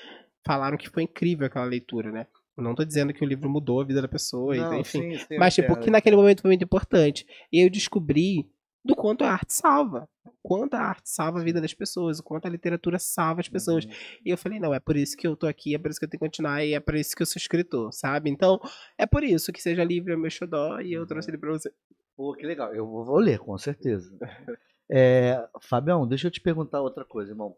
falaram 0.45 0.77
que 0.77 0.89
foi 0.89 1.03
incrível 1.03 1.47
aquela 1.47 1.65
leitura, 1.65 2.11
né? 2.11 2.27
Eu 2.57 2.63
não 2.63 2.75
tô 2.75 2.83
dizendo 2.83 3.13
que 3.13 3.23
o 3.23 3.27
livro 3.27 3.49
mudou 3.49 3.81
a 3.81 3.85
vida 3.85 4.01
da 4.01 4.07
pessoa, 4.07 4.55
Não, 4.55 4.79
enfim. 4.79 5.17
sim, 5.17 5.17
sim, 5.17 5.37
Mas, 5.37 5.55
tipo, 5.55 5.77
que 5.79 5.89
naquele 5.89 6.15
momento 6.15 6.41
foi 6.41 6.49
muito 6.49 6.63
importante. 6.63 7.25
E 7.51 7.63
eu 7.63 7.69
descobri 7.69 8.49
do 8.83 8.95
quanto 8.95 9.23
a 9.23 9.31
arte 9.31 9.53
salva. 9.53 10.09
O 10.25 10.31
quanto 10.41 10.73
a 10.73 10.79
arte 10.79 11.09
salva 11.09 11.39
a 11.39 11.43
vida 11.43 11.61
das 11.61 11.73
pessoas, 11.73 12.19
o 12.19 12.23
quanto 12.23 12.47
a 12.47 12.49
literatura 12.49 12.97
salva 12.99 13.41
as 13.41 13.49
pessoas. 13.49 13.85
Uhum. 13.85 13.91
E 14.25 14.29
eu 14.29 14.37
falei, 14.37 14.59
não, 14.59 14.73
é 14.73 14.79
por 14.79 14.97
isso 14.97 15.15
que 15.15 15.27
eu 15.27 15.35
tô 15.35 15.47
aqui, 15.47 15.75
é 15.75 15.77
por 15.77 15.89
isso 15.89 15.99
que 15.99 16.05
eu 16.05 16.09
tenho 16.09 16.19
que 16.19 16.25
continuar, 16.25 16.63
e 16.65 16.73
é 16.73 16.79
por 16.79 16.95
isso 16.95 17.15
que 17.15 17.21
eu 17.21 17.25
sou 17.25 17.39
escritor, 17.39 17.93
sabe? 17.93 18.29
Então, 18.29 18.59
é 18.97 19.05
por 19.05 19.23
isso 19.23 19.51
que 19.51 19.61
Seja 19.61 19.83
Livre 19.83 20.13
é 20.13 20.17
meu 20.17 20.29
xodó, 20.29 20.79
e 20.79 20.93
eu 20.93 21.05
trouxe 21.05 21.29
ele 21.29 21.37
pra 21.37 21.51
você. 21.51 21.71
Pô, 22.19 22.33
que 22.33 22.45
legal. 22.45 22.75
Eu 22.75 22.85
vou 22.85 23.05
vou 23.05 23.17
ler, 23.17 23.39
com 23.39 23.57
certeza. 23.57 24.13
É, 24.91 25.47
Fabião, 25.61 26.07
deixa 26.07 26.25
eu 26.25 26.31
te 26.31 26.41
perguntar 26.41 26.81
outra 26.81 27.05
coisa, 27.05 27.31
irmão. 27.31 27.55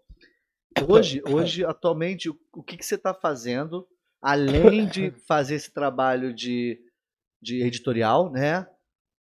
Hoje, 0.86 1.24
hoje 1.26 1.64
atualmente, 1.64 2.30
o, 2.30 2.38
o 2.53 2.62
que, 2.62 2.76
que 2.76 2.86
você 2.86 2.95
está 2.95 3.14
fazendo, 3.14 3.88
além 4.22 4.86
de 4.86 5.12
fazer 5.26 5.55
esse 5.55 5.72
trabalho 5.72 6.34
de, 6.34 6.78
de 7.41 7.64
editorial, 7.64 8.30
né? 8.30 8.68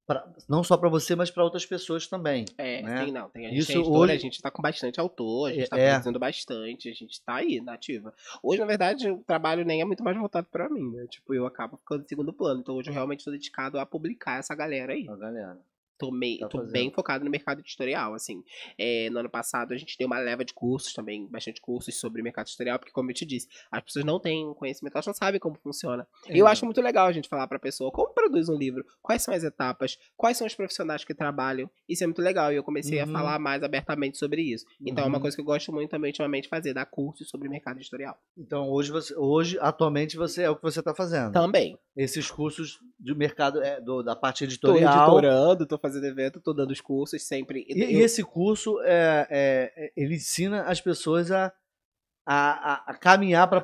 Pra- 0.09 0.27
não 0.49 0.65
só 0.65 0.75
para 0.79 0.89
você, 0.89 1.15
mas 1.15 1.31
para 1.31 1.45
outras 1.45 1.67
pessoas 1.67 2.07
também. 2.07 2.47
É, 2.57 2.81
né? 2.81 3.05
tem 3.05 3.13
não. 3.13 3.29
Tem, 3.29 3.45
a 3.45 3.51
gente 3.51 3.59
Isso 3.59 3.67
tem 3.69 3.77
editora, 3.77 3.99
hoje- 4.01 4.13
a 4.15 4.17
gente 4.19 4.41
tá 4.41 4.51
com 4.51 4.63
bastante 4.63 4.99
autor, 4.99 5.51
a 5.51 5.53
gente 5.53 5.65
É, 5.65 5.69
tá 5.69 5.79
é. 5.79 5.91
produzindo 5.91 6.19
bastante, 6.19 6.89
a 6.89 6.95
gente 6.95 7.21
tá 7.21 7.35
aí, 7.35 7.61
na 7.61 7.75
ativa. 7.75 8.15
Hoje, 8.43 8.59
na 8.59 8.67
verdade, 8.67 9.11
o 9.11 9.19
trabalho 9.19 9.67
nem 9.67 9.83
é 9.83 9.85
muito 9.85 10.03
mais 10.03 10.17
voltado 10.17 10.47
pra 10.51 10.67
mim, 10.71 10.91
né? 10.93 11.07
Tipo, 11.09 11.35
eu 11.35 11.45
acabo 11.47 11.77
ficando 11.77 12.05
em 12.05 12.09
segundo 12.09 12.33
plano. 12.33 12.61
Então 12.61 12.75
hoje 12.75 12.89
eu 12.89 12.95
realmente 12.95 13.23
tô 13.23 13.31
dedicado 13.31 13.79
a 13.79 13.85
publicar 13.85 14.39
essa 14.39 14.55
galera 14.55 14.95
aí. 14.95 15.07
Ó, 15.11 15.15
galera. 15.15 15.59
Tô, 15.99 16.11
Tá 16.39 16.49
tô 16.49 16.63
bem 16.65 16.91
focado 16.93 17.25
no 17.25 17.31
mercado 17.31 17.61
editorial, 17.61 18.15
assim. 18.15 18.43
É, 18.79 19.11
no 19.11 19.19
ano 19.19 19.29
passado 19.29 19.73
a 19.73 19.77
gente 19.77 19.97
deu 19.99 20.07
uma 20.07 20.19
leva 20.19 20.45
de 20.45 20.55
cursos 20.55 20.93
também, 20.93 21.27
bastante 21.27 21.61
cursos 21.61 21.97
sobre 21.99 22.23
mercado 22.23 22.47
editorial, 22.47 22.79
porque 22.79 22.93
como 22.93 23.11
eu 23.11 23.15
te 23.15 23.27
disse, 23.27 23.49
as 23.71 23.83
pessoas 23.83 24.05
não 24.05 24.21
têm 24.21 24.55
conhecimento, 24.55 24.95
elas 24.95 25.07
não 25.07 25.15
sabem 25.15 25.41
como 25.41 25.57
funciona. 25.57 26.07
E 26.29 26.39
eu 26.39 26.47
acho 26.47 26.65
muito 26.65 26.81
legal 26.81 27.07
a 27.07 27.13
gente 27.13 27.29
falar 27.29 27.47
pra 27.49 27.59
pessoa 27.59 27.91
como 27.91 28.13
produz 28.15 28.49
um 28.49 28.57
livro, 28.57 28.85
quais 29.03 29.23
são 29.23 29.35
as 29.35 29.43
etapas, 29.43 29.99
quais 30.17 30.37
são 30.37 30.47
os 30.47 30.55
profissionais 30.55 31.05
que 31.05 31.13
trabalham. 31.15 31.69
Isso 31.89 32.05
é 32.05 32.07
muito 32.07 32.23
legal 32.23 32.53
e 32.53 32.57
eu 32.57 32.63
comecei 32.63 32.99
Uhum. 32.99 33.05
a 33.05 33.07
falar 33.07 33.39
mais 33.39 33.63
abertamente 33.63 34.17
sobre 34.19 34.43
isso. 34.43 34.65
Então 34.81 35.05
é 35.05 35.07
uma 35.07 35.17
Uhum. 35.17 35.23
coisa 35.23 35.37
que 35.37 35.41
eu 35.41 35.45
gosto 35.47 35.73
muito 35.73 35.91
também 35.91 36.11
ultimamente 36.11 36.45
de 36.45 36.49
fazer, 36.49 36.73
dar 36.73 36.87
cursos 36.87 37.29
sobre 37.29 37.49
mercado 37.49 37.79
editorial. 37.79 38.17
Então, 38.37 38.71
hoje, 38.71 38.93
você, 38.93 39.15
hoje, 39.17 39.59
atualmente, 39.61 40.17
você 40.17 40.43
é 40.43 40.51
o 40.51 40.55
que 40.57 40.63
você 40.63 40.79
está 40.79 40.95
fazendo. 40.95 41.33
Também. 41.33 41.77
Esses 41.97 42.31
cursos 42.31 42.79
de 43.01 43.13
mercado, 43.15 43.61
é, 43.63 43.81
do- 43.81 44.03
da 44.05 44.15
parte 44.15 44.39
Tô 44.41 44.45
editorial. 44.45 44.95
editorando, 44.95 45.67
tô 45.67 45.77
fazendo 45.79 45.88
evento, 45.97 46.41
tô 46.41 46.53
dando 46.53 46.71
os 46.71 46.81
cursos 46.81 47.23
sempre. 47.23 47.65
E, 47.69 47.77
e 47.79 47.95
Eu- 47.97 48.01
esse 48.05 48.23
curso, 48.23 48.81
é, 48.83 49.27
é- 49.31 49.73
é- 49.77 49.93
ele 49.97 50.15
ensina 50.17 50.63
as 50.63 50.81
pessoas 50.81 51.31
a, 51.31 51.53
a, 52.27 52.73
a- 52.75 52.85
a 52.89 52.95
caminhar 52.95 53.49
para 53.49 53.61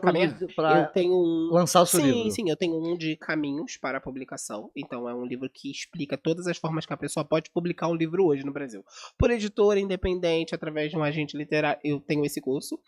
um, 1.12 1.51
lançar 1.53 1.83
o 1.83 1.87
seu 1.87 2.01
sim, 2.01 2.07
livro. 2.07 2.31
sim, 2.31 2.49
eu 2.49 2.57
tenho 2.57 2.77
um 2.79 2.97
de 2.97 3.14
caminhos 3.16 3.77
para 3.77 3.99
a 3.99 4.01
publicação. 4.01 4.70
Então 4.75 5.07
é 5.09 5.14
um 5.14 5.27
livro 5.27 5.51
que 5.51 5.70
explica 5.70 6.16
todas 6.16 6.47
as 6.47 6.57
formas 6.57 6.87
que 6.87 6.93
a 6.93 6.97
pessoa 6.97 7.25
pode 7.25 7.51
publicar 7.51 7.89
um 7.89 7.95
livro 7.95 8.25
hoje 8.25 8.43
no 8.45 8.53
Brasil. 8.53 8.83
Por 9.18 9.31
editora 9.31 9.79
independente, 9.79 10.55
através 10.55 10.91
de 10.91 10.97
um 10.97 11.03
agente 11.03 11.37
literário, 11.37 11.79
eu 11.85 12.01
tenho 12.01 12.25
esse 12.25 12.41
curso. 12.41 12.81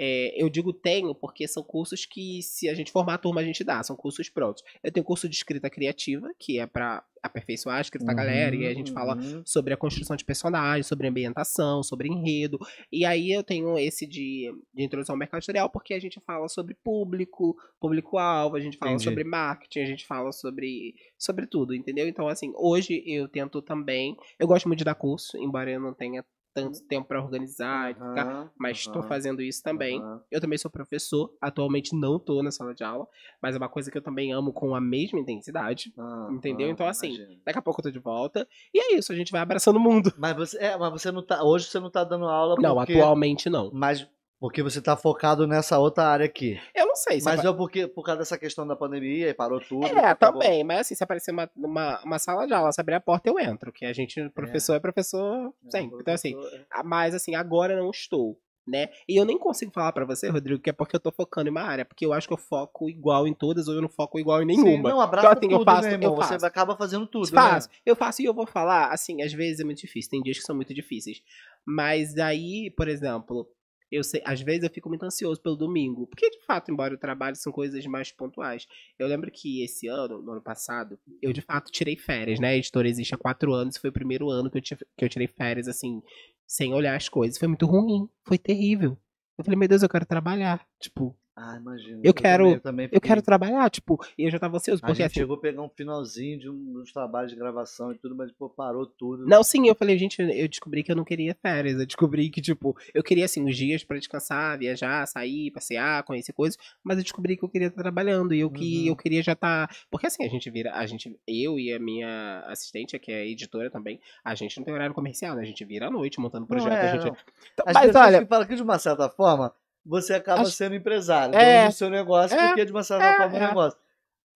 É, 0.00 0.32
eu 0.40 0.48
digo 0.48 0.72
tenho 0.72 1.12
porque 1.12 1.48
são 1.48 1.60
cursos 1.60 2.06
que, 2.06 2.40
se 2.40 2.68
a 2.68 2.74
gente 2.74 2.92
formar 2.92 3.14
a 3.14 3.18
turma, 3.18 3.40
a 3.40 3.44
gente 3.44 3.64
dá, 3.64 3.82
são 3.82 3.96
cursos 3.96 4.28
prontos. 4.28 4.62
Eu 4.80 4.92
tenho 4.92 5.04
curso 5.04 5.28
de 5.28 5.34
escrita 5.34 5.68
criativa, 5.68 6.30
que 6.38 6.60
é 6.60 6.66
para 6.66 7.04
aperfeiçoar 7.20 7.78
a 7.78 7.80
escrita 7.80 8.04
da 8.06 8.14
galera, 8.14 8.54
e 8.54 8.64
a 8.64 8.72
gente 8.72 8.92
fala 8.92 9.16
Uhum. 9.16 9.42
sobre 9.44 9.74
a 9.74 9.76
construção 9.76 10.14
de 10.14 10.24
personagens, 10.24 10.86
sobre 10.86 11.08
ambientação, 11.08 11.82
sobre 11.82 12.06
enredo. 12.08 12.60
E 12.92 13.04
aí 13.04 13.32
eu 13.32 13.42
tenho 13.42 13.76
esse 13.76 14.06
de, 14.06 14.52
de 14.72 14.84
introdução 14.84 15.14
ao 15.14 15.18
mercado 15.18 15.40
editorial, 15.40 15.68
porque 15.68 15.94
a 15.94 15.98
gente 15.98 16.20
fala 16.20 16.48
sobre 16.48 16.74
público, 16.74 17.56
público-alvo, 17.80 18.54
a 18.54 18.60
gente 18.60 18.76
fala 18.78 18.92
Entendi. 18.92 19.04
sobre 19.04 19.24
marketing, 19.24 19.80
a 19.80 19.86
gente 19.86 20.06
fala 20.06 20.30
sobre, 20.30 20.94
sobre 21.18 21.44
tudo, 21.48 21.74
entendeu? 21.74 22.06
Então, 22.06 22.28
assim, 22.28 22.52
hoje 22.54 23.02
eu 23.04 23.26
tento 23.26 23.60
também. 23.60 24.16
Eu 24.38 24.46
gosto 24.46 24.68
muito 24.68 24.78
de 24.78 24.84
dar 24.84 24.94
curso, 24.94 25.36
embora 25.38 25.72
eu 25.72 25.80
não 25.80 25.92
tenha 25.92 26.24
tanto 26.54 26.82
tempo 26.86 27.08
para 27.08 27.20
organizar 27.22 27.90
e 27.90 27.94
ficar. 27.94 28.50
Mas 28.58 28.78
estou 28.78 29.02
fazendo 29.02 29.40
isso 29.42 29.62
também. 29.62 30.00
aham. 30.00 30.22
Eu 30.30 30.40
também 30.40 30.58
sou 30.58 30.70
professor, 30.70 31.32
atualmente 31.40 31.94
não 31.94 32.16
estou 32.16 32.42
na 32.42 32.50
sala 32.50 32.74
de 32.74 32.82
aula, 32.84 33.06
mas 33.40 33.54
é 33.54 33.58
uma 33.58 33.68
coisa 33.68 33.90
que 33.90 33.98
eu 33.98 34.02
também 34.02 34.32
amo 34.32 34.52
com 34.52 34.74
a 34.74 34.80
mesma 34.80 35.18
intensidade. 35.18 35.92
Entendeu? 36.30 36.68
Então, 36.68 36.86
assim, 36.86 37.14
imagino. 37.14 37.40
Daqui 37.44 37.58
a 37.58 37.62
pouco 37.62 37.80
eu 37.80 37.84
tô 37.84 37.90
de 37.90 37.98
volta. 37.98 38.46
E 38.74 38.78
é 38.78 38.94
isso, 38.96 39.12
a 39.12 39.16
gente 39.16 39.32
vai 39.32 39.40
abraçando 39.40 39.76
o 39.76 39.80
mundo. 39.80 40.12
Mas 40.18 40.36
você, 40.36 40.58
é, 40.58 40.76
mas 40.76 40.90
você 40.90 41.10
não 41.10 41.22
tá. 41.22 41.42
Hoje 41.42 41.66
você 41.66 41.78
não 41.80 41.90
tá 41.90 42.04
dando 42.04 42.26
aula 42.26 42.56
Não, 42.58 42.74
porque, 42.74 42.94
atualmente 42.94 43.48
não. 43.48 43.70
Mas 43.72 44.06
porque 44.40 44.62
você 44.62 44.80
tá 44.80 44.96
focado 44.96 45.46
nessa 45.46 45.78
outra 45.78 46.04
área 46.04 46.26
aqui. 46.26 46.60
Eu 46.74 46.86
não 46.86 46.94
sei 46.96 47.20
se 47.20 47.24
Mas 47.26 47.40
apa- 47.40 47.48
é 47.48 47.52
porque 47.52 47.86
por 47.88 48.04
causa 48.04 48.20
dessa 48.20 48.38
questão 48.38 48.66
da 48.66 48.76
pandemia 48.76 49.28
e 49.30 49.34
parou 49.34 49.60
tudo. 49.60 49.86
É, 49.86 50.14
também, 50.14 50.62
mas 50.64 50.80
assim, 50.80 50.94
se 50.94 51.02
aparecer 51.04 51.32
uma, 51.32 51.50
uma, 51.56 52.00
uma 52.04 52.18
sala 52.18 52.46
de 52.46 52.52
aula, 52.54 52.70
se 52.72 52.80
abrir 52.80 52.94
a 52.94 53.00
porta, 53.00 53.28
eu 53.28 53.38
entro. 53.38 53.72
Que 53.72 53.84
a 53.84 53.92
gente, 53.92 54.28
professor 54.30 54.74
é, 54.74 54.80
professor 54.80 55.52
É, 55.66 55.70
sempre. 55.70 55.98
Então, 56.00 56.14
assim, 56.14 56.32
professor, 56.32 56.58
é. 56.60 56.66
ah, 56.70 56.82
mas 56.84 57.14
assim, 57.14 57.34
agora 57.34 57.72
eu 57.74 57.78
não 57.82 57.90
estou, 57.90 58.38
né? 58.66 58.88
E 59.08 59.16
eu 59.16 59.24
nem 59.24 59.38
consigo 59.38 59.72
falar 59.72 59.92
pra 59.92 60.04
você, 60.04 60.28
Rodrigo, 60.28 60.60
que 60.62 60.70
é 60.70 60.72
porque 60.72 60.94
eu 60.94 61.00
tô 61.00 61.10
focando 61.10 61.48
em 61.48 61.50
uma 61.50 61.62
área. 61.62 61.84
Porque 61.84 62.04
eu 62.06 62.12
acho 62.12 62.28
que 62.28 62.34
eu 62.34 62.38
foco 62.38 62.88
igual 62.88 63.26
em 63.26 63.34
todas, 63.34 63.66
ou 63.66 63.74
eu 63.74 63.82
não 63.82 63.88
foco 63.88 64.18
igual 64.20 64.40
em 64.42 64.46
nenhuma. 64.46 64.70
Sim, 64.70 64.82
não, 64.94 65.00
abraça 65.00 65.26
Então, 65.28 65.38
assim, 65.38 65.52
eu 65.52 65.58
tudo, 65.58 65.64
faço- 65.72 65.88
né, 65.88 65.92
irmão? 65.94 66.10
eu 66.10 66.16
Você 66.16 66.28
faço. 66.34 66.46
acaba 66.46 66.76
fazendo 66.76 67.06
tudo, 67.06 67.28
faço, 67.28 67.68
né? 67.68 67.74
eu 67.84 67.96
faço 67.96 68.22
e 68.22 68.24
eu 68.26 68.34
vou 68.34 68.46
falar, 68.46 68.92
assim, 68.92 69.20
às 69.22 69.32
vezes 69.32 69.58
é 69.60 69.64
muito 69.64 69.80
difícil, 69.80 70.10
tem 70.10 70.22
dias 70.22 70.36
que 70.38 70.44
são 70.44 70.54
muito 70.54 70.72
difíceis. 70.72 71.22
Mas 71.66 72.16
aí, 72.18 72.70
por 72.76 72.88
exemplo, 72.88 73.48
eu 73.90 74.04
sei, 74.04 74.20
às 74.24 74.40
vezes 74.40 74.64
eu 74.64 74.70
fico 74.70 74.88
muito 74.88 75.04
ansioso 75.04 75.40
pelo 75.40 75.56
domingo, 75.56 76.06
porque 76.06 76.28
de 76.30 76.44
fato, 76.44 76.70
embora 76.70 76.94
o 76.94 76.98
trabalho 76.98 77.36
são 77.36 77.52
coisas 77.52 77.84
mais 77.86 78.12
pontuais. 78.12 78.66
Eu 78.98 79.06
lembro 79.08 79.30
que 79.30 79.62
esse 79.62 79.86
ano, 79.88 80.20
no 80.22 80.32
ano 80.32 80.42
passado, 80.42 80.98
eu 81.22 81.32
de 81.32 81.40
fato 81.40 81.72
tirei 81.72 81.96
férias, 81.96 82.38
né? 82.40 82.48
A 82.50 82.56
editora 82.56 82.88
existe 82.88 83.14
há 83.14 83.18
quatro 83.18 83.52
anos, 83.52 83.76
foi 83.76 83.90
o 83.90 83.92
primeiro 83.92 84.28
ano 84.30 84.50
que 84.50 84.58
eu, 84.58 84.62
ti- 84.62 84.76
que 84.96 85.04
eu 85.04 85.08
tirei 85.08 85.26
férias, 85.26 85.68
assim, 85.68 86.02
sem 86.46 86.72
olhar 86.74 86.96
as 86.96 87.08
coisas. 87.08 87.38
Foi 87.38 87.48
muito 87.48 87.66
ruim, 87.66 88.08
foi 88.24 88.38
terrível. 88.38 88.96
Eu 89.36 89.44
falei, 89.44 89.58
meu 89.58 89.68
Deus, 89.68 89.82
eu 89.82 89.88
quero 89.88 90.04
trabalhar. 90.06 90.66
Tipo, 90.80 91.16
Ah, 91.40 91.56
imagino. 91.56 92.00
Eu 92.02 92.12
quero- 92.12 92.44
também- 92.44 92.60
também 92.60 92.88
eu 92.90 93.00
quero 93.00 93.22
trabalhar, 93.22 93.70
tipo, 93.70 93.96
e 94.18 94.24
eu 94.24 94.30
já 94.30 94.38
tava 94.40 94.56
ansioso, 94.56 94.82
A 94.82 94.86
porque 94.86 95.02
gente 95.02 95.06
assim, 95.12 95.20
chegou 95.20 95.36
a 95.36 95.40
pegar 95.40 95.62
um 95.62 95.68
finalzinho 95.68 96.36
de 96.38 96.50
um 96.50 96.72
dos 96.72 96.92
trabalhos 96.92 97.30
de 97.30 97.38
gravação 97.38 97.92
e 97.92 97.98
tudo, 97.98 98.16
mas 98.16 98.32
pô, 98.32 98.48
parou 98.48 98.86
tudo. 98.86 99.24
Não, 99.24 99.42
sim, 99.44 99.68
eu 99.68 99.74
falei, 99.76 99.96
gente, 99.96 100.20
eu 100.20 100.48
descobri 100.48 100.82
que 100.82 100.90
eu 100.90 100.96
não 100.96 101.04
queria 101.04 101.36
férias. 101.40 101.78
Eu 101.78 101.86
descobri 101.86 102.28
que, 102.28 102.40
tipo, 102.40 102.76
eu 102.92 103.02
queria, 103.04 103.24
assim, 103.24 103.44
os 103.48 103.56
dias 103.56 103.84
pra 103.84 103.98
descansar, 103.98 104.58
viajar, 104.58 105.06
sair, 105.06 105.50
passear, 105.52 106.02
conhecer 106.02 106.32
coisas, 106.32 106.58
mas 106.82 106.96
eu 106.98 107.04
descobri 107.04 107.36
que 107.36 107.44
eu 107.44 107.48
queria 107.48 107.68
estar 107.68 107.82
trabalhando 107.82 108.34
e 108.34 108.40
eu 108.40 108.50
que 108.50 108.82
Uhum. 108.82 108.88
eu 108.88 108.96
queria 108.96 109.22
já 109.22 109.32
estar. 109.34 109.70
Porque 109.90 110.06
assim, 110.08 110.24
a 110.24 110.28
gente 110.28 110.50
vira, 110.50 110.74
a 110.74 110.86
gente, 110.86 111.16
eu 111.26 111.58
e 111.58 111.72
a 111.72 111.78
minha 111.78 112.40
assistente, 112.48 112.98
que 112.98 113.12
é 113.12 113.26
editora 113.28 113.70
também, 113.70 114.00
a 114.24 114.34
gente 114.34 114.56
não 114.58 114.64
tem 114.64 114.74
horário 114.74 114.94
comercial, 114.94 115.36
né? 115.36 115.42
A 115.42 115.46
gente 115.46 115.64
vira 115.64 115.86
à 115.86 115.90
noite 115.90 116.18
montando 116.18 116.40
Não 116.42 116.48
projeto. 116.48 116.72
é, 116.72 116.80
a 116.80 116.88
gente... 116.88 117.04
não. 117.06 117.16
Então, 117.54 117.64
As 117.66 117.74
mas 117.74 117.86
pessoas 117.86 118.06
olha, 118.06 118.18
que 118.22 118.26
falam 118.26 118.46
que 118.46 118.56
de 118.56 118.62
uma 118.62 118.78
certa 118.78 119.08
forma 119.08 119.52
você 119.88 120.14
acaba 120.14 120.42
Acho- 120.42 120.50
sendo 120.52 120.74
empresário, 120.74 121.34
É. 121.34 121.58
dono 121.60 121.68
do 121.70 121.74
seu 121.74 121.88
negócio, 121.90 122.38
É. 122.38 122.46
porque 122.48 122.64
de 122.64 122.72
uma 122.72 122.82
certa 122.84 123.04
É, 123.06 123.16
forma 123.16 123.36
é 123.36 123.40
um 123.40 123.44
é. 123.44 123.48
negócio. 123.48 123.78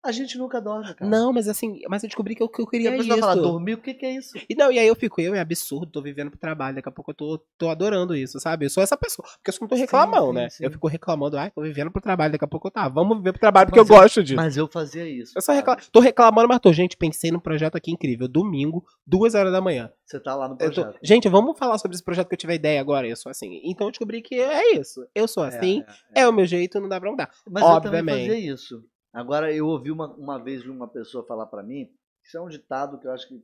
A 0.04 0.12
gente 0.12 0.36
nunca 0.36 0.60
dorme, 0.60 0.96
cara. 0.96 1.10
Não, 1.10 1.32
mas 1.32 1.48
assim, 1.48 1.80
mas 1.88 2.02
eu 2.04 2.08
descobri 2.10 2.34
que 2.34 2.42
eu, 2.42 2.50
que 2.50 2.60
eu 2.60 2.66
queria 2.66 2.90
Depois 2.90 3.08
isso. 3.08 3.16
vai 3.20 3.20
falar, 3.30 3.36
dormir, 3.36 3.74
o 3.76 3.78
que, 3.78 3.94
que 3.94 4.04
é 4.04 4.16
isso? 4.16 4.36
E 4.50 4.56
não, 4.56 4.72
e 4.72 4.80
aí 4.80 4.88
eu 4.88 4.96
fico, 4.96 5.22
eu 5.22 5.36
é 5.36 5.40
absurdo, 5.40 5.92
tô 5.92 6.02
vivendo 6.02 6.32
pro 6.32 6.40
trabalho, 6.40 6.76
daqui 6.76 6.90
a 6.90 6.92
pouco 6.92 7.12
eu 7.12 7.16
tô, 7.16 7.38
tô 7.56 7.70
adorando 7.70 8.16
isso, 8.16 8.40
sabe? 8.40 8.66
Eu 8.66 8.70
sou 8.72 8.82
essa 8.82 8.98
pessoa. 8.98 9.28
Porque 9.38 9.52
eu 9.52 9.62
não 9.62 9.68
tô 9.68 9.76
Sim, 9.76 9.82
reclamando, 9.82 10.28
sim, 10.30 10.34
né? 10.34 10.50
sim. 10.50 10.64
Eu 10.66 10.72
fico 10.72 10.88
reclamando, 10.88 11.38
ai, 11.38 11.52
tô 11.52 11.62
vivendo 11.62 11.92
pro 11.92 12.02
trabalho, 12.02 12.32
daqui 12.32 12.44
a 12.44 12.48
pouco 12.48 12.68
eu 12.68 12.72
tá, 12.72 12.90
vamos 12.90 13.18
viver 13.18 13.32
pro 13.34 13.40
trabalho 13.42 13.68
porque 13.68 13.80
Mas 13.80 13.90
eu 13.90 13.96
eu- 13.96 14.02
gosto 14.02 14.24
disso. 14.24 14.36
Mas 14.38 14.58
eu 14.58 14.68
fazia 14.68 15.08
isso. 15.08 15.34
Eu 15.36 15.42
só 15.42 15.52
reclamo, 15.54 15.80
tô 15.92 16.00
reclamando, 16.00 16.48
mas 16.48 16.60
tô, 16.60 16.74
gente, 16.74 16.98
pensei 16.98 17.30
num 17.32 17.40
projeto 17.40 17.76
aqui 17.76 17.92
incrível, 17.92 18.28
domingo, 18.28 18.84
duas 19.06 19.36
horas 19.36 19.52
da 19.52 19.62
manhã. 19.62 19.92
Você 20.04 20.20
tá 20.20 20.36
lá 20.36 20.48
no 20.50 20.58
Eu 20.60 20.74
tô- 20.74 20.82
projeto. 20.82 21.00
gente, 21.04 21.30
vamos 21.30 21.58
falar 21.60 21.78
sobre 21.78 21.94
esse 21.94 22.04
projeto 22.04 22.28
que 22.28 22.34
eu 22.34 22.40
tive 22.40 22.54
a 22.54 22.56
ideia 22.56 22.82
agora, 22.82 23.08
eu 23.08 23.16
sou 23.16 23.30
assim. 23.30 23.62
Então 23.64 23.86
eu 23.86 23.92
descobri 23.92 24.24
que 24.24 24.34
é 24.34 24.74
isso, 24.80 25.06
eu 25.14 25.28
sou 25.28 25.44
assim, 25.44 25.84
É, 26.16 26.22
é, 26.22 26.24
é, 26.24 26.28
o 26.28 26.34
meu 26.34 26.46
jeito, 26.48 26.80
não 26.80 26.90
dá 26.90 27.00
pra 27.00 27.12
mudar. 27.12 27.30
Mas 27.48 27.62
eu 27.64 27.70
Obviamente. 27.70 28.06
também 28.08 28.28
fazia 28.28 28.54
isso. 28.54 28.84
Agora, 29.14 29.54
eu 29.54 29.68
ouvi 29.68 29.92
uma, 29.92 30.08
uma 30.16 30.38
vez 30.42 30.66
uma 30.66 30.88
pessoa 30.88 31.26
falar 31.26 31.46
pra 31.48 31.62
mim, 31.64 31.90
isso 32.24 32.38
é 32.38 32.42
um 32.42 32.48
ditado 32.48 33.00
que 33.00 33.08
eu 33.08 33.12
acho 33.12 33.28
que 33.28 33.44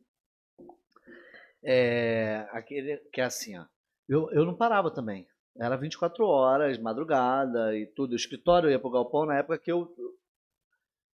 é 1.63 2.47
aquele 2.51 2.97
que 3.11 3.22
é 3.22 3.26
assim, 3.26 3.57
ó. 3.57 3.65
Eu, 4.07 4.30
eu 4.32 4.45
não 4.45 4.55
parava 4.55 4.89
também. 4.91 5.28
Era 5.59 5.76
24 5.76 6.24
horas, 6.26 6.78
madrugada 6.78 7.76
e 7.76 7.88
tudo. 7.88 8.13
O 8.13 8.15
escritório 8.15 8.70
ia 8.70 8.80
pro 8.80 8.91
galpão 8.91 9.26
na 9.26 9.38
época 9.38 9.57
que 9.57 9.72
eu 9.72 9.88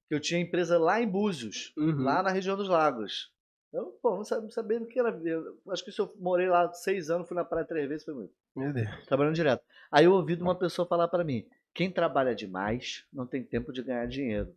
que 0.09 0.14
eu 0.16 0.20
tinha 0.20 0.40
empresa 0.40 0.78
lá 0.78 1.00
em 1.00 1.09
Búzios, 1.09 1.72
Uhum. 1.76 2.03
lá 2.03 2.22
na 2.22 2.30
região 2.30 2.57
dos 2.57 2.68
lagos. 2.68 3.32
Eu, 3.72 3.86
pô, 4.03 4.14
não 4.16 4.24
sabia, 4.24 4.42
não 4.42 4.50
sabia 4.50 4.78
do 4.80 4.86
que 4.86 4.98
era. 5.00 5.09
Eu, 5.24 5.59
acho 5.70 5.82
que 5.82 5.90
se 5.92 5.98
eu 6.00 6.12
morei 6.18 6.48
lá 6.48 6.70
seis 6.74 7.09
anos, 7.09 7.26
fui 7.26 7.34
na 7.34 7.44
praia 7.44 7.64
três 7.66 7.88
vezes, 7.88 8.05
foi 8.05 8.12
muito 8.12 8.34
Meu 8.55 8.72
Deus. 8.74 9.07
trabalhando 9.07 9.34
direto. 9.34 9.64
Aí 9.90 10.05
eu 10.05 10.12
ouvi 10.12 10.36
de 10.36 10.42
uma 10.42 10.59
pessoa 10.59 10.86
falar 10.86 11.09
pra 11.09 11.24
mim: 11.24 11.46
quem 11.75 11.91
trabalha 11.91 12.35
demais 12.35 13.05
não 13.12 13.27
tem 13.27 13.43
tempo 13.43 13.73
de 13.73 13.83
ganhar 13.83 14.07
dinheiro. 14.07 14.55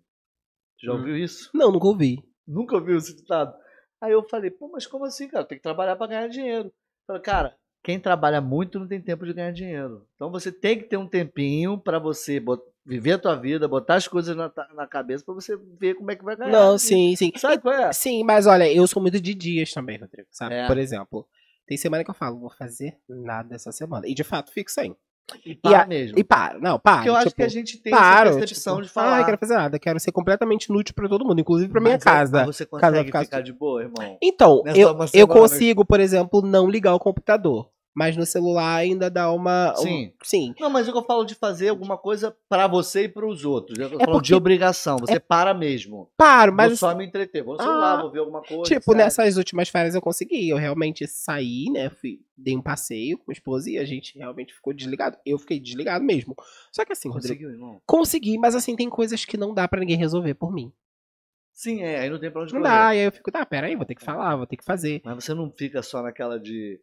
Já 0.81 0.91
Hum. 0.91 0.97
ouviu 0.97 1.17
isso? 1.17 1.49
Não, 1.53 1.71
nunca 1.71 1.87
ouvi. 1.87 2.23
Nunca 2.47 2.75
ouviu 2.75 2.97
esse 2.97 3.15
ditado. 3.15 3.55
Aí 4.01 4.11
eu 4.11 4.23
falei: 4.27 4.51
pô, 4.51 4.69
mas 4.71 4.85
como 4.85 5.05
assim, 5.05 5.27
cara? 5.27 5.45
Tem 5.45 5.57
que 5.57 5.63
trabalhar 5.63 5.95
pra 5.95 6.07
ganhar 6.07 6.27
dinheiro. 6.27 6.67
Eu 6.67 6.73
falei, 7.07 7.21
cara, 7.21 7.57
quem 7.83 7.99
trabalha 7.99 8.41
muito 8.41 8.79
não 8.79 8.87
tem 8.87 9.01
tempo 9.01 9.25
de 9.25 9.33
ganhar 9.33 9.51
dinheiro. 9.51 10.07
Então 10.15 10.31
você 10.31 10.51
tem 10.51 10.77
que 10.77 10.85
ter 10.85 10.97
um 10.97 11.07
tempinho 11.07 11.77
pra 11.79 11.99
você 11.99 12.43
viver 12.85 13.13
a 13.13 13.19
tua 13.19 13.35
vida, 13.35 13.67
botar 13.67 13.95
as 13.95 14.07
coisas 14.07 14.35
na, 14.35 14.51
na 14.75 14.85
cabeça 14.85 15.23
pra 15.25 15.33
você 15.33 15.57
ver 15.79 15.95
como 15.95 16.11
é 16.11 16.15
que 16.15 16.23
vai 16.23 16.35
ganhar. 16.35 16.51
Não, 16.51 16.77
sim, 16.77 17.15
sim. 17.15 17.31
Sabe 17.37 17.61
qual 17.61 17.73
é? 17.73 17.93
Sim, 17.93 18.23
mas 18.23 18.45
olha, 18.45 18.71
eu 18.71 18.85
sou 18.85 19.01
muito 19.01 19.19
de 19.19 19.33
dias 19.33 19.71
também, 19.71 19.97
Rodrigo, 19.97 20.27
sabe? 20.31 20.55
É. 20.55 20.67
Por 20.67 20.77
exemplo, 20.77 21.27
tem 21.65 21.77
semana 21.77 22.03
que 22.03 22.09
eu 22.09 22.15
falo, 22.15 22.39
vou 22.39 22.49
fazer 22.51 22.97
nada 23.09 23.55
essa 23.55 23.71
semana. 23.71 24.07
E 24.07 24.13
de 24.13 24.23
fato, 24.23 24.51
fico 24.51 24.69
sem. 24.69 24.95
E 25.45 25.55
para 25.55 25.81
a- 25.81 25.85
mesmo. 25.87 26.17
E 26.19 26.23
paro, 26.23 26.59
não, 26.61 26.79
paro. 26.79 26.97
Porque 26.97 27.09
eu 27.09 27.15
acho 27.15 27.27
tipo, 27.29 27.37
que 27.37 27.43
a 27.43 27.47
gente 27.47 27.77
tem 27.79 27.91
paro, 27.91 28.29
essa 28.29 28.39
percepção 28.39 28.75
tipo, 28.75 28.85
de 28.85 28.89
falar. 28.93 29.17
Ah, 29.17 29.21
eu 29.21 29.25
quero 29.25 29.37
fazer 29.37 29.55
nada, 29.55 29.79
quero 29.79 29.99
ser 29.99 30.11
completamente 30.11 30.65
inútil 30.65 30.93
pra 30.93 31.09
todo 31.09 31.25
mundo, 31.25 31.39
inclusive 31.39 31.71
pra 31.71 31.81
minha 31.81 31.95
é- 31.95 31.99
casa. 31.99 32.45
você 32.45 32.65
casa 32.65 32.87
consegue 32.87 33.05
ficar- 33.05 33.23
ficar 33.23 33.41
de 33.41 33.51
boa, 33.53 33.81
irmão? 33.81 34.17
Então, 34.21 34.61
Nessa 34.63 34.77
eu, 34.79 34.95
eu 35.13 35.27
consigo, 35.27 35.83
por 35.83 35.99
exemplo, 35.99 36.41
não 36.41 36.69
ligar 36.69 36.93
o 36.93 36.99
computador. 36.99 37.69
Mas 37.95 38.17
no 38.17 38.25
celular 38.25 38.75
ainda 38.75 39.09
dá 39.09 39.31
uma. 39.31 39.71
um- 39.73 39.81
Sim. 39.81 40.13
sim. 40.21 40.53
Não, 40.59 40.69
mas 40.69 40.85
o 40.87 40.91
que 40.91 40.97
eu 40.97 41.03
falo 41.03 41.23
de 41.23 41.33
fazer 41.33 41.69
alguma 41.69 41.97
coisa 41.97 42.35
pra 42.49 42.67
você 42.67 43.03
e 43.03 43.07
pros 43.09 43.45
outros. 43.45 43.79
Eu 43.79 43.89
tô 43.89 43.95
É 43.95 43.99
falando 43.99 44.11
porque- 44.17 44.27
de 44.27 44.35
obrigação. 44.35 44.97
Você 44.99 45.17
para 45.17 45.53
mesmo. 45.53 46.09
Paro, 46.17 46.53
Mas 46.53 46.67
vou 46.69 46.77
só 46.77 46.93
me 46.93 47.05
entreter. 47.05 47.41
Vou 47.41 47.55
no 47.55 47.61
celular, 47.63 47.97
Ah, 47.99 48.01
vou 48.01 48.11
ver 48.11 48.19
alguma 48.19 48.41
coisa. 48.41 48.63
Tipo, 48.63 48.93
nessas 48.93 49.37
últimas 49.37 49.69
férias 49.69 49.95
eu 49.95 50.01
consegui. 50.01 50.49
Eu 50.49 50.57
realmente 50.57 51.07
saí, 51.07 51.65
né? 51.71 51.89
Fui, 51.89 52.19
dei 52.37 52.57
um 52.57 52.61
passeio 52.61 53.17
com 53.17 53.31
a 53.31 53.33
esposa 53.33 53.69
e 53.71 53.77
a 53.77 53.85
gente 53.85 54.17
realmente 54.17 54.53
ficou 54.53 54.73
desligado. 54.73 55.17
Eu 55.25 55.39
fiquei 55.39 55.57
desligado 55.57 56.03
mesmo. 56.03 56.35
Só 56.73 56.83
que 56.83 56.91
assim, 56.91 57.07
Rodrigo. 57.07 57.29
Conseguiu, 57.33 57.49
irmão? 57.51 57.81
Consegui, 57.85 58.37
mas 58.37 58.55
assim, 58.55 58.75
tem 58.75 58.89
coisas 58.89 59.23
que 59.23 59.37
não 59.37 59.53
dá 59.53 59.69
pra 59.69 59.79
ninguém 59.79 59.95
resolver 59.97 60.33
por 60.33 60.51
mim. 60.53 60.69
Sim, 61.53 61.81
é. 61.81 62.01
Aí 62.01 62.09
não 62.09 62.19
tem 62.19 62.29
pra 62.29 62.41
onde 62.41 62.53
Não 62.53 62.59
correr. 62.61 62.73
dá, 62.73 62.93
e 62.93 62.99
aí 62.99 63.05
eu 63.05 63.11
fico, 63.13 63.31
tá, 63.31 63.45
peraí, 63.45 63.73
vou 63.77 63.85
ter 63.85 63.95
que 63.95 64.03
falar, 64.03 64.35
vou 64.35 64.45
ter 64.45 64.57
que 64.57 64.65
fazer. 64.65 65.01
Mas 65.05 65.23
você 65.23 65.33
não 65.33 65.49
fica 65.49 65.81
só 65.81 66.01
naquela 66.03 66.37
de 66.37 66.77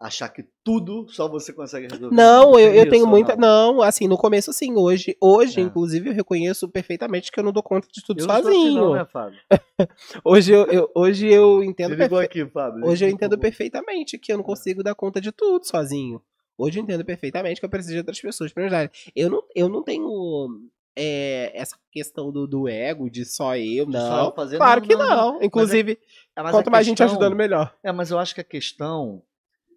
achar 0.00 0.28
que 0.28 0.44
tudo 0.62 1.08
só 1.08 1.28
você 1.28 1.52
consegue 1.52 1.88
resolver. 1.90 2.14
Não, 2.14 2.58
eu, 2.58 2.72
eu 2.72 2.88
tenho 2.88 3.06
muita. 3.06 3.34
não? 3.34 3.74
Não, 3.74 3.82
assim, 3.82 4.06
no 4.06 4.16
começo 4.16 4.52
sim, 4.52 4.74
hoje. 4.76 5.16
Hoje, 5.20 5.58
É. 5.60 5.62
inclusive, 5.62 6.10
eu 6.10 6.14
reconheço 6.14 6.68
perfeitamente 6.68 7.32
que 7.32 7.40
eu 7.40 7.44
não 7.44 7.52
dou 7.52 7.62
conta 7.62 7.88
de 7.92 8.02
tudo 8.04 8.20
Eu 8.20 8.26
não 8.26 8.34
assim 8.36 8.42
sozinho. 8.44 8.74
não, 8.80 8.92
né, 8.94 9.04
Fábio? 9.04 9.38
Hoje 10.24 10.52
eu, 10.52 10.66
eu- 10.66 10.90
hoje 10.94 11.28
eu 11.28 11.62
entendo 11.64 11.96
perfe- 11.96 12.14
aqui, 12.24 12.46
Fábio. 12.46 12.86
Hoje 12.86 13.04
eu 13.04 13.08
entendo 13.08 13.36
perfeitamente 13.38 14.18
que 14.18 14.32
eu 14.32 14.36
não 14.36 14.44
consigo 14.44 14.82
dar 14.82 14.94
conta 14.94 15.20
de 15.20 15.32
tudo 15.32 15.64
sozinho. 15.66 16.20
Hoje 16.56 16.78
eu 16.78 16.82
entendo 16.82 17.04
perfeitamente 17.04 17.60
que 17.60 17.64
eu 17.66 17.70
preciso 17.70 17.92
de 17.94 17.98
outras 17.98 18.20
pessoas 18.20 18.52
para 18.52 18.62
me 18.62 18.66
ajudarem. 18.66 18.90
Eu 19.14 19.30
não, 19.30 19.42
eu 19.54 19.68
não 19.68 19.82
tenho 19.82 20.48
é, 20.96 21.52
essa 21.54 21.76
questão 21.92 22.32
do, 22.32 22.46
do 22.46 22.68
ego, 22.68 23.08
de 23.08 23.24
só 23.24 23.56
eu, 23.56 23.86
De 23.86 23.92
não. 23.92 24.00
só 24.08 24.24
eu 24.26 24.32
fazer, 24.34 24.56
claro 24.58 24.80
não, 24.80 24.88
que 24.88 24.96
não, 24.96 25.06
não. 25.08 25.32
não. 25.34 25.42
Inclusive, 25.42 25.98
É, 26.36 26.42
mas 26.42 26.48
a 26.48 26.58
quanto 26.58 26.70
mais 26.70 26.84
gente 26.86 26.98
questão- 26.98 27.06
ajudando, 27.16 27.36
melhor. 27.36 27.72
É, 27.84 27.92
mas 27.92 28.10
eu 28.10 28.18
acho 28.18 28.34
que 28.34 28.40
a 28.40 28.44
questão 28.44 29.22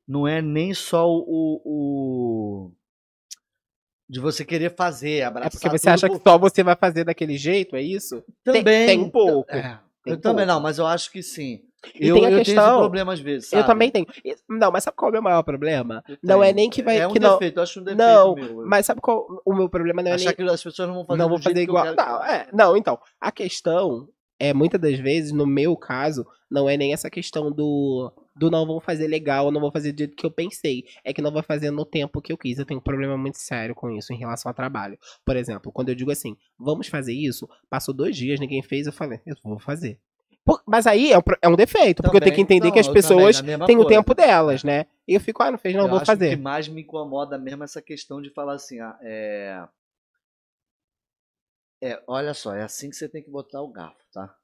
não 0.08 0.28
é 0.28 0.42
nem 0.42 0.74
só 0.74 1.08
o. 1.10 1.62
o- 1.66 2.72
de 4.10 4.20
você 4.20 4.44
querer 4.44 4.76
fazer, 4.76 5.20
É 5.20 5.24
abraçar 5.24 5.52
porque 5.52 5.70
você 5.70 5.90
acha 5.90 6.08
por- 6.08 6.18
que 6.18 6.30
só 6.30 6.38
você 6.38 6.62
vai 6.64 6.76
fazer 6.76 7.06
daquele 7.06 7.38
jeito, 7.38 7.76
é 7.78 7.82
isso? 7.82 8.22
Também. 8.44 8.64
Tem, 8.64 8.86
tem 8.88 9.00
um 9.00 9.10
pouco. 9.10 9.50
É, 9.50 9.80
Tem 10.04 10.14
eu 10.14 10.20
também 10.20 10.46
pouco. 10.46 10.48
não, 10.48 10.60
mas 10.60 10.78
eu 10.80 10.86
acho 10.86 11.10
que 11.12 11.24
sim. 11.24 11.62
E 12.00 12.10
eu 12.10 12.16
tem 12.16 12.26
a 12.26 12.28
eu 12.28 12.32
tenho 12.32 12.42
esse 12.42 12.54
questão- 12.54 12.78
problema 12.80 13.14
às 13.14 13.20
vezes, 13.22 13.48
sabe? 13.50 13.64
Eu 13.64 13.66
também 13.66 13.90
tenho. 13.90 14.06
Não, 14.50 14.70
mas 14.70 14.84
sabe 14.84 14.98
qual 14.98 15.08
é 15.08 15.12
o 15.12 15.14
meu 15.14 15.22
maior 15.22 15.42
problema? 15.44 16.04
Eu 16.10 16.18
Não 16.22 16.44
é 16.44 16.52
nem 16.52 16.70
que 16.70 16.84
vai. 16.84 16.98
É 17.00 17.08
um 17.08 17.14
que 17.14 17.20
não, 17.20 17.32
defeito, 17.34 17.58
eu 17.58 17.64
acho 17.64 17.80
um 17.80 17.84
defeito 17.84 18.04
não, 18.04 18.36
meu. 18.36 18.66
mas 18.68 18.86
sabe 18.86 19.00
qual 19.02 19.26
o 19.46 19.54
meu 19.56 19.70
problema? 19.70 20.04
Não 20.04 20.12
é 20.12 20.16
Achar 20.16 20.26
nem, 20.26 20.36
que 20.36 20.44
as 20.44 20.62
pessoas 20.62 20.88
não 20.90 20.96
vão 20.96 21.06
fazer 21.06 21.18
não 21.20 21.30
vou 21.30 21.42
fazer 21.42 21.62
igual. 21.62 21.86
que 21.86 21.96
Não, 21.96 22.24
é, 22.26 22.48
não, 22.54 22.76
então, 22.78 23.00
a 23.20 23.32
questão 23.32 24.10
é 24.38 24.54
muitas 24.54 24.80
das 24.80 25.00
vezes, 25.00 25.32
no 25.32 25.48
meu 25.48 25.76
caso, 25.78 26.28
não 26.52 26.70
é 26.70 26.76
nem 26.76 26.92
essa 26.94 27.10
questão 27.10 27.50
do 27.52 28.12
do 28.36 28.50
não 28.50 28.66
vou 28.66 28.80
fazer 28.80 29.08
legal, 29.08 29.52
não 29.52 29.60
vou 29.62 29.72
fazer 29.72 29.92
do 29.92 30.00
jeito 30.00 30.16
que 30.16 30.26
eu 30.26 30.32
pensei. 30.32 30.86
É 31.04 31.14
que 31.14 31.22
não 31.22 31.32
vai 31.32 31.44
fazer 31.44 31.72
no 31.72 31.86
tempo 31.86 32.22
que 32.22 32.32
eu 32.32 32.38
quis. 32.38 32.58
Eu 32.58 32.66
tenho 32.66 32.80
um 32.80 32.84
problema 32.84 33.18
muito 33.18 33.38
sério 33.38 33.76
com 33.76 33.90
isso 33.92 34.14
em 34.14 34.18
relação 34.18 34.50
ao 34.50 34.54
trabalho. 34.54 34.98
Por 35.26 35.36
exemplo, 35.36 35.72
quando 35.72 35.90
eu 35.90 35.96
digo 35.96 36.12
assim, 36.12 36.36
vamos 36.58 36.88
fazer 36.88 37.14
isso, 37.14 37.48
passou 37.70 37.94
dois 37.94 38.16
dias, 38.16 38.40
ninguém 38.40 38.62
fez, 38.64 38.88
eu 38.88 38.94
falei, 38.94 39.20
eu 39.26 39.36
vou 39.44 39.60
fazer. 39.60 40.00
Por- 40.44 40.62
mas 40.66 40.88
aí 40.88 41.12
é 41.12 41.18
um, 41.20 41.22
é 41.42 41.48
um 41.50 41.56
defeito, 41.56 42.02
porque 42.02 42.18
eu 42.18 42.22
tenho 42.22 42.36
que 42.36 42.42
Também. 42.42 42.58
entender 42.58 42.68
Não, 42.68 42.74
que 42.74 42.80
as 42.80 42.88
também, 42.88 43.02
pessoas 43.02 43.42
têm 43.42 43.56
o 43.56 43.82
coisa. 43.82 43.88
tempo 43.90 44.16
delas, 44.16 44.64
né? 44.64 44.88
E 45.08 45.14
eu 45.14 45.20
fico, 45.20 45.44
ah, 45.44 45.52
não 45.52 45.58
fez, 45.60 45.76
não, 45.76 45.84
eu 45.84 45.90
vou 45.90 45.98
acho 45.98 46.06
fazer. 46.08 46.28
o 46.34 46.36
que 46.38 46.42
mais 46.42 46.68
me 46.68 46.82
incomoda 46.82 47.38
mesmo 47.38 47.64
é 47.64 47.66
essa 47.66 47.82
questão 47.82 48.20
de 48.22 48.32
falar 48.32 48.54
assim, 48.56 48.80
ah, 48.80 48.98
é... 49.04 49.64
é, 51.84 52.04
olha 52.08 52.34
só, 52.34 52.56
é 52.56 52.64
assim 52.64 52.90
que 52.90 52.96
você 52.96 53.08
tem 53.08 53.22
que 53.22 53.30
botar 53.30 53.62
o 53.62 53.68
garfo, 53.72 54.04
tá? 54.12 54.36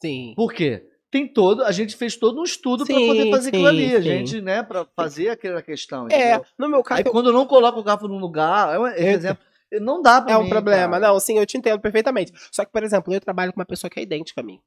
Sim. 0.00 0.32
Por 0.34 0.52
quê? 0.52 0.88
Tem 1.12 1.28
todo, 1.28 1.62
a 1.62 1.70
gente 1.70 1.94
fez 1.94 2.16
todo 2.16 2.40
um 2.40 2.42
estudo 2.42 2.86
para 2.86 2.94
poder 2.96 3.30
fazer 3.30 3.50
aquilo 3.50 3.64
sim, 3.64 3.68
ali, 3.68 3.94
a 3.96 3.98
sim. 4.00 4.02
gente, 4.08 4.40
né, 4.40 4.62
para 4.62 4.86
fazer 4.96 5.28
aquela 5.28 5.60
questão, 5.60 6.08
É, 6.10 6.16
entendeu? 6.36 6.46
no 6.58 6.68
meu 6.70 6.82
caso, 6.82 7.00
Aí 7.00 7.04
quando 7.04 7.26
eu 7.28 7.34
não 7.34 7.46
coloco 7.46 7.78
o 7.78 7.82
garfo 7.84 8.08
num 8.08 8.18
lugar, 8.18 8.74
é 8.74 8.78
um 8.78 8.86
Eu- 8.88 9.12
exemplo, 9.12 9.44
não 9.72 10.00
dá 10.00 10.22
pra 10.22 10.32
É 10.32 10.36
um 10.38 10.44
mim, 10.44 10.48
problema. 10.48 10.98
cara. 10.98 11.12
Não, 11.12 11.20
sim, 11.20 11.36
eu 11.38 11.44
te 11.44 11.58
entendo 11.58 11.78
perfeitamente. 11.80 12.32
Só 12.50 12.64
que, 12.64 12.72
por 12.72 12.82
exemplo, 12.82 13.12
eu 13.12 13.20
trabalho 13.20 13.52
com 13.52 13.60
uma 13.60 13.66
pessoa 13.66 13.90
que 13.90 14.00
é 14.00 14.02
idêntica 14.02 14.40
a 14.40 14.44
mim. 14.44 14.58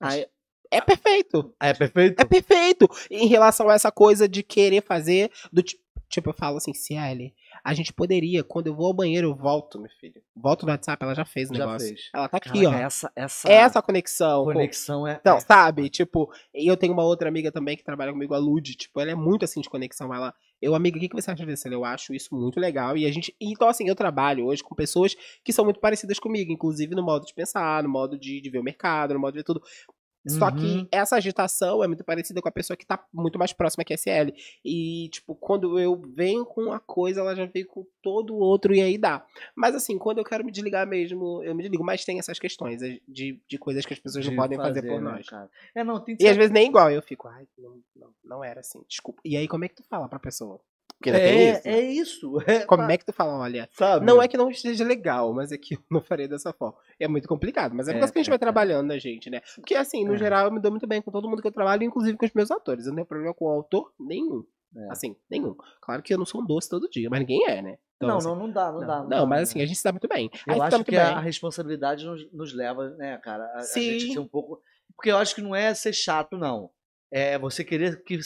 Aí, 0.00 0.24
É 0.70 0.80
perfeito. 0.80 1.52
é 1.60 1.74
perfeito? 1.74 2.20
É 2.20 2.24
perfeito. 2.24 2.88
Em 3.10 3.26
relação 3.26 3.68
a 3.68 3.74
essa 3.74 3.90
coisa 3.92 4.28
de 4.28 4.42
querer 4.44 4.82
fazer 4.82 5.30
do 5.52 5.62
tipo. 5.62 5.82
Tipo, 6.06 6.30
eu 6.30 6.34
falo 6.34 6.58
assim, 6.58 6.72
Ciele, 6.72 7.34
a 7.62 7.74
gente 7.74 7.92
poderia, 7.92 8.42
quando 8.42 8.66
eu 8.68 8.74
vou 8.74 8.86
ao 8.86 8.94
banheiro, 8.94 9.28
eu 9.28 9.34
volto, 9.34 9.78
meu 9.78 9.90
filho. 10.00 10.20
Volto 10.34 10.64
no 10.64 10.72
WhatsApp, 10.72 11.02
ela 11.04 11.14
já 11.14 11.24
fez 11.24 11.50
o 11.50 11.54
Já 11.54 11.66
negócio. 11.66 11.88
fez. 11.88 12.10
Ela 12.14 12.28
tá 12.28 12.36
aqui, 12.38 12.62
Caraca, 12.62 12.76
ó. 12.76 12.86
essa, 12.86 13.12
essa, 13.14 13.48
Essa 13.52 13.82
conexão. 13.82 14.44
com- 14.44 14.52
conexão 14.52 15.06
é... 15.06 15.20
Não, 15.24 15.36
é- 15.36 15.40
sabe? 15.40 15.88
Tipo, 15.90 16.32
e 16.54 16.66
eu 16.70 16.76
tenho 16.76 16.92
uma 16.92 17.04
outra 17.04 17.28
amiga 17.28 17.52
também 17.52 17.76
que 17.76 17.84
trabalha 17.84 18.12
comigo, 18.12 18.34
a 18.34 18.38
Lud. 18.38 18.74
Tipo, 18.74 19.00
ela 19.00 19.10
é 19.10 19.14
muito 19.14 19.44
assim 19.44 19.60
de 19.60 19.68
conexão. 19.68 20.12
Ela, 20.14 20.34
eu, 20.60 20.74
amiga, 20.74 20.96
o 20.96 21.00
que, 21.00 21.08
que 21.08 21.14
você 21.20 21.30
acha 21.30 21.44
disso? 21.44 21.68
Eu 21.68 21.84
acho 21.84 22.14
isso 22.14 22.34
muito 22.34 22.58
legal. 22.58 22.96
E 22.96 23.06
a 23.06 23.12
gente. 23.12 23.34
Então, 23.40 23.68
assim, 23.68 23.88
eu 23.88 23.94
trabalho 23.94 24.46
hoje 24.46 24.62
com 24.62 24.74
pessoas 24.74 25.14
que 25.44 25.52
são 25.52 25.64
muito 25.64 25.80
parecidas 25.80 26.18
comigo, 26.18 26.50
inclusive 26.52 26.94
no 26.94 27.02
modo 27.02 27.26
de 27.26 27.34
pensar, 27.34 27.82
no 27.82 27.88
modo 27.88 28.18
de, 28.18 28.40
de 28.40 28.50
ver 28.50 28.58
o 28.58 28.62
mercado, 28.64 29.14
no 29.14 29.20
modo 29.20 29.32
de 29.32 29.38
ver 29.38 29.44
tudo. 29.44 29.62
Só 30.26 30.46
Uhum. 30.46 30.56
que 30.56 30.88
essa 30.90 31.16
agitação 31.16 31.84
é 31.84 31.86
muito 31.86 32.02
parecida 32.04 32.40
com 32.40 32.48
a 32.48 32.52
pessoa 32.52 32.76
que 32.76 32.86
tá 32.86 33.04
muito 33.12 33.38
mais 33.38 33.52
próxima 33.52 33.84
que 33.84 33.92
a 33.92 33.96
SL. 33.96 34.32
E, 34.64 35.08
tipo, 35.10 35.34
quando 35.34 35.78
eu 35.78 36.00
venho 36.14 36.44
com 36.46 36.62
uma 36.62 36.80
coisa, 36.80 37.20
ela 37.20 37.34
já 37.36 37.44
veio 37.46 37.66
com 37.66 37.86
todo 38.02 38.34
o 38.34 38.38
outro 38.38 38.74
e 38.74 38.80
aí 38.80 38.96
dá. 38.96 39.24
Mas, 39.54 39.74
assim, 39.74 39.98
quando 39.98 40.18
eu 40.18 40.24
quero 40.24 40.44
me 40.44 40.50
desligar 40.50 40.86
mesmo, 40.86 41.42
eu 41.42 41.54
me 41.54 41.62
desligo. 41.62 41.84
Mas 41.84 42.04
tem 42.04 42.18
essas 42.18 42.38
questões 42.38 42.82
eh, 42.82 43.00
de, 43.06 43.40
de 43.48 43.58
coisas 43.58 43.84
que 43.84 43.92
as 43.92 43.98
pessoas 43.98 44.24
não 44.24 44.32
de 44.32 44.36
podem 44.36 44.58
fazer, 44.58 44.82
por 44.82 45.00
né, 45.00 45.10
nós. 45.12 45.28
cara? 45.28 45.50
É, 45.74 45.84
não, 45.84 46.00
tem 46.00 46.16
que 46.16 46.24
E 46.24 46.28
às 46.28 46.36
vezes 46.36 46.52
nem 46.52 46.68
igual. 46.68 46.90
Eu 46.90 47.02
fico, 47.02 47.28
ai, 47.28 47.46
não, 47.58 47.78
não, 47.94 48.10
não 48.24 48.44
era 48.44 48.60
assim, 48.60 48.82
desculpa. 48.88 49.20
E 49.24 49.36
aí, 49.36 49.46
como 49.46 49.64
é 49.64 49.68
que 49.68 49.76
tu 49.76 49.82
fala 49.84 50.08
pra 50.08 50.18
pessoa? 50.18 50.60
Porque 51.04 51.10
ainda 51.10 51.20
é, 51.20 51.50
isso. 51.52 51.68
é 51.68 51.80
isso. 51.80 52.38
É, 52.46 52.64
Como 52.66 52.82
é 52.90 52.96
que 52.96 53.04
tu 53.04 53.12
fala, 53.12 53.38
olha, 53.38 53.68
sabe? 53.72 54.06
não 54.06 54.22
é 54.22 54.28
que 54.28 54.36
não 54.36 54.50
esteja 54.50 54.84
legal, 54.84 55.32
mas 55.34 55.52
é 55.52 55.58
que 55.58 55.74
eu 55.74 55.78
não 55.90 56.00
faria 56.00 56.28
dessa 56.28 56.52
forma. 56.52 56.76
É 56.98 57.06
muito 57.08 57.28
complicado, 57.28 57.74
mas 57.74 57.88
é 57.88 57.92
por 57.92 57.96
É, 57.96 58.00
causa 58.00 58.12
que 58.12 58.18
a 58.18 58.22
gente 58.22 58.28
é, 58.28 58.32
vai 58.32 58.36
é. 58.36 58.38
trabalhando 58.38 58.88
na 58.88 58.98
gente, 58.98 59.28
né? 59.30 59.40
Porque 59.56 59.74
assim, 59.74 60.04
no 60.04 60.14
É. 60.14 60.18
geral, 60.18 60.46
eu 60.46 60.52
me 60.52 60.60
dou 60.60 60.70
muito 60.70 60.86
bem 60.86 61.02
com 61.02 61.10
todo 61.10 61.28
mundo 61.28 61.42
que 61.42 61.48
eu 61.48 61.52
trabalho, 61.52 61.82
inclusive 61.82 62.16
com 62.16 62.24
os 62.26 62.32
meus 62.32 62.50
atores. 62.50 62.86
Eu 62.86 62.90
não 62.90 62.96
tenho 62.96 63.06
problema 63.06 63.34
com 63.34 63.44
o 63.46 63.50
autor 63.50 63.92
nenhum. 63.98 64.44
É. 64.76 64.90
Assim, 64.90 65.14
nenhum. 65.30 65.54
Claro 65.80 66.02
que 66.02 66.12
eu 66.12 66.18
não 66.18 66.26
sou 66.26 66.40
um 66.40 66.46
doce 66.46 66.68
todo 66.68 66.88
dia, 66.90 67.08
mas 67.08 67.20
ninguém 67.20 67.46
é, 67.48 67.62
né? 67.62 67.76
Então, 67.96 68.08
não, 68.08 68.16
assim, 68.16 68.28
não, 68.28 68.36
não 68.36 68.50
dá, 68.50 68.72
não, 68.72 68.80
não, 68.80 68.86
dá. 68.86 68.98
não, 69.02 69.08
dá, 69.08 69.26
mas 69.26 69.38
né? 69.38 69.42
assim, 69.42 69.62
a 69.62 69.66
gente 69.66 69.76
se 69.78 69.84
dá 69.84 69.92
muito 69.92 70.08
bem. 70.08 70.28
Eu 70.48 70.60
acho 70.62 70.76
muito 70.76 70.86
que 70.86 70.90
bem. 70.96 71.00
a 71.00 71.20
responsabilidade 71.20 72.04
nos, 72.04 72.32
nos 72.32 72.52
leva, 72.52 72.90
né, 72.96 73.16
cara, 73.18 73.44
a, 73.44 73.58
a 73.58 73.60
gente 73.62 74.06
Sim. 74.06 74.12
ser 74.14 74.18
um 74.18 74.26
pouco. 74.26 74.60
Porque 74.96 75.10
eu 75.10 75.16
acho 75.16 75.34
que 75.34 75.42
não 75.42 75.54
é 75.54 75.72
ser 75.74 75.92
chato, 75.92 76.36
não. 76.36 76.70
É 77.16 77.38
você 77.38 77.62
querer 77.62 78.02
que 78.02 78.18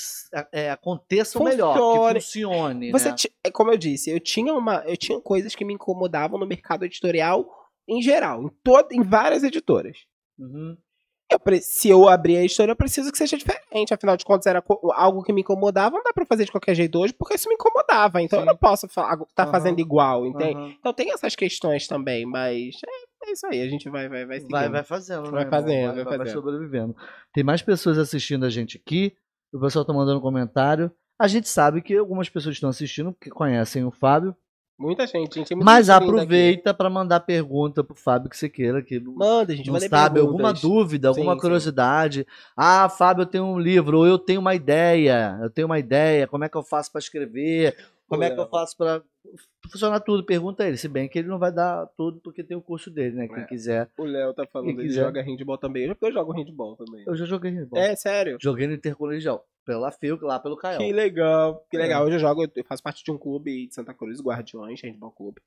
é, 0.50 0.70
aconteça 0.70 1.38
o 1.38 1.44
melhor, 1.44 1.74
que 1.74 1.78
Funcione. 1.78 2.20
funcione. 2.22 2.90
Você 2.90 3.10
né? 3.10 3.16
é 3.44 3.50
como 3.50 3.70
eu 3.70 3.76
disse, 3.76 4.10
eu 4.10 4.18
tinha 4.18 4.54
uma, 4.54 4.82
eu 4.86 4.96
tinha 4.96 5.20
coisas 5.20 5.54
que 5.54 5.62
me 5.62 5.74
incomodavam 5.74 6.38
no 6.38 6.46
mercado 6.46 6.86
editorial 6.86 7.46
em 7.86 8.00
geral, 8.00 8.42
em 8.42 8.48
todo, 8.64 8.90
em 8.92 9.02
várias 9.02 9.44
editoras. 9.44 9.98
Uhum. 10.38 10.74
Eu 11.30 11.60
se 11.60 11.90
eu 11.90 12.08
abrir 12.08 12.38
a 12.38 12.42
editora, 12.42 12.72
eu 12.72 12.76
preciso 12.76 13.12
que 13.12 13.18
seja 13.18 13.36
diferente. 13.36 13.92
Afinal 13.92 14.16
de 14.16 14.24
contas, 14.24 14.46
era 14.46 14.64
algo 14.94 15.22
que 15.22 15.34
me 15.34 15.42
incomodava, 15.42 15.96
não 15.96 16.02
dá 16.02 16.14
pra 16.14 16.24
fazer 16.24 16.46
de 16.46 16.50
qualquer 16.50 16.74
jeito 16.74 16.98
hoje, 16.98 17.12
porque 17.12 17.34
isso 17.34 17.50
me 17.50 17.56
incomodava. 17.56 18.22
Então 18.22 18.38
Sim. 18.38 18.44
eu 18.44 18.46
não 18.46 18.56
posso 18.56 18.86
estar 18.86 19.04
Aham. 19.38 19.50
fazendo 19.50 19.80
igual, 19.80 20.24
entende? 20.24 20.58
Aham. 20.58 20.74
Então 20.78 20.94
tem 20.94 21.12
essas 21.12 21.36
questões 21.36 21.86
também, 21.86 22.24
mas 22.24 22.76
é, 22.82 23.07
é 23.28 23.32
isso 23.32 23.46
aí, 23.46 23.62
a 23.62 23.68
gente 23.68 23.88
vai, 23.88 24.08
vai, 24.08 24.26
vai 24.26 24.36
seguindo. 24.36 24.50
Vai, 24.50 24.68
vai 24.68 24.84
fazendo, 24.84 25.24
né? 25.24 25.30
Vai 25.30 25.42
irmão? 25.42 25.50
fazendo, 25.50 25.94
vai, 25.94 26.04
vai 26.04 26.04
vai 26.04 26.18
fazendo. 26.18 26.34
sobrevivendo. 26.34 26.96
Tem 27.32 27.44
mais 27.44 27.62
pessoas 27.62 27.98
assistindo 27.98 28.44
a 28.44 28.50
gente 28.50 28.76
aqui. 28.76 29.14
O 29.52 29.60
pessoal 29.60 29.84
tá 29.84 29.92
mandando 29.92 30.20
comentário. 30.20 30.90
A 31.18 31.26
gente 31.26 31.48
sabe 31.48 31.82
que 31.82 31.96
algumas 31.96 32.28
pessoas 32.28 32.54
estão 32.54 32.70
assistindo 32.70 33.12
porque 33.12 33.30
conhecem 33.30 33.84
o 33.84 33.90
Fábio. 33.90 34.34
Muita 34.78 35.04
gente, 35.08 35.34
gente. 35.34 35.56
muita 35.56 35.64
Mas 35.64 35.90
aproveita 35.90 36.72
para 36.72 36.88
mandar 36.88 37.18
pergunta 37.20 37.82
pro 37.82 37.96
Fábio 37.96 38.30
que 38.30 38.36
você 38.36 38.48
queira. 38.48 38.80
Que 38.80 39.00
Manda, 39.00 39.54
gente, 39.56 39.68
não 39.68 39.80
sabe, 39.80 40.20
alguma 40.20 40.52
dúvida, 40.52 41.08
alguma 41.08 41.32
Sim, 41.32 41.36
sim. 41.36 41.40
curiosidade. 41.40 42.26
Ah, 42.56 42.88
Fábio, 42.88 43.22
eu 43.22 43.26
tenho 43.26 43.44
um 43.44 43.58
livro, 43.58 43.98
ou 43.98 44.06
eu 44.06 44.16
tenho 44.16 44.40
uma 44.40 44.54
ideia, 44.54 45.36
eu 45.42 45.50
tenho 45.50 45.66
uma 45.66 45.80
ideia, 45.80 46.28
como 46.28 46.44
é 46.44 46.48
que 46.48 46.56
eu 46.56 46.62
faço 46.62 46.92
para 46.92 47.00
escrever? 47.00 47.76
Como 48.08 48.22
é 48.24 48.30
que 48.30 48.40
eu 48.40 48.48
faço 48.48 48.76
para 48.76 49.02
funcionar 49.70 50.00
tudo? 50.00 50.24
Pergunta 50.24 50.66
ele, 50.66 50.76
se 50.78 50.88
bem 50.88 51.08
que 51.08 51.18
ele 51.18 51.28
não 51.28 51.38
vai 51.38 51.52
dar 51.52 51.86
tudo 51.96 52.20
porque 52.20 52.42
tem 52.42 52.56
o 52.56 52.62
curso 52.62 52.90
dele, 52.90 53.14
né? 53.16 53.28
Quem 53.28 53.42
É. 53.42 53.46
quiser. 53.46 53.90
O 53.98 54.04
Léo 54.04 54.32
tá 54.32 54.46
falando, 54.46 54.70
ele 54.70 54.88
quiser. 54.88 55.02
joga 55.04 55.22
handball 55.22 55.58
também. 55.58 55.94
Eu 56.00 56.12
jogo 56.12 56.32
handball 56.32 56.76
também. 56.76 57.04
Eu 57.06 57.14
já 57.14 57.26
joguei 57.26 57.50
handball. 57.50 57.78
É, 57.78 57.94
sério? 57.94 58.38
Joguei 58.40 58.66
no 58.66 58.72
intercolegial, 58.74 59.44
pela 59.66 59.92
FIU, 59.92 60.18
lá 60.22 60.38
pelo 60.40 60.56
Caial. 60.56 60.78
Que 60.80 60.92
legal, 60.92 61.66
que 61.70 61.76
É. 61.76 61.80
legal. 61.80 62.04
Hoje 62.06 62.16
eu 62.16 62.20
jogo, 62.20 62.46
eu 62.56 62.64
faço 62.64 62.82
parte 62.82 63.04
de 63.04 63.10
um 63.12 63.18
clube 63.18 63.66
de 63.66 63.74
Santa 63.74 63.92
Cruz, 63.92 64.20
Guardiões, 64.20 64.80
Handball 64.82 65.12
Clube. 65.12 65.40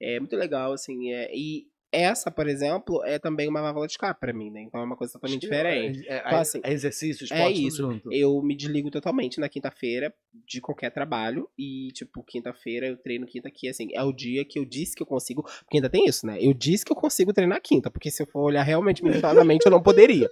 É 0.00 0.18
muito 0.20 0.36
legal, 0.36 0.72
assim, 0.72 1.12
é, 1.12 1.30
e 1.34 1.66
essa, 2.02 2.30
por 2.30 2.46
exemplo, 2.48 3.02
é 3.04 3.18
também 3.18 3.48
uma 3.48 3.60
válvula 3.62 3.86
de 3.86 3.92
escape 3.92 4.20
pra 4.20 4.32
mim, 4.32 4.50
né? 4.50 4.62
Então 4.62 4.80
é 4.80 4.84
uma 4.84 4.96
coisa 4.96 5.12
totalmente 5.12 5.40
diferente. 5.40 6.06
É, 6.08 6.16
é- 6.16 6.22
Então, 6.26 6.38
assim, 6.38 6.60
é 6.62 6.72
exercício, 6.72 7.24
é 7.24 7.26
esporte, 7.26 7.54
tudo 7.56 7.68
isso. 7.68 7.76
junto. 7.76 8.12
Eu 8.12 8.42
me 8.42 8.56
desligo 8.56 8.90
totalmente 8.90 9.38
na 9.40 9.48
quinta-feira 9.48 10.12
de 10.46 10.60
qualquer 10.60 10.90
trabalho 10.90 11.48
e, 11.58 11.88
tipo, 11.92 12.22
quinta-feira 12.24 12.86
eu 12.86 12.96
treino 12.96 13.26
quinta 13.26 13.48
aqui, 13.48 13.68
assim, 13.68 13.88
é 13.92 14.02
o 14.02 14.12
dia 14.12 14.44
que 14.44 14.58
eu 14.58 14.64
disse 14.64 14.94
que 14.96 15.02
eu 15.02 15.06
consigo, 15.06 15.42
porque 15.42 15.76
ainda 15.78 15.88
tem 15.90 16.06
isso, 16.06 16.26
né? 16.26 16.36
Eu 16.40 16.52
disse 16.52 16.84
que 16.84 16.92
eu 16.92 16.96
consigo 16.96 17.32
treinar 17.32 17.60
quinta, 17.62 17.90
porque 17.90 18.10
se 18.10 18.22
eu 18.22 18.26
for 18.26 18.42
olhar 18.42 18.62
realmente 18.62 19.02
minuciosamente 19.04 19.64
eu 19.66 19.70
não 19.72 19.82
poderia. 19.82 20.28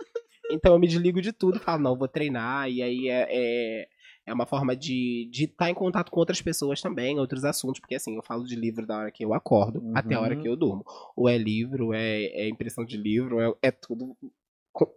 Então 0.51 0.73
eu 0.75 0.79
me 0.79 0.87
desligo 0.89 1.21
de 1.23 1.33
tudo 1.33 1.57
e 1.57 1.61
falo, 1.61 1.83
não, 1.83 1.97
vou 1.97 2.09
treinar, 2.09 2.69
e 2.69 2.83
aí 2.83 3.09
é, 3.09 3.27
é, 3.31 3.89
é 4.27 4.33
uma 4.33 4.47
forma 4.47 4.77
de 4.77 5.29
estar 5.33 5.69
em 5.71 5.75
contato 5.75 6.11
com 6.11 6.21
outras 6.21 6.41
pessoas 6.41 6.81
também, 6.81 7.19
outros 7.19 7.45
assuntos, 7.45 7.81
porque 7.81 7.95
assim, 7.95 8.17
eu 8.17 8.23
falo 8.23 8.45
de 8.45 8.55
livro 8.55 8.87
da 8.87 8.99
hora 8.99 9.11
que 9.11 9.25
eu 9.25 9.35
acordo 9.35 9.81
Uhum. 9.81 9.93
até 9.95 10.15
a 10.15 10.21
hora 10.21 10.37
que 10.37 10.49
eu 10.49 10.57
durmo. 10.57 10.85
Ou 11.17 11.29
é 11.29 11.37
livro, 11.37 11.93
é, 11.93 12.25
é 12.25 12.49
impressão 12.49 12.85
de 12.85 12.97
livro, 12.97 13.41
é, 13.41 13.53
é 13.63 13.71
tudo. 13.71 14.17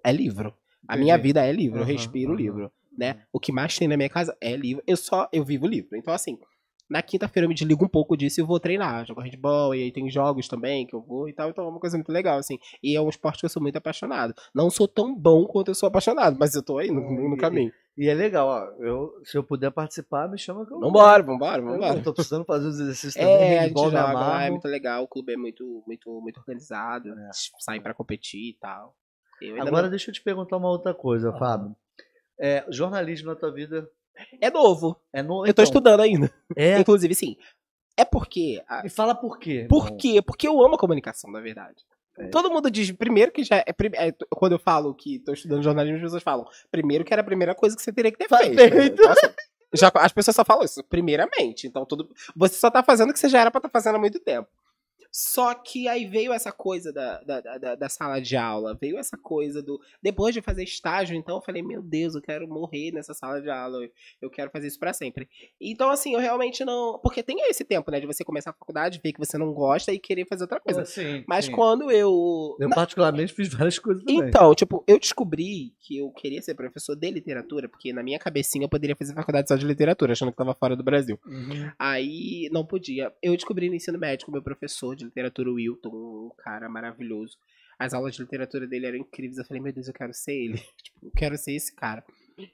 É 0.03 0.11
livro. 0.11 0.53
A 0.88 0.95
minha 0.95 1.17
vida 1.17 1.43
é 1.43 1.51
livro, 1.51 1.80
eu 1.80 1.84
respiro 1.84 2.32
aham. 2.32 2.38
livro, 2.38 2.71
né? 2.95 3.26
O 3.34 3.39
que 3.39 3.51
mais 3.51 3.76
tem 3.78 3.88
na 3.88 3.97
minha 3.97 4.09
casa 4.09 4.38
é 4.39 4.55
livro. 4.55 4.84
Eu 4.86 4.95
só, 4.95 5.28
eu 5.34 5.43
vivo 5.43 5.65
livro. 5.67 5.97
Então, 5.97 6.13
assim, 6.13 6.38
na 6.89 7.01
quinta-feira 7.01 7.45
eu 7.45 7.49
me 7.49 7.55
desligo 7.55 7.83
um 7.86 7.88
pouco 7.89 8.15
disso 8.15 8.39
e 8.39 8.41
eu 8.41 8.45
vou 8.47 8.59
treinar. 8.59 9.05
Jogo 9.05 9.21
handball, 9.21 9.73
e 9.75 9.83
aí 9.83 9.91
tem 9.91 10.09
jogos 10.09 10.47
também 10.47 10.86
que 10.86 10.95
eu 10.95 11.01
vou 11.01 11.27
e 11.29 11.33
tal. 11.33 11.49
Então 11.49 11.65
é 11.65 11.67
uma 11.67 11.79
coisa 11.79 11.97
muito 11.97 12.11
legal, 12.11 12.38
assim. 12.38 12.57
E 12.83 12.95
é 12.95 13.01
um 13.01 13.09
esporte 13.09 13.39
que 13.39 13.45
eu 13.45 13.49
sou 13.49 13.61
muito 13.61 13.77
apaixonado. 13.77 14.33
Não 14.53 14.69
sou 14.69 14.88
tão 14.88 15.13
bom 15.15 15.45
quanto 15.45 15.69
eu 15.71 15.75
sou 15.75 15.88
apaixonado, 15.88 16.38
mas 16.39 16.53
eu 16.55 16.63
tô 16.63 16.77
aí 16.77 16.89
no, 16.91 17.01
no- 17.01 17.29
no 17.31 17.38
caminho. 17.38 17.71
E 17.97 18.09
é 18.09 18.13
legal, 18.13 18.47
ó. 18.47 18.83
Eu, 18.83 19.09
se 19.23 19.38
eu 19.38 19.43
puder 19.43 19.71
participar, 19.71 20.27
me 20.29 20.38
chama 20.38 20.65
que 20.65 20.73
eu 20.73 20.79
Vambora, 20.79 21.23
vambora, 21.23 21.61
Eu 21.61 21.65
vambora. 21.65 22.01
tô 22.01 22.13
precisando 22.13 22.43
fazer 22.43 22.67
uns 22.67 22.79
exercícios 22.79 23.13
também. 23.13 23.29
É, 23.55 23.59
a 23.59 23.67
gente 23.69 23.79
joga 23.79 24.11
lá, 24.11 24.43
é 24.43 24.49
muito 24.49 24.67
legal, 24.67 25.03
o 25.03 25.07
clube 25.07 25.31
é 25.31 25.38
muito, 25.38 25.81
muito, 25.88 26.21
muito 26.21 26.38
organizado, 26.39 27.07
É. 27.17 27.29
sai 27.59 27.79
pra 27.79 27.93
competir 27.93 28.49
e 28.49 28.57
tal. 28.59 28.93
Eu 29.41 29.61
Agora 29.61 29.83
não- 29.83 29.89
deixa 29.89 30.09
eu 30.09 30.13
te 30.13 30.21
perguntar 30.21 30.57
uma 30.57 30.69
outra 30.69 30.93
coisa, 30.93 31.29
Ah. 31.29 31.38
Fábio. 31.39 31.73
É, 32.38 32.65
jornalismo 32.69 33.29
na 33.29 33.36
tua 33.36 33.51
vida 33.53 33.89
É 34.41 34.49
novo, 34.49 34.95
é 35.13 35.22
no. 35.24 35.39
eu 35.41 35.45
tô 35.45 35.61
então, 35.61 35.63
estudando 35.63 35.99
ainda. 36.01 36.32
É. 36.55 36.80
Inclusive, 36.80 37.13
sim, 37.16 37.36
é 37.97 38.03
porque... 38.05 38.61
a- 38.68 38.84
Me 38.84 38.89
fala 38.89 39.16
por 39.16 39.39
quê. 39.39 39.66
Por 39.70 39.86
irmão. 39.86 39.97
quê? 39.97 40.22
Porque 40.22 40.47
eu 40.47 40.61
amo 40.63 40.76
a 40.76 40.80
comunicação, 40.80 41.32
na 41.32 41.39
verdade. 41.41 41.84
É. 42.18 42.28
Todo 42.28 42.49
mundo 42.49 42.72
diz, 42.72 42.91
primeiro 42.91 43.32
que 43.32 43.43
já 43.43 43.57
é, 43.57 43.66
é, 43.68 44.11
Quando 44.34 44.53
eu 44.53 44.59
falo 44.59 44.93
que 44.95 45.20
tô 45.20 45.34
estudando 45.34 45.61
jornalismo, 45.63 45.97
as 45.97 46.03
pessoas 46.03 46.24
falam, 46.24 46.45
primeiro 46.72 47.03
que 47.03 47.13
era 47.13 47.22
a 47.22 47.26
primeira 47.26 47.53
coisa 47.53 47.76
que 47.76 47.82
você 47.82 47.91
teria 47.91 48.11
que 48.11 48.18
ter 48.18 48.30
feito. 48.30 48.55
né? 48.55 48.86
Então, 48.86 49.11
assim, 49.11 49.28
já, 49.74 49.91
as 49.95 50.13
pessoas 50.13 50.36
só 50.36 50.45
falam 50.45 50.63
isso, 50.63 50.82
primeiramente. 50.86 51.68
Então, 51.68 51.86
tudo, 51.86 52.09
você 52.36 52.55
só 52.55 52.72
tá 52.72 52.82
fazendo 52.82 53.09
o 53.09 53.13
que 53.13 53.20
você 53.20 53.28
já 53.28 53.41
era 53.41 53.51
pra 53.51 53.59
estar 53.59 53.70
fazendo 53.70 53.95
há 53.95 53.99
muito 53.99 54.20
tempo. 54.20 54.47
Só 55.18 55.53
que 55.53 55.88
aí 55.88 56.05
veio 56.05 56.34
essa 56.34 56.51
coisa 56.51 56.91
da, 56.91 57.22
da, 57.22 57.39
da, 57.39 57.76
da 57.76 57.88
sala 57.88 58.20
de 58.20 58.36
aula, 58.36 58.78
veio 58.78 58.97
essa 58.97 59.16
coisa 59.16 59.63
do. 59.63 59.80
Depois 60.03 60.34
de 60.34 60.41
fazer 60.41 60.66
estágio, 60.66 61.16
então 61.16 61.38
eu 61.38 61.41
falei, 61.41 61.63
meu 61.63 61.82
Deus, 61.82 62.16
eu 62.16 62.22
quero 62.22 62.45
morrer 62.49 62.91
nessa 62.91 63.13
sala 63.13 63.41
de 63.41 63.49
aula, 63.49 63.82
eu, 63.82 63.89
eu 64.24 64.30
quero 64.30 64.51
fazer 64.51 64.68
isso 64.68 64.78
pra 64.78 64.91
sempre. 64.91 65.30
Então, 65.61 65.89
assim, 65.89 66.16
eu 66.16 66.20
realmente 66.20 66.66
não. 66.66 66.99
Porque 67.01 67.24
tem 67.24 67.38
esse 67.49 67.63
tempo, 67.63 67.89
né, 67.91 68.01
de 68.01 68.05
você 68.05 68.26
começar 68.26 68.49
a 68.49 68.53
faculdade, 68.53 68.99
ver 69.01 69.13
que 69.13 69.20
você 69.20 69.38
não 69.38 69.53
gosta 69.53 69.93
e 69.93 69.99
querer 69.99 70.28
fazer 70.28 70.43
outra 70.43 70.59
coisa. 70.59 70.84
Sim, 70.84 71.24
Mas 71.26 71.45
sim. 71.45 71.53
quando 71.53 71.89
eu. 71.89 72.57
Eu, 72.59 72.70
particularmente, 72.72 73.32
fiz 73.32 73.53
várias 73.53 73.80
coisas 73.80 74.03
também. 74.03 74.28
Então, 74.28 74.53
tipo, 74.53 74.84
eu 74.86 74.99
descobri 74.99 75.74
que 75.80 75.97
eu 75.97 76.11
queria 76.11 76.41
ser 76.41 76.55
professor 76.55 76.93
de 76.93 77.09
literatura, 77.09 77.70
porque 77.70 77.93
na 77.93 78.03
minha 78.03 78.20
cabecinha 78.20 78.66
eu 78.66 78.70
poderia 78.70 78.97
fazer 78.97 79.13
faculdade 79.13 79.47
só 79.47 79.55
de 79.55 79.66
literatura, 79.66 80.11
achando 80.11 80.32
que 80.32 80.38
tava 80.38 80.53
fora 80.53 80.76
do 80.76 80.84
Brasil. 80.84 81.18
Uhum. 81.26 81.72
Aí 81.80 82.49
não 82.51 82.66
podia. 82.66 83.13
Eu 83.24 83.34
descobri 83.34 83.70
no 83.70 83.76
ensino 83.76 83.97
médico 83.97 84.30
meu 84.30 84.43
professor 84.43 84.93
de 84.93 85.05
literatura, 85.06 85.49
o 85.49 85.56
Wilton, 85.56 85.89
um 85.89 86.32
cara 86.38 86.68
maravilhoso. 86.70 87.38
As 87.78 87.93
aulas 87.93 88.16
de 88.16 88.22
literatura 88.22 88.66
dele 88.66 88.86
eram 88.86 88.97
incríveis. 88.97 89.38
Eu 89.38 89.45
falei, 89.45 89.62
meu 89.62 89.74
Deus, 89.74 89.88
eu 89.88 89.93
quero 89.93 90.14
ser 90.14 90.34
ele. 90.34 90.58
Tipo, 90.82 91.08
eu 91.08 91.12
quero 91.16 91.38
ser 91.38 91.53
esse 91.53 91.74
cara. 91.76 92.03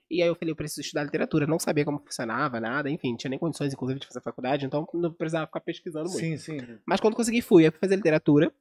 E 0.10 0.22
aí 0.22 0.28
eu 0.28 0.36
falei, 0.36 0.52
eu 0.52 0.56
preciso 0.56 0.82
estudar 0.82 1.04
literatura. 1.04 1.48
Não 1.48 1.60
sabia 1.60 1.86
como 1.86 2.00
funcionava, 2.00 2.60
nada, 2.60 2.90
enfim, 2.90 3.16
tinha 3.16 3.30
nem 3.30 3.40
condições, 3.40 3.74
inclusive, 3.74 4.00
de 4.00 4.08
fazer 4.08 4.22
faculdade, 4.22 4.66
então 4.66 4.88
não 4.94 5.12
precisava 5.12 5.48
ficar 5.48 5.60
pesquisando 5.62 6.10
muito. 6.10 6.20
Sim, 6.20 6.38
sim. 6.38 6.58
Mas 6.86 7.00
quando 7.00 7.16
consegui, 7.16 7.42
fui. 7.42 7.66
Eu 7.66 7.72
fui 7.72 7.80
fazer 7.80 7.96
literatura. 7.96 8.52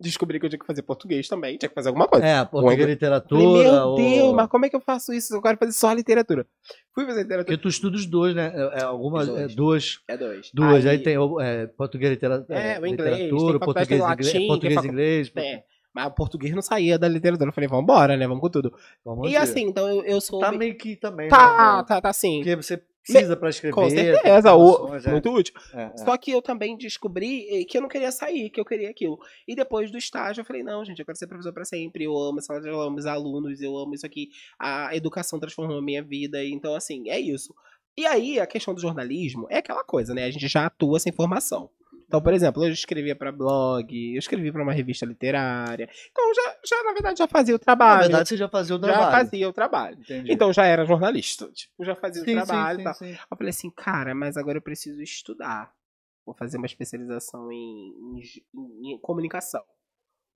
Descobri 0.00 0.40
que 0.40 0.46
eu 0.46 0.50
tinha 0.50 0.58
que 0.58 0.66
fazer 0.66 0.82
português 0.82 1.28
também, 1.28 1.56
tinha 1.56 1.68
que 1.68 1.74
fazer 1.74 1.88
alguma 1.90 2.08
coisa. 2.08 2.26
É, 2.26 2.44
português 2.44 2.78
Falei, 2.80 2.94
literatura. 2.94 3.40
meu 3.40 3.82
ou- 3.88 3.94
Deus, 3.94 4.32
mas 4.34 4.48
como 4.48 4.66
é 4.66 4.70
que 4.70 4.74
eu 4.74 4.80
faço 4.80 5.12
isso? 5.12 5.34
Eu 5.34 5.40
quero 5.40 5.56
fazer 5.58 5.72
só 5.72 5.92
literatura. 5.92 6.44
Fui 6.92 7.04
fazer 7.06 7.22
literatura. 7.22 7.44
Porque 7.56 7.62
tu 7.62 7.68
estuda 7.68 7.96
os 7.96 8.06
dois, 8.06 8.34
né? 8.34 8.52
É, 8.54 8.80
é 8.80 8.82
algumas, 8.82 9.28
Os 9.28 9.34
dois. 9.34 9.52
é, 9.52 9.54
duas. 9.54 9.98
É 10.08 10.16
dois. 10.16 10.50
Duas, 10.52 10.86
aí, 10.86 10.98
tem 10.98 11.16
o, 11.18 11.40
é, 11.40 11.66
português 11.68 12.10
literatura, 12.10 12.58
É, 12.58 12.80
o 12.80 12.86
inglês, 12.86 12.96
tem 13.10 13.26
literatura, 13.28 13.58
português, 13.60 13.88
de 13.88 13.94
inglês, 13.94 14.32
latim, 14.34 14.46
português 14.48 14.80
tem 14.80 14.90
inglês. 14.90 15.32
É, 15.36 15.62
mas 15.94 16.06
o 16.06 16.10
português 16.10 16.52
não 16.54 16.62
saía 16.62 16.98
da 16.98 17.06
literatura. 17.06 17.50
Eu 17.50 17.54
falei, 17.54 17.68
vambora, 17.68 18.16
né? 18.16 18.26
Vamos 18.26 18.40
com 18.40 18.50
tudo. 18.50 18.74
Vamos 19.04 19.28
e 19.28 19.32
ver. 19.32 19.36
assim, 19.36 19.62
então 19.68 19.86
eu, 19.88 20.02
eu 20.04 20.20
sou. 20.20 20.40
tá 20.40 20.50
meio 20.50 20.76
que 20.76 20.96
também, 20.96 21.28
Tá, 21.28 21.76
né? 21.78 21.84
tá, 21.86 22.00
tá 22.00 22.12
sim. 22.12 22.38
Porque 22.38 22.56
você 22.56 22.82
precisa 23.06 23.36
pra 23.36 23.48
escrever. 23.50 23.74
Com 23.74 23.88
certeza, 23.90 24.54
o- 24.54 24.94
é. 24.94 25.10
muito 25.10 25.30
útil. 25.30 25.54
É, 25.74 25.82
é. 25.84 25.96
Só 25.98 26.16
que 26.16 26.30
eu 26.30 26.40
também 26.40 26.76
descobri 26.76 27.46
eh, 27.50 27.64
que 27.64 27.76
eu 27.76 27.82
não 27.82 27.88
queria 27.88 28.12
sair, 28.12 28.50
que 28.50 28.60
eu 28.60 28.64
queria 28.64 28.90
aquilo. 28.90 29.18
E 29.46 29.54
depois 29.54 29.90
do 29.90 29.98
estágio 29.98 30.40
eu 30.40 30.44
falei, 30.44 30.62
não, 30.62 30.84
gente, 30.84 30.98
eu 31.00 31.04
quero 31.06 31.18
ser 31.18 31.26
professor 31.26 31.52
pra 31.52 31.64
sempre. 31.64 32.04
Eu 32.04 32.16
amo 32.16 32.38
a 32.38 32.42
sala 32.42 32.60
de 32.60 32.68
aula, 32.68 32.84
eu 32.84 32.86
amo 32.88 32.98
os 32.98 33.06
alunos, 33.06 33.60
eu 33.60 33.76
amo 33.76 33.94
isso 33.94 34.06
aqui. 34.06 34.28
A 34.58 34.94
educação 34.96 35.38
transformou 35.38 35.78
a 35.78 35.82
minha 35.82 36.02
vida. 36.02 36.44
Então, 36.44 36.74
assim, 36.74 37.08
é 37.10 37.18
isso. 37.18 37.54
E 37.96 38.06
aí, 38.06 38.40
a 38.40 38.46
questão 38.46 38.72
do 38.74 38.80
jornalismo 38.80 39.46
é 39.50 39.58
aquela 39.58 39.84
coisa, 39.84 40.14
né? 40.14 40.24
A 40.24 40.30
gente 40.30 40.48
já 40.48 40.64
atua 40.66 40.98
sem 40.98 41.12
formação. 41.12 41.68
Então, 42.12 42.20
por 42.20 42.34
exemplo, 42.34 42.62
eu 42.62 42.70
escrevia 42.70 43.16
pra 43.16 43.32
blog, 43.32 44.12
eu 44.14 44.18
escrevi 44.18 44.52
pra 44.52 44.62
uma 44.62 44.74
revista 44.74 45.06
literária. 45.06 45.88
Então, 46.10 46.34
já, 46.34 46.56
já 46.62 46.84
na 46.84 46.92
verdade, 46.92 47.18
já 47.20 47.26
fazia 47.26 47.54
o 47.54 47.58
Na 47.58 47.64
trabalho. 47.64 48.00
verdade, 48.02 48.28
você 48.28 48.36
já 48.36 48.48
fazia 48.50 48.76
o 48.76 48.78
já 48.78 48.84
trabalho. 48.84 49.10
fazia 49.16 49.48
o 49.48 49.52
trabalho. 49.54 49.98
Entendi. 49.98 50.30
Então, 50.30 50.52
já 50.52 50.66
era 50.66 50.84
jornalista. 50.84 51.50
Tipo, 51.50 51.82
já 51.82 51.96
fazia 51.96 52.22
sim, 52.22 52.32
o 52.32 52.34
trabalho 52.44 52.76
sim, 52.76 52.80
e 52.82 52.84
tal. 52.84 52.94
sim. 52.96 53.12
Eu 53.30 53.36
falei 53.38 53.48
assim, 53.48 53.70
cara, 53.70 54.14
mas 54.14 54.36
agora 54.36 54.58
eu 54.58 54.62
preciso 54.62 55.00
estudar. 55.00 55.72
Vou 56.26 56.34
fazer 56.34 56.58
uma 56.58 56.66
especialização 56.66 57.50
em, 57.50 58.20
em- 58.54 58.92
em 58.92 58.98
comunicação. 59.00 59.64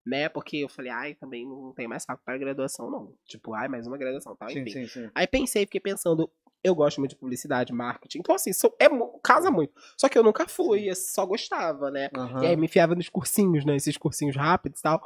Né? 0.07 0.31
Porque 0.31 0.57
eu 0.57 0.71
falei, 0.71 0.91
ai, 0.91 1.15
também 1.15 1.45
não 1.47 1.75
tem 1.75 1.87
mais 1.87 2.05
saco 2.05 2.23
para 2.25 2.39
graduação, 2.39 2.91
não. 2.91 3.13
Tipo, 3.27 3.53
ai, 3.53 3.69
mais 3.69 3.87
uma 3.87 3.99
graduação, 3.99 4.35
tal, 4.35 4.49
Sim, 4.49 4.61
enfim. 4.63 4.71
sim, 4.71 4.87
sim. 4.87 5.11
Aí 5.15 5.27
pensei, 5.27 5.67
fiquei 5.67 5.81
pensando, 5.81 6.31
eu 6.67 6.75
gosto 6.75 6.99
muito 6.99 7.11
de 7.11 7.17
publicidade, 7.17 7.73
marketing. 7.73 8.19
Então, 8.19 8.35
assim, 8.35 8.53
sou- 8.53 8.75
é, 8.81 8.87
casa 9.23 9.51
muito. 9.51 9.73
Só 9.97 10.09
que 10.09 10.19
eu 10.19 10.23
nunca 10.23 10.47
fui, 10.49 10.91
eu 10.91 10.95
só 10.97 11.25
gostava, 11.27 11.91
né? 11.91 12.11
Aham. 12.15 12.43
E 12.43 12.47
aí 12.47 12.57
me 12.57 12.67
enfiava 12.67 12.95
nos 12.95 13.09
cursinhos, 13.09 13.65
né? 13.65 13.77
Esses 13.77 13.97
cursinhos 13.97 14.37
rápidos 14.37 14.81
e 14.81 14.83
tal. 14.83 15.03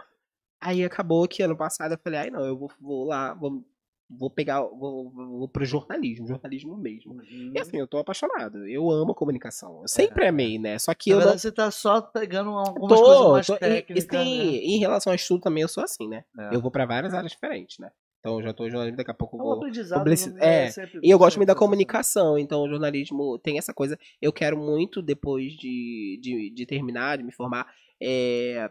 Aí 0.60 0.84
acabou 0.84 1.26
que 1.28 1.42
ano 1.42 1.56
passado 1.56 1.92
eu 1.92 1.98
falei, 1.98 2.20
ai 2.20 2.30
não, 2.30 2.44
eu 2.44 2.56
vou, 2.58 2.70
vou 2.80 3.04
lá, 3.04 3.34
vou 3.34 3.64
vou 4.12 4.28
pegar, 4.28 4.60
vou, 4.62 5.08
vou 5.08 5.48
pro 5.48 5.64
jornalismo, 5.64 6.26
jornalismo 6.26 6.76
mesmo. 6.76 7.12
Uhum. 7.12 7.52
E 7.54 7.60
assim, 7.60 7.76
eu 7.78 7.86
tô 7.86 7.96
apaixonado. 7.96 8.66
Eu 8.66 8.90
amo 8.90 9.14
comunicação. 9.14 9.82
Eu 9.82 9.86
sempre 9.88 10.26
amei, 10.26 10.58
né? 10.58 10.76
Só 10.80 10.92
que 10.94 11.10
Na 11.10 11.14
eu 11.14 11.18
não. 11.18 11.24
verdade, 11.26 11.42
você 11.42 11.52
tá 11.52 11.70
só 11.70 12.00
pegando 12.00 12.50
algumas 12.50 13.00
coisas 13.00 13.18
Tô, 13.20 13.30
mais 13.30 13.46
tô, 13.46 13.54
e- 13.54 13.58
técnicas. 13.58 14.04
e, 14.04 14.08
sim, 14.10 14.36
né? 14.36 14.44
em 14.64 14.78
relação 14.80 15.12
a 15.12 15.14
estudo 15.16 15.42
também 15.42 15.62
eu 15.62 15.68
sou 15.68 15.84
assim, 15.84 16.08
né? 16.08 16.24
É. 16.36 16.56
Eu 16.56 16.60
vou 16.60 16.72
pra 16.72 16.84
várias 16.86 17.14
áreas 17.14 17.30
diferentes, 17.30 17.78
né? 17.78 17.92
Então 18.20 18.36
eu 18.38 18.42
já 18.42 18.52
em 18.66 18.70
jornalismo, 18.70 18.96
daqui 18.98 19.10
a 19.10 19.14
pouco 19.14 19.36
eu 19.36 19.40
É 19.40 19.42
vou. 19.44 19.52
aprendizado. 19.54 19.98
publici- 19.98 20.30
não 20.30 20.38
é, 20.42 20.70
sempre- 20.70 21.00
E 21.02 21.10
eu 21.10 21.18
gosto 21.18 21.36
muito 21.38 21.48
da 21.48 21.54
comunicação, 21.54 22.38
então 22.38 22.62
o 22.62 22.68
jornalismo 22.68 23.38
tem 23.38 23.56
essa 23.58 23.72
coisa. 23.72 23.98
Eu 24.20 24.32
quero 24.32 24.58
muito, 24.58 25.00
depois 25.00 25.52
de, 25.54 26.18
de, 26.22 26.50
de 26.54 26.66
terminar, 26.66 27.16
de 27.16 27.24
me 27.24 27.32
formar, 27.32 27.66
é, 28.00 28.70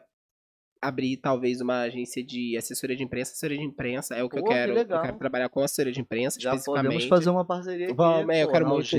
abrir 0.81 1.17
talvez 1.17 1.59
uma 1.61 1.81
agência 1.81 2.23
de 2.23 2.55
assessoria 2.57 2.95
de 2.95 3.03
imprensa. 3.03 3.31
Assessoria 3.31 3.57
de 3.57 3.63
imprensa 3.63 4.15
é 4.15 4.23
o 4.23 4.29
que 4.29 4.37
eu 4.37 4.43
Pô, 4.43 4.49
que 4.49 4.53
quero. 4.55 4.73
legal. 4.73 4.99
Eu 4.99 5.05
quero 5.05 5.17
trabalhar 5.17 5.49
com 5.49 5.61
assessoria 5.61 5.91
de 5.91 5.99
imprensa, 5.99 6.39
Já 6.39 6.51
especificamente. 6.51 6.83
podemos 6.93 7.05
fazer 7.09 7.29
uma 7.29 7.43
parceria 7.45 7.85
aqui. 7.87 7.95
Vamos, 7.95 8.33
é, 8.35 8.43
eu 8.43 8.51
quero 8.51 8.67
muito. 8.67 8.89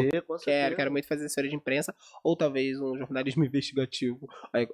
Quero, 0.44 0.76
quero 0.76 0.90
muito 0.92 1.06
fazer 1.08 1.24
assessoria 1.24 1.50
de 1.50 1.56
imprensa, 1.56 1.94
ou 2.22 2.36
talvez 2.36 2.78
um 2.80 2.96
jornalismo 2.98 3.44
investigativo. 3.46 4.28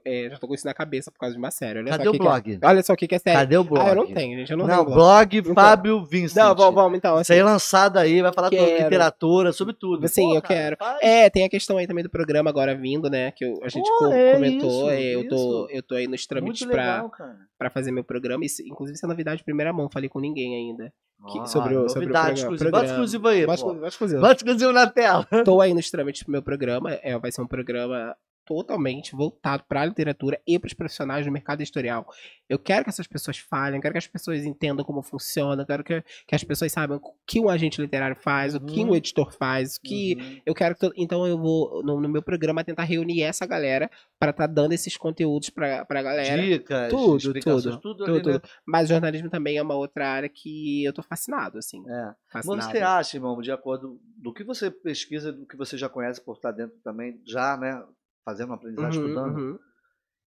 É, 0.05 0.29
já 0.31 0.39
tô 0.39 0.49
com 0.49 0.55
isso 0.55 0.67
na 0.67 0.75
cabeça 0.75 1.11
por 1.11 1.19
causa 1.19 1.35
de 1.35 1.39
uma 1.39 1.51
série. 1.51 1.79
Olha 1.79 1.91
Cadê 1.91 2.05
só 2.05 2.11
o 2.11 2.13
que 2.13 2.19
blog? 2.19 2.43
Que 2.59 2.65
é, 2.65 2.69
olha 2.69 2.83
só 2.83 2.93
o 2.93 2.97
que, 2.97 3.07
que 3.09 3.15
é 3.15 3.19
série. 3.19 3.37
Cadê 3.37 3.57
o 3.57 3.65
blog? 3.65 3.87
Ah, 3.87 3.91
eu 3.91 3.95
não 3.97 4.07
tenho, 4.07 4.39
gente. 4.39 4.51
Eu 4.51 4.57
não, 4.59 4.67
Não, 4.67 4.85
tenho 4.85 4.95
blog 4.97 5.43
Não 5.43 5.55
Fábio 5.55 6.05
Vincent. 6.05 6.37
Não, 6.43 6.55
vamos, 6.55 6.75
vamos 6.75 6.99
então. 6.99 7.21
Isso 7.21 7.33
aí 7.33 7.39
Assim, 7.39 7.49
é 7.49 7.53
lançado 7.53 7.99
aí, 7.99 8.21
vai 8.23 8.33
falar 8.33 8.49
sobre 8.49 8.65
Quero. 8.67 8.83
literatura, 8.85 9.53
sobre 9.53 9.75
tudo. 9.75 10.09
Sim, 10.09 10.35
eu 10.35 10.43
quero. 10.43 10.77
faz. 10.77 10.99
É, 11.03 11.31
tem 11.31 11.45
a 11.45 11.49
questão 11.49 11.77
aí 11.79 11.87
também 11.87 12.03
do 12.03 12.11
programa 12.11 12.51
agora 12.51 12.75
vindo, 12.75 13.09
né? 13.09 13.31
Que 13.31 13.45
eu- 13.45 13.61
a 13.63 13.69
gente 13.69 13.89
Pô, 13.99 14.07
é 14.13 14.35
comentou. 14.35 14.69
isso, 14.71 14.91
é, 14.91 15.03
eu, 15.15 15.29
tô, 15.29 15.69
eu 15.71 15.83
tô 15.83 15.95
aí 15.95 16.07
nos 16.09 16.27
trâmites 16.27 16.67
pra, 16.67 16.96
legal, 16.97 17.11
cara. 17.11 17.39
pra 17.59 17.71
fazer 17.71 17.91
meu 17.93 18.05
programa. 18.05 18.45
Isso, 18.45 18.63
inclusive, 18.63 18.97
isso 18.97 19.07
é 19.07 19.09
novidade 19.09 19.39
de 19.39 19.45
primeira 19.45 19.73
mão, 19.73 19.89
falei 19.91 20.09
com 20.09 20.21
ninguém 20.21 20.55
ainda. 20.55 20.93
Que- 21.33 21.39
Ah, 21.41 21.47
sobre 21.47 21.75
o- 21.77 21.89
sobre 21.89 22.07
o 22.07 22.13
programa- 22.13 22.33
exclusiva. 22.35 22.71
Bota 22.71 22.85
exclusivo 22.87 23.29
aí, 23.29 23.41
pô. 23.47 23.75
mas 23.75 23.93
exclusivo. 23.93 24.21
Bota 24.21 24.35
exclusivo 24.35 24.73
na 24.73 24.87
tela. 24.87 25.27
Tô 25.45 25.61
aí 25.61 25.73
nos 25.73 25.91
trâmites 25.91 26.23
pro 26.23 26.33
meu 26.33 26.43
programa. 26.43 26.93
É, 27.03 27.19
vai 27.19 27.33
ser 27.33 27.41
um 27.41 27.47
programa 27.47 28.15
totalmente 28.47 29.15
voltado 29.15 29.65
para 29.69 29.81
a 29.83 29.85
literatura 29.85 30.41
e 30.47 30.59
para 30.59 30.69
os 30.69 30.75
profissionais 30.75 31.27
do 31.27 31.33
mercado 31.33 31.61
editorial. 31.61 32.07
Eu 32.49 32.59
quero 32.59 32.85
que 32.85 32.91
essas 32.91 33.07
pessoas 33.07 33.39
falem, 33.39 33.81
quero 33.81 33.93
que 33.93 33.99
as 33.99 34.07
pessoas 34.07 34.45
entendam 34.45 34.85
como 34.85 35.03
funciona, 35.03 35.67
quero 35.67 35.83
que, 35.83 36.03
que 36.27 36.35
as 36.35 36.45
pessoas 36.45 36.71
saibam 36.73 36.99
o 36.99 37.15
que 37.27 37.41
um 37.41 37.49
agente 37.51 37.81
literário 37.81 38.17
faz, 38.17 38.55
o 38.55 38.61
que 38.61 38.81
Uhum. 38.81 38.91
um 38.91 38.95
editor 38.95 39.33
faz, 39.33 39.77
o 39.77 39.81
que 39.81 40.17
Uhum. 40.19 40.41
eu 40.47 40.55
quero 40.55 40.77
que 40.77 40.89
então 40.97 41.27
eu 41.27 41.37
vou 41.37 41.83
no, 41.83 42.01
no 42.01 42.09
meu 42.09 42.23
programa 42.23 42.63
tentar 42.63 42.85
reunir 42.85 43.23
essa 43.23 43.45
galera 43.45 43.91
para 44.19 44.31
estar 44.31 44.47
dando 44.47 44.73
esses 44.73 44.97
conteúdos 44.97 45.51
pra, 45.51 45.85
pra 45.85 46.03
galera. 46.03 46.41
Dicas, 46.41 46.91
Tudo, 46.91 47.33
tudo, 47.35 47.79
tudo, 47.81 47.81
tudo, 47.81 48.13
né? 48.15 48.21
tudo. 48.21 48.43
Mas 48.65 48.89
jornalismo 48.89 49.29
também 49.29 49.57
é 49.57 49.63
uma 49.63 49.75
outra 49.75 50.09
área 50.09 50.29
que 50.29 50.85
eu 50.85 50.93
tô 50.93 51.03
fascinado, 51.03 51.59
assim. 51.59 51.83
É. 51.89 52.15
Mas 52.33 52.47
você 52.47 52.79
acha, 52.79 53.17
irmão, 53.17 53.41
de 53.41 53.51
acordo 53.51 53.99
do 54.17 54.33
que 54.33 54.45
você 54.45 54.71
pesquisa, 54.71 55.33
do 55.33 55.47
que 55.47 55.57
você 55.57 55.77
já 55.77 55.89
conhece 55.89 56.21
por 56.21 56.37
estar 56.37 56.53
dentro 56.53 56.77
também, 56.85 57.21
já, 57.27 57.57
né, 57.57 57.83
fazendo 58.27 58.49
uma 58.49 58.57
aprendizagem, 58.57 59.01
Uhum, 59.01 59.07
estudando, 59.09 59.39
uhum. 59.39 59.59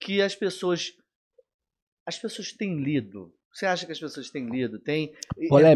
que 0.01 0.19
as 0.21 0.35
pessoas 0.35 0.93
as 2.05 2.17
pessoas 2.17 2.51
têm 2.51 2.81
lido? 2.83 3.31
Você 3.53 3.67
acha 3.67 3.85
que 3.85 3.91
as 3.91 3.99
pessoas 3.99 4.29
têm 4.31 4.49
lido? 4.49 4.79
Tem 4.79 5.13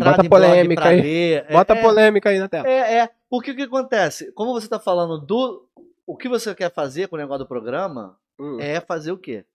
bota 0.04 0.28
polêmica 0.28 0.88
aí. 0.90 1.00
ler? 1.02 1.46
É- 1.48 1.54
Bota 1.54 1.74
é, 1.76 1.82
polêmica 1.82 2.30
aí 2.30 2.40
na 2.40 2.50
tela. 2.50 2.68
É, 2.68 2.98
é. 3.02 3.10
Porque 3.30 3.52
o 3.52 3.56
que 3.56 3.62
acontece? 3.62 4.32
Como 4.34 4.52
você 4.52 4.66
está 4.66 4.80
falando 4.80 5.20
do 5.24 5.70
o 6.06 6.18
que 6.18 6.28
você 6.28 6.56
quer 6.56 6.74
fazer 6.74 7.08
com 7.08 7.16
o 7.16 7.20
negócio 7.20 7.46
do 7.46 7.48
programa, 7.48 8.18
Hum. 8.40 8.58
é 8.60 8.82
fazer 8.82 9.12
o 9.12 9.18
quê? 9.18 9.46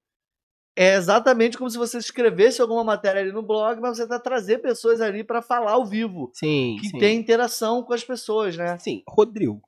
É 0.76 0.94
exatamente 0.94 1.58
como 1.58 1.68
se 1.68 1.76
você 1.76 1.98
escrevesse 1.98 2.62
alguma 2.62 2.82
matéria 2.84 3.20
ali 3.20 3.32
no 3.32 3.42
blog, 3.42 3.78
mas 3.80 3.96
você 3.98 4.06
tá 4.06 4.18
trazer 4.18 4.58
pessoas 4.58 5.00
ali 5.00 5.22
para 5.24 5.42
falar 5.42 5.72
ao 5.72 5.84
vivo, 5.84 6.30
Sim, 6.32 6.76
que 6.80 6.88
sim. 6.88 6.98
tem 6.98 7.18
interação 7.18 7.82
com 7.82 7.92
as 7.92 8.02
pessoas, 8.04 8.56
né? 8.56 8.70
Assim, 8.70 9.02
Rodrigo, 9.06 9.60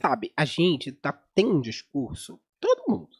sabe, 0.00 0.32
a 0.36 0.44
gente 0.44 0.92
tá, 0.92 1.12
tem 1.34 1.46
um 1.46 1.60
discurso, 1.60 2.38
todo 2.60 2.84
mundo, 2.88 3.10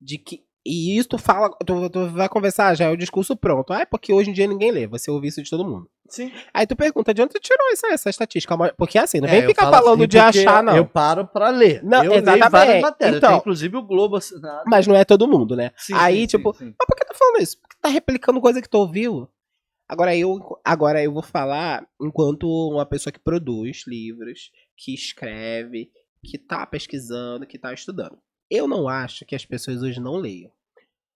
de 0.00 0.18
que. 0.18 0.44
E 0.64 0.96
isso 0.96 1.08
tu 1.08 1.18
fala, 1.18 1.50
tu, 1.66 1.90
tu 1.90 2.08
vai 2.10 2.28
conversar, 2.28 2.76
já 2.76 2.84
é 2.84 2.88
o 2.88 2.96
discurso 2.96 3.34
pronto. 3.36 3.72
Ah, 3.72 3.80
é 3.80 3.84
porque 3.84 4.12
hoje 4.12 4.30
em 4.30 4.32
dia 4.32 4.46
ninguém 4.46 4.70
lê, 4.70 4.86
você 4.86 5.10
ouve 5.10 5.26
isso 5.26 5.42
de 5.42 5.50
todo 5.50 5.68
mundo. 5.68 5.90
Sim. 6.08 6.30
Aí 6.54 6.66
tu 6.68 6.76
pergunta, 6.76 7.12
de 7.12 7.20
onde 7.20 7.32
tu 7.32 7.40
tirou 7.40 7.72
essa, 7.72 7.88
essa 7.88 8.10
estatística? 8.10 8.56
Porque 8.76 8.96
assim, 8.96 9.18
não 9.18 9.28
vem 9.28 9.40
É, 9.40 9.44
eu 9.44 9.48
ficar 9.48 9.62
falo 9.62 9.76
falando 9.76 10.00
assim 10.02 10.08
de 10.08 10.18
achar, 10.20 10.62
não. 10.62 10.76
Eu 10.76 10.86
paro 10.86 11.26
para 11.26 11.48
ler. 11.48 11.82
Não, 11.82 12.04
eu 12.04 12.10
leio 12.10 12.22
exatamente. 12.22 12.50
várias 12.50 12.80
matérias. 12.80 13.16
Então. 13.16 13.38
Inclusive 13.38 13.76
o 13.76 13.82
Globo 13.82 14.16
assinado. 14.16 14.62
Mas 14.66 14.86
não 14.86 14.94
é 14.94 15.04
todo 15.04 15.26
mundo, 15.26 15.56
né? 15.56 15.72
Sim, 15.76 15.94
Aí, 15.96 16.20
sim, 16.20 16.26
tipo, 16.26 16.52
sim, 16.52 16.66
sim. 16.66 16.74
Mas 16.78 16.86
por 16.86 16.96
que 16.96 17.04
tá 17.04 17.14
falando 17.14 17.42
isso? 17.42 17.58
Porque 17.60 17.76
tá 17.80 17.88
replicando 17.88 18.40
coisa 18.40 18.62
que 18.62 18.68
tu 18.68 18.78
ouviu. 18.78 19.28
Agora 19.88 20.16
eu, 20.16 20.38
agora 20.64 21.02
eu 21.02 21.12
vou 21.12 21.22
falar 21.22 21.86
enquanto 22.00 22.46
uma 22.46 22.86
pessoa 22.86 23.12
que 23.12 23.18
produz 23.18 23.84
livros, 23.86 24.50
que 24.82 24.92
escreve, 24.94 25.90
que 26.24 26.36
tá 26.38 26.66
pesquisando, 26.66 27.46
que 27.46 27.58
tá 27.58 27.72
estudando. 27.72 28.18
Eu 28.50 28.66
não 28.66 28.88
acho 28.88 29.24
que 29.24 29.34
as 29.36 29.44
pessoas 29.46 29.82
hoje 29.82 30.00
não 30.00 30.16
leiam. 30.16 30.50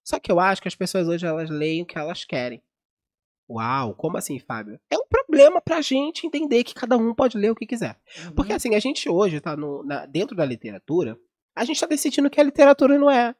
Só 0.04 0.20
que 0.20 0.30
eu 0.30 0.38
acho 0.38 0.62
que 0.62 0.68
as 0.68 0.74
pessoas 0.76 1.08
hoje 1.08 1.26
elas 1.26 1.50
leem 1.50 1.82
o 1.82 1.86
que 1.86 1.98
elas 1.98 2.24
querem. 2.24 2.62
Uau, 3.48 3.94
como 3.94 4.16
assim, 4.16 4.38
Fábio? 4.38 4.78
É 4.90 4.96
um 4.96 5.06
problema 5.08 5.60
pra 5.60 5.80
gente 5.80 6.26
entender 6.26 6.64
que 6.64 6.74
cada 6.74 6.96
um 6.96 7.14
pode 7.14 7.36
ler 7.36 7.50
o 7.50 7.54
que 7.54 7.66
quiser. 7.66 7.96
Porque 8.34 8.52
Uhum. 8.52 8.56
assim, 8.56 8.74
a 8.74 8.78
gente 8.80 9.08
hoje 9.08 9.40
tá 9.40 9.56
no, 9.56 9.82
na- 9.84 10.06
dentro 10.06 10.36
da 10.36 10.44
literatura, 10.44 11.18
a 11.54 11.64
gente 11.64 11.80
tá 11.80 11.86
decidindo 11.86 12.26
o 12.28 12.30
que 12.30 12.40
é 12.40 12.44
literatura 12.44 12.94
e 12.94 12.98
não 12.98 13.10
é. 13.10 13.34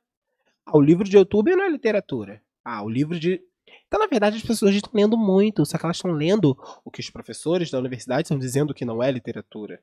Ah, 0.65 0.77
o 0.77 0.81
livro 0.81 1.05
de 1.05 1.17
YouTube 1.17 1.55
não 1.55 1.65
é 1.65 1.69
literatura. 1.71 2.43
Ah, 2.65 2.83
o 2.83 2.89
livro 2.89 3.19
de. 3.19 3.41
Então, 3.87 4.01
na 4.01 4.07
verdade, 4.07 4.37
as 4.37 4.43
pessoas 4.43 4.75
estão 4.75 4.91
lendo 4.95 5.17
muito, 5.17 5.65
só 5.65 5.79
que 5.79 5.85
elas 5.87 5.97
estão 5.97 6.11
lendo 6.13 6.57
o 6.85 6.91
que 6.91 7.01
os 7.01 7.11
professores 7.11 7.71
da 7.71 7.79
universidade 7.79 8.23
estão 8.23 8.39
dizendo 8.39 8.75
que 8.75 8.85
não 8.85 9.01
é 9.03 9.11
literatura. 9.11 9.81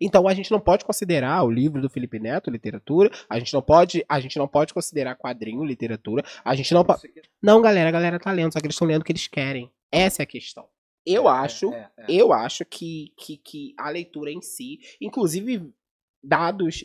Então 0.00 0.26
a 0.28 0.34
gente 0.34 0.50
não 0.50 0.60
pode 0.60 0.84
considerar 0.84 1.42
o 1.44 1.50
livro 1.50 1.80
do 1.80 1.88
Felipe 1.90 2.18
Neto 2.18 2.50
literatura, 2.50 3.10
a 3.28 3.38
gente 3.38 3.52
não 3.52 3.62
pode, 3.62 4.04
a 4.08 4.20
gente 4.20 4.38
não 4.38 4.48
pode 4.48 4.74
considerar 4.74 5.16
quadrinho 5.16 5.64
literatura, 5.64 6.24
a 6.44 6.54
gente 6.54 6.72
não 6.74 6.84
pode. 6.84 7.02
Não, 7.42 7.60
galera, 7.60 7.88
a 7.88 7.92
galera 7.92 8.18
tá 8.18 8.30
lendo, 8.32 8.52
só 8.52 8.60
que 8.60 8.66
eles 8.66 8.74
estão 8.74 8.86
lendo 8.88 9.02
o 9.02 9.04
que 9.04 9.12
eles 9.12 9.26
querem. 9.26 9.70
Essa 9.90 10.22
é 10.22 10.24
a 10.24 10.26
questão. 10.26 10.66
Eu 11.04 11.26
acho 11.28 11.72
É, 11.72 11.90
é, 11.96 12.02
é. 12.02 12.04
eu 12.08 12.32
acho 12.32 12.64
que, 12.64 13.12
que, 13.16 13.36
que 13.38 13.74
a 13.78 13.88
leitura 13.90 14.30
em 14.30 14.42
si, 14.42 14.78
inclusive 15.00 15.72
dados, 16.22 16.84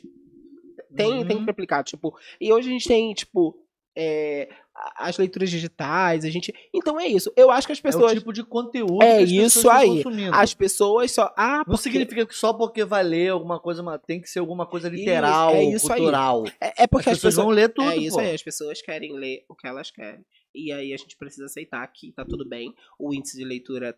tem, 0.95 1.25
tem 1.27 1.37
Uhum. 1.37 1.45
replicado, 1.45 1.85
tipo, 1.85 2.17
e 2.39 2.51
hoje 2.53 2.69
a 2.69 2.71
gente 2.71 2.87
tem, 2.87 3.13
tipo, 3.13 3.57
é, 3.97 4.49
as 4.97 5.17
leituras 5.17 5.49
digitais, 5.49 6.25
a 6.25 6.29
gente. 6.29 6.53
Então 6.73 6.99
é 6.99 7.07
isso. 7.07 7.31
Eu 7.35 7.49
acho 7.49 7.65
que 7.65 7.71
as 7.73 7.79
É 7.79 7.81
o 7.81 7.83
pessoas. 7.83 8.13
tipo 8.13 8.33
de 8.33 8.43
conteúdo 8.43 9.01
É 9.01 9.17
que 9.17 9.23
as 9.23 9.29
isso 9.31 9.57
pessoas 9.59 9.75
aí. 9.77 9.87
consumindo. 10.03 10.35
As 10.35 10.53
pessoas 10.53 11.11
só. 11.11 11.33
Ah, 11.37 11.57
Não 11.59 11.63
porque- 11.65 11.81
significa 11.83 12.25
que 12.25 12.35
só 12.35 12.51
porque 12.53 12.83
vai 12.83 13.03
ler 13.03 13.29
alguma 13.29 13.59
coisa, 13.59 13.81
mas 13.81 14.01
tem 14.05 14.19
que 14.21 14.29
ser 14.29 14.39
alguma 14.39 14.65
coisa 14.65 14.89
literal, 14.89 15.51
é 15.55 15.63
isso 15.63 15.91
aí. 15.91 15.99
cultural. 15.99 16.43
É, 16.59 16.83
é 16.83 16.87
porque 16.87 17.09
as 17.09 17.13
as 17.13 17.19
pessoas 17.19 17.33
pessoas. 17.35 17.35
vão 17.45 17.49
ler 17.49 17.69
tudo, 17.73 17.89
é 17.91 17.97
isso 17.97 18.15
pô. 18.17 18.21
aí, 18.21 18.33
as 18.33 18.43
pessoas 18.43 18.81
querem 18.81 19.13
ler 19.13 19.45
o 19.47 19.55
que 19.55 19.67
elas 19.67 19.89
querem. 19.91 20.25
E 20.53 20.71
aí 20.71 20.93
a 20.93 20.97
gente 20.97 21.15
precisa 21.17 21.45
aceitar 21.45 21.85
que 21.87 22.11
tá 22.11 22.23
tudo 22.25 22.47
bem. 22.47 22.73
O 22.99 23.13
índice 23.13 23.37
de 23.37 23.43
leitura 23.45 23.95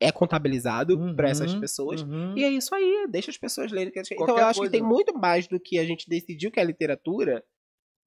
é 0.00 0.10
contabilizado 0.10 0.98
para 1.14 1.28
essas 1.30 1.52
Uhum, 1.52 1.60
pessoas. 1.60 2.02
uhum. 2.02 2.36
E 2.36 2.42
é 2.44 2.48
isso 2.50 2.74
aí, 2.74 3.06
deixa 3.08 3.30
as 3.30 3.36
pessoas 3.38 3.70
lerem 3.70 3.88
o 3.90 3.92
que 3.92 3.98
elas 3.98 4.08
querem. 4.08 4.22
Então 4.24 4.38
eu 4.38 4.46
acho 4.46 4.58
coisa. 4.60 4.72
que 4.72 4.78
tem 4.78 4.86
muito 4.86 5.16
mais 5.16 5.46
do 5.46 5.60
que 5.60 5.78
a 5.78 5.84
gente 5.84 6.08
decidiu 6.08 6.50
que 6.50 6.58
é 6.58 6.64
literatura 6.64 7.44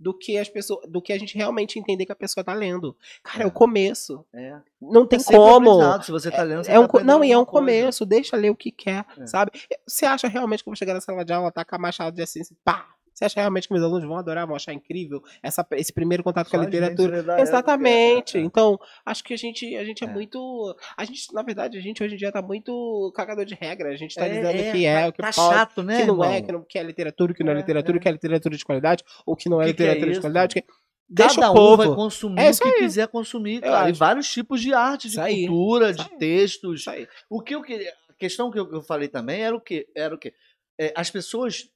do 0.02 0.14
que 0.18 0.38
as 0.38 0.50
pessoas, 0.50 0.88
do 0.90 1.00
que 1.02 1.14
a 1.14 1.20
gente 1.20 1.38
realmente 1.38 1.78
entender 1.78 2.06
que 2.06 2.12
a 2.12 2.16
pessoa 2.16 2.44
tá 2.44 2.54
lendo. 2.54 2.96
Cara, 3.22 3.44
é, 3.44 3.46
É. 3.46 3.48
o 3.48 3.52
começo. 3.52 4.26
É. 4.34 4.56
Não 4.82 5.06
tem 5.06 5.20
É 5.20 5.24
como. 5.24 6.02
Se 6.02 6.12
você 6.12 6.32
tá 6.32 6.42
lendo, 6.42 6.64
você 6.64 6.72
É 6.72 6.80
um, 6.80 6.88
tá 6.88 7.04
não, 7.04 7.24
e 7.24 7.32
é 7.32 7.38
um 7.38 7.46
coisa. 7.46 7.60
começo, 7.66 8.06
deixa 8.06 8.36
ler 8.36 8.50
o 8.50 8.56
que 8.56 8.72
quer, 8.72 9.06
É. 9.20 9.28
sabe? 9.28 9.52
Você 9.88 10.06
acha 10.06 10.28
realmente 10.28 10.64
que 10.64 10.70
eu 10.70 10.72
vou 10.72 10.76
chegar 10.78 10.96
na 10.96 11.02
sala 11.02 11.24
de 11.24 11.32
aula, 11.32 11.52
tacar 11.52 11.80
machado 11.80 12.16
de 12.16 12.22
assim, 12.24 12.42
pá? 12.66 12.88
Você 13.22 13.26
acha 13.26 13.40
realmente 13.40 13.68
que 13.68 13.74
meus 13.74 13.86
alunos 13.86 14.04
vão 14.08 14.18
adorar, 14.18 14.48
vão 14.48 14.56
achar 14.56 14.74
incrível 14.74 15.22
essa, 15.44 15.64
esse 15.74 15.94
primeiro 15.94 16.24
contato 16.24 16.50
com 16.50 16.58
a 16.58 16.60
Só 16.60 16.66
literatura? 16.66 17.18
época, 17.20 17.40
Exatamente. 17.40 18.38
é, 18.38 18.42
é. 18.42 18.44
Então, 18.44 18.80
acho 19.06 19.24
que 19.24 19.32
a 19.34 19.38
gente, 19.38 19.76
a 19.76 19.84
gente 19.86 20.04
é, 20.04 20.08
É. 20.08 20.12
muito. 20.12 20.76
A 20.98 21.06
gente, 21.06 21.32
na 21.32 21.44
verdade, 21.44 21.78
a 21.78 21.82
gente 21.82 22.04
hoje 22.04 22.16
em 22.16 22.18
dia 22.18 22.32
tá 22.32 22.42
muito 22.42 23.12
cagador 23.16 23.46
de 23.46 23.54
regra. 23.54 23.90
A 23.90 23.96
gente 23.96 24.16
tá 24.16 24.26
É, 24.26 24.30
dizendo 24.30 24.48
é, 24.48 24.50
o 24.70 24.72
que 24.74 24.86
é, 24.88 25.02
tá- 25.04 25.08
o 25.08 25.12
que 25.14 25.18
tá 25.22 25.32
pode, 25.34 25.56
chato, 25.56 25.84
né, 25.84 26.02
que 26.02 26.08
não 26.08 26.24
é, 26.24 26.28
irmão? 26.38 26.42
que, 26.46 26.52
não, 26.52 26.64
que 26.64 26.80
é 26.80 26.84
literatura, 26.84 27.32
o 27.32 27.36
que 27.36 27.44
não 27.44 27.52
é, 27.52 27.56
É, 27.56 27.58
literatura, 27.58 27.96
o 27.96 28.00
é. 28.00 28.02
que 28.02 28.10
é 28.10 28.12
literatura 28.12 28.58
de 28.58 28.66
qualidade, 28.66 29.04
o 29.24 29.36
que 29.36 29.50
não 29.50 29.62
é 29.62 29.68
que 29.68 29.74
que 29.76 29.84
é 29.84 29.86
literatura 29.86 30.06
de 30.08 30.12
isso? 30.14 30.22
qualidade. 30.22 30.56
que- 30.56 30.66
Deixa 31.14 31.36
Cada 31.36 31.50
o 31.50 31.52
um 31.52 31.56
povo. 31.56 31.78
vai 31.78 31.88
consumir 31.96 32.42
É 32.42 32.50
o 32.50 32.58
que 32.58 32.68
aí. 32.70 32.74
quiser 32.76 33.08
consumir, 33.10 33.56
Eu 33.58 33.62
cara. 33.64 33.90
E 33.90 33.94
vários 33.94 34.32
tipos 34.32 34.62
de 34.62 34.74
arte, 34.74 35.10
de 35.10 35.20
Isso 35.20 35.48
cultura, 35.48 35.94
de 35.94 36.02
aí. 36.02 36.18
textos. 36.18 36.80
Isso 36.80 36.90
aí. 36.90 37.06
O 37.30 37.42
que 37.42 37.54
eu 37.54 37.62
queria. 37.62 37.94
A 38.10 38.14
questão 38.14 38.50
que 38.50 38.58
eu, 38.58 38.66
que 38.66 38.76
eu 38.76 38.82
falei 38.82 39.10
também 39.10 39.42
era 39.42 39.54
o 39.56 39.60
quê? 39.60 39.88
Era 39.94 40.16
o 40.16 40.18
quê? 40.18 40.34
É, 40.80 40.94
as 40.96 41.12
pessoas 41.12 41.70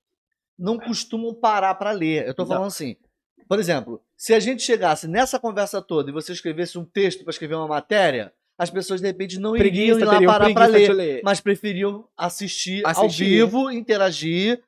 não 0.58 0.78
costumam 0.78 1.34
parar 1.34 1.76
para 1.76 1.92
ler. 1.92 2.28
Eu 2.28 2.34
tô 2.34 2.44
Não. 2.44 2.48
falando 2.50 2.68
assim. 2.68 2.96
Por 3.48 3.60
exemplo, 3.60 4.02
se 4.18 4.34
a 4.34 4.40
gente 4.40 4.64
chegasse 4.64 5.08
nessa 5.08 5.40
conversa 5.40 5.82
toda 5.82 6.10
e 6.10 6.14
você 6.14 6.32
escrevesse 6.32 6.78
um 6.80 6.86
texto 6.86 7.24
para 7.24 7.32
escrever 7.32 7.56
uma 7.56 7.68
matéria, 7.68 8.34
as 8.58 8.70
pessoas 8.70 9.02
de 9.02 9.08
repente 9.08 9.40
não 9.40 9.56
iriam 9.56 10.00
ir 10.00 10.04
lá 10.04 10.20
parar 10.22 10.52
para 10.54 10.68
preguiça 10.70 10.94
ler, 10.94 11.14
ler. 11.16 11.22
mas 11.24 11.40
preferiam 11.40 12.08
assistir, 12.18 12.82
ao 12.86 13.06
Assistir. 13.06 13.26
vivo, 13.26 13.70
interagir 13.70 14.64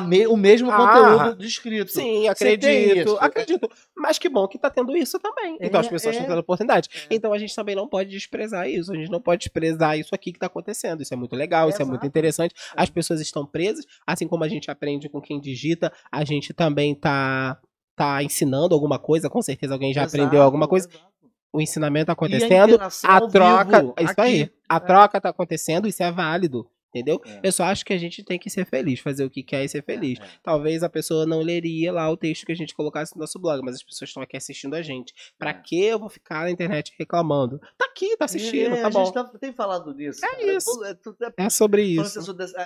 me- 0.00 0.26
o 0.26 0.36
mesmo 0.36 0.70
Ah, 0.70 0.76
conteúdo 0.76 1.36
do 1.36 1.44
escrito. 1.44 1.90
Sim, 1.90 2.26
acredito, 2.26 3.16
acredito. 3.20 3.68
Mas 3.96 4.18
que 4.18 4.28
bom 4.28 4.48
que 4.48 4.58
tá 4.58 4.70
tendo 4.70 4.96
isso 4.96 5.18
também. 5.18 5.58
Então 5.60 5.78
as 5.80 5.86
É, 5.86 5.90
pessoas 5.90 6.14
é. 6.14 6.18
estão 6.18 6.30
tendo 6.34 6.40
oportunidade. 6.40 6.88
É. 7.10 7.14
Então 7.14 7.32
a 7.32 7.38
gente 7.38 7.54
também 7.54 7.74
não 7.76 7.86
pode 7.86 8.08
desprezar 8.10 8.68
isso. 8.68 8.92
A 8.92 8.96
gente 8.96 9.10
não 9.10 9.20
pode 9.20 9.40
desprezar 9.40 9.98
isso 9.98 10.14
aqui 10.14 10.32
que 10.32 10.38
tá 10.38 10.46
acontecendo. 10.46 11.02
Isso 11.02 11.12
é 11.12 11.16
muito 11.16 11.36
legal, 11.36 11.68
isso 11.68 11.82
é 11.82 11.84
muito 11.84 12.06
interessante. 12.06 12.54
É. 12.76 12.82
As 12.82 12.88
pessoas 12.88 13.20
estão 13.20 13.44
presas, 13.44 13.84
assim 14.06 14.26
como 14.26 14.42
a 14.44 14.48
gente 14.48 14.70
aprende 14.70 15.08
com 15.08 15.20
quem 15.20 15.38
digita, 15.38 15.92
a 16.10 16.24
gente 16.24 16.52
também 16.54 16.94
tá 16.94 17.58
tá 17.96 18.20
ensinando 18.24 18.74
alguma 18.74 18.98
coisa, 18.98 19.30
com 19.30 19.40
certeza 19.40 19.72
alguém 19.74 19.92
já 19.94 20.02
Exato, 20.02 20.16
aprendeu 20.16 20.42
alguma 20.42 20.66
coisa. 20.66 20.88
exato. 20.88 21.04
O 21.52 21.60
ensinamento 21.60 22.06
tá 22.06 22.10
E 22.10 22.12
a 22.12 22.14
acontecendo, 22.14 22.80
a 22.80 23.14
ao 23.16 23.28
troca, 23.28 23.80
vivo, 23.80 23.94
é 23.96 24.02
isso 24.02 24.12
aqui. 24.12 24.20
aí. 24.22 24.50
A 24.68 24.76
É. 24.76 24.80
troca 24.80 25.20
tá 25.20 25.28
acontecendo, 25.28 25.86
isso 25.86 26.02
é 26.02 26.10
válido, 26.10 26.66
entendeu? 26.94 27.20
É. 27.26 27.40
Eu 27.42 27.50
só 27.52 27.64
acho 27.64 27.84
que 27.84 27.92
a 27.92 27.98
gente 27.98 28.22
tem 28.22 28.38
que 28.38 28.48
ser 28.48 28.64
feliz, 28.64 29.00
fazer 29.00 29.24
o 29.24 29.30
que 29.30 29.42
quer 29.42 29.64
e 29.64 29.68
ser 29.68 29.82
feliz. 29.82 30.18
É. 30.20 30.26
Talvez 30.42 30.82
a 30.82 30.88
pessoa 30.88 31.26
não 31.26 31.40
leria 31.40 31.92
lá 31.92 32.08
o 32.10 32.16
texto 32.16 32.46
que 32.46 32.52
a 32.52 32.56
gente 32.56 32.74
colocasse 32.74 33.14
no 33.16 33.20
nosso 33.20 33.38
blog, 33.38 33.60
mas 33.64 33.74
as 33.76 33.82
pessoas 33.82 34.10
estão 34.10 34.22
aqui 34.22 34.36
assistindo 34.36 34.74
a 34.74 34.82
gente. 34.82 35.12
Pra 35.38 35.50
É. 35.50 35.54
que 35.54 35.82
eu 35.84 35.98
vou 35.98 36.08
ficar 36.08 36.42
na 36.44 36.50
internet 36.50 36.94
reclamando? 36.98 37.58
Tá 37.76 37.86
aqui, 37.86 38.16
tá 38.16 38.24
assistindo, 38.26 38.74
É, 38.76 38.80
tá 38.82 38.86
a 38.86 38.90
bom. 38.90 39.04
gente 39.04 39.14
tá- 39.14 39.24
tem 39.40 39.52
falado 39.52 39.92
nisso. 39.94 40.24
É 40.24 40.28
cara. 40.28 40.56
isso. 40.56 40.84
É, 40.84 40.94
tu- 40.94 41.16
é, 41.20 41.44
É 41.46 41.50
sobre 41.50 41.82
isso. 41.82 42.20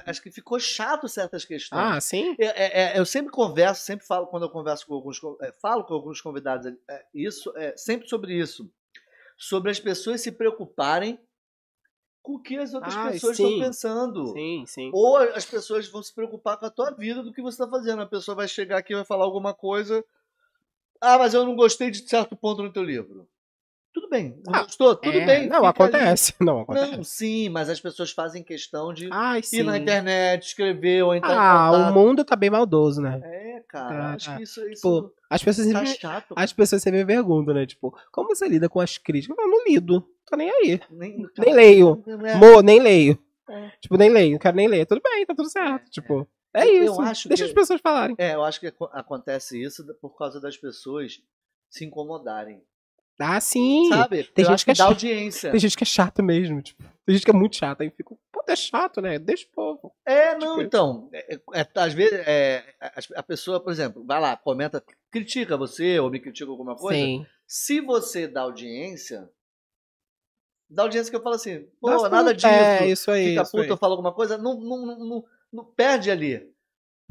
acho 0.07 0.23
que 0.23 0.31
ficou 0.31 0.59
chato 0.61 1.09
certas 1.09 1.45
questões. 1.45 1.81
Ah, 1.83 2.01
sim? 2.01 2.35
É, 2.39 2.47
é, 2.47 2.97
é, 2.97 2.99
eu 2.99 3.07
sempre 3.07 3.31
converso, 3.33 3.83
sempre 3.85 4.07
falo 4.07 4.27
quando 4.27 4.43
eu 4.45 4.51
converso 4.51 4.87
com 4.87 4.95
alguns, 4.95 5.19
é, 5.43 5.53
falo 5.63 5.85
com 5.85 5.95
alguns 5.95 6.21
convidados, 6.21 6.67
é, 6.89 7.05
isso 7.15 7.53
é 7.57 7.75
sempre 7.77 8.09
sobre 8.09 8.35
isso, 8.39 8.71
sobre 9.37 9.71
as 9.71 9.79
pessoas 9.79 10.21
se 10.21 10.33
preocuparem 10.33 11.19
com 12.29 12.35
o 12.35 12.39
que 12.39 12.59
as 12.59 12.75
outras 12.75 12.95
Ah, 12.95 13.11
pessoas 13.11 13.37
sim. 13.39 13.45
estão 13.47 13.67
pensando. 13.67 14.27
Sim, 14.35 14.65
sim. 14.67 14.91
Ou 14.93 15.17
as 15.17 15.47
pessoas 15.47 15.89
vão 15.89 16.03
se 16.03 16.15
preocupar 16.15 16.59
com 16.59 16.67
a 16.67 16.71
tua 16.71 16.91
vida 16.91 17.23
do 17.23 17.33
que 17.33 17.41
você 17.41 17.55
está 17.55 17.67
fazendo. 17.67 18.03
A 18.03 18.07
pessoa 18.07 18.35
vai 18.35 18.47
chegar 18.47 18.77
aqui 18.77 18.93
e 18.93 18.97
vai 18.97 19.05
falar 19.07 19.25
alguma 19.25 19.55
coisa. 19.55 20.05
Ah, 21.01 21.17
mas 21.17 21.33
eu 21.33 21.43
não 21.47 21.57
gostei 21.57 21.91
de 21.91 22.07
certo 22.07 22.37
ponto 22.37 22.63
no 22.63 22.71
teu 22.71 22.83
livro. 22.83 23.27
Tudo 23.93 24.09
bem, 24.11 24.41
não 24.47 24.55
Ah, 24.55 24.63
gostou? 24.63 24.95
Tudo 24.95 25.19
É, 25.19 25.25
bem. 25.27 25.49
Não, 25.49 25.65
acontece. 25.65 26.35
Não, 26.41 26.61
acontece. 26.61 26.97
Não, 26.97 27.03
sim, 27.05 27.49
mas 27.49 27.69
as 27.69 27.81
pessoas 27.81 28.11
fazem 28.13 28.43
questão 28.45 28.93
de 28.93 29.09
Ai, 29.11 29.43
sim. 29.43 29.59
ir 29.59 29.63
na 29.65 29.77
internet, 29.79 30.45
escrever 30.47 31.03
ou 31.03 31.15
entrar 31.15 31.37
Ah, 31.37 31.71
o 31.91 31.93
mundo 31.95 32.25
tá 32.25 32.37
bem 32.37 32.51
maldoso, 32.51 33.01
né? 33.01 33.21
É, 33.25 33.63
cara, 33.69 33.89
Tá, 33.89 34.15
acho 34.15 34.27
tá. 34.27 34.37
que 34.37 34.43
isso, 34.45 34.69
isso 34.69 35.13
as 35.31 35.43
pessoas 35.43 35.73
tá 35.73 35.79
sempre, 35.85 36.01
chato. 36.01 36.35
as 36.37 36.53
pessoas 36.53 36.83
sempre 36.83 37.01
me 37.01 37.07
perguntam, 37.07 37.55
né? 37.55 37.67
Tipo, 37.67 37.97
como 38.13 38.29
você 38.29 38.47
lida 38.49 38.69
com 38.69 38.81
as 38.81 38.99
críticas? 38.99 39.37
Eu 39.39 39.49
não 39.49 39.65
lido. 39.65 40.07
Tô 40.27 40.37
nem 40.37 40.51
aí. 40.51 40.81
Nem, 40.91 41.27
Nem 41.39 41.55
leio. 41.55 42.05
É, 42.07 42.35
Mo, 42.37 42.61
nem 42.63 42.81
leio. 42.81 43.19
É. 43.49 43.71
Tipo, 43.81 43.97
nem 43.97 44.11
leio. 44.11 44.33
Não 44.33 44.39
quero 44.39 44.57
nem 44.57 44.69
ler. 44.69 44.85
Tudo 44.87 45.01
bem, 45.03 45.25
tá 45.25 45.35
tudo 45.35 45.49
certo. 45.49 45.91
Tipo, 45.91 46.29
é 46.55 46.67
eu 46.67 46.85
isso. 46.85 47.03
Deixa 47.29 47.45
que- 47.45 47.51
as 47.51 47.53
pessoas 47.53 47.81
falarem. 47.81 48.15
é, 48.19 48.35
eu 48.35 48.45
acho 48.45 48.61
que 48.61 48.67
aco- 48.67 48.91
acontece 48.93 49.61
isso 49.63 49.83
por 50.01 50.17
causa 50.17 50.39
das 50.41 50.57
pessoas 50.59 51.21
se 51.71 51.85
incomodarem. 51.87 52.63
Ah, 53.21 53.41
sim. 53.41 53.89
Sabe? 53.89 54.25
tem 54.25 54.45
eu 54.45 54.51
gente 54.51 54.65
que 54.65 54.71
é 54.71 54.75
que 54.75 54.79
dá 54.79 54.85
chato. 54.85 54.93
audiência. 54.93 55.51
Tem 55.51 55.61
gente 55.61 55.77
que 55.77 55.83
é 55.83 55.87
chata 55.87 56.23
mesmo. 56.23 56.63
Tipo, 56.63 56.83
tem 57.05 57.15
gente 57.17 57.25
que 57.25 57.31
é 57.31 57.35
muito 57.35 57.57
chata. 57.57 57.83
Aí 57.83 57.89
eu 57.89 57.93
fico, 57.93 58.19
pô, 58.31 58.43
é 58.47 58.55
chato, 58.55 59.01
né? 59.01 59.19
Deixa 59.19 59.45
o 59.47 59.51
povo. 59.55 59.93
É, 60.07 60.35
não, 60.37 60.53
Tipo, 60.59 60.63
então. 60.63 61.09
é- 61.13 61.35
é- 61.35 61.41
é, 61.61 61.67
às 61.75 61.93
vezes, 61.93 62.13
é, 62.27 62.65
a, 63.17 63.23
pessoa, 63.23 63.59
por 63.61 63.73
exemplo, 63.73 64.05
vai 64.05 64.21
lá, 64.21 64.37
comenta, 64.37 64.83
critica 65.11 65.57
você 65.57 65.99
ou 65.99 66.11
me 66.11 66.21
critica 66.21 66.51
alguma 66.51 66.77
coisa. 66.77 66.99
Sim. 67.01 67.27
Se 67.47 67.81
você 67.81 68.29
dá 68.29 68.43
audiência, 68.43 69.29
dá 70.71 70.83
audiência 70.85 71.11
que 71.11 71.17
eu 71.17 71.23
falo 71.23 71.35
assim, 71.35 71.67
pô, 71.81 71.91
Dá 71.91 72.09
nada 72.09 72.35
puta. 72.35 72.35
disso. 72.35 72.47
É, 72.47 72.87
isso 72.89 73.11
aí. 73.11 73.29
fica 73.31 73.43
isso 73.43 73.57
aí. 73.59 73.69
eu 73.69 73.77
falo 73.77 73.93
alguma 73.95 74.13
coisa, 74.13 74.37
não, 74.39 74.61
não, 74.61 74.87
não, 74.87 74.99
não, 74.99 75.25
não 75.53 75.65
perde 75.65 76.11
ali. 76.11 76.49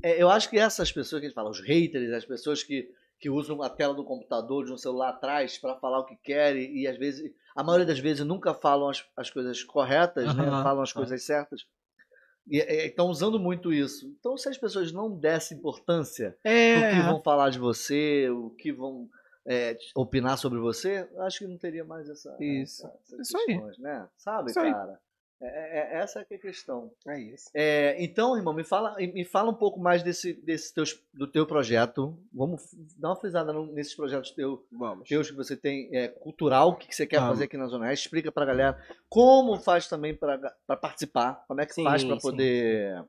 É, 0.03 0.21
eu 0.21 0.29
acho 0.29 0.49
que 0.49 0.57
essas 0.59 0.91
pessoas 0.91 1.19
que 1.19 1.25
a 1.25 1.29
gente 1.29 1.35
fala, 1.35 1.49
os 1.49 1.59
haters, 1.59 2.11
as 2.13 2.23
pessoas 2.25 2.61
que, 2.63 2.87
que 3.19 3.29
usam 3.29 3.61
a 3.63 3.69
tela 3.69 3.93
do 3.93 4.03
computador, 4.03 4.65
de 4.65 4.71
um 4.73 4.77
celular 4.77 5.09
atrás 5.09 5.57
para 5.57 5.75
falar 5.77 5.99
o 5.99 6.05
que 6.05 6.15
querem 6.17 6.75
e 6.77 6.87
às 6.87 6.97
vezes, 6.97 7.31
a 7.55 7.63
maioria 7.63 7.85
das 7.85 7.99
vezes 7.99 8.25
nunca 8.25 8.53
falam 8.53 8.89
as, 8.89 9.03
as 9.15 9.29
coisas 9.29 9.63
corretas, 9.63 10.35
né? 10.35 10.43
Aham, 10.47 10.63
falam 10.63 10.83
as 10.83 10.91
é. 10.91 10.93
coisas 10.93 11.23
certas. 11.23 11.65
E 12.49 12.59
estão 12.85 13.07
usando 13.07 13.37
muito 13.39 13.73
isso. 13.73 14.07
Então, 14.19 14.37
se 14.37 14.47
as 14.47 14.57
pessoas 14.57 14.91
não 14.93 15.11
dessem 15.11 15.57
importância 15.57 16.37
o 16.45 16.47
É. 16.49 16.89
que 16.91 17.01
vão 17.01 17.21
falar 17.21 17.49
de 17.49 17.59
você, 17.59 18.29
o 18.29 18.51
que 18.51 18.71
vão 18.71 19.09
é, 19.45 19.77
opinar 19.95 20.37
sobre 20.37 20.59
você, 20.59 21.09
acho 21.19 21.39
que 21.39 21.47
não 21.47 21.57
teria 21.57 21.83
mais 21.83 22.07
essa, 22.09 22.37
Isso. 22.39 22.85
essa- 22.85 22.97
essas 23.03 23.27
Isso 23.27 23.37
aí. 23.37 23.45
questões, 23.47 23.77
né? 23.79 24.07
Sabe, 24.17 24.51
Isso 24.51 24.59
aí. 24.59 24.71
Cara? 25.39 25.51
É, 25.51 25.79
é- 25.79 25.97
essa 25.99 26.23
que 26.25 26.33
é 26.33 26.37
a 26.37 26.39
questão. 26.39 26.91
É 27.07 27.19
isso. 27.19 27.49
É, 27.53 27.95
então, 28.03 28.35
irmão, 28.35 28.53
me 28.53 28.63
fala, 28.63 28.95
me 28.97 29.23
fala 29.25 29.51
um 29.51 29.55
pouco 29.55 29.79
mais 29.79 30.03
desse, 30.03 30.33
desse 30.33 30.73
teus, 30.73 30.99
do 31.13 31.27
teu 31.27 31.45
projeto. 31.45 32.17
Vamos 32.33 32.73
dar 32.97 33.09
uma 33.09 33.15
frisada 33.15 33.53
nesses 33.53 33.95
projetos 33.95 34.31
teu, 34.31 34.65
Vamos. 34.71 35.07
teus 35.07 35.29
que 35.29 35.35
você 35.37 35.55
tem 35.55 35.89
é, 35.95 36.07
cultural, 36.07 36.69
o 36.69 36.75
que, 36.75 36.87
que 36.87 36.95
você 36.95 37.05
quer 37.05 37.17
Vamos. 37.19 37.33
fazer 37.33 37.45
aqui 37.45 37.57
na 37.57 37.67
Zona 37.67 37.85
Oeste. 37.85 38.05
Explica 38.05 38.31
pra 38.31 38.45
galera 38.45 38.81
como 39.09 39.59
faz 39.59 39.87
também 39.87 40.15
para 40.15 40.37
participar, 40.81 41.45
como 41.47 41.61
é 41.61 41.65
que 41.65 41.73
Sim, 41.73 41.83
faz 41.83 42.03
para 42.03 42.17
poder. 42.17 43.05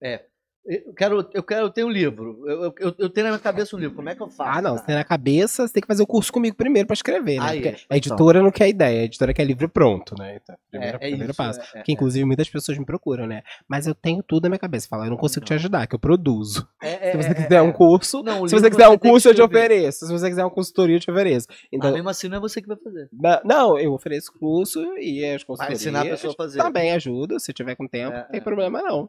É. 0.00 0.24
Eu 0.70 0.92
quero, 0.92 1.30
eu 1.32 1.42
quero, 1.42 1.66
eu 1.66 1.70
tenho 1.70 1.86
um 1.86 1.90
livro. 1.90 2.42
Eu, 2.46 2.74
eu- 2.78 2.94
eu, 2.98 3.08
tenho 3.08 3.24
na 3.26 3.32
minha 3.32 3.38
cabeça 3.38 3.74
um 3.74 3.78
livro. 3.78 3.96
Como 3.96 4.08
é 4.10 4.14
que 4.14 4.20
eu 4.22 4.28
faço? 4.28 4.58
Ah, 4.58 4.60
não. 4.60 4.76
Você 4.76 4.84
tem 4.84 4.94
na 4.94 5.02
cabeça, 5.04 5.66
você 5.66 5.72
tem 5.72 5.80
que 5.80 5.86
fazer 5.86 6.02
o 6.02 6.06
curso 6.06 6.30
comigo 6.30 6.54
primeiro 6.54 6.86
pra 6.86 6.92
escrever, 6.92 7.40
né? 7.40 7.46
Aí, 7.48 7.56
Porque 7.62 7.68
então. 7.70 7.86
a 7.88 7.96
editora 7.96 8.42
não 8.42 8.50
quer 8.50 8.68
ideia, 8.68 9.00
a 9.00 9.04
editora 9.04 9.32
quer 9.32 9.44
livro 9.44 9.66
pronto, 9.68 10.14
né? 10.18 10.38
Então, 10.42 10.54
primeiro, 10.70 10.94
É, 10.94 10.96
é 10.96 11.08
primeiro 11.08 11.30
isso, 11.30 11.36
passo. 11.38 11.60
é, 11.74 11.80
é, 11.80 11.82
que 11.82 11.90
inclusive 11.92 12.22
muitas 12.26 12.50
pessoas 12.50 12.76
me 12.76 12.84
procuram, 12.84 13.26
né? 13.26 13.42
Mas 13.66 13.86
eu 13.86 13.94
tenho 13.94 14.22
tudo 14.22 14.42
na 14.42 14.50
minha 14.50 14.58
cabeça. 14.58 14.86
Fala, 14.88 15.06
eu 15.06 15.10
não 15.10 15.16
consigo 15.16 15.46
te 15.46 15.54
ajudar, 15.54 15.86
que 15.86 15.94
eu 15.94 15.98
produzo. 15.98 16.68
é, 16.82 17.08
é, 17.08 17.10
Se 17.12 17.16
você 17.16 17.30
é, 17.30 17.34
quiser 17.34 17.54
é, 17.56 17.62
um 17.62 17.72
curso, 17.72 18.22
Não, 18.22 18.46
se 18.46 18.54
você 18.54 18.68
quiser 18.70 18.88
um 18.88 18.98
curso, 18.98 19.28
eu 19.30 19.34
te 19.34 19.40
ofereço. 19.40 20.06
Se 20.06 20.12
você 20.12 20.28
quiser 20.28 20.44
uma 20.44 20.50
consultoria, 20.50 20.96
eu 20.96 21.00
te 21.00 21.10
ofereço. 21.10 21.46
Então, 21.72 21.88
Mas 21.88 21.94
mesmo 21.94 22.10
assim 22.10 22.28
não 22.28 22.36
é 22.36 22.40
você 22.40 22.60
que 22.60 22.68
vai 22.68 22.76
fazer. 22.76 23.08
na- 23.10 23.40
não, 23.42 23.78
eu 23.78 23.92
ofereço 23.94 24.30
curso 24.38 24.80
e 24.98 25.24
as 25.24 25.40
Vai 25.42 25.46
consultorias. 25.46 25.80
ensinar 25.80 26.00
a 26.02 26.04
pessoa 26.04 26.32
a 26.34 26.36
fazer. 26.36 26.58
Também 26.58 26.92
ajuda, 26.92 27.38
se 27.38 27.54
tiver 27.54 27.74
com 27.74 27.88
tempo, 27.88 28.14
É, 28.14 28.20
não 28.22 28.28
tem 28.28 28.40
é. 28.40 28.44
problema 28.44 28.82
não. 28.82 29.08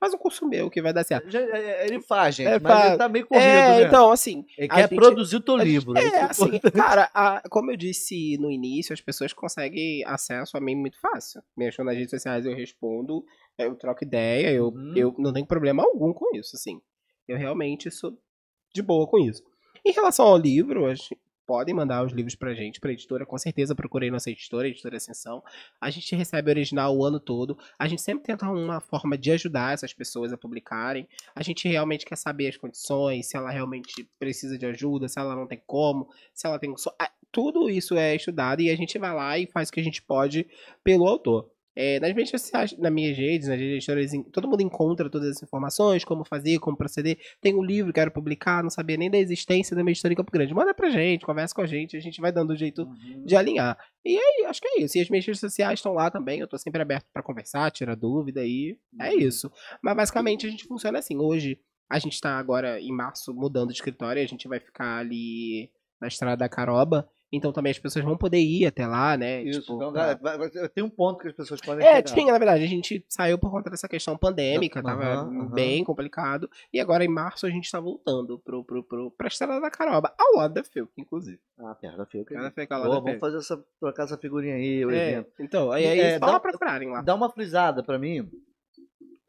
Faz 0.00 0.14
um 0.14 0.18
curso 0.18 0.48
meu 0.48 0.70
que 0.70 0.80
vai 0.80 0.92
dar 0.92 1.04
certo. 1.04 1.30
Já- 1.30 1.40
é, 1.40 1.86
Ele 1.86 2.00
faz, 2.00 2.34
gente, 2.34 2.46
É, 2.48 2.58
mas 2.58 2.72
faz. 2.72 2.88
ele 2.88 2.96
tá 2.98 3.08
meio 3.08 3.26
corrido, 3.26 3.44
é, 3.46 3.80
né? 3.80 3.86
então, 3.86 4.10
assim, 4.10 4.44
Ele 4.56 4.68
quer 4.68 4.88
gente- 4.88 4.94
produzir 4.96 5.36
o 5.36 5.40
teu 5.40 5.56
livro. 5.56 5.96
É, 5.98 6.02
é 6.02 6.22
assim, 6.22 6.58
cara, 6.74 7.10
a- 7.12 7.42
como 7.50 7.70
eu 7.70 7.76
disse 7.76 8.38
no 8.38 8.50
início, 8.50 8.92
as 8.94 9.00
pessoas 9.02 9.32
conseguem 9.34 10.02
acesso 10.06 10.56
a 10.56 10.60
mim 10.60 10.74
muito 10.74 10.98
fácil. 10.98 11.42
Me 11.56 11.68
acham 11.68 11.84
nas 11.84 11.94
redes 11.94 12.10
sociais, 12.10 12.46
eu 12.46 12.54
respondo, 12.54 13.22
eu 13.58 13.74
troco 13.76 14.02
ideia, 14.02 14.50
eu, 14.50 14.68
Uhum. 14.68 14.94
eu 14.96 15.14
não 15.18 15.32
tenho 15.32 15.46
problema 15.46 15.82
algum 15.82 16.12
com 16.14 16.34
isso, 16.36 16.56
assim. 16.56 16.80
Eu 17.28 17.36
realmente 17.36 17.90
sou 17.90 18.16
de 18.74 18.80
boa 18.82 19.06
com 19.06 19.18
isso. 19.18 19.42
Em 19.84 19.92
relação 19.92 20.26
ao 20.26 20.36
livro, 20.38 20.86
podem 21.50 21.74
mandar 21.74 22.06
os 22.06 22.12
livros 22.12 22.36
pra 22.36 22.54
gente, 22.54 22.78
pra 22.78 22.92
editora, 22.92 23.26
com 23.26 23.36
certeza 23.36 23.74
procurei 23.74 24.08
nossa 24.08 24.30
editora, 24.30 24.68
editora 24.68 24.98
Ascensão. 24.98 25.42
A 25.80 25.90
gente 25.90 26.14
recebe 26.14 26.48
original 26.48 26.96
o 26.96 27.04
ano 27.04 27.18
todo. 27.18 27.58
A 27.76 27.88
gente 27.88 28.00
sempre 28.02 28.22
tenta 28.22 28.48
uma 28.48 28.80
forma 28.80 29.18
de 29.18 29.32
ajudar 29.32 29.74
essas 29.74 29.92
pessoas 29.92 30.32
a 30.32 30.38
publicarem. 30.38 31.08
A 31.34 31.42
gente 31.42 31.66
realmente 31.66 32.06
quer 32.06 32.14
saber 32.14 32.46
as 32.46 32.56
condições, 32.56 33.26
se 33.26 33.36
ela 33.36 33.50
realmente 33.50 34.08
precisa 34.16 34.56
de 34.56 34.64
ajuda, 34.64 35.08
se 35.08 35.18
ela 35.18 35.34
não 35.34 35.44
tem 35.44 35.60
como, 35.66 36.08
se 36.32 36.46
ela 36.46 36.56
tem. 36.56 36.72
Tudo 37.32 37.68
isso 37.68 37.96
é 37.96 38.14
estudado 38.14 38.62
e 38.62 38.70
a 38.70 38.76
gente 38.76 38.96
vai 38.96 39.12
lá 39.12 39.36
e 39.36 39.48
faz 39.48 39.70
o 39.70 39.72
que 39.72 39.80
a 39.80 39.84
gente 39.84 40.00
pode 40.00 40.46
pelo 40.84 41.04
autor. 41.08 41.50
É, 41.76 42.00
nas 42.00 42.12
minhas 42.12 42.30
redes 42.30 42.42
sociais, 42.42 42.76
nas 42.78 42.92
minhas 42.92 43.16
redes, 43.16 43.48
nas 43.48 43.58
redes 43.58 44.12
em- 44.12 44.22
todo 44.24 44.48
mundo 44.48 44.60
encontra 44.60 45.08
todas 45.08 45.28
as 45.36 45.42
informações, 45.42 46.04
como 46.04 46.24
fazer, 46.24 46.58
como 46.58 46.76
proceder. 46.76 47.16
Tem 47.40 47.54
um 47.54 47.62
livro, 47.62 47.92
quero 47.92 48.10
publicar, 48.10 48.62
não 48.62 48.70
sabia 48.70 48.96
nem 48.96 49.08
da 49.10 49.16
existência 49.18 49.76
da 49.76 49.82
minha 49.84 49.92
editora 49.92 50.12
em 50.12 50.16
Campo 50.16 50.32
Grande. 50.32 50.52
Manda 50.52 50.74
pra 50.74 50.90
gente, 50.90 51.24
conversa 51.24 51.54
com 51.54 51.60
a 51.62 51.66
gente, 51.66 51.96
a 51.96 52.00
gente 52.00 52.20
vai 52.20 52.32
dando 52.32 52.52
um 52.52 52.56
jeito 52.56 52.82
Uhum. 52.82 53.24
de 53.24 53.36
alinhar. 53.36 53.78
E 54.04 54.16
aí, 54.18 54.46
acho 54.46 54.60
que 54.60 54.66
é 54.68 54.82
isso. 54.82 54.98
E 54.98 55.00
as 55.00 55.08
minhas 55.08 55.24
redes 55.24 55.40
sociais 55.40 55.78
estão 55.78 55.92
lá 55.92 56.10
também. 56.10 56.40
Eu 56.40 56.48
tô 56.48 56.58
sempre 56.58 56.82
aberto 56.82 57.06
pra 57.12 57.22
conversar, 57.22 57.70
tirar 57.70 57.94
dúvida 57.94 58.44
e 58.44 58.76
é 59.00 59.10
Uhum. 59.12 59.18
isso. 59.20 59.50
Mas 59.82 59.96
basicamente 59.96 60.46
a 60.46 60.50
gente 60.50 60.64
funciona 60.66 60.98
assim. 60.98 61.16
Hoje, 61.18 61.58
a 61.88 61.98
gente 61.98 62.20
tá 62.20 62.36
agora 62.38 62.80
em 62.80 62.92
março 62.92 63.32
mudando 63.34 63.68
de 63.68 63.74
escritório. 63.74 64.22
A 64.22 64.26
gente 64.26 64.48
vai 64.48 64.58
ficar 64.60 64.98
ali 64.98 65.70
na 66.00 66.08
estrada 66.08 66.36
da 66.38 66.48
Caroba. 66.48 67.08
Então 67.32 67.52
também 67.52 67.70
as 67.70 67.78
pessoas 67.78 68.04
vão 68.04 68.16
poder 68.16 68.38
ir 68.40 68.66
até 68.66 68.86
lá, 68.86 69.16
né? 69.16 69.42
Isso, 69.42 69.60
Tipo, 69.60 69.76
então, 69.76 69.92
pra- 69.92 70.68
tem 70.74 70.82
um 70.82 70.90
ponto 70.90 71.20
que 71.20 71.28
as 71.28 71.34
pessoas 71.34 71.60
podem 71.60 71.86
é, 71.86 71.96
chegar. 71.96 72.02
tinha, 72.14 72.32
na 72.32 72.38
verdade, 72.38 72.64
a 72.64 72.66
gente 72.66 73.04
saiu 73.08 73.38
por 73.38 73.50
conta 73.50 73.70
dessa 73.70 73.86
questão 73.88 74.16
pandêmica, 74.16 74.82
tava 74.82 75.04
aham. 75.04 75.46
bem 75.48 75.84
complicado. 75.84 76.50
E 76.72 76.80
agora 76.80 77.04
em 77.04 77.08
março 77.08 77.46
a 77.46 77.50
gente 77.50 77.70
tá 77.70 77.78
voltando 77.78 78.38
pro, 78.38 78.64
pro, 78.64 78.82
pro, 78.82 79.10
pra 79.12 79.28
Estrada 79.28 79.60
da 79.60 79.70
Caroba, 79.70 80.12
ao 80.18 80.36
lado 80.38 80.54
da 80.54 80.64
Felk, 80.64 80.90
inclusive. 80.98 81.38
Ah, 81.58 81.74
perto 81.74 81.96
da 81.98 82.06
Fiuk. 82.06 82.34
Ela 82.34 82.50
fica 82.50 82.74
ao 82.74 82.82
Pô, 82.82 82.88
lado 82.88 82.98
da 82.98 83.04
vamos 83.04 83.10
Felk. 83.10 83.20
fazer 83.20 83.36
essa, 83.36 83.64
trocar 83.78 84.04
essa 84.04 84.16
figurinha 84.18 84.54
aí, 84.56 84.84
o 84.84 84.90
É, 84.90 85.10
evento. 85.12 85.30
então, 85.38 85.70
aí, 85.70 85.86
aí 85.86 86.00
É, 86.00 86.18
só 86.18 86.26
dá- 86.26 86.40
procurarem 86.40 86.90
lá. 86.90 87.00
Dá 87.02 87.14
uma 87.14 87.30
frisada 87.30 87.82
pra 87.82 87.98
mim. 87.98 88.28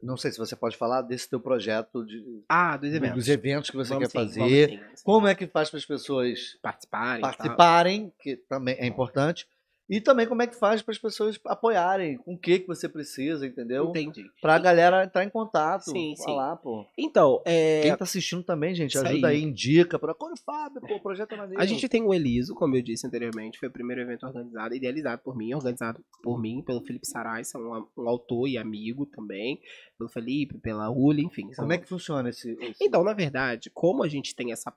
Não 0.02 0.16
sei 0.16 0.32
se 0.32 0.38
você 0.38 0.56
pode 0.56 0.76
falar 0.76 1.00
desse 1.02 1.28
teu 1.30 1.38
projeto 1.38 2.04
de, 2.04 2.42
Ah, 2.48 2.76
dos 2.76 2.92
eventos. 2.92 3.16
dos 3.16 3.28
eventos 3.28 3.70
que 3.70 3.76
você 3.76 3.94
Vamos 3.94 4.08
quer 4.08 4.10
sim, 4.10 4.26
fazer. 4.26 4.40
vamos 4.40 4.52
sim, 4.52 4.76
vamos 4.84 4.98
sim. 4.98 5.04
Como 5.04 5.26
é 5.28 5.34
que 5.34 5.46
faz 5.46 5.70
para 5.70 5.78
as 5.78 5.86
pessoas 5.86 6.58
participarem? 6.60 7.20
participarem, 7.22 8.12
que 8.18 8.36
também 8.36 8.74
é 8.78 8.86
importante, 8.86 9.46
E 9.94 10.00
também 10.00 10.26
como 10.26 10.40
é 10.40 10.46
que 10.46 10.56
faz 10.56 10.80
para 10.80 10.92
as 10.92 10.98
pessoas 10.98 11.38
apoiarem, 11.44 12.16
com 12.16 12.32
o 12.32 12.38
que 12.38 12.60
que 12.60 12.66
você 12.66 12.88
precisa, 12.88 13.46
entendeu? 13.46 13.90
Entendi. 13.90 14.24
Pra 14.40 14.58
galera 14.58 15.04
entrar 15.04 15.22
em 15.22 15.28
contato, 15.28 15.82
Sim, 15.90 16.14
sim. 16.16 16.24
falar, 16.24 16.56
pô. 16.56 16.86
Então, 16.96 17.42
é, 17.44 17.82
Quem 17.82 17.96
tá 17.96 18.04
assistindo 18.04 18.42
também, 18.42 18.74
gente, 18.74 18.94
Isso 18.96 19.06
ajuda 19.06 19.28
aí, 19.28 19.36
aí. 19.36 19.42
indica. 19.42 19.98
Procura 19.98 20.32
o 20.32 20.36
Fábio, 20.38 20.80
pô, 20.80 20.94
o 20.96 21.00
projeto 21.02 21.32
é 21.34 21.36
maneiro. 21.36 21.62
A 21.62 21.66
gente 21.66 21.86
tem 21.90 22.02
o 22.02 22.14
Eliso, 22.14 22.54
como 22.54 22.74
eu 22.74 22.80
disse 22.80 23.06
anteriormente, 23.06 23.58
foi 23.58 23.68
o 23.68 23.72
primeiro 23.72 24.00
evento 24.00 24.24
organizado, 24.26 24.74
idealizado 24.74 25.20
por 25.22 25.36
mim, 25.36 25.52
organizado 25.52 26.02
por 26.22 26.40
mim, 26.40 26.62
pelo 26.62 26.80
Felipe 26.80 27.06
Saraiva, 27.06 27.42
um, 27.56 27.86
um 28.02 28.08
autor 28.08 28.48
e 28.48 28.56
amigo 28.56 29.04
também, 29.04 29.60
pelo 29.98 30.08
Felipe, 30.08 30.56
pela 30.58 30.88
Uli, 30.90 31.22
enfim. 31.22 31.52
são- 31.52 31.64
Como 31.64 31.72
é 31.74 31.76
que 31.76 31.86
funciona 31.86 32.30
esse... 32.30 32.52
esse- 32.62 32.82
Então, 32.82 33.04
na 33.04 33.12
verdade, 33.12 33.68
como 33.68 34.02
a 34.02 34.08
gente 34.08 34.34
tem 34.34 34.52
essa 34.52 34.72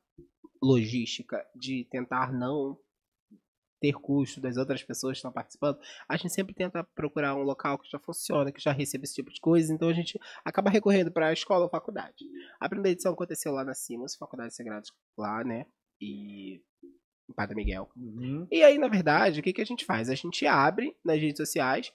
logística 0.61 1.45
de 1.55 1.85
tentar 1.89 2.33
não 2.33 2.77
ter 3.85 3.93
custo 3.93 4.41
das 4.41 4.57
outras 4.57 4.81
pessoas 4.81 5.13
que 5.13 5.17
estão 5.17 5.31
participando, 5.31 5.79
a 6.09 6.17
gente 6.17 6.33
sempre 6.33 6.55
tenta 6.55 6.83
procurar 6.95 7.35
um 7.35 7.43
local 7.43 7.77
que 7.77 7.89
já 7.89 7.99
funciona, 7.99 8.51
que 8.51 8.61
já 8.61 8.71
recebe 8.71 9.03
esse 9.03 9.13
tipo 9.13 9.31
de 9.31 9.39
coisa, 9.39 9.71
então 9.71 9.87
a 9.89 9.93
gente 9.93 10.19
acaba 10.43 10.71
recorrendo 10.71 11.11
para 11.11 11.27
a 11.27 11.33
escola 11.33 11.65
ou 11.65 11.69
faculdade. 11.69 12.25
A 12.59 12.67
primeira 12.67 12.93
edição 12.93 13.13
aconteceu 13.13 13.51
lá 13.51 13.63
na 13.63 13.75
Simons, 13.75 14.15
Faculdade 14.15 14.55
Sagrados 14.55 14.91
lá, 15.15 15.43
né? 15.43 15.67
E 16.01 16.61
em 17.29 17.33
Padre 17.33 17.55
Miguel. 17.55 17.89
Uhum. 17.95 18.47
E 18.51 18.63
aí, 18.63 18.77
na 18.77 18.87
verdade, 18.87 19.39
o 19.39 19.43
que, 19.43 19.53
que 19.53 19.61
a 19.61 19.65
gente 19.65 19.85
faz? 19.85 20.09
A 20.09 20.15
gente 20.15 20.45
abre 20.45 20.95
nas 21.03 21.19
redes 21.19 21.37
sociais 21.37 21.91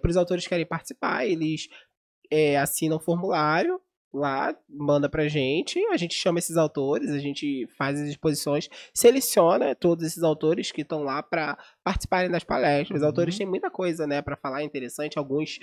para 0.00 0.10
os 0.10 0.16
autores 0.16 0.44
que 0.44 0.48
querem 0.48 0.66
participar, 0.66 1.26
eles 1.26 1.68
é, 2.30 2.56
assinam 2.56 2.96
o 2.96 3.00
formulário 3.00 3.80
lá, 4.12 4.56
manda 4.68 5.08
pra 5.08 5.28
gente, 5.28 5.78
a 5.88 5.96
gente 5.96 6.14
chama 6.14 6.38
esses 6.38 6.56
autores, 6.56 7.10
a 7.10 7.18
gente 7.18 7.66
faz 7.78 8.00
as 8.00 8.08
exposições, 8.08 8.68
seleciona 8.92 9.74
todos 9.74 10.04
esses 10.04 10.22
autores 10.22 10.72
que 10.72 10.82
estão 10.82 11.02
lá 11.02 11.22
para 11.22 11.56
participarem 11.84 12.30
das 12.30 12.44
palestras. 12.44 12.98
Os 12.98 13.02
Uhum. 13.02 13.08
autores 13.08 13.38
têm 13.38 13.46
muita 13.46 13.70
coisa, 13.70 14.06
né, 14.06 14.20
para 14.20 14.36
falar 14.36 14.62
interessante, 14.64 15.18
alguns 15.18 15.58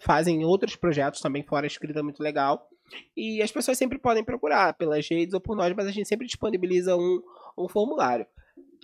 fazem 0.00 0.44
outros 0.44 0.74
projetos 0.76 1.20
também 1.20 1.42
fora 1.44 1.66
a 1.66 1.68
escrita 1.68 2.02
muito 2.02 2.22
legal. 2.22 2.68
E 3.16 3.40
as 3.40 3.50
pessoas 3.52 3.78
sempre 3.78 3.98
podem 3.98 4.24
procurar 4.24 4.74
pelas 4.74 5.08
redes 5.08 5.32
ou 5.32 5.40
por 5.40 5.56
nós, 5.56 5.72
mas 5.74 5.86
a 5.86 5.90
gente 5.90 6.08
sempre 6.08 6.26
disponibiliza 6.26 6.96
um, 6.96 7.22
um 7.56 7.68
formulário. 7.68 8.26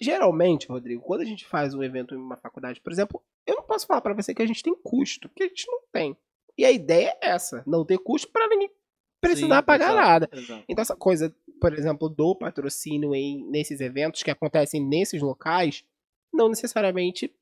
Geralmente, 0.01 0.67
Rodrigo, 0.69 1.03
quando 1.03 1.21
a 1.21 1.25
gente 1.27 1.45
faz 1.45 1.75
um 1.75 1.83
evento 1.83 2.15
em 2.15 2.19
uma 2.19 2.37
faculdade, 2.37 2.81
por 2.81 2.91
exemplo, 2.93 3.23
eu 3.47 3.57
não 3.57 3.63
posso 3.65 3.87
falar 3.87 4.01
para 4.01 4.15
você 4.15 4.35
que 4.35 4.41
a 4.41 4.47
gente 4.47 4.63
tem 4.63 4.75
custo, 4.83 5.29
porque 5.29 5.43
a 5.43 5.49
gente 5.49 5.67
não 5.67 5.81
tem. 5.93 6.17
E 6.57 6.65
a 6.65 6.71
ideia 6.71 7.15
é 7.21 7.29
essa, 7.31 7.63
não 7.67 7.85
ter 7.85 7.99
custo 7.99 8.29
para 8.33 8.49
ninguém 8.49 8.71
precisar 9.21 9.59
Sim, 9.59 9.63
pagar 9.67 9.91
exato, 9.91 10.07
nada. 10.09 10.31
exato. 10.33 10.65
Então 10.69 10.83
essa 10.83 10.97
coisa, 10.97 11.35
por 11.61 11.73
exemplo, 11.73 12.09
do 12.09 12.35
patrocínio 12.35 13.15
em 13.15 13.45
nesses 13.51 13.81
eventos 13.81 14.23
que 14.23 14.31
acontecem 14.31 14.85
nesses 14.85 15.21
locais, 15.21 15.85
não 16.33 16.49
necessariamente 16.49 17.33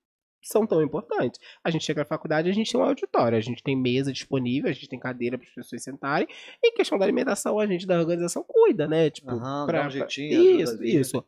são 0.42 0.66
tão 0.66 0.82
importantes. 0.82 1.40
A 1.64 1.70
gente 1.70 1.84
chega 1.84 2.00
na 2.00 2.04
faculdade, 2.06 2.48
a 2.48 2.52
gente 2.52 2.70
tem 2.70 2.80
um 2.80 2.84
auditório, 2.84 3.36
a 3.36 3.40
gente 3.40 3.62
tem 3.62 3.76
mesa 3.76 4.12
disponível, 4.12 4.70
a 4.70 4.72
gente 4.72 4.88
tem 4.88 4.98
cadeira 4.98 5.36
para 5.36 5.46
as 5.48 5.54
pessoas 5.54 5.82
sentarem. 5.82 6.28
E 6.62 6.72
questão 6.72 6.96
da 6.98 7.04
alimentação, 7.04 7.58
a 7.58 7.66
gente 7.66 7.86
da 7.86 7.98
organização 7.98 8.44
cuida, 8.46 8.86
né? 8.86 9.10
Tipo, 9.10 9.32
Aham, 9.32 9.66
pra- 9.66 9.86
um 9.86 9.90
jeitinho, 9.90 10.60
Isso, 10.60 10.84
isso. 10.84 11.24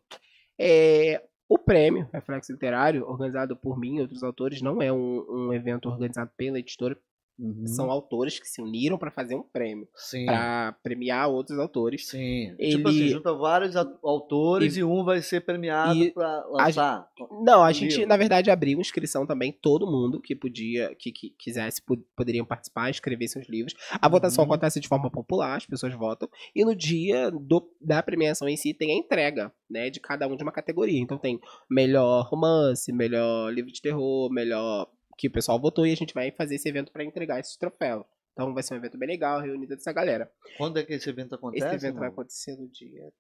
É, 0.59 1.23
o 1.49 1.59
prêmio 1.59 2.09
Reflexo 2.13 2.53
Literário, 2.53 3.05
organizado 3.05 3.57
por 3.57 3.79
mim 3.79 3.97
e 3.97 4.01
outros 4.01 4.23
autores, 4.23 4.63
não 4.63 4.81
é 4.81 4.93
um, 4.93 5.27
um 5.29 5.53
evento 5.53 5.89
organizado 5.89 6.31
pela 6.37 6.59
editora. 6.59 6.97
Uhum. 7.41 7.67
São 7.67 7.91
autores 7.91 8.39
que 8.39 8.47
se 8.47 8.61
uniram 8.61 8.99
para 8.99 9.11
fazer 9.11 9.35
um 9.35 9.43
prêmio, 9.43 9.89
Sim. 9.95 10.27
para 10.27 10.73
premiar 10.83 11.29
outros 11.31 11.59
autores. 11.59 12.07
Sim. 12.07 12.55
Ele- 12.59 12.77
Tipo 12.77 12.89
assim, 12.91 13.09
junta 13.09 13.33
vários 13.33 13.75
a- 13.77 13.91
autores 14.03 14.77
e, 14.77 14.85
um 14.85 15.03
vai 15.03 15.23
ser 15.23 15.41
premiado 15.41 15.95
e 15.99 16.11
pra 16.13 16.45
lançar. 16.47 17.09
Não, 17.43 17.63
a 17.65 17.73
gente, 17.73 17.93
livro. 17.93 18.07
na 18.09 18.17
verdade, 18.19 18.51
abriu 18.51 18.79
inscrição 18.79 19.27
também. 19.27 19.51
Todo 19.53 19.87
mundo 19.87 20.21
que 20.21 20.37
podia, 20.37 20.95
que, 20.97 21.11
que 21.11 21.31
quisesse, 21.31 21.81
po- 21.81 21.97
poderiam 22.15 22.45
participar, 22.45 22.91
escrever 22.91 23.27
seus 23.29 23.49
livros. 23.49 23.75
A 24.01 24.07
votação 24.09 24.45
Uhum. 24.45 24.51
acontece 24.51 24.79
de 24.79 24.87
forma 24.89 25.11
popular, 25.11 25.57
as 25.57 25.65
pessoas 25.67 25.95
votam. 25.95 26.29
E 26.55 26.63
no 26.63 26.77
dia 26.77 27.31
do- 27.31 27.71
da 27.81 28.03
premiação 28.03 28.49
em 28.49 28.57
si 28.57 28.75
tem 28.75 28.93
a 28.93 28.99
entrega, 28.99 29.51
né, 29.71 29.89
de 29.89 29.99
cada 29.99 30.29
um 30.29 30.37
de 30.37 30.43
uma 30.43 30.53
categoria. 30.53 31.01
Então 31.01 31.17
tem 31.17 31.41
melhor 31.71 32.29
romance, 32.29 32.93
melhor 32.93 33.51
livro 33.51 33.73
de 33.73 33.81
terror, 33.81 34.31
melhor 34.31 34.89
que 35.21 35.29
o 35.29 35.31
pessoal 35.31 35.61
votou 35.61 35.87
e 35.87 35.93
a 35.93 35.97
gente 35.97 36.15
vai 36.15 36.31
fazer 36.31 36.55
esse 36.55 36.67
evento 36.67 36.91
para 36.91 37.05
entregar 37.05 37.39
esses 37.39 37.55
troféus. 37.55 38.07
Então 38.33 38.55
vai 38.55 38.63
ser 38.63 38.73
um 38.73 38.79
evento 38.79 38.97
bem 38.97 39.07
legal, 39.07 39.39
reunido 39.39 39.75
essa 39.75 39.93
galera. 39.93 40.33
Quando 40.57 40.79
é 40.79 40.83
que 40.83 40.95
esse 40.95 41.11
evento 41.11 41.35
acontece? 41.35 41.67
esse 41.67 41.75
evento 41.75 41.97
vai 41.99 42.05
irmão? 42.09 42.13
acontecer 42.15 42.57
no 42.57 42.67
dia. 42.69 43.13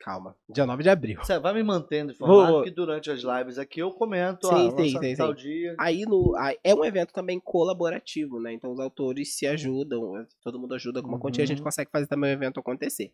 Calma, 0.00 0.34
dia 0.48 0.66
9 0.66 0.82
de 0.82 0.88
abril. 0.88 1.20
Você 1.22 1.38
vai 1.38 1.54
me 1.54 1.62
mantendo 1.62 2.10
informado 2.10 2.52
Vou. 2.54 2.62
que 2.64 2.70
durante 2.72 3.08
as 3.08 3.20
lives 3.20 3.56
aqui 3.56 3.80
eu 3.80 3.92
comento 3.92 4.48
Sim, 4.48 4.68
ah, 4.68 4.76
sim, 4.82 4.98
sim, 4.98 5.14
tal 5.14 5.28
sim. 5.36 5.42
dia. 5.42 5.76
Aí 5.78 6.02
no, 6.06 6.34
aí 6.36 6.58
é 6.64 6.74
um 6.74 6.84
evento 6.84 7.12
também 7.12 7.38
colaborativo, 7.38 8.40
né? 8.40 8.52
Então 8.52 8.72
os 8.72 8.80
autores 8.80 9.36
se 9.38 9.46
ajudam, 9.46 10.26
todo 10.42 10.58
mundo 10.58 10.74
ajuda 10.74 11.00
com 11.02 11.08
uma 11.08 11.20
quantia, 11.20 11.44
a 11.44 11.46
gente 11.46 11.58
Uhum. 11.58 11.64
consegue 11.64 11.88
fazer 11.90 12.08
também 12.08 12.30
o 12.30 12.32
evento 12.32 12.58
acontecer. 12.58 13.12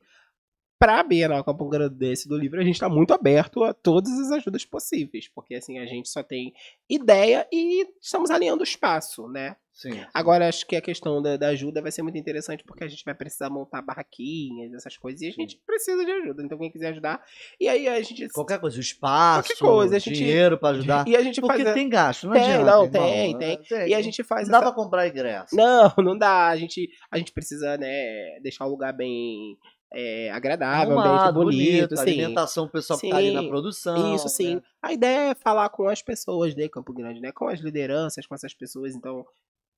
Pra 0.79 1.03
Bienal 1.03 1.43
Campo 1.43 1.69
Grande 1.69 1.97
desse 1.97 2.29
do 2.29 2.37
livro, 2.39 2.61
a 2.61 2.65
gente 2.65 2.79
tá 2.79 2.89
muito 2.89 3.13
aberto 3.13 3.65
a 3.65 3.75
todas 3.75 4.13
as 4.17 4.31
ajudas 4.31 4.65
possíveis, 4.65 5.27
porque 5.27 5.57
assim 5.57 5.77
a 5.81 5.87
gente 5.87 6.09
só 6.09 6.23
tem 6.23 6.53
ideia 6.89 7.49
e 7.53 7.85
estamos 8.01 8.31
alinhando 8.31 8.61
o 8.61 8.65
espaço, 8.65 9.27
né? 9.27 9.57
Sim. 9.73 10.01
Agora 10.15 10.49
acho 10.49 10.65
que 10.67 10.77
a 10.77 10.81
questão 10.81 11.21
da, 11.21 11.37
da 11.37 11.49
ajuda 11.49 11.83
vai 11.83 11.91
ser 11.91 12.03
muito 12.03 12.17
interessante 12.19 12.63
porque 12.65 12.85
a 12.85 12.89
gente 12.89 13.05
vai 13.05 13.13
precisar 13.15 13.51
montar 13.51 13.83
barraquinhas, 13.83 14.73
essas 14.73 14.97
coisas, 14.97 15.21
e 15.23 15.27
a 15.27 15.33
gente 15.33 15.61
precisa 15.67 16.05
de 16.05 16.11
ajuda. 16.13 16.45
Então 16.45 16.57
quem 16.59 16.71
quiser 16.71 16.89
ajudar, 16.91 17.25
e 17.61 17.69
aí 17.69 17.89
a 17.89 18.01
gente 18.01 18.29
Qualquer 18.29 18.61
coisa, 18.61 18.77
o 18.77 18.81
espaço, 18.81 19.57
coisa, 19.59 19.97
a 19.97 19.99
gente- 19.99 20.15
dinheiro 20.17 20.59
pra 20.59 20.71
ajudar. 20.71 21.09
e 21.09 21.17
a 21.17 21.23
gente 21.23 21.41
Porque 21.41 21.57
faz 21.59 21.69
a- 21.69 21.75
tem 21.75 21.89
gasto, 21.89 22.27
não 22.27 22.35
Tem, 22.35 22.43
adianta. 22.43 22.65
não, 22.71 22.85
irmão. 22.85 22.91
tem, 23.39 23.59
tem. 23.63 23.89
e 23.89 23.95
a 23.95 24.01
gente 24.03 24.23
faz 24.23 24.47
Não 24.47 24.53
dá 24.53 24.59
essa- 24.59 24.67
pra 24.73 24.75
comprar 24.81 25.09
ingresso. 25.09 25.57
Não, 25.57 25.93
não 25.99 26.17
dá. 26.17 26.49
A 26.49 26.57
gente, 26.57 26.89
a 27.11 27.19
gente 27.19 27.33
precisa, 27.33 27.77
né, 27.77 28.39
deixar 28.43 28.65
o 28.65 28.71
lugar 28.71 28.93
bem 28.93 29.57
é, 29.93 30.31
agradável, 30.31 30.97
um 30.97 31.01
ambiente 31.01 31.15
Arrumado, 31.15 31.41
bonito, 31.45 31.95
assim. 31.95 32.03
alimentação, 32.03 32.65
o 32.65 32.69
pessoal 32.69 32.99
que 32.99 33.09
tá 33.09 33.17
ali 33.17 33.33
na 33.33 33.41
Sim, 33.43 33.49
produção. 33.49 34.15
Isso, 34.15 34.29
sim. 34.29 34.57
né? 34.57 34.63
A 34.83 34.93
ideia 34.93 35.31
é 35.31 35.35
falar 35.35 35.69
com 35.71 35.89
as 35.89 36.03
pessoas 36.03 36.55
de 36.55 36.69
Campo 36.69 36.93
Grande, 36.93 37.21
né? 37.21 37.33
Com 37.33 37.49
as 37.49 37.61
lideranças, 37.61 38.27
com 38.27 38.35
essas 38.35 38.53
pessoas. 38.53 38.95
Então, 38.95 39.25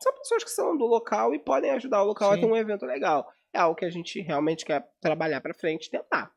são 0.02 0.12
pessoas 0.14 0.44
que 0.44 0.50
são 0.50 0.76
do 0.76 0.86
local 0.86 1.34
e 1.34 1.38
podem 1.38 1.70
ajudar 1.72 2.02
o 2.02 2.06
local 2.06 2.32
a 2.32 2.34
Sim. 2.34 2.40
ter 2.40 2.46
um 2.46 2.56
evento 2.56 2.84
legal. 2.86 3.26
É 3.52 3.58
algo 3.58 3.76
que 3.76 3.84
a 3.84 3.90
gente 3.90 4.20
realmente 4.20 4.64
quer 4.64 4.88
trabalhar 5.00 5.40
pra 5.40 5.54
frente 5.54 5.86
e 5.86 5.90
tentar. 5.90 6.32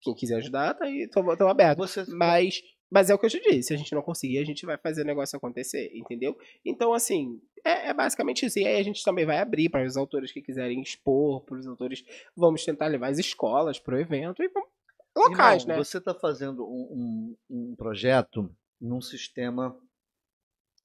Quem 0.00 0.14
quiser 0.14 0.36
ajudar, 0.36 0.74
tá 0.74 0.84
aí, 0.84 1.08
tô, 1.08 1.36
tô 1.36 1.48
aberto. 1.48 1.78
Você, 1.78 2.04
Mas, 2.08 2.62
mas 2.90 3.08
é 3.10 3.14
o 3.14 3.18
que 3.18 3.26
eu 3.26 3.30
te 3.30 3.40
disse, 3.40 3.68
se 3.68 3.74
a 3.74 3.76
gente 3.76 3.94
não 3.94 4.02
conseguir, 4.02 4.38
a 4.38 4.44
gente 4.44 4.66
vai 4.66 4.76
fazer 4.76 5.02
o 5.02 5.06
negócio 5.06 5.36
acontecer, 5.36 5.90
entendeu? 5.94 6.36
Então, 6.64 6.92
assim, 6.92 7.40
é, 7.64 7.88
é 7.88 7.94
basicamente 7.94 8.44
isso. 8.46 8.58
E 8.58 8.66
aí 8.66 8.76
a 8.80 8.82
gente 8.82 9.04
também 9.04 9.24
vai 9.24 9.38
abrir 9.38 9.68
para 9.68 9.86
os 9.86 9.96
autores 9.96 10.32
que 10.32 10.42
quiserem 10.42 10.80
expor, 10.82 11.42
para 11.44 11.56
os 11.58 11.66
autores. 11.66 12.04
Vamos 12.36 12.64
tentar 12.64 12.86
levar 12.88 13.08
as 13.08 13.18
escolas 13.18 13.78
para 13.78 13.94
o 13.94 13.98
evento 14.00 14.42
e 14.42 14.48
vamos. 14.48 14.68
Locais, 15.16 15.62
Irmão, 15.62 15.76
né? 15.76 15.84
Você 15.84 15.98
está 15.98 16.14
fazendo 16.14 16.64
um, 16.64 17.36
um- 17.50 17.70
um 17.72 17.76
projeto 17.76 18.50
num 18.80 19.00
sistema. 19.00 19.76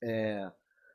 é, 0.04 0.52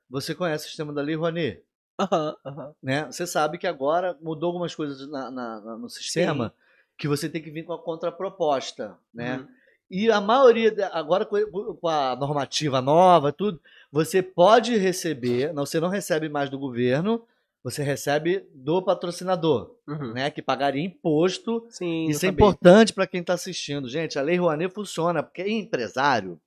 você 0.09 0.35
conhece 0.35 0.65
o 0.67 0.69
sistema 0.69 0.93
da 0.93 1.01
Lei 1.03 1.15
Rouanet, 1.15 1.63
Aham, 1.99 2.37
aham. 2.45 2.75
né? 2.83 3.07
Você 3.07 3.27
sabe 3.27 3.59
que 3.59 3.67
agora 3.67 4.17
mudou 4.21 4.49
algumas 4.49 4.75
coisas 4.75 5.09
na- 5.11 5.31
na- 5.31 5.61
na- 5.61 5.77
no 5.79 5.89
sistema 5.89 6.55
que 6.99 7.07
você 7.09 7.29
tem 7.29 7.43
que 7.43 7.51
vir 7.51 7.65
com 7.65 7.73
a 7.73 7.83
contraproposta, 7.83 8.99
né? 9.13 9.39
Uhum. 9.39 9.49
E 9.91 10.11
a 10.11 10.21
maioria, 10.21 10.73
agora 10.93 11.27
com 11.27 11.89
a 11.89 12.15
normativa 12.15 12.81
nova, 12.81 13.33
tudo, 13.33 13.61
você 13.91 14.23
pode 14.23 14.77
receber, 14.77 15.53
não, 15.53 15.67
você 15.67 15.81
não 15.81 15.89
recebe 15.89 16.29
mais 16.29 16.49
do 16.49 16.59
governo, 16.59 17.23
você 17.63 17.83
recebe 17.83 18.47
do 18.55 18.81
patrocinador, 18.81 19.75
Uhum. 19.87 20.13
né? 20.15 20.31
Que 20.31 20.41
pagaria 20.41 20.83
imposto 20.85 21.67
Sim, 21.69 22.07
isso 22.09 22.25
é 22.25 22.29
sabia. 22.29 22.33
importante 22.45 22.93
para 22.93 23.07
quem 23.07 23.21
está 23.21 23.35
assistindo. 23.35 23.89
Gente, 23.89 24.19
a 24.19 24.23
Lei 24.23 24.37
Rouanet 24.37 24.73
funciona, 24.73 25.23
porque 25.23 25.43
empresário. 25.47 26.41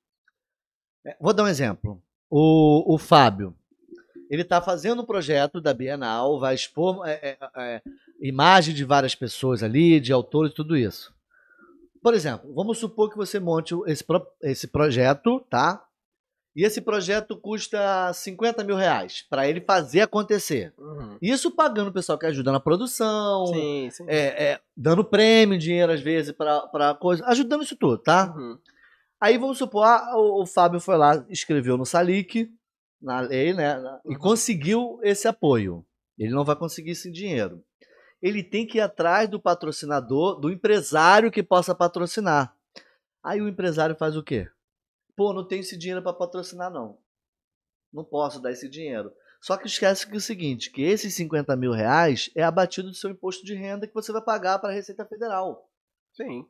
É, 1.05 1.15
Vou 1.19 1.33
dar 1.33 1.43
um 1.43 1.47
exemplo. 1.47 2.01
O, 2.29 2.95
o 2.95 2.97
Fábio, 2.97 3.53
ele 4.29 4.41
está 4.41 4.59
fazendo 4.61 5.01
um 5.03 5.05
projeto 5.05 5.61
da 5.61 5.73
Bienal, 5.73 6.39
vai 6.39 6.55
expor 6.55 7.05
é, 7.05 7.11
é, 7.21 7.37
é, 7.57 7.81
imagem 8.21 8.73
de 8.73 8.83
várias 8.83 9.13
pessoas 9.13 9.61
ali, 9.61 9.99
de 9.99 10.11
autores 10.13 10.51
e 10.51 10.55
tudo 10.55 10.75
isso. 10.77 11.12
Por 12.03 12.13
exemplo, 12.13 12.53
vamos 12.53 12.77
supor 12.77 13.09
que 13.09 13.15
você 13.17 13.39
monte 13.39 13.73
esse, 13.87 14.03
pro- 14.03 14.27
esse 14.43 14.67
projeto, 14.67 15.39
tá? 15.49 15.81
E 16.55 16.63
esse 16.63 16.81
projeto 16.81 17.35
custa 17.39 18.13
50 18.13 18.63
mil 18.63 18.75
reais 18.75 19.25
para 19.27 19.47
ele 19.47 19.59
fazer 19.61 20.01
acontecer. 20.01 20.71
Uhum. 20.77 21.17
Isso 21.21 21.49
pagando 21.49 21.87
o 21.89 21.93
pessoal 21.93 22.17
que 22.19 22.27
ajuda 22.27 22.51
na 22.51 22.59
produção, 22.59 23.47
Sim, 23.47 23.89
sim. 23.91 24.05
é, 24.07 24.51
é, 24.51 24.59
dando 24.77 25.03
prêmio, 25.03 25.57
dinheiro 25.57 25.91
às 25.91 26.01
vezes 26.01 26.31
para 26.33 26.93
coisa, 26.99 27.25
ajudando 27.25 27.63
isso 27.63 27.75
tudo, 27.75 27.97
tá? 27.97 28.31
Uhum. 28.37 28.59
Aí 29.19 29.37
vamos 29.37 29.57
supor, 29.57 29.85
ah, 29.85 30.11
o, 30.17 30.43
o 30.43 30.45
Fábio 30.45 30.79
foi 30.79 30.97
lá, 30.97 31.25
escreveu 31.29 31.75
no 31.77 31.85
Salic, 31.85 32.47
na 33.01 33.21
lei, 33.21 33.53
né? 33.53 33.81
E 34.05 34.09
Uhum. 34.13 34.19
conseguiu 34.19 34.99
esse 35.01 35.27
apoio. 35.27 35.83
Ele 36.19 36.31
não 36.35 36.43
vai 36.45 36.55
conseguir 36.55 36.91
esse 36.91 37.09
dinheiro. 37.11 37.63
Ele 38.23 38.41
tem 38.41 38.65
que 38.65 38.79
ir 38.79 38.81
atrás 38.81 39.29
do 39.29 39.39
patrocinador, 39.39 40.39
do 40.39 40.49
empresário 40.49 41.29
que 41.29 41.43
possa 41.43 41.75
patrocinar. 41.75 42.55
Aí 43.21 43.39
o 43.39 43.47
empresário 43.47 43.95
faz 43.95 44.15
o 44.15 44.23
quê? 44.23 44.49
pô, 45.15 45.31
não 45.33 45.47
tenho 45.47 45.59
esse 45.61 45.77
dinheiro 45.77 46.01
para 46.01 46.13
patrocinar, 46.13 46.71
não. 46.71 46.97
Não 47.91 48.03
posso 48.03 48.41
dar 48.41 48.51
esse 48.51 48.67
dinheiro. 48.67 49.11
Só 49.41 49.57
que 49.57 49.67
esquece 49.67 50.07
que 50.07 50.13
é 50.13 50.17
o 50.17 50.21
seguinte, 50.21 50.71
que 50.71 50.81
esses 50.81 51.13
50 51.13 51.55
mil 51.55 51.71
reais 51.71 52.31
é 52.35 52.41
abatido 52.43 52.89
do 52.89 52.95
seu 52.95 53.09
imposto 53.11 53.45
de 53.45 53.53
renda 53.53 53.85
que 53.85 53.93
você 53.93 54.11
vai 54.11 54.21
pagar 54.21 54.57
para 54.57 54.69
a 54.69 54.73
Receita 54.73 55.05
Federal. 55.05 55.69
Sim. 56.13 56.47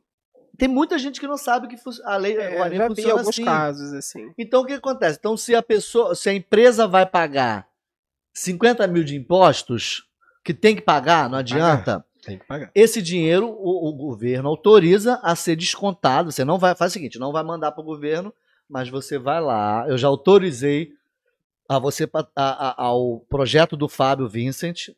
Tem 0.56 0.68
muita 0.68 0.98
gente 0.98 1.20
que 1.20 1.26
não 1.26 1.36
sabe 1.36 1.68
que 1.68 1.76
a 2.04 2.16
lei, 2.16 2.36
É, 2.36 2.60
a 2.60 2.66
lei 2.66 2.78
já 2.78 2.86
funciona 2.86 3.12
alguns 3.12 3.28
assim. 3.28 3.44
casos 3.44 3.92
assim. 3.92 4.32
Então 4.38 4.62
o 4.62 4.66
que 4.66 4.74
acontece? 4.74 5.18
Então 5.18 5.36
se 5.36 5.54
a 5.54 5.62
pessoa, 5.62 6.14
se 6.14 6.28
a 6.28 6.32
empresa 6.32 6.86
vai 6.86 7.04
pagar 7.04 7.68
50 8.32 8.86
mil 8.86 9.02
de 9.02 9.16
impostos, 9.16 10.08
que 10.44 10.52
tem 10.54 10.76
que 10.76 10.82
pagar, 10.82 11.28
não 11.28 11.38
adianta. 11.38 12.04
Tem 12.22 12.38
que 12.38 12.44
pagar. 12.46 12.70
Esse 12.74 13.02
dinheiro 13.02 13.48
o, 13.48 13.88
o 13.88 13.92
governo 13.92 14.48
autoriza 14.48 15.18
a 15.22 15.34
ser 15.34 15.56
descontado. 15.56 16.30
Você 16.30 16.44
não 16.44 16.58
vai 16.58 16.74
faz 16.74 16.92
o 16.92 16.94
seguinte, 16.94 17.18
não 17.18 17.32
vai 17.32 17.42
mandar 17.42 17.72
para 17.72 17.82
o 17.82 17.84
governo, 17.84 18.32
mas 18.68 18.88
você 18.88 19.18
vai 19.18 19.40
lá. 19.40 19.86
Eu 19.88 19.98
já 19.98 20.08
autorizei 20.08 20.92
a 21.68 21.78
você 21.78 22.08
a- 22.14 22.26
a- 22.36 22.82
ao 22.84 23.20
projeto 23.28 23.76
do 23.76 23.88
Fábio 23.88 24.28
Vincent, 24.28 24.90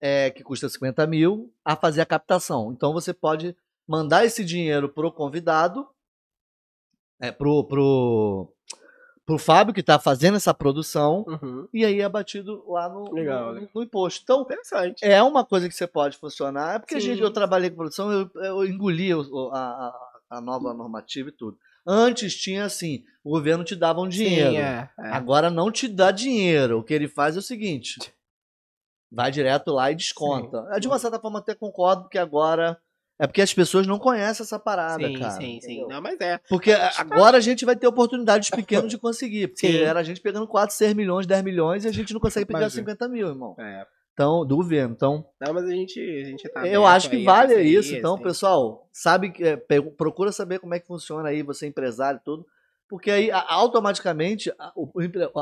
é, 0.00 0.30
que 0.30 0.42
custa 0.42 0.68
50 0.68 1.06
mil, 1.06 1.52
a 1.64 1.74
fazer 1.76 2.00
a 2.02 2.06
captação. 2.06 2.72
Então 2.72 2.92
você 2.92 3.12
pode 3.12 3.54
mandar 3.86 4.24
esse 4.24 4.44
dinheiro 4.44 4.88
pro 4.88 5.10
convidado, 5.12 5.86
é, 7.20 7.30
pro, 7.30 7.64
pro, 7.64 8.52
pro 9.30 9.38
Fábio 9.38 9.72
que 9.72 9.80
está 9.80 9.96
fazendo 9.98 10.36
essa 10.36 10.52
produção, 10.52 11.24
Uhum. 11.28 11.68
e 11.72 11.84
aí 11.84 12.00
é 12.00 12.08
batido 12.08 12.64
lá 12.68 12.88
no, 12.88 13.12
Legal, 13.12 13.54
no- 13.54 13.68
no 13.72 13.82
imposto. 13.82 14.22
Então, 14.24 14.44
é 15.02 15.22
uma 15.22 15.44
coisa 15.44 15.68
que 15.68 15.74
você 15.74 15.86
pode 15.86 16.16
funcionar. 16.16 16.74
É 16.74 16.78
porque 16.80 16.96
a 16.96 17.00
Sim. 17.00 17.06
gente, 17.08 17.22
eu 17.22 17.32
trabalhei 17.32 17.70
com 17.70 17.76
produção, 17.76 18.10
eu, 18.10 18.30
eu 18.42 18.64
engoli 18.66 19.12
a, 19.12 19.16
a- 19.56 19.94
a 20.30 20.40
nova 20.40 20.74
normativa 20.74 21.28
e 21.28 21.32
tudo. 21.32 21.56
Antes 21.86 22.34
tinha 22.36 22.64
assim, 22.64 23.04
o 23.22 23.30
governo 23.30 23.62
te 23.64 23.76
dava 23.76 24.00
um 24.00 24.08
dinheiro. 24.08 24.50
Sim, 24.50 24.56
é, 24.58 24.90
é. 24.98 25.08
Agora 25.12 25.48
não 25.48 25.70
te 25.70 25.86
dá 25.86 26.10
dinheiro. 26.10 26.78
O 26.78 26.82
que 26.84 26.92
ele 26.92 27.06
faz 27.08 27.36
é 27.36 27.38
o 27.38 27.42
seguinte: 27.42 27.98
vai 29.10 29.30
direto 29.30 29.72
lá 29.72 29.90
e 29.90 29.94
desconta. 29.94 30.66
Sim. 30.74 30.80
De 30.80 30.88
uma 30.88 30.98
certa 30.98 31.18
forma 31.20 31.38
até 31.38 31.54
concordo 31.54 32.08
que 32.08 32.18
agora 32.18 32.76
é 33.20 33.26
porque 33.26 33.42
as 33.42 33.52
pessoas 33.52 33.86
não 33.86 33.98
conhecem 33.98 34.42
essa 34.42 34.58
parada, 34.58 35.06
sim, 35.06 35.18
cara. 35.18 35.30
sim, 35.32 35.60
sim. 35.60 35.72
entendeu? 35.72 35.88
Não, 35.88 36.00
mas 36.00 36.18
é. 36.20 36.40
Porque 36.48 36.72
agora 36.72 37.36
a 37.36 37.40
gente 37.40 37.66
vai 37.66 37.76
ter 37.76 37.86
oportunidades 37.86 38.48
pequenas 38.50 38.90
de 38.90 38.96
conseguir. 38.96 39.48
Porque 39.48 39.66
Sim. 39.66 39.78
era 39.78 40.00
a 40.00 40.02
gente 40.02 40.22
pegando 40.22 40.48
4, 40.48 40.74
6 40.74 40.94
milhões, 40.94 41.26
10 41.26 41.44
milhões 41.44 41.84
e 41.84 41.88
a 41.88 41.92
gente 41.92 42.14
não 42.14 42.20
consegue 42.20 42.46
pegar 42.46 42.60
Imagina. 42.60 42.82
50 42.82 43.08
mil, 43.08 43.28
irmão. 43.28 43.54
é. 43.58 43.86
Então, 44.14 44.44
do 44.44 44.56
governo. 44.56 44.94
Então, 44.94 45.24
Não, 45.40 45.54
mas 45.54 45.64
a 45.64 45.70
gente, 45.70 45.98
a 45.98 46.24
gente 46.24 46.48
tá. 46.48 46.66
eu 46.66 46.84
acho 46.84 47.08
que 47.08 47.16
aí 47.16 47.24
vale 47.24 47.54
parceria, 47.54 47.78
isso. 47.78 47.94
Então, 47.94 48.14
assim. 48.14 48.22
pessoal, 48.22 48.88
sabe 48.92 49.30
que 49.30 49.44
é, 49.44 49.56
procura 49.96 50.32
saber 50.32 50.58
como 50.58 50.74
é 50.74 50.80
que 50.80 50.86
funciona 50.86 51.28
aí, 51.28 51.42
você 51.42 51.66
é 51.66 51.68
empresário 51.68 52.18
e 52.20 52.24
tudo. 52.24 52.46
Porque 52.88 53.10
aí, 53.10 53.30
automaticamente, 53.30 54.52
a, 54.58 54.72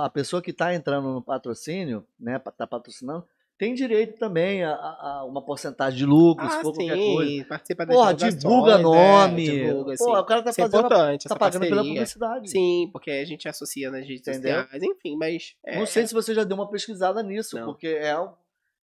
a 0.04 0.10
pessoa 0.10 0.42
que 0.42 0.50
está 0.50 0.74
entrando 0.74 1.08
no 1.12 1.22
patrocínio, 1.22 2.04
né, 2.20 2.36
está 2.36 2.66
patrocinando, 2.66 3.24
tem 3.58 3.74
direito 3.74 4.18
também 4.18 4.62
a, 4.62 4.72
a- 4.72 5.24
uma 5.26 5.44
porcentagem 5.44 5.98
de 5.98 6.06
lucro, 6.06 6.48
se 6.48 6.56
Ah, 6.56 6.60
for 6.62 6.72
qualquer 6.72 6.96
sim, 6.96 7.14
coisa. 7.14 7.44
participa 7.46 7.86
Porra, 7.86 8.14
divulga 8.14 8.72
é, 8.72 8.78
nome. 8.78 9.44
divulga, 9.44 9.94
Pô, 9.98 10.04
sim. 10.04 10.10
o 10.12 10.24
cara 10.24 10.42
tá 10.42 10.50
Isso 10.50 10.60
é 10.60 10.64
fazendo, 10.64 10.86
importante, 10.86 11.28
tá 11.28 11.36
pagando 11.36 11.60
pela 11.62 11.74
parceria. 11.76 11.92
publicidade. 11.94 12.50
Sim, 12.50 12.88
porque 12.92 13.10
a 13.10 13.24
gente 13.24 13.48
associa 13.48 13.90
nas 13.90 14.06
redes 14.06 14.26
Entendeu? 14.28 14.62
sociais, 14.62 14.82
enfim, 14.82 15.16
mas. 15.16 15.54
é- 15.66 15.78
Não 15.78 15.86
sei 15.86 16.06
se 16.06 16.14
você 16.14 16.32
já 16.34 16.44
deu 16.44 16.56
uma 16.56 16.70
pesquisada 16.70 17.22
nisso, 17.22 17.58
Não. 17.58 17.66
porque 17.66 17.88
é, 17.88 18.16
o- 18.18 18.32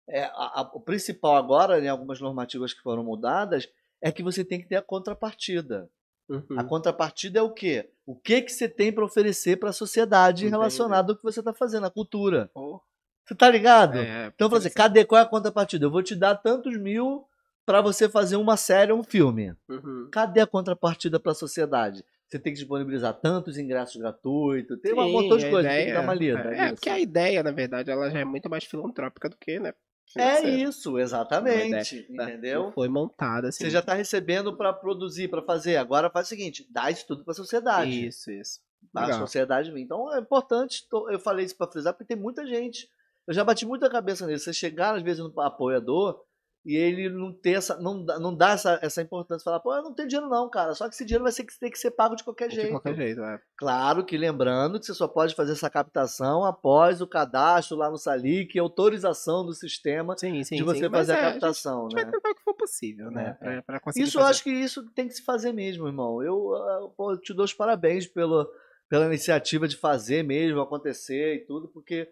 é 0.10 0.24
a- 0.26 0.30
a- 0.62 0.72
o 0.74 0.80
principal 0.82 1.36
agora, 1.38 1.80
em 1.80 1.88
algumas 1.88 2.20
normativas 2.20 2.74
que 2.74 2.82
foram 2.82 3.04
mudadas, 3.04 3.68
é 4.02 4.12
que 4.12 4.22
você 4.22 4.44
tem 4.44 4.60
que 4.60 4.68
ter 4.68 4.76
a 4.76 4.82
contrapartida. 4.82 5.90
Uhum. 6.28 6.44
A 6.58 6.64
contrapartida 6.64 7.40
é 7.40 7.42
o 7.42 7.52
quê? 7.52 7.90
O 8.06 8.16
que 8.16 8.42
que 8.42 8.52
você 8.52 8.68
tem 8.68 8.92
para 8.92 9.06
oferecer 9.06 9.58
para 9.58 9.70
a 9.70 9.74
sociedade 9.74 10.42
Entendi. 10.44 10.52
relacionado 10.58 11.12
ao 11.12 11.16
que 11.16 11.24
você 11.24 11.40
está 11.40 11.54
fazendo, 11.54 11.86
a 11.86 11.90
cultura. 11.92 12.50
Pô, 12.54 12.82
Você 13.26 13.34
tá 13.36 13.50
ligado? 13.50 13.98
é, 14.00 14.32
Então, 14.34 14.48
você, 14.50 14.70
cadê 14.70 15.04
qual 15.04 15.20
é 15.20 15.24
a 15.24 15.28
contrapartida? 15.28 15.86
Eu 15.86 15.92
vou 15.92 16.04
te 16.04 16.16
dar 16.16 16.36
tantos 16.36 16.78
mil 16.78 17.26
para 17.66 17.82
você 17.82 18.08
fazer 18.08 18.36
uma 18.36 18.56
série 18.58 18.92
ou 18.92 19.00
um 19.00 19.04
filme. 19.04 19.54
Uhum. 19.68 20.08
Cadê 20.12 20.42
a 20.42 20.48
contrapartida 20.48 21.20
para 21.20 21.32
a 21.32 21.36
sociedade? 21.36 22.04
Você 22.28 22.38
tem 22.40 22.54
que 22.54 22.60
disponibilizar 22.60 23.14
tantos 23.14 23.58
ingressos 23.58 23.96
gratuitos, 23.98 24.80
tem 24.80 24.94
um 24.94 25.04
Sim, 25.06 25.12
montão 25.12 25.38
de 25.38 25.46
a 25.46 25.50
coisas, 25.50 25.72
tem 25.72 25.78
que 25.78 25.90
ideia- 25.90 25.94
dar 25.96 26.02
uma 26.04 26.14
lida. 26.14 26.40
É, 26.40 26.62
nisso. 26.64 26.76
porque 26.76 26.90
a 26.90 27.00
ideia, 27.00 27.42
na 27.44 27.52
verdade, 27.52 27.90
ela 27.92 28.10
já 28.10 28.20
é 28.20 28.26
muito 28.26 28.50
mais 28.50 28.64
filantrópica 28.64 29.30
do 29.30 29.38
que, 29.38 29.60
né? 29.60 29.74
É 30.18 30.42
isso, 30.48 31.00
exatamente. 31.00 32.06
Né? 32.10 32.24
Entendeu? 32.26 32.72
Foi 32.74 32.88
montada 32.88 33.50
assim. 33.50 33.64
Você 33.64 33.70
já 33.72 33.80
está 33.80 33.94
recebendo 33.96 34.56
para 34.56 34.72
produzir, 34.72 35.28
para 35.30 35.42
fazer. 35.42 35.78
Agora 35.78 36.10
faz 36.12 36.28
o 36.28 36.30
seguinte: 36.30 36.66
dá 36.70 36.90
isso 36.92 37.06
tudo 37.08 37.24
para 37.24 37.32
a 37.32 37.36
sociedade. 37.36 38.06
Isso, 38.08 38.32
isso. 38.32 38.60
A 38.94 39.02
Legal. 39.08 39.20
sociedade 39.20 39.72
vem. 39.72 39.84
Então 39.84 40.14
é 40.16 40.20
importante, 40.20 40.86
eu 41.10 41.20
falei 41.20 41.46
isso 41.46 41.58
para 41.58 41.68
frisar, 41.72 41.94
porque 41.94 42.06
tem 42.06 42.22
muita 42.22 42.46
gente. 42.46 42.88
Eu 43.28 43.34
já 43.34 43.44
bati 43.44 43.66
muita 43.66 43.90
cabeça 43.90 44.26
nisso. 44.28 44.46
Você 44.46 44.54
chegar, 44.54 44.96
às 44.96 45.02
vezes, 45.04 45.20
no 45.20 45.42
apoiador 45.42 46.22
e 46.68 46.76
ele 46.76 47.10
não 47.10 47.32
ter 47.32 47.52
essa. 47.58 47.78
não, 47.80 48.04
dá- 48.04 48.18
não 48.20 48.36
dá 48.36 48.52
essa, 48.52 48.80
essa 48.82 49.00
importância. 49.02 49.44
Falar, 49.44 49.60
pô, 49.60 49.74
eu 49.76 49.84
não 49.84 49.94
tenho 49.94 50.08
dinheiro, 50.08 50.28
não, 50.30 50.50
cara. 50.50 50.74
Só 50.74 50.88
que 50.88 50.96
esse 50.96 51.06
dinheiro 51.06 51.24
vai 51.24 51.32
ser, 51.32 51.44
que- 51.44 51.60
ter 51.60 51.70
que 51.70 51.78
ser 51.78 51.92
pago 51.92 52.16
de 52.16 52.24
qualquer 52.24 52.50
De 52.50 52.56
jeito. 52.56 52.72
qualquer 52.72 52.96
jeito, 52.96 53.22
é. 53.22 53.40
Claro 53.56 54.04
que 54.04 54.18
lembrando 54.18 54.80
que 54.80 54.86
você 54.88 54.94
só 54.96 55.08
pode 55.08 55.36
fazer 55.36 55.52
essa 55.52 55.70
captação 55.70 56.44
após 56.44 57.02
o 57.02 57.08
cadastro 57.08 57.78
lá 57.78 57.90
no 57.90 57.98
Salic 57.98 58.56
e 58.56 58.60
autorização 58.60 59.46
do 59.46 59.54
sistema 59.54 60.16
Sim, 60.18 60.44
sim. 60.44 60.56
de 60.56 60.64
você 60.64 60.80
sim. 60.80 60.90
Mas 60.90 61.08
fazer 61.08 61.14
é, 61.14 61.16
a 61.16 61.24
gente 61.32 61.40
captação, 61.42 61.88
vai 61.92 62.04
né? 62.06 62.12
tentar 62.12 62.30
o 62.32 62.36
que 62.36 62.42
for 62.44 62.54
possível, 62.56 63.12
né? 63.12 63.38
É, 63.42 63.46
Pra, 63.56 63.62
pra 63.64 63.80
conseguir 63.80 64.08
Isso 64.08 64.18
eu 64.18 64.22
fazer. 64.22 64.32
acho 64.32 64.44
que 64.44 64.50
isso 64.52 64.90
tem 64.92 65.08
que 65.08 65.14
se 65.14 65.24
fazer 65.24 65.52
mesmo, 65.52 65.88
irmão. 65.88 66.22
Eu, 66.24 66.94
pô, 66.98 67.12
eu 67.12 67.18
te 67.20 67.32
dou 67.34 67.46
os 67.46 67.54
parabéns 67.54 68.08
pela, 68.08 68.48
pela 68.90 69.06
iniciativa 69.06 69.68
de 69.68 69.78
fazer 69.78 70.24
mesmo 70.24 70.60
acontecer 70.62 71.36
e 71.36 71.46
tudo, 71.46 71.68
porque 71.68 72.08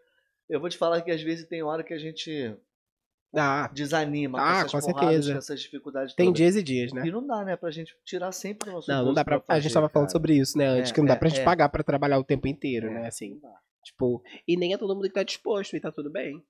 eu 0.50 0.60
vou 0.60 0.70
te 0.70 0.78
falar 0.78 1.02
que 1.02 1.12
às 1.12 1.22
vezes 1.22 1.48
tem 1.48 1.64
hora 1.64 1.84
que 1.84 1.94
a 1.94 1.98
gente 1.98 2.56
Ah, 3.36 3.68
desanima 3.74 4.40
Ah, 4.40 4.62
com 4.62 4.78
essas 4.78 4.86
com 4.86 4.92
porradas, 4.92 5.12
certeza. 5.14 5.32
com 5.34 5.38
essas 5.40 5.62
dificuldades 5.62 6.14
tem 6.16 6.28
todas. 6.28 6.38
dias 6.38 6.56
e 6.56 6.64
dias, 6.64 6.94
né? 6.94 7.04
E 7.08 7.12
não 7.12 7.26
dá, 7.26 7.44
né, 7.44 7.56
pra 7.56 7.72
gente 7.72 7.96
tirar 8.06 8.32
sempre 8.32 8.70
o 8.70 8.74
nosso 8.74 8.92
Não, 8.92 9.06
não 9.06 9.14
dá 9.14 9.24
pra. 9.26 9.36
A 9.48 9.56
gente 9.56 9.64
fazer, 9.64 9.74
tava 9.74 9.90
falando 9.90 10.08
cara. 10.08 10.12
sobre 10.12 10.36
isso, 10.38 10.58
né? 10.58 10.68
Antes, 10.68 10.92
É, 10.92 10.94
que 10.94 11.00
não 11.00 11.08
dá 11.08 11.14
é, 11.14 11.18
pra 11.18 11.30
gente 11.30 11.42
é. 11.42 11.44
pagar 11.44 11.70
pra 11.70 11.84
trabalhar 11.84 12.20
o 12.20 12.24
tempo 12.24 12.48
inteiro, 12.48 12.88
É, 12.88 12.94
né? 12.94 13.08
Assim. 13.08 13.40
dá. 13.40 13.54
Tipo, 13.84 14.24
e 14.48 14.56
nem 14.56 14.74
é 14.74 14.78
todo 14.78 14.96
mundo 14.96 15.08
que 15.08 15.14
tá 15.14 15.24
disposto, 15.24 15.76
e 15.76 15.80
tá 15.80 15.92
tudo 15.92 16.10
bem. 16.10 16.42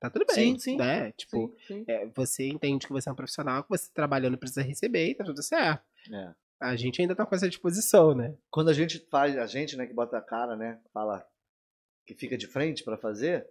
Tá 0.00 0.10
tudo 0.10 0.24
bem. 0.26 0.34
Sim, 0.34 0.58
sim. 0.58 0.76
Né? 0.76 1.12
Tipo, 1.12 1.54
Sim, 1.68 1.74
sim. 1.76 1.84
é, 1.86 2.06
você 2.06 2.48
entende 2.48 2.86
que 2.88 2.92
você 2.92 3.08
é 3.08 3.12
um 3.12 3.14
profissional, 3.14 3.62
que 3.62 3.68
você 3.68 3.88
trabalhando 3.94 4.36
precisa 4.36 4.60
receber 4.62 5.10
e 5.10 5.14
tá 5.14 5.22
tudo 5.22 5.40
certo. 5.42 5.84
É. 6.12 6.32
A 6.60 6.74
gente 6.74 7.00
ainda 7.00 7.14
tá 7.14 7.24
com 7.24 7.34
essa 7.36 7.48
disposição, 7.48 8.14
né? 8.14 8.34
Quando 8.50 8.68
a 8.70 8.72
gente 8.72 8.98
faz, 9.10 9.36
a 9.38 9.46
gente, 9.46 9.76
né, 9.76 9.86
que 9.86 9.92
bota 9.94 10.16
a 10.18 10.20
cara, 10.20 10.56
né, 10.56 10.80
fala 10.92 11.24
que 12.12 12.20
fica 12.20 12.36
de 12.36 12.46
frente 12.46 12.82
pra 12.84 12.96
fazer, 12.96 13.46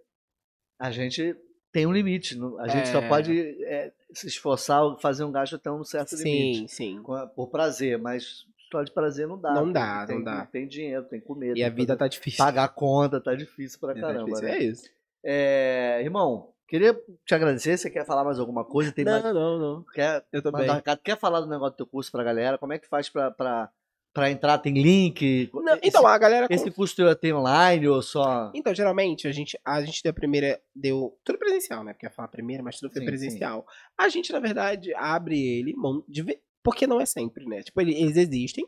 a 0.78 0.90
gente 0.90 1.36
tem 1.72 1.86
um 1.86 1.92
limite. 1.92 2.36
não- 2.36 2.58
A 2.58 2.68
gente 2.68 2.88
só 2.88 2.98
É. 3.00 3.08
pode 3.08 3.64
é, 3.64 3.92
se 4.12 4.26
esforçar, 4.26 4.82
fazer 5.00 5.24
um 5.24 5.32
gasto 5.32 5.56
até 5.56 5.70
um 5.70 5.82
certo 5.84 6.14
limite. 6.16 6.68
Sim, 6.70 6.96
sim. 6.96 7.02
por 7.34 7.48
prazer, 7.48 7.98
mas 7.98 8.46
só 8.70 8.82
de 8.82 8.90
prazer 8.90 9.26
não 9.28 9.38
dá. 9.38 9.52
Não 9.54 9.70
dá, 9.70 10.06
tem, 10.06 10.16
não 10.16 10.24
dá. 10.24 10.46
Tem 10.46 10.66
dinheiro, 10.66 11.04
tem 11.04 11.20
comer. 11.20 11.56
E 11.56 11.62
a 11.62 11.68
vida 11.70 11.96
tá 11.96 12.08
difícil. 12.08 12.38
Pagar 12.38 12.64
a 12.64 12.68
conta 12.68 13.20
tá 13.20 13.34
difícil 13.34 13.78
pra 13.78 13.94
Tá 13.94 14.00
caramba, 14.00 14.24
difícil, 14.24 14.44
né? 14.48 14.56
É 14.58 14.62
isso. 14.64 14.90
É, 15.24 16.00
irmão, 16.02 16.52
queria 16.66 16.98
te 17.24 17.34
agradecer. 17.34 17.76
Você 17.76 17.88
quer 17.90 18.04
falar 18.04 18.24
mais 18.24 18.38
alguma 18.38 18.64
coisa? 18.64 18.90
Tem 18.92 19.04
mais, 19.04 19.22
Não, 19.22 19.32
não, 19.32 19.58
não. 19.58 19.84
quer 19.94 20.24
Eu 20.32 20.42
tô 20.42 20.48
um 20.48 20.52
bem. 20.52 20.68
Quer 21.04 21.18
falar 21.18 21.40
do 21.40 21.46
negócio 21.48 21.72
do 21.74 21.76
teu 21.76 21.86
curso 21.86 22.10
pra 22.10 22.24
galera? 22.24 22.58
Como 22.58 22.72
é 22.72 22.78
que 22.78 22.88
faz 22.88 23.08
pra, 23.08 23.30
pra, 23.30 23.70
pra 24.12 24.30
entrar? 24.30 24.58
Tem 24.58 24.72
link? 24.74 25.50
Não, 25.54 25.74
esse, 25.74 25.80
então, 25.88 26.06
a 26.06 26.18
galera. 26.18 26.46
esse 26.50 26.70
curso 26.70 26.94
teu 26.96 27.14
tem 27.16 27.32
online 27.32 27.88
ou 27.88 28.02
só... 28.02 28.50
Então, 28.54 28.74
geralmente, 28.74 29.26
a 29.26 29.32
gente, 29.32 29.58
a 29.64 29.82
gente 29.82 30.02
deu 30.02 30.10
a 30.10 30.14
primeira. 30.14 30.60
Deu. 30.74 31.18
Tudo 31.24 31.38
presencial, 31.38 31.82
né? 31.82 31.92
Porque 31.92 32.06
ia 32.06 32.10
falar 32.10 32.28
primeira, 32.28 32.62
mas 32.62 32.78
tudo 32.78 32.92
foi 32.92 33.00
Sim, 33.00 33.06
presencial. 33.06 33.66
A 33.98 34.08
gente, 34.08 34.32
na 34.32 34.40
verdade, 34.40 34.94
abre 34.94 35.40
ele. 35.40 35.74
mão 35.74 36.04
de 36.08 36.22
ve- 36.22 36.40
Porque 36.62 36.86
não 36.86 37.00
é 37.00 37.06
sempre, 37.06 37.44
né? 37.46 37.62
Tipo, 37.62 37.80
ele- 37.80 37.94
eles 37.94 38.16
existem. 38.16 38.64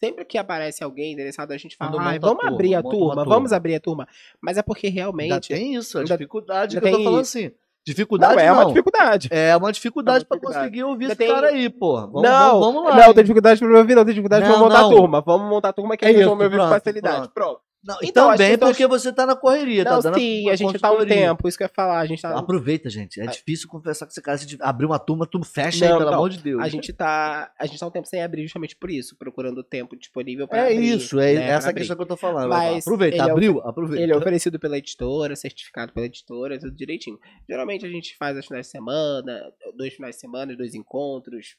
Sempre 0.00 0.24
que 0.24 0.36
aparece 0.36 0.82
alguém 0.84 1.12
interessado, 1.12 1.52
a 1.52 1.56
gente 1.56 1.76
fala, 1.76 1.92
Quando 1.92 2.02
"Ai, 2.02 2.14
monta 2.14 2.26
a 2.26 2.28
vamos 2.28 2.40
turma, 2.42 2.54
abrir 2.54 2.74
a 2.74 2.82
turma, 2.82 2.98
turma." 2.98 3.24
vamos 3.24 3.52
abrir 3.52 3.74
a 3.76 3.80
turma. 3.80 4.08
Mas 4.40 4.58
é 4.58 4.62
porque 4.62 4.88
Ainda 4.88 4.96
realmente. 5.00 5.48
tem 5.48 5.74
isso, 5.76 5.96
a 5.96 6.00
ainda- 6.02 6.16
dificuldade 6.16 6.76
ainda 6.76 6.88
que 6.88 6.94
eu 6.94 6.98
tô 6.98 7.04
falando 7.04 7.22
isso. 7.22 7.38
assim. 7.38 7.52
Dificuldade 7.86 8.34
Não, 8.36 8.40
é 8.42 8.46
não. 8.46 8.54
uma 8.54 8.66
dificuldade. 8.66 9.28
É 9.30 9.56
uma 9.56 9.70
dificuldade 9.72 10.18
É 10.18 10.20
uma 10.22 10.24
pra 10.26 10.36
dificuldade. 10.36 10.64
conseguir 10.64 10.84
ouvir 10.84 11.04
esse 11.06 11.16
tem- 11.16 11.28
cara 11.28 11.48
aí, 11.48 11.68
pô. 11.68 11.94
Vamos, 12.00 12.22
não, 12.22 12.60
vamos, 12.60 12.74
vamos 12.74 12.84
lá. 12.90 12.96
não, 12.96 13.04
hein? 13.08 13.14
tem 13.14 13.24
dificuldade 13.24 13.60
pra 13.60 13.68
me 13.68 13.76
ouvir, 13.76 13.94
não 13.94 14.04
tem 14.04 14.14
dificuldade 14.14 14.44
pra 14.44 14.52
Não, 14.52 14.58
montar 14.60 14.80
não. 14.80 14.86
a 14.90 14.94
turma. 14.94 15.20
Vamos 15.20 15.48
montar 15.50 15.68
a 15.68 15.72
turma 15.74 15.96
que 15.96 16.04
É 16.04 16.08
eles 16.08 16.20
isso, 16.20 16.28
vão 16.30 16.38
me 16.38 16.44
ouvir 16.44 16.58
com 16.58 16.68
facilidade. 16.68 17.16
pronto. 17.16 17.32
Pronto. 17.34 17.60
Não, 17.86 17.98
e 18.02 18.06
Então, 18.08 18.30
também 18.30 18.56
porque 18.56 18.86
você 18.86 19.12
tá 19.12 19.26
na 19.26 19.36
correria, 19.36 19.84
Não, 19.84 19.92
tá 20.00 20.00
dando 20.10 20.18
sim, 20.18 20.48
a 20.48 20.56
gente 20.56 20.78
tá 20.78 20.90
um 20.90 21.04
tempo, 21.04 21.46
isso 21.46 21.58
que 21.58 21.64
eu 21.64 21.66
ia 21.66 21.72
falar. 21.74 22.00
A 22.00 22.06
gente 22.06 22.22
tá. 22.22 22.38
Aproveita, 22.38 22.88
gente. 22.88 23.20
É 23.20 23.24
A- 23.24 23.26
difícil 23.30 23.68
conversar 23.68 24.06
com 24.06 24.10
esse 24.10 24.22
cara. 24.22 24.38
Se 24.38 24.56
abrir 24.60 24.86
uma 24.86 24.98
turma, 24.98 25.26
tu 25.26 25.42
fecha 25.44 25.84
aí, 25.84 25.90
Não, 25.90 25.98
pelo 25.98 26.10
não. 26.10 26.16
amor 26.18 26.30
de 26.30 26.38
Deus. 26.38 26.62
A 26.62 26.68
gente 26.68 26.92
tá. 26.92 27.52
A 27.58 27.66
gente 27.66 27.78
tá 27.78 27.86
um 27.86 27.90
tempo 27.90 28.06
sem 28.08 28.22
abrir 28.22 28.42
justamente 28.42 28.74
por 28.74 28.90
isso, 28.90 29.14
procurando 29.18 29.62
tempo 29.62 29.94
disponível 29.96 30.48
pra 30.48 30.60
É 30.70 30.72
abrir. 30.72 30.94
isso, 30.96 31.20
é 31.20 31.34
né, 31.34 31.48
essa 31.50 31.72
questão 31.74 31.94
que 31.94 32.02
eu 32.02 32.06
tô 32.06 32.16
falando. 32.16 32.48
Mas 32.48 32.86
aproveita, 32.86 33.16
é 33.16 33.20
abriu? 33.20 33.60
Aproveita. 33.60 34.02
Ele 34.02 34.12
é 34.12 34.16
oferecido 34.16 34.58
pela 34.58 34.78
editora, 34.78 35.36
certificado 35.36 35.92
pela 35.92 36.06
editora, 36.06 36.58
tudo 36.58 36.72
direitinho. 36.74 37.18
Geralmente 37.48 37.84
a 37.84 37.88
gente 37.90 38.16
faz 38.16 38.36
as 38.36 38.46
finais 38.46 38.66
de 38.66 38.72
semana, 38.72 39.40
dois 39.76 39.92
finais 39.94 40.14
de 40.14 40.20
semana, 40.22 40.56
dois 40.56 40.74
encontros, 40.74 41.56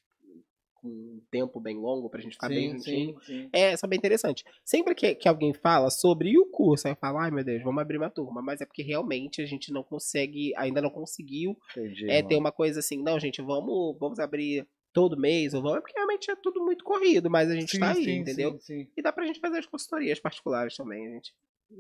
um 0.87 1.21
tempo 1.31 1.59
bem 1.59 1.77
longo 1.77 2.09
pra 2.09 2.21
gente 2.21 2.33
ficar 2.33 2.49
bem 2.49 2.69
Sim, 2.71 2.77
juntinho. 2.77 3.19
sim, 3.21 3.25
sim. 3.43 3.49
É, 3.53 3.73
isso 3.73 3.85
é 3.85 3.89
bem 3.89 3.97
interessante. 3.97 4.43
Sempre 4.63 4.93
que, 4.95 5.15
que 5.15 5.27
alguém 5.27 5.53
fala 5.53 5.89
sobre 5.89 6.37
o 6.37 6.45
curso, 6.45 6.87
aí 6.87 6.95
fala, 6.95 7.23
ai 7.23 7.31
meu 7.31 7.43
Deus, 7.43 7.63
vamos 7.63 7.81
abrir 7.81 7.97
uma 7.97 8.09
turma. 8.09 8.41
Mas 8.41 8.61
é 8.61 8.65
porque 8.65 8.81
realmente 8.83 9.41
a 9.41 9.45
gente 9.45 9.71
não 9.71 9.83
consegue, 9.83 10.53
ainda 10.55 10.81
não 10.81 10.89
conseguiu 10.89 11.57
Entendi, 11.71 12.09
é, 12.09 12.21
ter 12.23 12.35
uma 12.37 12.51
coisa 12.51 12.79
assim, 12.79 13.01
não, 13.01 13.19
gente, 13.19 13.41
vamos, 13.41 13.97
vamos 13.99 14.19
abrir 14.19 14.67
todo 14.93 15.19
mês, 15.19 15.53
ou 15.53 15.61
vamos, 15.61 15.77
é 15.77 15.81
porque 15.81 15.93
realmente 15.95 16.31
é 16.31 16.35
tudo 16.35 16.63
muito 16.63 16.83
corrido, 16.85 17.29
mas 17.29 17.49
a 17.49 17.53
gente 17.55 17.71
Sim, 17.71 17.79
tá 17.79 17.89
aí, 17.91 18.03
sim, 18.05 18.19
entendeu? 18.19 18.51
sim, 18.53 18.59
sim. 18.61 18.87
E 18.95 19.01
dá 19.01 19.11
pra 19.11 19.25
gente 19.25 19.41
fazer 19.41 19.57
as 19.59 19.65
consultorias 19.65 20.19
particulares 20.21 20.75
também, 20.77 21.09
gente. 21.11 21.33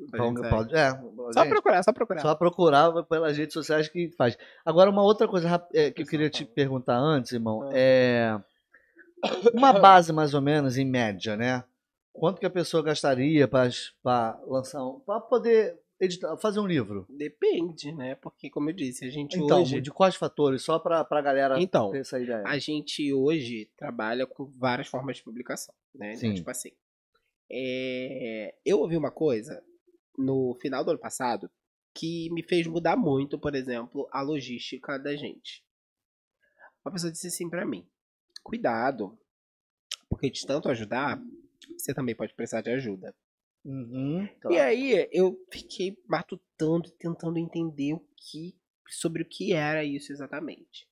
Então, 0.09 0.33
pode- 0.33 0.75
é, 0.75 0.89
Só 1.31 1.41
gente, 1.43 1.49
procurar, 1.49 1.83
só 1.83 1.93
procurar. 1.93 2.21
Só 2.21 2.35
procurar 2.35 3.03
pelas 3.03 3.37
redes 3.37 3.53
sociais 3.53 3.87
que 3.87 4.09
faz. 4.17 4.37
Agora, 4.65 4.89
uma 4.89 5.03
outra 5.03 5.27
coisa 5.27 5.47
é, 5.73 5.91
que 5.91 6.01
eu 6.01 6.05
queria 6.07 6.29
te 6.29 6.43
perguntar 6.43 6.97
antes, 6.97 7.31
irmão, 7.31 7.61
Ah. 7.63 7.71
é 7.73 8.37
uma 9.53 9.73
base 9.73 10.11
mais 10.13 10.33
ou 10.33 10.41
menos 10.41 10.77
em 10.77 10.85
média, 10.85 11.35
né? 11.35 11.63
Quanto 12.13 12.39
que 12.39 12.45
a 12.45 12.49
pessoa 12.49 12.81
gastaria 12.83 13.47
para 13.47 13.69
lançar, 14.47 14.85
um, 14.85 14.99
para 15.01 15.19
poder 15.19 15.77
editar, 15.99 16.37
fazer 16.37 16.59
um 16.59 16.65
livro? 16.67 17.05
Depende, 17.09 17.91
né? 17.91 18.15
Porque, 18.15 18.49
como 18.49 18.69
eu 18.69 18.73
disse, 18.73 19.05
a 19.05 19.09
gente 19.09 19.37
Então, 19.37 19.61
hoje. 19.61 19.81
de 19.81 19.91
quais 19.91 20.15
fatores? 20.15 20.61
Só 20.63 20.79
para 20.79 21.05
a 21.09 21.21
galera 21.21 21.59
Então, 21.61 21.91
ter 21.91 21.99
essa 21.99 22.19
ideia. 22.19 22.43
a 22.45 22.57
gente 22.57 23.11
hoje 23.13 23.69
trabalha 23.77 24.25
com 24.25 24.45
várias 24.57 24.87
formas 24.87 25.17
de 25.17 25.23
publicação, 25.23 25.75
né? 25.93 26.09
Então, 26.13 26.19
Sim. 26.29 26.33
tipo 26.35 26.49
assim. 26.49 26.71
é, 27.51 28.55
Eu 28.65 28.79
ouvi 28.79 28.95
uma 28.95 29.11
coisa 29.11 29.61
no 30.17 30.55
final 30.61 30.83
do 30.85 30.91
ano 30.91 30.99
passado 30.99 31.49
que 31.93 32.29
me 32.31 32.43
fez 32.43 32.65
mudar 32.67 32.95
muito, 32.95 33.37
por 33.39 33.55
exemplo, 33.55 34.07
a 34.11 34.21
logística 34.21 34.97
da 34.97 35.15
gente. 35.15 35.63
Uma 36.85 36.91
pessoa 36.93 37.11
disse 37.11 37.27
assim 37.27 37.49
pra 37.49 37.65
mim: 37.65 37.85
cuidado, 38.45 39.17
porque 40.07 40.29
de 40.29 40.45
tanto 40.45 40.69
ajudar, 40.69 41.19
você 41.75 41.93
também 41.95 42.15
pode 42.15 42.33
precisar 42.35 42.61
de 42.61 42.69
ajuda. 42.69 43.13
Uhum, 43.65 44.23
E 44.23 44.39
claro. 44.39 44.61
aí 44.61 45.09
eu 45.11 45.43
fiquei 45.51 45.97
matutando, 46.07 46.91
tentando 46.91 47.39
entender 47.39 47.93
o 47.93 48.07
que, 48.15 48.55
sobre 48.87 49.23
o 49.23 49.25
que 49.27 49.53
era 49.53 49.83
isso 49.83 50.13
exatamente. 50.13 50.87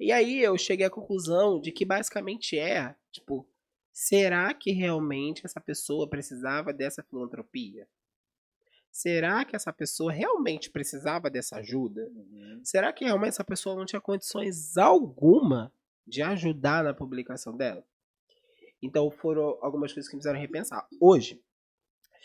E 0.00 0.10
aí 0.10 0.40
eu 0.40 0.58
cheguei 0.58 0.84
à 0.84 0.90
conclusão 0.90 1.60
de 1.60 1.70
que 1.70 1.84
basicamente 1.84 2.58
é, 2.58 2.96
tipo, 3.12 3.48
será 3.92 4.52
que 4.52 4.72
realmente 4.72 5.46
essa 5.46 5.60
pessoa 5.60 6.10
precisava 6.10 6.72
dessa 6.72 7.04
filantropia? 7.04 7.86
Será 8.90 9.44
que 9.44 9.54
essa 9.54 9.72
pessoa 9.72 10.10
realmente 10.10 10.70
precisava 10.70 11.30
dessa 11.30 11.58
ajuda? 11.58 12.10
Uhum. 12.12 12.60
Será 12.64 12.92
que 12.92 13.04
realmente 13.04 13.30
essa 13.30 13.44
pessoa 13.44 13.76
não 13.76 13.86
tinha 13.86 14.00
condições 14.00 14.76
alguma 14.76 15.72
de 16.08 16.22
ajudar 16.22 16.82
na 16.82 16.94
publicação 16.94 17.56
dela? 17.56 17.84
Então 18.82 19.10
foram 19.10 19.58
algumas 19.60 19.92
coisas 19.92 20.08
que 20.08 20.16
me 20.16 20.22
fizeram 20.22 20.38
repensar. 20.38 20.86
Hoje, 21.00 21.42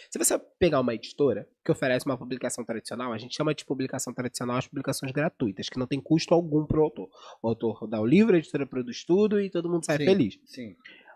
se 0.09 0.19
você 0.19 0.37
pegar 0.59 0.79
uma 0.79 0.93
editora 0.93 1.47
que 1.63 1.71
oferece 1.71 2.05
uma 2.05 2.17
publicação 2.17 2.63
tradicional, 2.63 3.13
a 3.13 3.17
gente 3.17 3.35
chama 3.35 3.53
de 3.53 3.65
publicação 3.65 4.13
tradicional 4.13 4.57
as 4.57 4.67
publicações 4.67 5.11
gratuitas, 5.11 5.69
que 5.69 5.79
não 5.79 5.87
tem 5.87 6.01
custo 6.01 6.33
algum 6.33 6.65
para 6.65 6.79
o 6.79 6.83
autor. 6.83 7.09
O 7.41 7.47
autor 7.47 7.87
dá 7.87 7.99
o 7.99 8.05
livro, 8.05 8.35
a 8.35 8.39
editora 8.39 8.65
produz 8.65 9.03
tudo 9.03 9.39
e 9.39 9.49
todo 9.49 9.69
mundo 9.69 9.85
sai 9.85 9.97
Sim. 9.97 10.05
feliz. 10.05 10.39
Sim. 10.45 10.75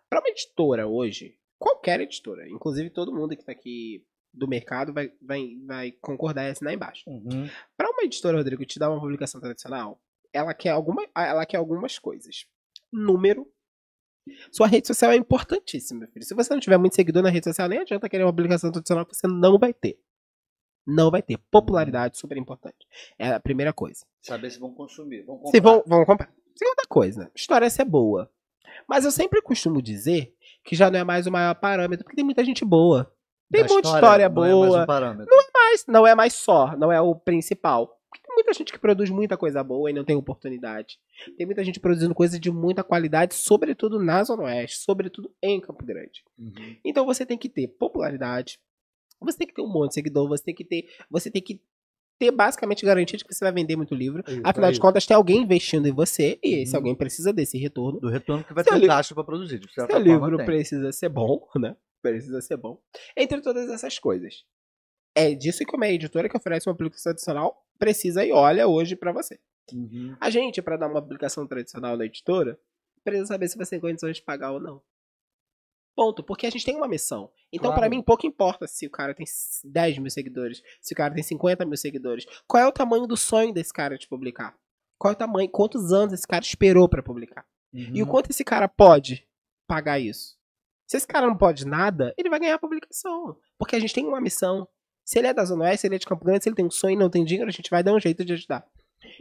Para 0.10 0.20
uma 0.20 0.30
editora 0.30 0.88
hoje, 0.88 1.38
qualquer 1.58 2.00
editora, 2.02 2.48
inclusive 2.50 2.90
todo 2.90 3.14
mundo 3.14 3.36
que 3.36 3.42
está 3.42 3.52
aqui 3.52 4.06
do 4.34 4.48
mercado 4.48 4.94
vai, 4.94 5.12
vai, 5.22 5.58
vai 5.66 5.92
concordar 5.94 6.48
e 6.48 6.52
assinar 6.52 6.74
embaixo. 6.74 7.10
Uhum. 7.10 7.50
Para 7.76 7.90
uma 7.90 8.04
editora, 8.04 8.38
Rodrigo, 8.38 8.66
te 8.66 8.80
dar 8.80 8.90
uma 8.90 9.00
publicação 9.00 9.42
tradicional, 9.42 10.00
ela 10.32 10.54
quer, 10.54 10.70
alguma, 10.70 11.06
ela 11.16 11.46
quer 11.46 11.58
algumas 11.58 11.98
coisas. 11.98 12.46
Número. 12.92 13.48
Sua 14.52 14.68
rede 14.68 14.88
social 14.88 15.12
é 15.12 15.16
importantíssima, 15.16 16.02
meu 16.02 16.10
filho. 16.10 16.26
Se 16.26 16.36
você 16.36 16.54
não 16.54 16.60
tiver 16.60 16.78
muito 16.78 16.96
seguidor 16.96 17.24
na 17.24 17.30
rede 17.30 17.46
social, 17.46 17.70
nem 17.70 17.80
adianta 17.80 18.10
querer 18.10 18.24
uma 18.24 18.34
publicação 18.34 18.72
tradicional 18.72 19.06
que 19.06 19.16
você 19.16 19.28
não 19.28 19.58
vai 19.58 19.74
ter. 19.74 19.98
Não 20.86 21.10
vai 21.12 21.22
ter. 21.22 21.38
Popularidade, 21.52 22.18
super 22.18 22.38
importante. 22.38 22.86
É 23.18 23.30
a 23.30 23.40
primeira 23.40 23.74
coisa. 23.74 24.06
Saber 24.22 24.50
se 24.50 24.60
vão 24.60 24.74
consumir. 24.74 25.24
Vão 25.24 25.38
comprar. 25.38 25.52
Se 25.52 25.62
vão, 25.62 25.84
vão 25.86 26.06
comprar. 26.06 26.34
Segunda 26.56 26.84
coisa, 26.90 27.32
história 27.36 27.70
ser 27.70 27.86
boa. 27.86 28.30
Mas 28.88 29.06
eu 29.06 29.12
sempre 29.12 29.42
costumo 29.42 29.82
dizer 29.82 30.34
que 30.64 30.76
já 30.76 30.90
não 30.90 31.00
é 31.00 31.04
mais 31.04 31.28
o 31.28 31.32
maior 31.32 31.56
parâmetro, 31.56 32.04
porque 32.04 32.16
tem 32.16 32.26
muita 32.26 32.44
gente 32.44 32.66
boa. 32.66 33.14
Tem 33.52 33.64
Da 33.64 33.74
muita 33.74 33.88
história 33.88 34.28
não 34.28 34.44
é 34.44 34.50
mais 34.50 34.54
boa. 34.54 34.84
um 34.84 34.86
parâmetro. 34.86 35.36
Mas 35.54 35.86
não 35.88 36.08
é 36.08 36.16
mais 36.16 36.34
só, 36.34 36.76
não 36.78 36.92
é 36.92 37.00
o 37.00 37.16
principal. 37.16 37.97
Tem 38.24 38.34
muita 38.36 38.54
gente 38.54 38.72
que 38.72 38.80
produz 38.80 39.10
muita 39.10 39.38
coisa 39.38 39.64
boa 39.64 39.90
e 39.90 39.94
não 39.94 40.04
tem 40.04 40.16
oportunidade. 40.16 40.98
Tem 41.38 41.46
muita 41.46 41.64
gente 41.64 41.80
produzindo 41.80 42.14
coisa 42.16 42.40
de 42.40 42.52
muita 42.52 42.84
qualidade, 42.84 43.36
sobretudo 43.36 44.00
na 44.00 44.24
Zona 44.24 44.44
Oeste, 44.44 44.78
sobretudo 44.80 45.32
em 45.42 45.60
Campo 45.62 45.86
Grande. 45.86 46.24
Uhum. 46.38 46.76
Então 46.84 47.06
você 47.06 47.26
tem 47.26 47.38
que 47.38 47.50
ter 47.50 47.68
popularidade, 47.68 48.60
você 49.20 49.38
tem 49.40 49.48
que 49.48 49.54
ter 49.54 49.62
um 49.62 49.72
monte 49.72 49.90
de 49.90 49.94
seguidor, 49.96 50.28
você 50.28 50.44
tem 50.44 50.54
que 50.56 50.64
ter, 50.64 50.88
você 51.10 51.32
tem 51.32 51.42
que 51.42 51.62
ter 52.20 52.32
basicamente 52.32 52.84
garantia 52.86 53.18
de 53.18 53.24
que 53.24 53.34
você 53.34 53.46
vai 53.46 53.54
vender 53.54 53.76
muito 53.76 53.94
livro. 53.94 54.24
Isso, 54.28 54.42
Afinal 54.44 54.70
é 54.70 54.72
de 54.72 54.76
isso. 54.78 54.82
contas, 54.82 55.06
tem 55.06 55.16
alguém 55.16 55.42
investindo 55.44 55.88
em 55.88 55.92
você 55.94 56.40
e 56.44 56.62
esse 56.64 56.72
Uhum. 56.74 56.78
alguém 56.78 56.96
precisa 56.96 57.32
desse 57.32 57.58
retorno. 57.58 58.00
Do 58.00 58.10
retorno 58.10 58.44
que 58.44 58.54
vai 58.54 58.64
Seu 58.64 58.74
ter 58.74 58.78
um 58.78 58.82
li- 58.82 58.88
gasto 58.88 59.14
para 59.14 59.24
produzir. 59.24 59.62
Seu 59.70 60.00
livro 60.00 60.38
tem. 60.38 60.46
precisa 60.46 60.92
ser 60.92 61.10
bom, 61.10 61.48
né? 61.56 61.76
Precisa 62.02 62.42
ser 62.42 62.58
bom. 62.58 62.80
Entre 63.16 63.42
todas 63.42 63.70
essas 63.70 64.00
coisas. 64.00 64.46
É 65.18 65.34
disso 65.34 65.66
que 65.66 65.76
uma 65.76 65.88
editora 65.88 66.30
que 66.30 66.38
oferece 66.38 66.68
uma 66.70 66.76
publicação 66.76 67.12
tradicional 67.12 67.66
precisa 67.80 68.24
e 68.26 68.32
olha 68.32 68.68
hoje 68.68 68.96
pra 68.96 69.12
você. 69.12 69.40
Uhum. 69.74 70.16
A 70.20 70.30
gente, 70.30 70.62
pra 70.62 70.78
dar 70.78 70.88
uma 70.88 71.02
publicação 71.02 71.46
tradicional 71.48 71.98
na 71.98 72.06
editora, 72.06 72.60
precisa 73.04 73.28
saber 73.28 73.48
se 73.48 73.58
você 73.58 73.72
tem 73.72 73.80
condições 73.80 74.18
de 74.18 74.22
pagar 74.24 74.52
ou 74.52 74.60
não. 74.60 74.82
Ponto. 75.96 76.24
Porque 76.24 76.46
a 76.46 76.50
gente 76.50 76.64
tem 76.66 76.76
uma 76.76 76.88
missão. 76.88 77.32
Então, 77.52 77.70
Claro. 77.72 77.82
pra 77.82 77.90
mim, 77.90 78.02
pouco 78.04 78.28
importa 78.28 78.68
se 78.68 78.86
o 78.86 78.90
cara 78.90 79.16
tem 79.16 79.26
10 79.64 79.98
mil 79.98 80.12
seguidores, 80.12 80.62
se 80.80 80.94
o 80.94 80.98
cara 80.98 81.14
tem 81.14 81.24
50 81.24 81.66
mil 81.66 81.78
seguidores. 81.78 82.26
Qual 82.48 82.62
é 82.64 82.68
o 82.68 82.72
tamanho 82.72 83.08
do 83.08 83.18
sonho 83.18 83.52
desse 83.54 83.74
cara 83.74 83.98
de 83.98 84.08
publicar? 84.08 84.56
Qual 85.00 85.12
é 85.12 85.16
o 85.16 85.18
tamanho, 85.18 85.50
quantos 85.50 85.92
anos 85.92 86.14
esse 86.14 86.28
cara 86.28 86.44
esperou 86.44 86.88
pra 86.88 87.02
publicar? 87.02 87.46
E 87.74 88.02
o 88.02 88.06
Uhum. 88.06 88.12
quanto 88.12 88.30
esse 88.30 88.44
cara 88.44 88.68
pode 88.68 89.28
pagar 89.68 90.00
isso? 90.00 90.38
Se 90.86 90.96
esse 90.98 91.08
cara 91.08 91.28
não 91.28 91.38
pode 91.38 91.66
nada, 91.66 92.14
ele 92.18 92.30
vai 92.30 92.40
ganhar 92.40 92.56
a 92.56 92.60
publicação. 92.60 93.38
Porque 93.58 93.76
a 93.76 93.80
gente 93.80 93.94
tem 93.94 94.06
uma 94.06 94.22
missão. 94.22 94.68
Se 95.08 95.18
ele 95.20 95.28
é 95.28 95.34
da 95.34 95.46
Zona 95.46 95.64
Oeste, 95.64 95.80
se 95.80 95.88
ele 95.88 95.96
é 95.96 96.00
de 96.00 96.06
Campo 96.06 96.26
Grande, 96.26 96.44
se 96.44 96.50
ele 96.50 96.56
tem 96.58 96.66
um 96.66 96.70
sonho 96.70 96.96
e 96.96 96.98
não 96.98 97.10
tem 97.10 97.24
dinheiro, 97.24 97.48
a 97.48 97.54
gente 97.54 97.70
vai 97.70 97.82
dar 97.82 97.94
um 97.94 98.00
jeito 98.00 98.26
de 98.26 98.34
ajudar. 98.34 98.68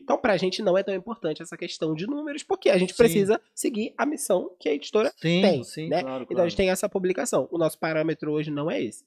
Então, 0.00 0.18
pra 0.18 0.36
gente 0.36 0.60
não 0.60 0.76
é 0.76 0.82
tão 0.82 0.92
importante 0.92 1.42
essa 1.42 1.56
questão 1.56 1.94
de 1.94 2.08
números, 2.08 2.42
porque 2.42 2.68
a 2.68 2.76
gente 2.76 2.90
Sim. 2.90 2.96
precisa 2.96 3.40
seguir 3.54 3.94
a 3.96 4.04
missão 4.04 4.50
que 4.58 4.68
a 4.68 4.72
editora 4.74 5.12
Sim, 5.16 5.40
tem, 5.40 5.62
sim, 5.62 5.88
né? 5.88 6.02
claro, 6.02 6.26
Então 6.28 6.44
a 6.44 6.48
gente 6.48 6.56
tem 6.56 6.70
essa 6.70 6.88
publicação. 6.88 7.46
O 7.52 7.56
nosso 7.56 7.78
parâmetro 7.78 8.32
hoje 8.32 8.50
não 8.50 8.68
é 8.68 8.82
esse. 8.82 9.04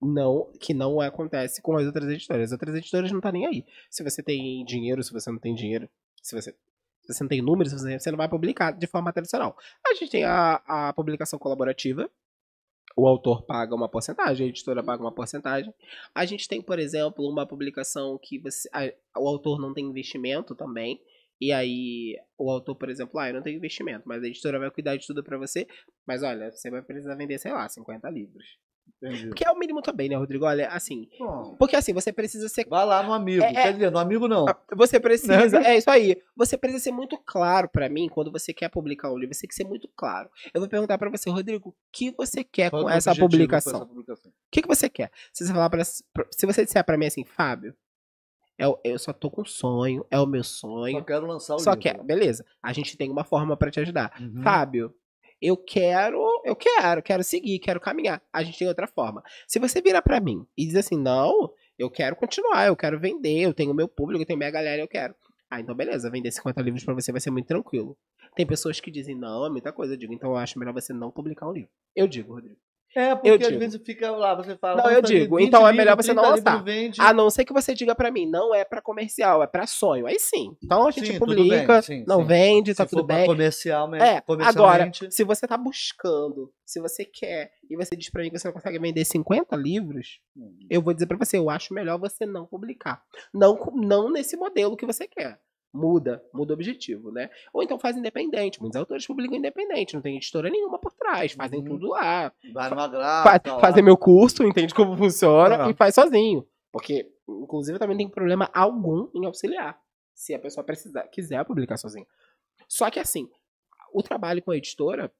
Não, 0.00 0.50
que 0.58 0.72
não 0.72 1.02
acontece 1.02 1.60
com 1.60 1.76
as 1.76 1.84
outras 1.84 2.08
editoras. 2.08 2.44
As 2.44 2.52
outras 2.52 2.74
editoras 2.74 3.12
não 3.12 3.20
tá 3.20 3.30
nem 3.30 3.44
aí. 3.44 3.66
Se 3.90 4.02
você 4.02 4.22
tem 4.22 4.64
dinheiro, 4.64 5.02
se 5.02 5.12
você 5.12 5.30
não 5.30 5.38
tem 5.38 5.54
dinheiro, 5.54 5.86
se 6.22 6.34
você, 6.34 6.50
se 7.02 7.12
você 7.12 7.22
não 7.22 7.28
tem 7.28 7.42
números, 7.42 7.74
você 7.74 8.10
não 8.10 8.16
vai 8.16 8.28
publicar 8.28 8.70
de 8.70 8.86
forma 8.86 9.12
tradicional. 9.12 9.54
A 9.86 9.92
gente 9.92 10.10
tem 10.10 10.24
a, 10.24 10.62
a 10.66 10.92
publicação 10.94 11.38
colaborativa. 11.38 12.10
O 13.00 13.06
autor 13.06 13.42
paga 13.46 13.74
uma 13.74 13.88
porcentagem, 13.88 14.46
a 14.46 14.48
editora 14.50 14.82
paga 14.82 15.02
uma 15.02 15.12
porcentagem. 15.14 15.72
A 16.14 16.24
gente 16.26 16.48
tem, 16.48 16.60
por 16.60 16.78
exemplo, 16.78 17.24
uma 17.28 17.46
publicação 17.46 18.18
que 18.20 18.38
você, 18.40 18.68
a- 18.72 18.92
o 19.20 19.28
autor 19.28 19.60
não 19.60 19.72
tem 19.72 19.84
investimento 19.86 20.54
também. 20.54 21.00
E 21.40 21.52
aí, 21.52 22.16
o 22.36 22.50
autor, 22.50 22.74
por 22.74 22.90
exemplo, 22.90 23.20
ah, 23.20 23.28
eu 23.28 23.34
não 23.34 23.42
tenho 23.42 23.56
investimento, 23.56 24.02
mas 24.08 24.22
a 24.22 24.26
editora 24.26 24.58
vai 24.58 24.70
cuidar 24.70 24.96
de 24.96 25.06
tudo 25.06 25.22
pra 25.22 25.38
você. 25.38 25.66
Mas 26.06 26.22
olha, 26.24 26.50
você 26.50 26.70
vai 26.70 26.82
precisar 26.82 27.14
vender, 27.14 27.38
sei 27.38 27.52
lá, 27.52 27.68
50 27.68 28.10
livros. 28.10 28.44
Entendi. 29.02 29.30
Que 29.30 29.46
é 29.46 29.50
o 29.50 29.58
mínimo 29.58 29.80
também, 29.80 30.08
né, 30.08 30.16
Rodrigo? 30.16 30.44
Olha, 30.44 30.68
assim. 30.68 31.08
Bom, 31.18 31.56
Porque 31.58 31.76
assim, 31.76 31.92
você 31.92 32.12
precisa 32.12 32.48
ser. 32.48 32.66
Vai 32.68 32.84
lá 32.84 33.02
no 33.02 33.12
amigo. 33.12 33.44
É, 33.44 33.48
é. 33.50 33.52
Quer 33.52 33.72
dizer, 33.74 33.90
no 33.90 33.98
amigo 33.98 34.26
não. 34.26 34.46
Você 34.76 34.98
precisa. 34.98 35.58
É 35.64 35.76
isso 35.76 35.90
aí. 35.90 36.16
Você 36.36 36.56
precisa 36.56 36.82
ser 36.84 36.92
muito 36.92 37.16
claro 37.18 37.68
pra 37.68 37.88
mim 37.88 38.08
quando 38.08 38.30
você 38.32 38.52
quer 38.52 38.68
publicar 38.68 39.12
um 39.12 39.16
livro. 39.18 39.34
Você 39.34 39.42
tem 39.42 39.48
que 39.48 39.54
ser 39.54 39.64
muito 39.64 39.88
claro. 39.96 40.28
Eu 40.52 40.60
vou 40.60 40.68
perguntar 40.68 40.98
pra 40.98 41.10
você, 41.10 41.30
Rodrigo, 41.30 41.68
o 41.70 41.74
que 41.92 42.10
você 42.16 42.42
quer 42.42 42.70
Qual 42.70 42.82
com 42.82 42.90
é 42.90 42.94
o 42.94 42.96
essa 42.96 43.14
publicação? 43.14 43.80
com 43.80 43.86
publicação? 43.86 44.30
O 44.30 44.34
que, 44.50 44.62
que 44.62 44.68
você 44.68 44.88
quer? 44.88 45.10
Se 45.32 45.46
você 45.46 45.52
falar 45.52 45.70
para 45.70 45.84
se 45.84 46.02
você 46.46 46.64
disser 46.64 46.84
pra 46.84 46.96
mim 46.98 47.06
assim, 47.06 47.24
Fábio, 47.24 47.74
eu, 48.58 48.78
eu 48.82 48.98
só 48.98 49.12
tô 49.12 49.30
com 49.30 49.44
sonho, 49.44 50.04
é 50.10 50.18
o 50.18 50.26
meu 50.26 50.42
sonho. 50.42 50.98
Só 50.98 51.04
quero 51.04 51.26
lançar 51.26 51.54
o 51.54 51.58
Só 51.60 51.70
livro. 51.70 51.82
quero, 51.82 52.02
beleza. 52.04 52.44
A 52.60 52.72
gente 52.72 52.96
tem 52.96 53.08
uma 53.10 53.22
forma 53.22 53.56
pra 53.56 53.70
te 53.70 53.78
ajudar. 53.80 54.12
Uhum. 54.20 54.42
Fábio, 54.42 54.92
eu 55.40 55.56
quero, 55.56 56.22
eu 56.44 56.56
quero, 56.56 57.02
quero 57.02 57.22
seguir, 57.22 57.58
quero 57.58 57.80
caminhar. 57.80 58.22
A 58.32 58.42
gente 58.42 58.58
tem 58.58 58.68
outra 58.68 58.86
forma. 58.86 59.22
Se 59.46 59.58
você 59.58 59.80
virar 59.80 60.02
pra 60.02 60.20
mim 60.20 60.46
e 60.56 60.66
diz 60.66 60.76
assim, 60.76 60.96
não, 60.96 61.52
eu 61.78 61.90
quero 61.90 62.16
continuar, 62.16 62.66
eu 62.66 62.76
quero 62.76 62.98
vender, 62.98 63.40
eu 63.40 63.54
tenho 63.54 63.74
meu 63.74 63.88
público, 63.88 64.22
eu 64.22 64.26
tenho 64.26 64.38
minha 64.38 64.50
galera, 64.50 64.82
eu 64.82 64.88
quero. 64.88 65.14
Ah, 65.50 65.60
então 65.60 65.74
beleza, 65.74 66.10
vender 66.10 66.30
50 66.30 66.60
livros 66.60 66.84
pra 66.84 66.94
você 66.94 67.10
vai 67.10 67.20
ser 67.20 67.30
muito 67.30 67.46
tranquilo. 67.46 67.96
Tem 68.36 68.46
pessoas 68.46 68.80
que 68.80 68.90
dizem, 68.90 69.14
não, 69.14 69.46
é 69.46 69.50
muita 69.50 69.72
coisa. 69.72 69.94
Eu 69.94 69.96
digo, 69.96 70.12
então 70.12 70.30
eu 70.30 70.36
acho 70.36 70.58
melhor 70.58 70.72
você 70.72 70.92
não 70.92 71.10
publicar 71.10 71.48
um 71.48 71.52
livro. 71.52 71.70
Eu 71.96 72.06
digo, 72.06 72.34
Rodrigo. 72.34 72.60
É, 72.96 73.14
porque 73.14 73.28
Eu 73.30 73.34
às 73.34 73.40
digo. 73.46 73.58
vezes 73.58 73.80
fica 73.84 74.10
lá, 74.10 74.34
você 74.34 74.56
fala. 74.56 74.82
Não, 74.82 74.90
eu 74.90 75.02
digo, 75.02 75.36
20 75.36 75.46
então 75.46 75.66
é 75.68 75.72
melhor 75.72 75.94
você 75.96 76.12
não 76.14 76.22
30 76.22 76.36
livros, 76.36 76.52
lançar. 76.52 76.64
vende. 76.64 77.00
A 77.00 77.12
não 77.12 77.28
ser 77.30 77.44
que 77.44 77.52
você 77.52 77.74
diga 77.74 77.94
pra 77.94 78.10
mim, 78.10 78.26
não 78.28 78.54
é 78.54 78.64
pra 78.64 78.80
comercial, 78.80 79.42
é 79.42 79.46
pra 79.46 79.66
sonho. 79.66 80.06
Aí 80.06 80.18
sim. 80.18 80.56
Então 80.64 80.86
a 80.86 80.90
gente 80.90 81.12
Sim, 81.12 81.18
publica, 81.18 81.74
bem, 81.74 81.82
sim, 81.82 82.04
não 82.08 82.20
sim. 82.22 82.26
vende, 82.26 82.74
tá 82.74 82.84
Se 82.84 82.90
tudo 82.90 83.04
bem. 83.04 83.26
comercial, 83.26 83.88
né? 83.88 84.16
É, 84.16 84.22
agora, 84.44 84.90
se 85.10 85.22
você 85.22 85.46
tá 85.46 85.56
buscando, 85.56 86.50
se 86.64 86.80
você 86.80 87.04
quer, 87.04 87.52
e 87.70 87.76
você 87.76 87.94
diz 87.94 88.10
pra 88.10 88.22
mim 88.22 88.30
que 88.30 88.38
você 88.38 88.48
não 88.48 88.54
consegue 88.54 88.78
vender 88.78 89.04
50 89.04 89.54
livros, 89.54 90.20
hum, 90.36 90.56
eu 90.70 90.80
vou 90.82 90.94
dizer 90.94 91.06
pra 91.06 91.16
você, 91.18 91.36
eu 91.38 91.50
acho 91.50 91.74
melhor 91.74 91.98
você 91.98 92.24
não 92.26 92.46
publicar. 92.46 93.02
Não, 93.32 93.56
não 93.74 94.10
nesse 94.10 94.36
modelo 94.36 94.76
que 94.76 94.86
você 94.86 95.06
quer. 95.06 95.38
Muda, 95.72 96.22
muda 96.32 96.52
o 96.52 96.54
objetivo, 96.54 97.10
né? 97.12 97.28
Ou 97.52 97.62
então 97.62 97.78
faz 97.78 97.96
independente. 97.96 98.60
Muitos 98.60 98.76
autores 98.76 99.06
publicam 99.06 99.36
independente, 99.36 99.94
não 99.94 100.00
tem 100.00 100.16
editora 100.16 100.48
nenhuma 100.48 100.78
por 100.78 100.92
trás, 100.94 101.32
fazem 101.32 101.60
Uhum. 101.60 101.66
tudo 101.66 101.88
lá. 101.88 102.32
vai 102.54 102.70
numa 102.70 102.88
Fa 102.90 102.98
lá. 103.44 103.60
fazem 103.60 103.82
meu 103.82 103.96
curso, 103.96 104.42
entende 104.44 104.74
como 104.74 104.96
funciona 104.96 105.66
Ah. 105.66 105.70
e 105.70 105.74
faz 105.74 105.94
sozinho. 105.94 106.46
Porque, 106.72 107.10
inclusive, 107.28 107.78
também 107.78 107.96
tem 107.96 108.08
problema 108.08 108.50
algum 108.54 109.08
em 109.14 109.26
auxiliar. 109.26 109.78
Se 110.14 110.34
a 110.34 110.38
pessoa 110.38 110.64
precisar, 110.64 111.02
quiser 111.08 111.44
publicar 111.44 111.76
sozinho. 111.76 112.06
Só 112.66 112.90
que 112.90 112.98
assim, 112.98 113.28
o 113.92 114.02
trabalho 114.02 114.42
com 114.42 114.50
a 114.50 114.56
editora 114.56 115.12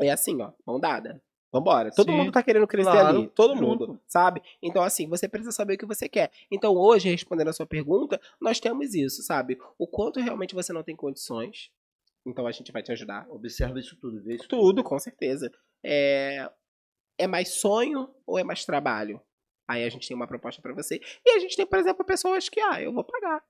é 0.00 0.10
assim, 0.10 0.40
ó, 0.42 0.52
mão 0.66 0.80
dada. 0.80 1.22
Vambora. 1.52 1.90
Todo 1.90 2.10
Sim, 2.10 2.16
mundo 2.16 2.32
tá 2.32 2.42
querendo 2.42 2.66
crescer 2.66 2.90
claro, 2.90 3.18
ali. 3.18 3.28
Todo 3.28 3.54
junto. 3.54 3.86
mundo, 3.86 4.00
sabe? 4.06 4.42
Então, 4.62 4.82
assim, 4.82 5.06
você 5.06 5.28
precisa 5.28 5.52
saber 5.52 5.74
o 5.74 5.78
que 5.78 5.84
você 5.84 6.08
quer. 6.08 6.30
Então, 6.50 6.74
hoje, 6.74 7.10
respondendo 7.10 7.48
a 7.48 7.52
sua 7.52 7.66
pergunta, 7.66 8.18
nós 8.40 8.58
temos 8.58 8.94
isso, 8.94 9.22
sabe? 9.22 9.58
O 9.78 9.86
quanto 9.86 10.18
realmente 10.18 10.54
você 10.54 10.72
não 10.72 10.82
tem 10.82 10.96
condições. 10.96 11.70
Então, 12.24 12.46
a 12.46 12.52
gente 12.52 12.72
vai 12.72 12.82
te 12.82 12.90
ajudar. 12.92 13.26
Observa 13.28 13.78
isso 13.78 13.96
tudo, 13.96 14.22
vê 14.22 14.36
isso 14.36 14.48
Tudo, 14.48 14.82
com 14.82 14.98
certeza. 14.98 15.52
É, 15.84 16.50
é 17.18 17.26
mais 17.26 17.60
sonho 17.60 18.08
ou 18.26 18.38
é 18.38 18.44
mais 18.44 18.64
trabalho? 18.64 19.20
Aí 19.68 19.84
a 19.84 19.90
gente 19.90 20.08
tem 20.08 20.16
uma 20.16 20.26
proposta 20.26 20.62
pra 20.62 20.72
você. 20.72 21.00
E 21.24 21.30
a 21.36 21.38
gente 21.38 21.54
tem, 21.54 21.66
por 21.66 21.78
exemplo, 21.78 22.04
pessoas 22.04 22.48
que, 22.48 22.60
ah, 22.60 22.80
eu 22.80 22.94
vou 22.94 23.04
pagar. 23.04 23.42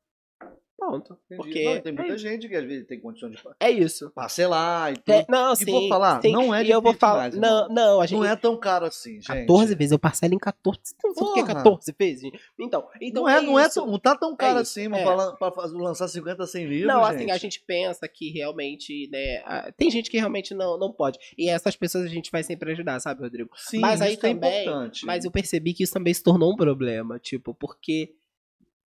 Entendi. 0.84 1.14
Porque 1.36 1.64
Não, 1.64 1.80
tem 1.80 1.92
é 1.92 1.96
muita 1.96 2.14
isso. 2.14 2.18
gente 2.18 2.48
que 2.48 2.56
às 2.56 2.64
vezes 2.64 2.84
tem 2.88 2.98
condição 2.98 3.30
de 3.30 3.38
É 3.60 3.70
isso. 3.70 4.10
parcelar 4.10 4.90
e 4.92 4.96
tudo. 4.96 5.14
É, 5.14 5.24
não, 5.28 5.52
E 5.52 5.56
sim. 5.56 5.70
vou 5.70 5.88
falar, 5.88 6.20
sim. 6.20 6.32
não 6.32 6.52
é 6.52 6.64
E 6.64 6.70
eu 6.72 6.82
vou 6.82 6.92
falar. 6.92 7.18
mais, 7.20 7.36
não, 7.36 7.62
irmão. 7.62 7.68
não, 7.74 8.00
a 8.00 8.06
gente. 8.06 8.18
Não 8.18 8.24
é 8.26 8.34
tão 8.34 8.58
caro 8.58 8.86
assim, 8.86 9.12
gente. 9.14 9.26
14 9.28 9.76
vezes, 9.76 9.92
eu 9.92 9.98
parcelo 10.00 10.34
em 10.34 10.38
14. 10.38 10.80
Você 10.82 10.94
não 11.06 11.14
sabe 11.14 11.30
o 11.30 11.34
que 11.34 11.40
é 11.40 11.42
Porra. 11.44 11.54
14 11.54 11.94
vezes? 11.96 12.32
Então, 12.58 12.88
então 13.00 13.22
não, 13.22 13.28
é, 13.28 13.40
não, 13.40 13.58
é 13.60 13.68
tão, 13.68 13.86
não 13.86 13.98
tá 14.00 14.16
tão 14.16 14.34
caro 14.34 14.58
assim, 14.58 14.86
é. 14.92 15.04
pra, 15.38 15.52
fazer- 15.52 15.76
lançar 15.76 16.08
50, 16.08 16.44
100 16.48 16.66
livros, 16.66 16.88
Não, 16.92 17.04
gente. 17.04 17.14
assim, 17.14 17.30
a 17.30 17.36
gente 17.38 17.62
pensa 17.64 18.08
que 18.08 18.30
realmente, 18.30 19.08
né? 19.12 19.40
Tem 19.76 19.88
gente 19.88 20.10
que 20.10 20.18
realmente 20.18 20.52
não, 20.52 20.76
não 20.76 20.92
pode. 20.92 21.16
E 21.38 21.48
essas 21.48 21.76
pessoas 21.76 22.06
a 22.06 22.08
gente 22.08 22.28
vai 22.32 22.42
sempre 22.42 22.72
ajudar, 22.72 22.98
sabe, 22.98 23.22
Rodrigo? 23.22 23.50
Sim, 23.54 23.78
mas 23.78 24.02
aí 24.02 24.14
é 24.14 24.16
também- 24.16 24.62
importante. 24.62 25.06
Mas 25.06 25.24
eu 25.24 25.30
percebi 25.30 25.74
que 25.74 25.84
isso 25.84 25.92
também 25.94 26.12
se 26.12 26.24
tornou 26.24 26.52
um 26.52 26.56
problema, 26.56 27.20
tipo, 27.20 27.54
porque 27.54 28.14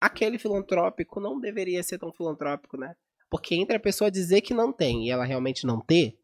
aquele 0.06 0.38
filantrópico 0.38 1.20
não 1.20 1.40
deveria 1.40 1.82
ser 1.82 1.98
tão 1.98 2.12
filantrópico, 2.12 2.76
né? 2.76 2.94
Porque 3.30 3.54
entre 3.54 3.76
a 3.76 3.80
pessoa 3.80 4.10
dizer 4.10 4.40
que 4.40 4.54
não 4.54 4.72
tem 4.72 5.06
e 5.06 5.10
ela 5.10 5.24
realmente 5.24 5.66
não 5.66 5.80
ter, 5.80 6.16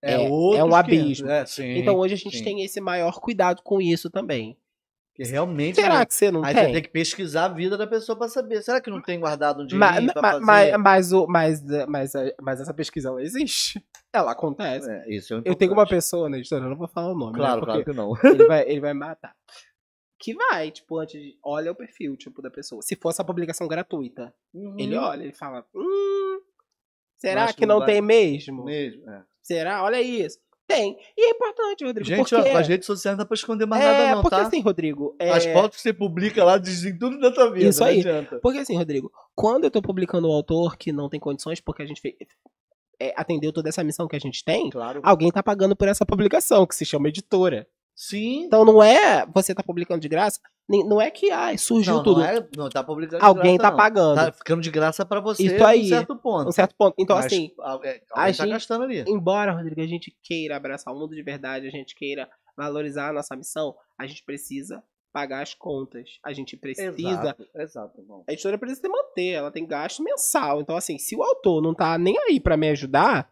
é- 0.00 0.18
outros 0.18 0.60
é 0.60 0.64
um 0.64 0.68
500, 0.68 0.78
abismo. 0.78 1.30
É, 1.30 1.46
sim, 1.46 1.78
então 1.78 1.96
hoje 1.96 2.14
a 2.14 2.16
gente 2.16 2.38
sim. 2.38 2.44
tem 2.44 2.62
esse 2.64 2.80
maior 2.80 3.20
cuidado 3.20 3.62
com 3.62 3.80
isso 3.80 4.10
também. 4.10 4.56
Que 5.14 5.24
realmente. 5.24 5.74
Será 5.74 5.98
né, 5.98 6.06
que 6.06 6.14
você 6.14 6.30
não 6.30 6.42
Aí 6.42 6.54
você 6.54 6.64
tem? 6.64 6.72
tem 6.72 6.82
que 6.82 6.88
pesquisar 6.88 7.44
a 7.44 7.48
vida 7.48 7.76
da 7.76 7.86
pessoa 7.86 8.16
pra 8.16 8.28
saber. 8.28 8.62
Será 8.62 8.80
que 8.80 8.88
não 8.88 9.02
tem 9.02 9.20
guardado 9.20 9.58
um 9.62 9.76
Ma- 9.76 9.88
dinheirinho 9.90 10.12
pra 10.14 10.40
mas, 10.40 10.72
mas, 10.78 11.12
mas, 11.28 11.62
mas, 11.86 12.12
mas 12.40 12.60
essa 12.62 12.72
pesquisa 12.72 13.08
ela 13.10 13.22
existe. 13.22 13.78
Ela 14.14 14.32
acontece. 14.32 14.90
É, 14.90 15.08
isso 15.14 15.34
é 15.34 15.42
Eu 15.42 15.54
tenho 15.54 15.72
uma 15.72 15.86
pessoa 15.86 16.28
na 16.28 16.36
editora, 16.38 16.64
eu 16.66 16.68
não 16.70 16.76
vou 16.76 16.86
falar 16.86 17.12
o 17.12 17.16
nome, 17.18 17.32
Claro, 17.34 17.60
né? 17.60 17.64
claro 17.66 17.82
Porque 17.84 17.90
que 17.92 17.96
não. 17.96 18.14
ele, 18.30 18.46
vai, 18.46 18.62
ele 18.68 18.80
vai 18.80 18.92
me 18.92 19.00
matar. 19.00 19.34
Que 20.22 20.34
vai, 20.34 20.70
tipo, 20.70 20.98
antes 21.00 21.20
de. 21.20 21.36
Olha 21.42 21.72
o 21.72 21.74
perfil, 21.74 22.16
tipo, 22.16 22.40
da 22.40 22.48
pessoa. 22.50 22.80
Se 22.80 22.94
fosse 22.94 23.20
a 23.20 23.24
publicação 23.24 23.66
gratuita, 23.66 24.32
ele 24.78 24.96
Uhum. 24.96 25.02
olha, 25.02 25.24
ele 25.24 25.32
fala. 25.32 25.66
Hum, 25.74 26.40
será 27.18 27.52
que 27.52 27.66
não 27.66 27.84
tem 27.84 28.00
mesmo? 28.00 28.64
Mesmo, 28.64 29.08
é. 29.10 29.24
Será? 29.42 29.82
Olha 29.82 30.00
isso. 30.00 30.38
Tem. 30.66 30.96
E 31.18 31.26
é 31.26 31.30
importante, 31.30 31.84
Rodrigo. 31.84 32.06
Gente, 32.08 32.30
porque... 32.34 32.48
as 32.50 32.68
redes 32.68 32.86
sociais 32.86 33.16
não 33.16 33.24
dá 33.24 33.26
pra 33.28 33.34
esconder 33.34 33.66
mais 33.66 33.84
é, 33.84 33.86
nada, 33.92 34.14
não, 34.14 34.22
porque 34.22 34.36
tá? 34.36 34.42
assim, 34.46 34.60
Rodrigo. 34.60 35.14
é- 35.18 35.30
As 35.30 35.44
fotos 35.44 35.76
que 35.78 35.82
você 35.82 35.92
publica 35.92 36.44
lá 36.44 36.56
dizem 36.56 36.96
tudo 36.96 37.18
da 37.18 37.32
tua 37.32 37.50
vida. 37.52 37.68
Isso 37.68 37.80
não 37.80 37.88
aí. 37.88 37.98
adianta. 37.98 38.38
Porque 38.38 38.58
assim, 38.60 38.76
Rodrigo, 38.76 39.10
quando 39.34 39.64
eu 39.64 39.70
tô 39.72 39.82
publicando 39.82 40.28
um 40.28 40.32
autor 40.32 40.76
que 40.78 40.92
não 40.92 41.08
tem 41.08 41.18
condições, 41.18 41.60
porque 41.60 41.82
a 41.82 41.86
gente 41.86 42.00
fez, 42.00 42.14
é, 43.00 43.12
atendeu 43.16 43.52
toda 43.52 43.68
essa 43.68 43.82
missão 43.82 44.06
que 44.06 44.14
a 44.16 44.20
gente 44.20 44.44
tem, 44.44 44.70
Claro. 44.70 45.00
alguém 45.02 45.30
tá 45.32 45.42
pagando 45.42 45.74
por 45.74 45.88
essa 45.88 46.06
publicação, 46.06 46.64
que 46.64 46.76
se 46.76 46.86
chama 46.86 47.08
editora. 47.08 47.66
Sim. 47.94 48.44
Então 48.44 48.64
não 48.64 48.82
é 48.82 49.26
você 49.26 49.54
tá 49.54 49.62
publicando 49.62 50.00
de 50.00 50.08
graça, 50.08 50.40
não 50.68 51.00
é 51.00 51.10
que 51.10 51.30
ai, 51.30 51.58
surgiu 51.58 51.94
não, 51.96 52.02
tudo. 52.02 52.20
não, 52.20 52.26
é, 52.26 52.48
não 52.56 52.68
tá 52.70 52.82
publicando 52.82 53.18
de 53.20 53.24
alguém 53.26 53.56
graça, 53.56 53.62
tá 53.62 53.70
não. 53.70 53.76
pagando. 53.76 54.14
Tá 54.16 54.32
ficando 54.32 54.62
de 54.62 54.70
graça 54.70 55.04
pra 55.04 55.20
você 55.20 55.44
Isso 55.44 55.62
um 55.62 55.66
aí. 55.66 55.88
certo 55.88 56.16
ponto. 56.16 56.48
Um 56.48 56.52
certo 56.52 56.74
ponto. 56.76 56.94
Então, 56.98 57.16
Mas, 57.16 57.26
assim, 57.26 57.50
a- 57.60 57.80
é, 57.84 58.02
a 58.12 58.14
tá 58.14 58.32
gente- 58.32 58.48
gastando 58.48 58.84
ali. 58.84 59.04
embora, 59.06 59.52
Rodrigo, 59.52 59.80
a 59.80 59.86
gente 59.86 60.16
queira 60.22 60.56
abraçar 60.56 60.92
o 60.94 60.98
mundo 60.98 61.14
de 61.14 61.22
verdade, 61.22 61.66
a 61.66 61.70
gente 61.70 61.94
queira 61.94 62.28
valorizar 62.56 63.10
a 63.10 63.12
nossa 63.12 63.36
missão, 63.36 63.74
a 63.98 64.06
gente 64.06 64.24
precisa 64.24 64.82
pagar 65.12 65.42
as 65.42 65.52
contas. 65.52 66.18
A 66.24 66.32
gente 66.32 66.56
precisa. 66.56 66.94
Exato, 66.98 67.46
exato, 67.54 68.02
bom. 68.02 68.24
A 68.26 68.32
editora 68.32 68.56
precisa 68.56 68.80
se 68.80 68.88
manter, 68.88 69.32
ela 69.32 69.50
tem 69.50 69.66
gasto 69.66 70.02
mensal. 70.02 70.60
Então, 70.62 70.74
assim, 70.74 70.96
se 70.98 71.14
o 71.14 71.22
autor 71.22 71.60
não 71.62 71.74
tá 71.74 71.98
nem 71.98 72.16
aí 72.18 72.40
pra 72.40 72.56
me 72.56 72.70
ajudar, 72.70 73.30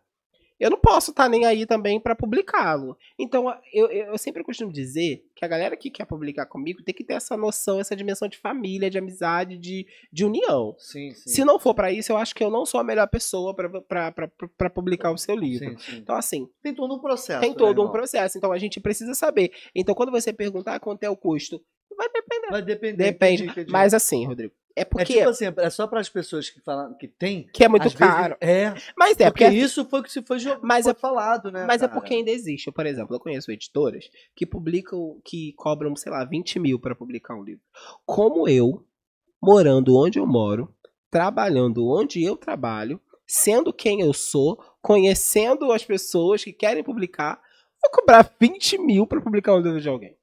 eu 0.61 0.69
não 0.69 0.79
posso 0.79 1.11
estar 1.11 1.27
nem 1.27 1.47
aí 1.47 1.65
também 1.65 1.99
pra 1.99 2.15
publicá-lo. 2.15 2.95
Então, 3.19 3.47
eu, 3.73 3.91
eu, 3.91 4.19
sempre 4.19 4.45
costumo 4.45 4.71
dizer 4.71 5.25
que 5.35 5.43
a 5.43 5.49
galera 5.49 5.75
que 5.75 5.91
quer 5.91 6.05
publicar 6.05 6.45
comigo 6.45 6.83
tem 6.83 6.95
que 6.95 7.03
ter 7.03 7.15
essa 7.15 7.35
noção, 7.35 7.81
essa 7.81 7.97
dimensão 7.97 8.29
de 8.29 8.37
família, 8.37 8.91
de 8.91 8.99
amizade, 8.99 9.57
de, 9.57 9.87
de 10.13 10.23
união. 10.23 10.77
Sim, 10.79 11.15
sim. 11.15 11.31
Se 11.31 11.45
não 11.47 11.59
for 11.59 11.75
pra 11.75 11.91
isso, 11.91 12.13
eu 12.13 12.19
acho 12.19 12.35
que 12.35 12.45
eu 12.45 12.51
não 12.51 12.67
sou 12.67 12.79
a 12.79 12.85
melhor 12.85 13.09
pessoa 13.09 13.55
pra 13.55 14.71
publicar 14.71 15.11
o 15.13 15.19
seu 15.19 15.35
livro. 15.35 15.79
Sim. 15.79 15.97
Então, 15.97 16.15
assim, 16.15 16.47
Tem 16.63 16.75
todo 16.75 16.95
um 16.95 16.99
processo. 16.99 17.41
tem 17.41 17.51
né, 17.51 17.57
todo 17.57 17.79
um 17.79 17.85
irmão? 17.85 17.93
processo. 17.93 18.37
Então, 18.37 18.53
a 18.53 18.59
gente 18.59 18.79
precisa 18.79 19.15
saber. 19.15 19.51
Então, 19.75 19.95
quando 19.95 20.13
você 20.13 20.31
perguntar 20.31 20.79
quanto 20.79 21.03
é 21.05 21.09
o 21.09 21.17
custo, 21.17 21.59
vai 21.97 22.09
depender. 22.13 22.51
Vai 22.51 22.63
depender. 22.63 23.05
Depende. 23.05 23.43
entendi, 23.45 23.53
entendi. 23.53 23.73
Mas, 23.73 23.95
assim, 23.95 24.27
Rodrigo, 24.27 24.53
é 24.77 24.83
É 24.83 24.85
porque 24.85 25.15
tipo 25.15 25.29
assim, 25.29 25.47
é 25.57 25.71
só 25.71 25.87
para 25.87 26.01
as 26.01 26.09
pessoas 26.09 26.49
que 26.49 26.61
falam 26.61 26.95
que 26.97 27.09
tem. 27.09 27.49
que 27.53 27.65
é 27.65 27.69
muito 27.69 27.93
caro. 27.97 28.37
é, 28.41 28.73
Mas 28.97 29.19
é, 29.21 29.31
porque, 29.31 29.45
porque, 29.45 29.57
isso 29.57 29.85
foi 29.85 30.01
o 30.01 30.03
que 30.03 30.13
se 30.13 30.23
foi, 30.23 30.39
Mas 30.63 30.85
foi 30.85 30.93
é- 30.93 30.95
falado, 30.95 31.51
né? 31.51 31.65
mas 31.67 31.83
é 31.83 31.89
cara? 31.89 32.01
porque 32.01 32.15
ainda 32.15 32.31
existe. 32.31 32.71
Por 32.71 32.87
exemplo, 32.87 33.15
eu 33.15 33.21
conheço 33.21 33.51
editoras 33.51 34.09
que 34.35 34.47
publicam, 34.47 35.21
que 35.25 35.53
cobram, 35.55 35.95
sei 35.97 36.13
lá, 36.13 36.25
20 36.25 36.59
mil 36.59 36.79
para 36.79 36.95
publicar 36.95 37.35
um 37.35 37.43
livro. 37.43 37.63
Como 38.07 38.49
eu, 38.49 38.85
morando 39.43 39.97
onde 39.97 40.19
eu 40.19 40.27
moro, 40.27 40.73
trabalhando 41.11 41.89
onde 41.89 42.23
eu 42.23 42.37
trabalho, 42.37 43.01
sendo 43.27 43.73
quem 43.73 44.01
eu 44.01 44.13
sou, 44.13 44.63
conhecendo 44.81 45.73
as 45.73 45.85
pessoas 45.85 46.43
que 46.45 46.53
querem 46.53 46.83
publicar, 46.85 47.41
vou 47.83 47.91
cobrar 47.93 48.31
20 48.41 48.79
mil 48.79 49.07
para 49.07 49.21
publicar 49.21 49.55
um 49.55 49.61
livro 49.61 49.81
de 49.81 49.89
alguém. 49.89 50.17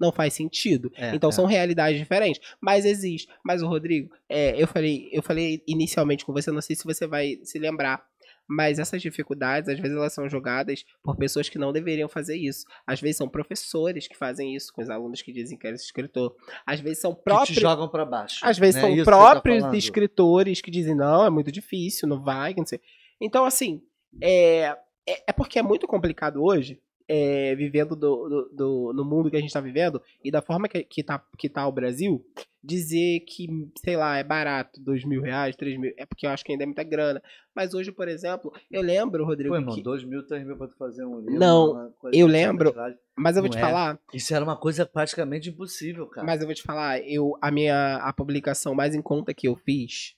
Não 0.00 0.10
faz 0.12 0.34
sentido. 0.34 0.90
É, 0.96 1.14
então 1.14 1.30
é. 1.30 1.32
são 1.32 1.46
realidades 1.46 1.98
diferentes. 1.98 2.40
Mas 2.60 2.84
existe. 2.84 3.28
Mas 3.44 3.62
o 3.62 3.68
Rodrigo, 3.68 4.14
é, 4.28 4.60
eu 4.60 4.66
falei, 4.66 5.08
eu 5.12 5.22
falei 5.22 5.62
inicialmente 5.66 6.24
com 6.24 6.32
você, 6.32 6.50
não 6.50 6.60
sei 6.60 6.74
se 6.76 6.84
você 6.84 7.06
vai 7.06 7.38
se 7.42 7.58
lembrar. 7.58 8.04
Mas 8.46 8.78
essas 8.78 9.00
dificuldades, 9.00 9.70
às 9.70 9.78
vezes, 9.78 9.96
elas 9.96 10.12
são 10.12 10.28
jogadas 10.28 10.84
por 11.02 11.16
pessoas 11.16 11.48
que 11.48 11.58
não 11.58 11.72
deveriam 11.72 12.08
fazer 12.08 12.36
isso. 12.36 12.66
Às 12.86 13.00
vezes 13.00 13.16
são 13.16 13.28
professores 13.28 14.06
que 14.06 14.16
fazem 14.16 14.54
isso 14.54 14.70
com 14.72 14.82
os 14.82 14.90
alunos 14.90 15.22
que 15.22 15.32
dizem 15.32 15.56
que 15.56 15.66
eres 15.66 15.82
escritor. 15.82 16.34
Às 16.66 16.80
vezes 16.80 17.00
são 17.00 17.12
Que 17.14 17.20
te 17.20 17.24
próprios. 17.24 17.58
jogam 17.58 17.88
para 17.88 18.04
baixo. 18.04 18.40
Às 18.42 18.58
vezes 18.58 18.74
né? 18.76 18.80
são 18.82 18.90
Isso 18.90 19.04
tá 19.04 19.12
próprios 19.12 19.60
falando. 19.60 19.76
escritores 19.76 20.60
que 20.60 20.70
dizem, 20.70 20.94
não, 20.94 21.24
é 21.24 21.30
muito 21.30 21.50
difícil, 21.50 22.06
não 22.06 22.22
vai, 22.22 22.54
não 22.54 22.66
sei. 22.66 22.80
Então, 23.18 23.46
assim, 23.46 23.80
é, 24.22 24.76
é, 25.08 25.24
é 25.28 25.32
porque 25.32 25.58
é 25.58 25.62
muito 25.62 25.86
complicado 25.86 26.42
hoje, 26.42 26.80
é, 27.08 27.54
vivendo 27.54 27.94
do, 27.94 28.28
do- 28.28 28.48
do- 28.52 28.92
no 28.94 29.04
mundo 29.04 29.30
que 29.30 29.36
a 29.36 29.40
gente 29.40 29.52
tá 29.52 29.60
vivendo, 29.60 30.00
e 30.22 30.30
da 30.30 30.40
forma 30.40 30.68
que, 30.68 30.82
que, 30.84 31.02
tá, 31.02 31.22
que 31.36 31.48
tá 31.48 31.66
o 31.66 31.72
Brasil, 31.72 32.24
dizer 32.62 33.20
que, 33.20 33.46
sei 33.84 33.94
lá, 33.96 34.16
é 34.16 34.24
barato, 34.24 34.80
dois 34.80 35.04
mil 35.04 35.20
reais, 35.20 35.54
três 35.54 35.78
mil, 35.78 35.92
é 35.98 36.06
porque 36.06 36.26
eu 36.26 36.30
acho 36.30 36.42
que 36.44 36.52
ainda 36.52 36.64
é 36.64 36.66
muita 36.66 36.82
grana. 36.82 37.22
Mas 37.54 37.74
hoje, 37.74 37.92
por 37.92 38.08
exemplo, 38.08 38.50
eu 38.70 38.80
lembro, 38.80 39.24
Rodrigo, 39.24 39.50
Pô, 39.50 39.56
irmão, 39.60 39.74
que- 39.74 39.82
dois 39.82 40.02
mil, 40.02 40.26
três 40.26 40.46
mil 40.46 40.56
pra 40.56 40.66
tu 40.66 40.76
fazer 40.76 41.04
um 41.04 41.18
livro. 41.20 41.38
Não, 41.38 41.92
eu 42.12 42.26
lembro- 42.26 42.74
mas 43.14 43.36
eu 43.36 43.42
vou 43.42 43.48
não 43.50 43.56
te 43.56 43.58
é. 43.58 43.60
falar, 43.60 43.98
Isso 44.14 44.34
era 44.34 44.42
uma 44.44 44.56
coisa 44.56 44.86
praticamente 44.86 45.50
impossível, 45.50 46.06
cara. 46.06 46.26
Mas 46.26 46.40
eu 46.40 46.46
vou 46.46 46.54
te 46.54 46.62
falar, 46.62 47.00
eu, 47.06 47.36
a 47.42 47.50
minha 47.50 47.96
a 47.96 48.12
publicação 48.14 48.74
mais 48.74 48.94
em 48.94 49.02
conta 49.02 49.34
que 49.34 49.46
eu 49.46 49.54
fiz 49.56 50.16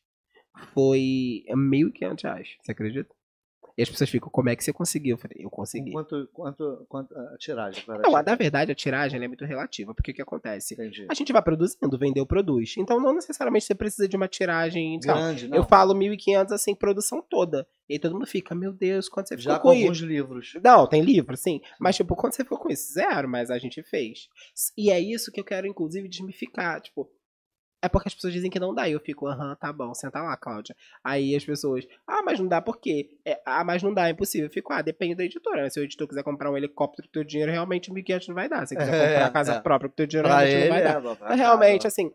foi 0.73 1.45
1.500 1.49 2.23
reais. 2.23 2.49
Você 2.63 2.73
acredita? 2.73 3.15
E 3.77 3.83
as 3.83 3.91
pessoas 3.91 4.09
ficam, 4.09 4.31
como 4.31 4.49
é 4.49 4.57
que 4.57 4.65
você 4.65 4.73
conseguiu? 4.73 5.15
Eu 5.17 5.19
falei, 5.19 5.37
eu 5.41 5.51
consegui. 5.51 5.93
Quanto, 5.93 6.29
quanto, 6.33 6.87
quanto 6.89 7.15
a 7.15 7.37
tiragem? 7.37 7.85
Para 7.85 7.99
Não, 7.99 8.11
na 8.11 8.35
verdade, 8.35 8.73
a 8.73 8.75
tiragem 8.75 9.23
é 9.23 9.29
muito 9.29 9.45
relativa, 9.45 9.95
porque 9.95 10.13
o 10.13 10.15
que 10.15 10.23
acontece? 10.23 10.75
Entendi. 10.75 11.07
A 11.11 11.15
gente 11.15 11.33
vai 11.33 11.43
produzindo, 11.43 11.99
vendeu, 11.99 12.25
produz. 12.25 12.75
Então, 12.79 12.99
não 12.99 13.15
necessariamente 13.15 13.67
você 13.67 13.75
precisa 13.75 14.09
de 14.09 14.17
uma 14.17 14.29
tiragem. 14.29 14.95
Então, 14.95 15.15
Grande, 15.15 15.49
não. 15.49 15.59
eu 15.59 15.65
falo 15.65 15.95
1.500 15.95 16.53
assim, 16.53 16.75
produção 16.75 17.23
toda. 17.23 17.67
E 17.89 17.95
aí 17.95 17.99
todo 17.99 18.15
mundo 18.15 18.27
fica, 18.27 18.55
meu 18.55 18.73
Deus, 18.73 19.09
quanto 19.09 19.29
você 19.29 19.37
ficou 19.37 19.53
Já 19.53 19.59
com 19.59 19.69
com 19.69 19.75
isso? 19.75 19.83
alguns 19.85 19.99
livros. 20.01 20.53
Não, 20.63 20.87
tem 20.89 21.03
livro, 21.03 21.37
sim. 21.37 21.61
Mas, 21.79 21.97
tipo, 21.97 22.17
quando 22.17 22.33
você 22.33 22.43
ficou 22.43 22.59
com 22.59 22.69
isso? 22.69 22.93
Zero, 22.93 23.29
mas 23.29 23.51
a 23.51 23.59
gente 23.59 23.83
fez. 23.83 24.29
E 24.77 24.91
é 24.91 24.99
isso 24.99 25.31
que 25.31 25.39
eu 25.39 25.45
quero, 25.45 25.67
inclusive, 25.67 26.09
desmificar. 26.09 26.81
Tipo, 26.81 27.09
é 27.83 27.89
porque 27.89 28.09
as 28.09 28.15
pessoas 28.15 28.33
dizem 28.33 28.51
que 28.51 28.59
não 28.59 28.75
dá. 28.75 28.89
E 28.89 28.93
eu 28.93 29.01
fico, 29.01 29.27
aham, 29.27 29.55
tá 29.57 29.73
bom, 29.73 29.93
senta 29.95 30.21
lá, 30.21 30.37
Cláudia. 30.37 30.75
Aí 31.05 31.35
as 31.37 31.45
pessoas, 31.45 31.87
ah, 32.07 32.23
mas 32.25 32.41
não 32.41 32.49
dá 32.49 32.61
por 32.61 32.79
quê? 32.81 33.11
É, 33.25 33.41
ah, 33.47 33.63
mas 33.65 33.83
não 33.83 33.93
dá, 33.95 34.09
é 34.09 34.11
impossível. 34.11 34.47
Eu 34.49 34.53
fico, 34.53 34.73
ah, 34.73 34.83
depende 34.83 35.15
da 35.15 35.25
editora. 35.25 35.63
né? 35.63 35.71
Se 35.71 35.79
o 35.79 35.83
editor 35.85 36.09
quiser 36.09 36.23
comprar 36.23 36.51
um 36.51 36.57
helicóptero 36.57 37.07
com 37.09 37.13
teu 37.13 37.25
dinheiro, 37.25 37.53
realmente 37.53 37.91
1.500 37.93 38.29
não 38.29 38.35
vai 38.35 38.49
dar. 38.49 38.67
Se 38.67 38.77
quiser 38.77 38.91
É, 38.97 39.09
comprar 39.09 39.27
a 39.27 39.31
casa 39.31 39.53
é. 39.55 39.61
própria 39.61 39.89
com 39.91 39.95
teu 39.97 40.07
dinheiro, 40.07 40.29
Pra 40.29 40.39
realmente 40.41 40.57
ele, 40.57 40.69
não 40.69 40.75
vai 40.75 40.83
dar. 40.83 41.25
é, 41.25 41.29
Mas 41.29 41.39
realmente, 41.39 41.87
assim, 41.87 42.11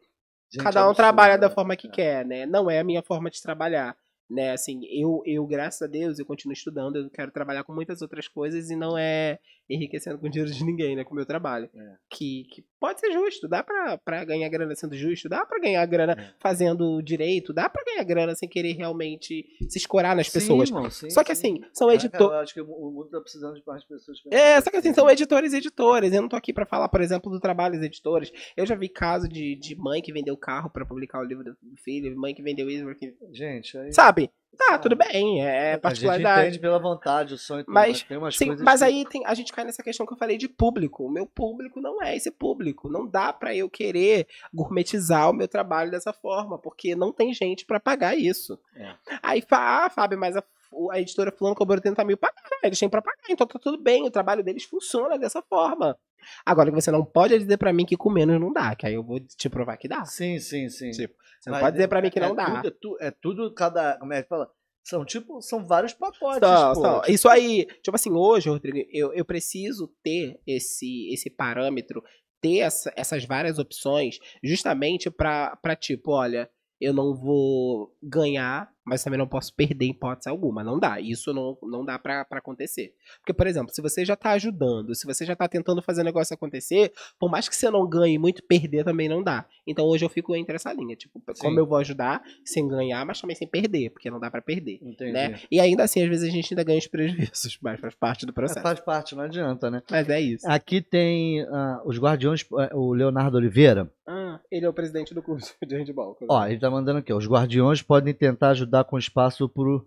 Gente, 0.53 0.63
cada 0.63 0.79
um 0.81 0.89
absurdo, 0.89 0.97
trabalha 0.97 1.37
da 1.37 1.47
né? 1.47 1.53
forma 1.53 1.75
que 1.75 1.89
quer, 1.89 2.25
né? 2.25 2.45
Não 2.45 2.69
é 2.69 2.79
a 2.79 2.83
minha 2.83 3.01
forma 3.01 3.29
de 3.29 3.41
trabalhar, 3.41 3.95
né? 4.29 4.51
Assim, 4.51 4.81
eu, 4.89 5.21
eu 5.25 5.45
graças 5.45 5.81
a 5.81 5.87
Deus, 5.87 6.19
eu 6.19 6.25
continuo 6.25 6.53
estudando, 6.53 6.97
eu 6.97 7.09
quero 7.09 7.31
trabalhar 7.31 7.63
com 7.63 7.73
muitas 7.73 8.01
outras 8.01 8.27
coisas 8.27 8.69
e 8.69 8.75
não 8.75 8.97
é 8.97 9.39
enriquecendo 9.73 10.17
com 10.19 10.29
dinheiro 10.29 10.51
de 10.51 10.63
ninguém, 10.63 10.95
né? 10.95 11.03
Com 11.03 11.13
o 11.13 11.15
meu 11.15 11.25
trabalho. 11.25 11.69
É. 11.75 11.95
Que, 12.09 12.43
que 12.51 12.63
pode 12.79 12.99
ser 12.99 13.11
justo, 13.11 13.47
dá 13.47 13.63
pra, 13.63 13.97
pra 13.97 14.25
ganhar 14.25 14.49
grana 14.49 14.75
sendo 14.75 14.95
justo, 14.95 15.29
dá 15.29 15.45
pra 15.45 15.59
ganhar 15.59 15.85
grana 15.85 16.13
É. 16.13 16.33
fazendo 16.39 17.01
direito, 17.01 17.53
dá 17.53 17.69
pra 17.69 17.83
ganhar 17.83 18.03
grana 18.03 18.35
sem 18.35 18.47
querer 18.49 18.73
realmente 18.73 19.45
se 19.69 19.77
escorar 19.77 20.15
nas 20.15 20.27
Sim, 20.27 20.33
pessoas. 20.39 20.69
irmão, 20.69 20.89
sim, 20.89 21.09
Só 21.09 21.23
que 21.23 21.33
sim. 21.35 21.55
assim, 21.59 21.61
são 21.73 21.87
Caraca, 21.87 22.05
editores. 22.05 22.39
Acho 22.41 22.53
que 22.53 22.61
o 22.61 22.65
mundo 22.91 23.09
tá 23.09 23.21
precisando 23.21 23.55
de 23.55 23.63
mais 23.65 23.83
pessoas. 23.83 24.17
É, 24.31 24.59
só 24.61 24.69
que 24.69 24.77
assim, 24.77 24.93
são 24.93 25.09
editores 25.09 25.53
e 25.53 25.57
editoras. 25.57 26.11
Eu 26.13 26.21
não 26.21 26.29
tô 26.29 26.35
aqui 26.35 26.51
pra 26.53 26.65
falar, 26.65 26.89
por 26.89 27.01
exemplo, 27.01 27.31
do 27.31 27.39
trabalho 27.39 27.75
dos 27.75 27.83
editores. 27.85 28.31
Eu 28.57 28.65
já 28.65 28.75
vi 28.75 28.89
caso 28.89 29.27
de, 29.27 29.55
de 29.55 29.75
mãe 29.75 30.01
que 30.01 30.11
vendeu 30.13 30.35
carro 30.37 30.69
pra 30.69 30.85
publicar 30.85 31.19
o 31.19 31.23
livro 31.25 31.43
do 31.43 31.77
filho, 31.83 32.15
mãe 32.17 32.33
que 32.33 32.41
vendeu 32.43 32.69
isso, 32.69 32.85
que... 32.95 33.15
Gente, 33.31 33.77
aí... 33.77 33.93
sabe? 33.93 34.29
Tá, 34.57 34.65
Sabe. 34.71 34.83
tudo 34.83 34.95
bem, 34.95 35.43
é 35.43 35.69
a 35.69 35.71
gente 35.73 35.81
particularidade. 35.81 36.41
entende 36.41 36.59
pela 36.59 36.77
vontade, 36.77 37.33
o 37.33 37.37
sonho, 37.37 37.61
e 37.61 37.63
tudo, 37.63 37.73
Mas, 37.73 38.03
tem 38.03 38.17
umas 38.17 38.35
Sim, 38.37 38.47
coisas 38.47 38.63
mas 38.65 38.79
que- 38.81 38.85
aí 38.85 39.05
tem, 39.05 39.25
a 39.25 39.33
gente 39.33 39.51
cai 39.53 39.63
nessa 39.65 39.81
questão 39.81 40.05
que 40.05 40.13
eu 40.13 40.17
falei 40.17 40.37
de 40.37 40.47
público. 40.49 41.05
O 41.05 41.09
meu 41.09 41.25
público 41.25 41.79
não 41.81 42.01
é 42.03 42.15
esse 42.15 42.29
público. 42.29 42.89
Não 42.89 43.07
dá 43.07 43.31
pra 43.33 43.55
eu 43.55 43.69
querer 43.69 44.27
gourmetizar 44.53 45.29
o 45.29 45.33
meu 45.33 45.47
trabalho 45.47 45.89
dessa 45.89 46.13
forma, 46.13 46.57
porque 46.59 46.95
não 46.95 47.11
tem 47.11 47.33
gente 47.33 47.65
pra 47.65 47.79
pagar 47.79 48.15
isso. 48.15 48.59
É. 48.75 48.93
Aí, 49.23 49.41
fa- 49.41 49.85
ah, 49.85 49.89
Fábio, 49.89 50.19
mas 50.19 50.35
a, 50.37 50.43
a 50.91 50.99
editora 50.99 51.31
fulano 51.31 51.55
cobrou 51.55 51.79
30 51.81 52.03
mil 52.03 52.17
pagar. 52.17 52.35
Eles 52.63 52.77
têm 52.77 52.89
pra 52.89 53.01
pagar, 53.01 53.23
então 53.29 53.47
tá 53.47 53.57
tudo 53.57 53.77
bem. 53.81 54.05
O 54.05 54.11
trabalho 54.11 54.43
deles 54.43 54.63
funciona 54.65 55.17
dessa 55.17 55.41
forma. 55.41 55.97
Agora, 56.45 56.69
que 56.69 56.75
você 56.79 56.91
não 56.91 57.03
pode 57.03 57.33
é 57.33 57.37
dizer 57.39 57.57
pra 57.57 57.73
mim 57.73 57.83
que 57.83 57.97
com 57.97 58.09
menos 58.11 58.39
não 58.39 58.53
dá, 58.53 58.75
que 58.75 58.85
aí 58.85 58.93
eu 58.93 59.01
vou 59.01 59.19
te 59.19 59.49
provar 59.49 59.75
que 59.77 59.87
dá. 59.87 60.05
Sim, 60.05 60.37
sim, 60.37 60.69
sim. 60.69 60.91
Tipo, 60.91 61.15
Você 61.41 61.49
não 61.49 61.57
pode 61.59 61.71
dizer 61.77 61.87
pra 61.87 62.01
mim 62.01 62.09
que 62.11 62.19
é 62.19 62.21
não 62.21 62.35
dá. 62.35 62.45
Tudo, 62.45 62.67
é, 62.67 62.71
tu- 62.71 62.97
é 63.01 63.11
tudo 63.11 63.53
cada. 63.53 63.97
Como 63.97 64.13
é 64.13 64.21
que 64.21 64.29
fala? 64.29 64.49
São 64.83 65.03
tipo, 65.05 65.41
são 65.41 65.65
vários 65.65 65.93
pacotes. 65.93 66.39
São, 66.39 66.75
são. 66.75 67.01
Isso 67.07 67.27
aí, 67.29 67.65
tipo 67.83 67.95
assim, 67.95 68.11
hoje, 68.11 68.49
Rodrigo, 68.49 68.77
eu, 68.91 69.13
eu 69.13 69.23
preciso 69.25 69.87
ter 70.03 70.39
esse, 70.45 71.11
esse 71.13 71.29
parâmetro, 71.29 72.01
ter 72.41 72.59
essa- 72.59 72.91
essas 72.95 73.23
várias 73.25 73.59
opções, 73.59 74.17
justamente 74.43 75.09
pra, 75.11 75.55
pra 75.61 75.75
tipo, 75.75 76.11
olha, 76.11 76.49
eu 76.79 76.93
não 76.93 77.13
vou 77.15 77.95
ganhar, 78.01 78.71
mas 78.85 79.03
também 79.03 79.17
não 79.19 79.27
posso 79.27 79.53
perder 79.55 79.85
em 79.85 79.91
hipótese 79.91 80.29
alguma. 80.29 80.63
Não 80.63 80.79
dá. 80.79 80.99
Isso 80.99 81.33
não, 81.33 81.57
não 81.63 81.85
dá 81.85 81.97
pra, 81.99 82.25
pra 82.25 82.39
acontecer. 82.39 82.93
Porque, 83.19 83.33
por 83.33 83.47
exemplo, 83.47 83.73
se 83.73 83.81
você 83.81 84.03
já 84.03 84.15
tá 84.15 84.31
ajudando, 84.31 84.95
se 84.95 85.05
você 85.05 85.25
já 85.25 85.35
tá 85.35 85.47
tentando 85.47 85.81
fazer 85.81 86.01
o 86.01 86.05
negócio 86.05 86.33
acontecer, 86.33 86.91
por 87.19 87.29
mais 87.29 87.47
que 87.47 87.55
você 87.55 87.69
não 87.69 87.87
ganhe 87.87 88.17
muito, 88.17 88.43
perder 88.43 88.83
também 88.83 89.07
não 89.07 89.21
dá. 89.23 89.45
Então 89.67 89.85
hoje 89.85 90.03
eu 90.05 90.09
fico 90.09 90.35
entre 90.35 90.55
essa 90.55 90.73
linha. 90.73 90.95
Tipo, 90.95 91.21
Sim. 91.33 91.41
como 91.41 91.59
eu 91.59 91.65
vou 91.65 91.77
ajudar 91.77 92.21
sem 92.43 92.67
ganhar, 92.67 93.05
mas 93.05 93.19
também 93.21 93.35
sem 93.35 93.47
perder, 93.47 93.91
porque 93.91 94.09
não 94.09 94.19
dá 94.19 94.29
pra 94.31 94.41
perder 94.41 94.79
Entendi. 94.81 95.11
né? 95.11 95.39
E 95.51 95.59
ainda 95.59 95.83
assim, 95.83 96.01
às 96.01 96.09
vezes 96.09 96.27
a 96.27 96.31
gente 96.31 96.53
ainda 96.53 96.63
ganha 96.63 96.79
os 96.79 96.87
prejuízos, 96.87 97.57
mas 97.61 97.79
faz 97.79 97.93
parte 97.95 98.25
do 98.25 98.31
É, 98.31 98.33
processo. 98.33 98.61
faz 98.61 98.79
parte, 98.79 99.15
não 99.15 99.23
adianta, 99.23 99.69
né? 99.69 99.81
Mas 99.89 100.09
é 100.09 100.19
isso. 100.19 100.49
Aqui 100.49 100.81
tem 100.81 101.41
ah, 101.43 101.81
os 101.85 101.97
Guardiões, 101.99 102.45
eh, 102.59 102.69
o 102.73 102.93
Leonardo 102.93 103.37
Oliveira. 103.37 103.91
Ah, 104.07 104.39
ele 104.51 104.65
é 104.65 104.69
o 104.69 104.73
presidente 104.73 105.13
do 105.13 105.21
clube 105.21 105.41
de 105.65 105.75
handball. 105.77 106.17
Ó, 106.27 106.45
ele 106.47 106.59
tá 106.59 106.69
mandando 106.69 106.99
aqui, 106.99 107.13
ó, 107.13 107.17
os 107.17 107.27
Guardiões 107.27 107.81
podem 107.81 108.13
tentar 108.13 108.49
ajudar 108.49 108.70
com 108.85 108.97
espaço 108.97 109.49
pro, 109.49 109.85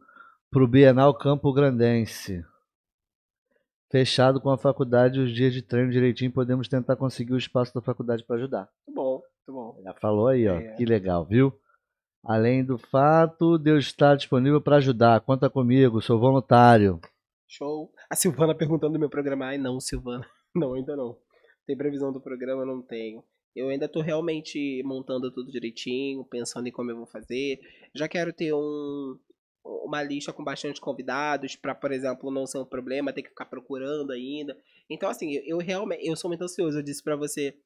pro 0.51 0.69
Bienal 0.69 1.15
Campo 1.15 1.52
Grandense. 1.52 2.44
Fechado 3.90 4.40
com 4.40 4.51
a 4.51 4.59
faculdade, 4.59 5.20
os 5.20 5.32
dias 5.32 5.52
de 5.55 5.62
treino 5.62 5.90
direitinho, 5.90 6.32
podemos 6.32 6.69
tentar 6.69 6.97
conseguir 6.97 7.32
o 7.32 7.39
espaço 7.39 7.73
da 7.74 7.81
faculdade 7.81 8.24
para 8.24 8.36
ajudar. 8.36 8.69
Muito 8.86 8.97
bom, 8.97 9.12
muito 9.12 9.52
bom. 9.52 9.82
Já 9.82 9.94
falou 9.94 10.28
aí, 10.28 10.47
ó. 10.48 10.56
É. 10.56 10.74
Que 10.74 10.85
legal, 10.85 11.24
viu? 11.24 11.52
Além 12.23 12.65
do 12.65 12.78
fato 12.78 13.59
de 13.59 13.70
eu 13.70 13.78
estar 13.78 14.16
disponível 14.16 14.61
para 14.61 14.77
ajudar, 14.77 15.20
conta 15.20 15.48
comigo, 15.48 16.01
sou 16.02 16.19
voluntário. 16.19 17.01
Show. 17.47 17.93
A 18.11 18.16
Silvana 18.16 18.55
perguntando 18.55 18.94
do 18.94 18.98
meu 18.98 19.11
programa. 19.11 19.47
Ai, 19.47 19.59
não, 19.59 19.78
Silvana. 19.81 20.27
Não, 20.56 20.74
ainda 20.74 20.94
não. 20.94 21.19
Tem 21.66 21.77
previsão 21.77 22.12
do 22.12 22.20
programa? 22.20 22.65
Não 22.65 22.81
tenho. 22.81 23.24
Eu 23.55 23.68
ainda 23.68 23.89
tô 23.89 24.01
realmente 24.01 24.82
montando 24.85 25.31
tudo 25.31 25.52
direitinho, 25.52 26.24
pensando 26.24 26.66
em 26.66 26.72
como 26.72 26.90
eu 26.90 26.97
vou 26.97 27.06
fazer. 27.06 27.60
Já 27.94 28.09
quero 28.09 28.32
ter 28.32 28.52
um, 28.52 29.16
uma 29.64 30.02
lista 30.02 30.32
com 30.32 30.43
bastante 30.43 30.81
convidados, 30.81 31.55
pra, 31.55 31.74
por 31.74 31.93
exemplo, 31.93 32.32
não 32.32 32.47
ser 32.47 32.59
um 32.59 32.64
problema, 32.64 33.12
ter 33.12 33.22
que 33.22 33.28
ficar 33.28 33.47
procurando 33.47 34.10
ainda. 34.10 34.56
Então, 34.90 35.09
assim, 35.09 35.32
eu, 35.35 35.43
eu 35.47 35.59
realmente, 35.59 36.06
eu 36.06 36.16
sou 36.16 36.28
muito 36.28 36.43
ansioso. 36.43 36.78
Eu 36.78 36.82
disse 36.82 37.02
pra 37.02 37.14
você 37.14 37.56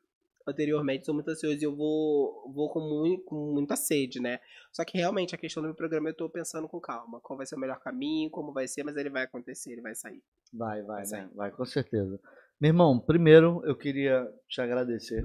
anteriormente, 0.46 1.04
sou 1.04 1.14
muito 1.14 1.30
ansioso 1.30 1.58
e 1.58 1.64
eu 1.64 1.74
vou, 1.74 2.50
vou 2.54 2.70
com, 2.70 2.80
muito, 2.80 3.24
com 3.24 3.52
muita 3.52 3.76
sede, 3.76 4.20
né? 4.20 4.40
Só 4.72 4.84
que 4.84 4.96
realmente 4.96 5.34
a 5.34 5.38
questão 5.38 5.62
do 5.62 5.66
meu 5.66 5.74
programa 5.74 6.08
eu 6.08 6.16
tô 6.16 6.28
pensando 6.28 6.68
com 6.68 6.80
calma. 6.80 7.20
Qual 7.20 7.36
vai 7.36 7.46
ser 7.46 7.56
o 7.56 7.58
melhor 7.58 7.78
caminho, 7.80 8.30
como 8.30 8.52
vai 8.52 8.66
ser, 8.66 8.82
mas 8.82 8.96
ele 8.96 9.10
vai 9.10 9.24
acontecer, 9.24 9.72
ele 9.72 9.82
vai 9.82 9.94
sair. 9.94 10.22
Vai, 10.52 10.82
vai, 10.82 11.04
Vai 11.04 11.20
né? 11.20 11.30
vai, 11.34 11.50
com 11.50 11.64
certeza. 11.64 12.18
Meu 12.60 12.70
irmão, 12.70 12.98
primeiro 12.98 13.62
eu 13.64 13.76
queria 13.76 14.26
te 14.48 14.60
agradecer 14.60 15.24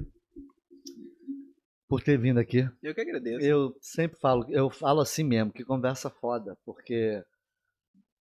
por 1.88 2.02
ter 2.02 2.18
vindo 2.18 2.40
aqui. 2.40 2.68
Eu 2.82 2.94
que 2.96 3.02
agradeço. 3.02 3.46
Eu 3.46 3.78
sempre 3.82 4.20
falo, 4.20 4.46
eu 4.50 4.70
falo 4.70 5.02
assim 5.02 5.24
mesmo, 5.24 5.52
que 5.52 5.64
conversa 5.64 6.10
foda, 6.10 6.58
porque 6.66 7.24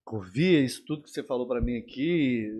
ouvir 0.05 0.65
isso 0.65 0.85
tudo 0.85 1.03
que 1.05 1.11
você 1.11 1.23
falou 1.23 1.47
pra 1.49 1.61
mim 1.61 1.79
aqui, 1.79 2.51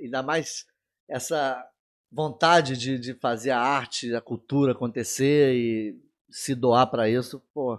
ainda 0.00 0.22
mais 0.22 0.66
essa 1.08 1.68
vontade 2.10 2.76
de, 2.76 2.98
de 2.98 3.14
fazer 3.14 3.50
a 3.50 3.58
arte, 3.58 4.14
a 4.14 4.20
cultura 4.20 4.72
acontecer 4.72 5.54
e 5.54 6.00
se 6.30 6.54
doar 6.54 6.86
pra 6.90 7.08
isso, 7.08 7.40
pô, 7.52 7.78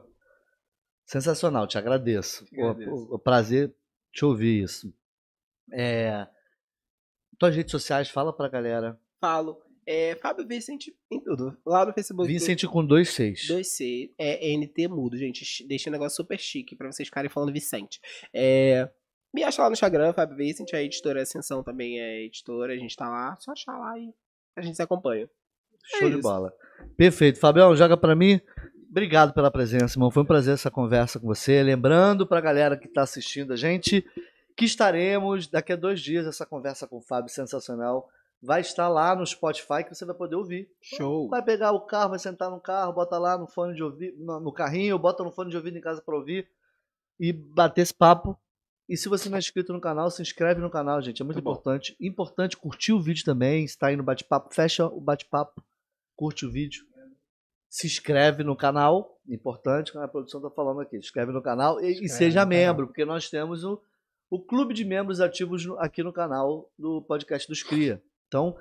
sensacional, 1.05 1.67
te 1.67 1.77
agradeço. 1.77 2.45
Te 2.45 2.55
Pô, 2.55 2.69
agradeço. 2.69 3.07
pô, 3.07 3.19
prazer 3.19 3.73
te 4.11 4.25
ouvir 4.25 4.63
isso. 4.63 4.93
É, 5.71 6.27
tuas 7.39 7.55
redes 7.55 7.71
sociais, 7.71 8.09
fala 8.09 8.35
pra 8.35 8.49
galera. 8.49 8.99
Falo. 9.21 9.61
É, 9.85 10.15
Fábio 10.15 10.47
Vicente 10.47 10.95
em 11.11 11.19
tudo. 11.19 11.57
Lá 11.65 11.85
no 11.85 11.93
Facebook. 11.93 12.31
Vicente 12.31 12.67
com 12.67 12.85
dois 12.85 13.09
seis. 13.09 13.47
2C. 13.47 14.11
É 14.17 14.55
NT 14.55 14.87
mudo, 14.87 15.17
gente. 15.17 15.65
Deixa 15.67 15.89
o 15.89 15.93
negócio 15.93 16.15
super 16.15 16.39
chique 16.39 16.75
pra 16.75 16.91
vocês 16.91 17.07
ficarem 17.07 17.29
falando 17.29 17.51
Vicente. 17.51 17.99
É, 18.33 18.89
me 19.33 19.43
acha 19.43 19.61
lá 19.61 19.69
no 19.69 19.73
Instagram, 19.73 20.13
Fábio 20.13 20.37
Vicente. 20.37 20.75
A 20.75 20.81
editora 20.81 21.21
Ascensão 21.21 21.63
também 21.63 21.99
é 21.99 22.23
editora. 22.25 22.73
A 22.73 22.77
gente 22.77 22.95
tá 22.95 23.09
lá. 23.09 23.35
Só 23.39 23.51
achar 23.51 23.77
lá 23.77 23.97
e 23.97 24.13
a 24.55 24.61
gente 24.61 24.75
se 24.75 24.81
acompanha. 24.81 25.29
Show 25.83 26.07
É 26.07 26.11
de 26.11 26.21
bola. 26.21 26.53
Perfeito. 26.95 27.39
Fabião, 27.39 27.75
joga 27.75 27.97
pra 27.97 28.15
mim. 28.15 28.39
Obrigado 28.89 29.33
pela 29.33 29.49
presença, 29.49 29.95
irmão. 29.95 30.11
Foi 30.11 30.21
um 30.21 30.25
prazer 30.25 30.53
essa 30.53 30.69
conversa 30.69 31.19
com 31.19 31.25
você. 31.25 31.63
Lembrando 31.63 32.27
pra 32.27 32.39
galera 32.39 32.77
que 32.77 32.87
tá 32.87 33.01
assistindo 33.01 33.51
a 33.51 33.55
gente 33.55 34.05
que 34.55 34.65
estaremos 34.65 35.47
daqui 35.47 35.73
a 35.73 35.75
dois 35.75 35.99
dias 35.99 36.27
essa 36.27 36.45
conversa 36.45 36.87
com 36.87 36.97
o 36.97 37.01
Fábio 37.01 37.29
sensacional. 37.29 38.07
Vai 38.45 38.59
estar 38.59 38.89
lá 38.89 39.15
no 39.15 39.25
Spotify 39.25 39.83
que 39.87 39.95
você 39.95 40.03
vai 40.03 40.13
poder 40.15 40.35
ouvir. 40.35 40.69
Show. 40.81 41.29
Vai 41.29 41.41
pegar 41.41 41.71
o 41.71 41.79
carro, 41.81 42.09
vai 42.09 42.19
sentar 42.19 42.51
no 42.51 42.59
carro, 42.59 42.91
bota 42.91 43.17
lá 43.17 43.37
no 43.37 43.47
fone 43.47 43.73
de 43.73 43.81
ouvido, 43.81 44.21
no, 44.21 44.51
carrinho, 44.51 44.99
bota 44.99 45.23
no 45.23 45.31
fone 45.31 45.49
de 45.49 45.55
ouvido 45.55 45.77
em 45.77 45.81
casa 45.81 46.01
pra 46.01 46.13
ouvir 46.15 46.49
e 47.19 47.31
bater 47.31 47.81
esse 47.81 47.93
papo. 47.93 48.37
E 48.89 48.97
se 48.97 49.07
você 49.07 49.29
não 49.29 49.37
é 49.37 49.39
inscrito 49.39 49.71
no 49.71 49.79
canal, 49.79 50.11
se 50.11 50.21
inscreve 50.21 50.59
no 50.59 50.69
canal, 50.69 51.01
gente. 51.01 51.21
É 51.21 51.23
muito 51.25 51.37
Muito 51.37 51.45
bom. 51.45 51.51
importante. 51.51 51.95
Importante 52.01 52.57
curtir 52.57 52.91
o 52.91 52.99
vídeo 53.01 53.23
também. 53.23 53.65
Se 53.65 53.77
tá 53.77 53.87
aí 53.87 53.95
no 53.95 54.03
bate-papo, 54.03 54.53
fecha 54.53 54.85
o 54.85 54.99
bate-papo, 54.99 55.63
curte 56.17 56.45
o 56.45 56.51
vídeo. 56.51 56.83
Se 57.69 57.87
inscreve 57.87 58.43
no 58.43 58.57
canal. 58.57 59.17
Importante, 59.25 59.93
como 59.93 60.03
a 60.03 60.07
produção 60.07 60.41
tá 60.41 60.49
falando 60.49 60.81
aqui. 60.81 60.97
Se 60.97 61.05
inscreve 61.07 61.31
no 61.31 61.41
canal 61.41 61.79
e- 61.79 61.85
e, 61.85 61.91
Inscreve 61.91 62.09
seja 62.09 62.43
no 62.45 62.49
canal. 62.51 62.65
membro, 62.67 62.87
porque 62.87 63.05
nós 63.05 63.29
temos 63.29 63.63
o, 63.63 63.81
o 64.29 64.37
clube 64.41 64.73
de 64.73 64.83
membros 64.83 65.21
ativos 65.21 65.65
no- 65.65 65.79
aqui 65.79 66.03
no 66.03 66.11
canal 66.11 66.69
do 66.77 67.01
podcast 67.03 67.47
dos 67.47 67.63
Cria. 67.63 68.03
Então, 68.33 68.57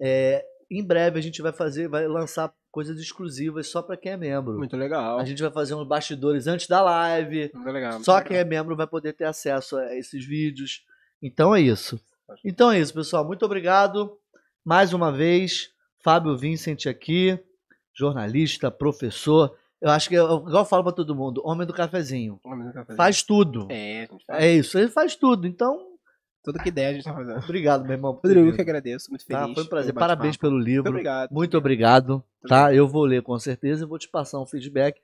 é, 0.00 0.44
em 0.70 0.84
breve 0.86 1.18
a 1.18 1.22
gente 1.22 1.42
vai 1.42 1.52
fazer, 1.52 1.88
vai 1.88 2.06
lançar 2.06 2.52
coisas 2.70 2.96
exclusivas 3.00 3.66
só 3.68 3.82
para 3.82 3.96
quem 3.96 4.12
é 4.12 4.16
membro. 4.16 4.56
Muito 4.56 4.76
legal. 4.76 5.18
A 5.18 5.24
gente 5.24 5.42
vai 5.42 5.50
fazer 5.50 5.74
uns 5.74 5.86
bastidores 5.88 6.46
antes 6.46 6.68
da 6.68 6.80
live. 6.80 7.50
Muito 7.52 7.70
legal. 7.70 7.92
muito 7.94 8.04
Só 8.04 8.14
legal. 8.14 8.28
quem 8.28 8.36
é 8.36 8.44
membro 8.44 8.76
vai 8.76 8.86
poder 8.86 9.14
ter 9.14 9.24
acesso 9.24 9.76
a 9.78 9.96
esses 9.96 10.24
vídeos. 10.24 10.84
Então 11.20 11.52
é 11.52 11.60
isso. 11.60 12.00
Então 12.44 12.70
é 12.70 12.78
isso, 12.78 12.94
pessoal. 12.94 13.24
Muito 13.26 13.44
obrigado. 13.44 14.16
Mais 14.64 14.92
uma 14.92 15.10
vez, 15.10 15.70
Fábio 16.04 16.36
Vincent 16.36 16.86
aqui, 16.86 17.36
jornalista, 17.96 18.70
professor. 18.70 19.56
Eu 19.80 19.90
acho 19.90 20.08
que, 20.08 20.14
eu- 20.14 20.38
igual 20.46 20.62
eu 20.62 20.64
falo 20.64 20.84
pra 20.84 20.92
todo 20.92 21.14
mundo, 21.16 21.42
homem 21.44 21.66
do 21.66 21.72
cafezinho. 21.72 22.38
Vamos 22.44 22.66
no 22.66 22.72
cafezinho. 22.72 22.96
Faz 22.96 23.22
tudo. 23.22 23.66
É, 23.70 24.06
faz. 24.26 24.42
É 24.44 24.52
isso, 24.52 24.78
ele 24.78 24.88
faz 24.88 25.16
tudo. 25.16 25.46
Então, 25.46 25.95
Tudo 26.46 26.62
que 26.62 26.70
der 26.70 26.86
a 26.86 26.92
gente 26.92 27.02
tá 27.04 27.12
fazendo. 27.12 27.38
obrigado, 27.42 27.82
meu 27.82 27.92
irmão. 27.92 28.12
Rodrigo, 28.12 28.46
eu 28.48 28.54
que 28.54 28.60
agradeço. 28.60 29.10
Muito 29.10 29.26
feliz. 29.26 29.48
Tá, 29.48 29.52
foi 29.54 29.64
um 29.64 29.66
prazer. 29.66 29.92
Parabéns 29.92 30.36
pelo 30.36 30.56
livro. 30.58 30.84
Muito 30.84 30.88
obrigado. 30.90 31.30
Muito 31.32 31.58
obrigado, 31.58 32.24
tá? 32.48 32.72
Eu 32.72 32.86
vou 32.86 33.04
ler 33.04 33.20
com 33.22 33.36
certeza 33.38 33.84
e 33.84 33.88
vou 33.88 33.98
te 33.98 34.08
passar 34.08 34.40
um 34.40 34.46
feedback. 34.46 35.00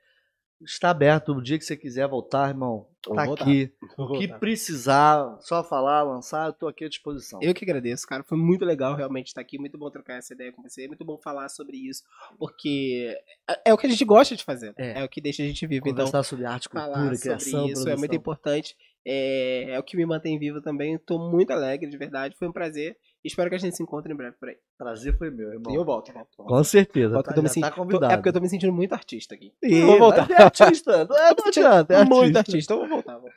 Está 0.64 0.90
aberto 0.90 1.32
o 1.32 1.43
dia 1.43 1.59
que 1.59 1.64
você 1.64 1.77
quiser 1.77 2.06
voltar, 2.06 2.48
irmão. 2.51 2.86
Tá 3.16 3.24
aqui. 3.24 3.73
O 3.98 4.16
que 4.16 4.28
precisar, 4.28 5.36
só 5.40 5.64
falar, 5.64 6.05
lançar, 6.05 6.47
eu 6.47 6.52
tô 6.52 6.69
aqui 6.69 6.85
à 6.85 6.89
disposição. 6.89 7.40
Eu 7.43 7.52
que 7.52 7.64
agradeço, 7.64 8.06
cara. 8.06 8.23
Foi 8.23 8.39
muito 8.39 8.64
legal 8.64 8.94
realmente 8.94 9.27
estar 9.27 9.40
aqui. 9.40 9.59
Muito 9.59 9.77
bom 9.77 9.90
trocar 9.90 10.19
essa 10.19 10.32
ideia 10.35 10.52
com 10.52 10.62
você. 10.62 10.86
Muito 10.86 11.05
bom 11.05 11.19
falar 11.19 11.48
sobre 11.48 11.77
isso. 11.77 12.05
Porque 12.39 13.12
é- 13.51 13.70
é 13.70 13.74
o 13.74 13.77
que 13.77 13.89
a 13.89 13.90
gente 13.90 14.05
gosta 14.05 14.36
de 14.36 14.44
fazer. 14.44 14.73
É. 14.77 15.01
É, 15.01 15.05
o 15.05 15.09
que 15.09 15.20
deixa 15.20 15.43
a 15.43 15.47
gente 15.47 15.66
vivo. 15.66 15.89
Então, 15.89 16.05
Conversar 16.06 16.23
sobre 16.23 16.44
arte, 16.44 16.69
falar 16.69 16.85
cultura, 16.94 17.16
sobre 17.16 17.20
criação, 17.23 17.66
isso 17.66 17.81
é 17.81 17.82
produção. 17.82 17.98
muito 17.98 18.14
importante. 18.14 18.77
É, 19.05 19.73
é 19.73 19.79
o 19.79 19.83
que 19.83 19.97
me 19.97 20.07
mantém 20.07 20.39
vivo 20.39 20.61
também. 20.61 20.97
Tô 20.99 21.19
muito 21.19 21.51
alegre, 21.53 21.91
de 21.91 21.97
verdade. 21.97 22.37
Foi 22.39 22.49
um 22.49 22.53
prazer. 22.53 22.97
Espero 23.24 23.49
que 23.49 23.57
a 23.57 23.59
gente 23.59 23.77
se 23.77 23.83
encontre 23.83 24.12
em 24.12 24.16
breve 24.16 24.37
por 24.39 24.49
aí. 24.49 24.57
Prazer 24.79 25.16
foi 25.16 25.31
meu, 25.31 25.53
irmão. 25.53 25.73
E 25.73 25.77
eu 25.77 25.85
volto, 25.85 26.12
volto, 26.12 26.29
volto. 26.37 26.49
Com 26.49 26.65
certeza. 26.65 27.15
Volto 27.15 27.33
Tá, 27.33 27.43
me 27.43 27.49
tá 27.49 27.70
convidado. 27.70 28.12
É 28.12 28.16
porque 28.16 28.29
eu 28.29 28.33
tô 28.33 28.41
me 28.41 28.49
sentindo 28.49 28.73
muito 28.73 28.93
artista 28.93 29.35
aqui. 29.35 29.53
Ih, 29.62 29.81
Eu 29.81 29.87
vou 29.87 29.99
voltar. 29.99 30.31
É 30.31 30.43
artista. 30.43 31.05
Não, 31.07 31.16
é, 31.16 31.35
não 31.37 31.47
adianta. 31.47 31.95
É 31.95 32.05
muito 32.05 32.37
artista. 32.37 32.39
artista. 32.39 32.74
Eu 32.74 32.79
vou 32.81 32.89
voltar. 32.89 33.19
vou. 33.19 33.31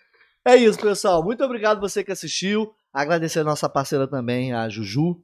É 0.47 0.55
isso, 0.55 0.79
pessoal. 0.79 1.23
Muito 1.23 1.43
obrigado 1.43 1.79
você 1.79 2.03
que 2.03 2.11
assistiu. 2.11 2.71
Agradecer 2.93 3.39
a 3.39 3.43
nossa 3.43 3.67
parceira 3.67 4.07
também, 4.07 4.53
a 4.53 4.69
Juju. 4.69 5.19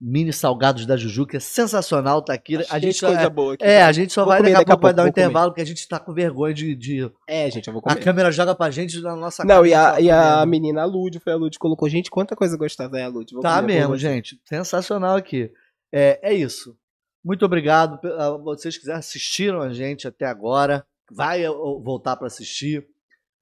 Mini 0.00 0.32
Salgados 0.32 0.86
da 0.86 0.96
Juju, 0.96 1.26
que 1.26 1.36
é 1.36 1.40
sensacional. 1.40 2.22
Tá 2.22 2.32
aqui. 2.32 2.56
A 2.70 2.78
gente 2.78 3.00
coisa 3.00 3.20
é, 3.20 3.28
boa 3.28 3.52
aqui. 3.54 3.64
é, 3.64 3.82
a 3.82 3.92
gente 3.92 4.12
só 4.12 4.24
vai 4.24 4.38
comer 4.38 4.52
daqui 4.52 4.56
a 4.56 4.60
daqui 4.60 4.72
a 4.72 4.74
pouco 4.76 4.82
vai 4.86 4.94
dar 4.94 5.02
um 5.02 5.04
comer. 5.04 5.10
intervalo, 5.10 5.50
porque 5.50 5.60
a 5.60 5.66
gente 5.66 5.86
tá 5.86 5.98
com 5.98 6.14
vergonha 6.14 6.54
de. 6.54 6.74
de- 6.74 7.12
É, 7.28 7.50
gente, 7.50 7.66
eu 7.68 7.72
vou 7.74 7.82
a 7.84 7.90
comer. 7.92 8.02
câmera 8.02 8.30
joga 8.32 8.54
pra 8.54 8.70
gente 8.70 8.98
na 9.02 9.14
nossa 9.14 9.44
Não, 9.44 9.66
e 9.66 9.74
a, 9.74 9.92
tá 9.92 10.00
e 10.00 10.10
a 10.10 10.46
menina, 10.46 10.82
a 10.82 10.84
Lud, 10.86 11.18
foi 11.20 11.32
a 11.32 11.36
Lud, 11.36 11.52
que 11.52 11.58
colocou, 11.58 11.88
gente, 11.88 12.10
quanta 12.10 12.34
coisa 12.34 12.56
gostosa 12.56 12.98
é 12.98 13.02
a 13.04 13.08
Lud. 13.08 13.30
Vou 13.32 13.42
Tá 13.42 13.60
comer 13.60 13.74
mesmo, 13.80 13.96
gente. 13.98 14.40
Sensacional 14.46 15.16
aqui. 15.16 15.50
É, 15.92 16.18
é 16.22 16.32
isso. 16.34 16.74
Muito 17.22 17.44
obrigado. 17.44 17.98
a 18.18 18.30
Vocês 18.38 18.78
que 18.78 18.90
assistiram 18.90 19.60
a 19.60 19.72
gente 19.72 20.08
até 20.08 20.24
agora. 20.24 20.82
Vai 21.12 21.44
voltar 21.46 22.16
pra 22.16 22.28
assistir. 22.28 22.86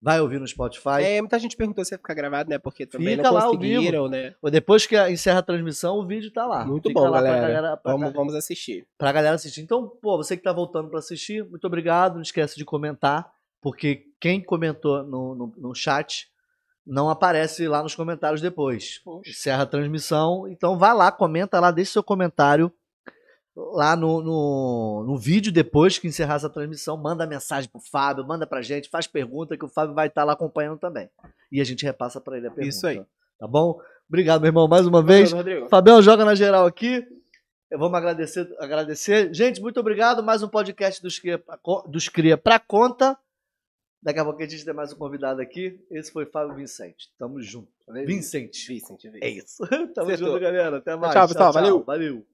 Vai 0.00 0.20
ouvir 0.20 0.38
no 0.38 0.46
Spotify. 0.46 1.02
É, 1.02 1.20
muita 1.20 1.38
gente 1.40 1.56
perguntou 1.56 1.84
se 1.84 1.92
ia 1.92 1.98
ficar 1.98 2.14
gravado, 2.14 2.48
né? 2.48 2.58
Porque 2.58 2.86
também 2.86 3.16
Fica 3.16 3.22
não 3.24 3.32
lá 3.34 3.46
conseguiram, 3.46 4.08
né? 4.08 4.34
Depois 4.44 4.86
que 4.86 4.96
encerra 5.08 5.40
a 5.40 5.42
transmissão, 5.42 5.96
o 5.98 6.06
vídeo 6.06 6.32
tá 6.32 6.46
lá. 6.46 6.64
Muito 6.64 6.88
Fica 6.88 7.00
bom, 7.00 7.08
lá 7.08 7.20
galera. 7.20 7.38
Pra 7.38 7.48
galera, 7.48 7.76
pra, 7.76 7.92
Vamos, 7.92 8.12
vamos 8.12 8.34
assistir. 8.34 8.86
pra 8.96 9.10
galera 9.10 9.34
assistir. 9.34 9.60
Então, 9.60 9.88
pô, 10.00 10.16
você 10.16 10.36
que 10.36 10.42
tá 10.42 10.52
voltando 10.52 10.88
pra 10.88 11.00
assistir, 11.00 11.44
muito 11.44 11.66
obrigado. 11.66 12.14
Não 12.14 12.22
esquece 12.22 12.56
de 12.56 12.64
comentar, 12.64 13.28
porque 13.60 14.04
quem 14.20 14.40
comentou 14.40 15.02
no, 15.02 15.34
no, 15.34 15.54
no 15.56 15.74
chat 15.74 16.28
não 16.86 17.10
aparece 17.10 17.66
lá 17.66 17.82
nos 17.82 17.96
comentários 17.96 18.40
depois. 18.40 19.00
Poxa. 19.04 19.28
Encerra 19.30 19.64
a 19.64 19.66
transmissão. 19.66 20.46
Então, 20.48 20.78
vai 20.78 20.94
lá, 20.94 21.10
comenta 21.10 21.58
lá, 21.58 21.72
deixa 21.72 21.92
seu 21.94 22.04
comentário 22.04 22.72
lá 23.72 23.97
no, 23.97 24.22
no, 24.22 25.05
no 25.06 25.18
vídeo 25.18 25.51
depois 25.52 25.98
que 25.98 26.06
encerrar 26.06 26.36
essa 26.36 26.48
transmissão. 26.48 26.97
Manda 26.97 27.26
mensagem 27.26 27.68
pro 27.68 27.80
Fábio, 27.80 28.26
manda 28.26 28.47
pra 28.47 28.62
gente, 28.62 28.89
faz 28.89 29.06
pergunta 29.06 29.56
que 29.56 29.64
o 29.64 29.68
Fábio 29.68 29.94
vai 29.94 30.06
estar 30.06 30.24
lá 30.24 30.32
acompanhando 30.35 30.78
também. 30.78 31.10
E 31.51 31.60
a 31.60 31.64
gente 31.64 31.85
repassa 31.85 32.20
pra 32.20 32.36
ele 32.36 32.47
a 32.47 32.51
pergunta. 32.51 32.68
Isso 32.68 32.86
aí. 32.86 33.05
Tá 33.39 33.47
bom? 33.47 33.80
Obrigado, 34.09 34.40
meu 34.40 34.48
irmão, 34.48 34.68
mais 34.68 34.86
uma 34.86 35.02
vez. 35.02 35.30
Fabião 35.68 36.01
joga 36.01 36.24
na 36.24 36.35
geral 36.35 36.66
aqui. 36.66 37.06
Vamos 37.70 37.98
agradecer, 37.98 38.48
agradecer. 38.59 39.35
Gente, 39.35 39.60
muito 39.60 39.78
obrigado. 39.78 40.22
Mais 40.22 40.43
um 40.43 40.48
podcast 40.48 41.02
dos 41.02 41.18
Cria, 41.18 41.43
dos 41.86 42.09
Cria 42.09 42.39
pra 42.39 42.59
conta. 42.59 43.18
Daqui 44.02 44.20
a 44.20 44.24
pouco 44.24 44.40
a 44.40 44.48
gente 44.48 44.64
tem 44.64 44.72
mais 44.72 44.93
um 44.93 44.97
convidado 44.97 45.43
aqui. 45.43 45.78
Esse 45.90 46.10
foi 46.10 46.24
Fábio 46.24 46.55
Vicente. 46.55 47.10
Tamo 47.18 47.43
junto. 47.43 47.68
Vincent. 48.06 48.52
Vicente, 48.66 49.10
Vicente. 49.10 49.24
É 49.24 49.28
isso. 49.28 49.66
Tamo 49.94 50.09
Acertou. 50.09 50.28
junto, 50.28 50.40
galera. 50.40 50.78
Até 50.78 50.97
mais. 50.97 51.12
Tchau, 51.12 51.28
pessoal. 51.28 51.52
Valeu. 51.52 51.82
Valeu. 51.82 52.24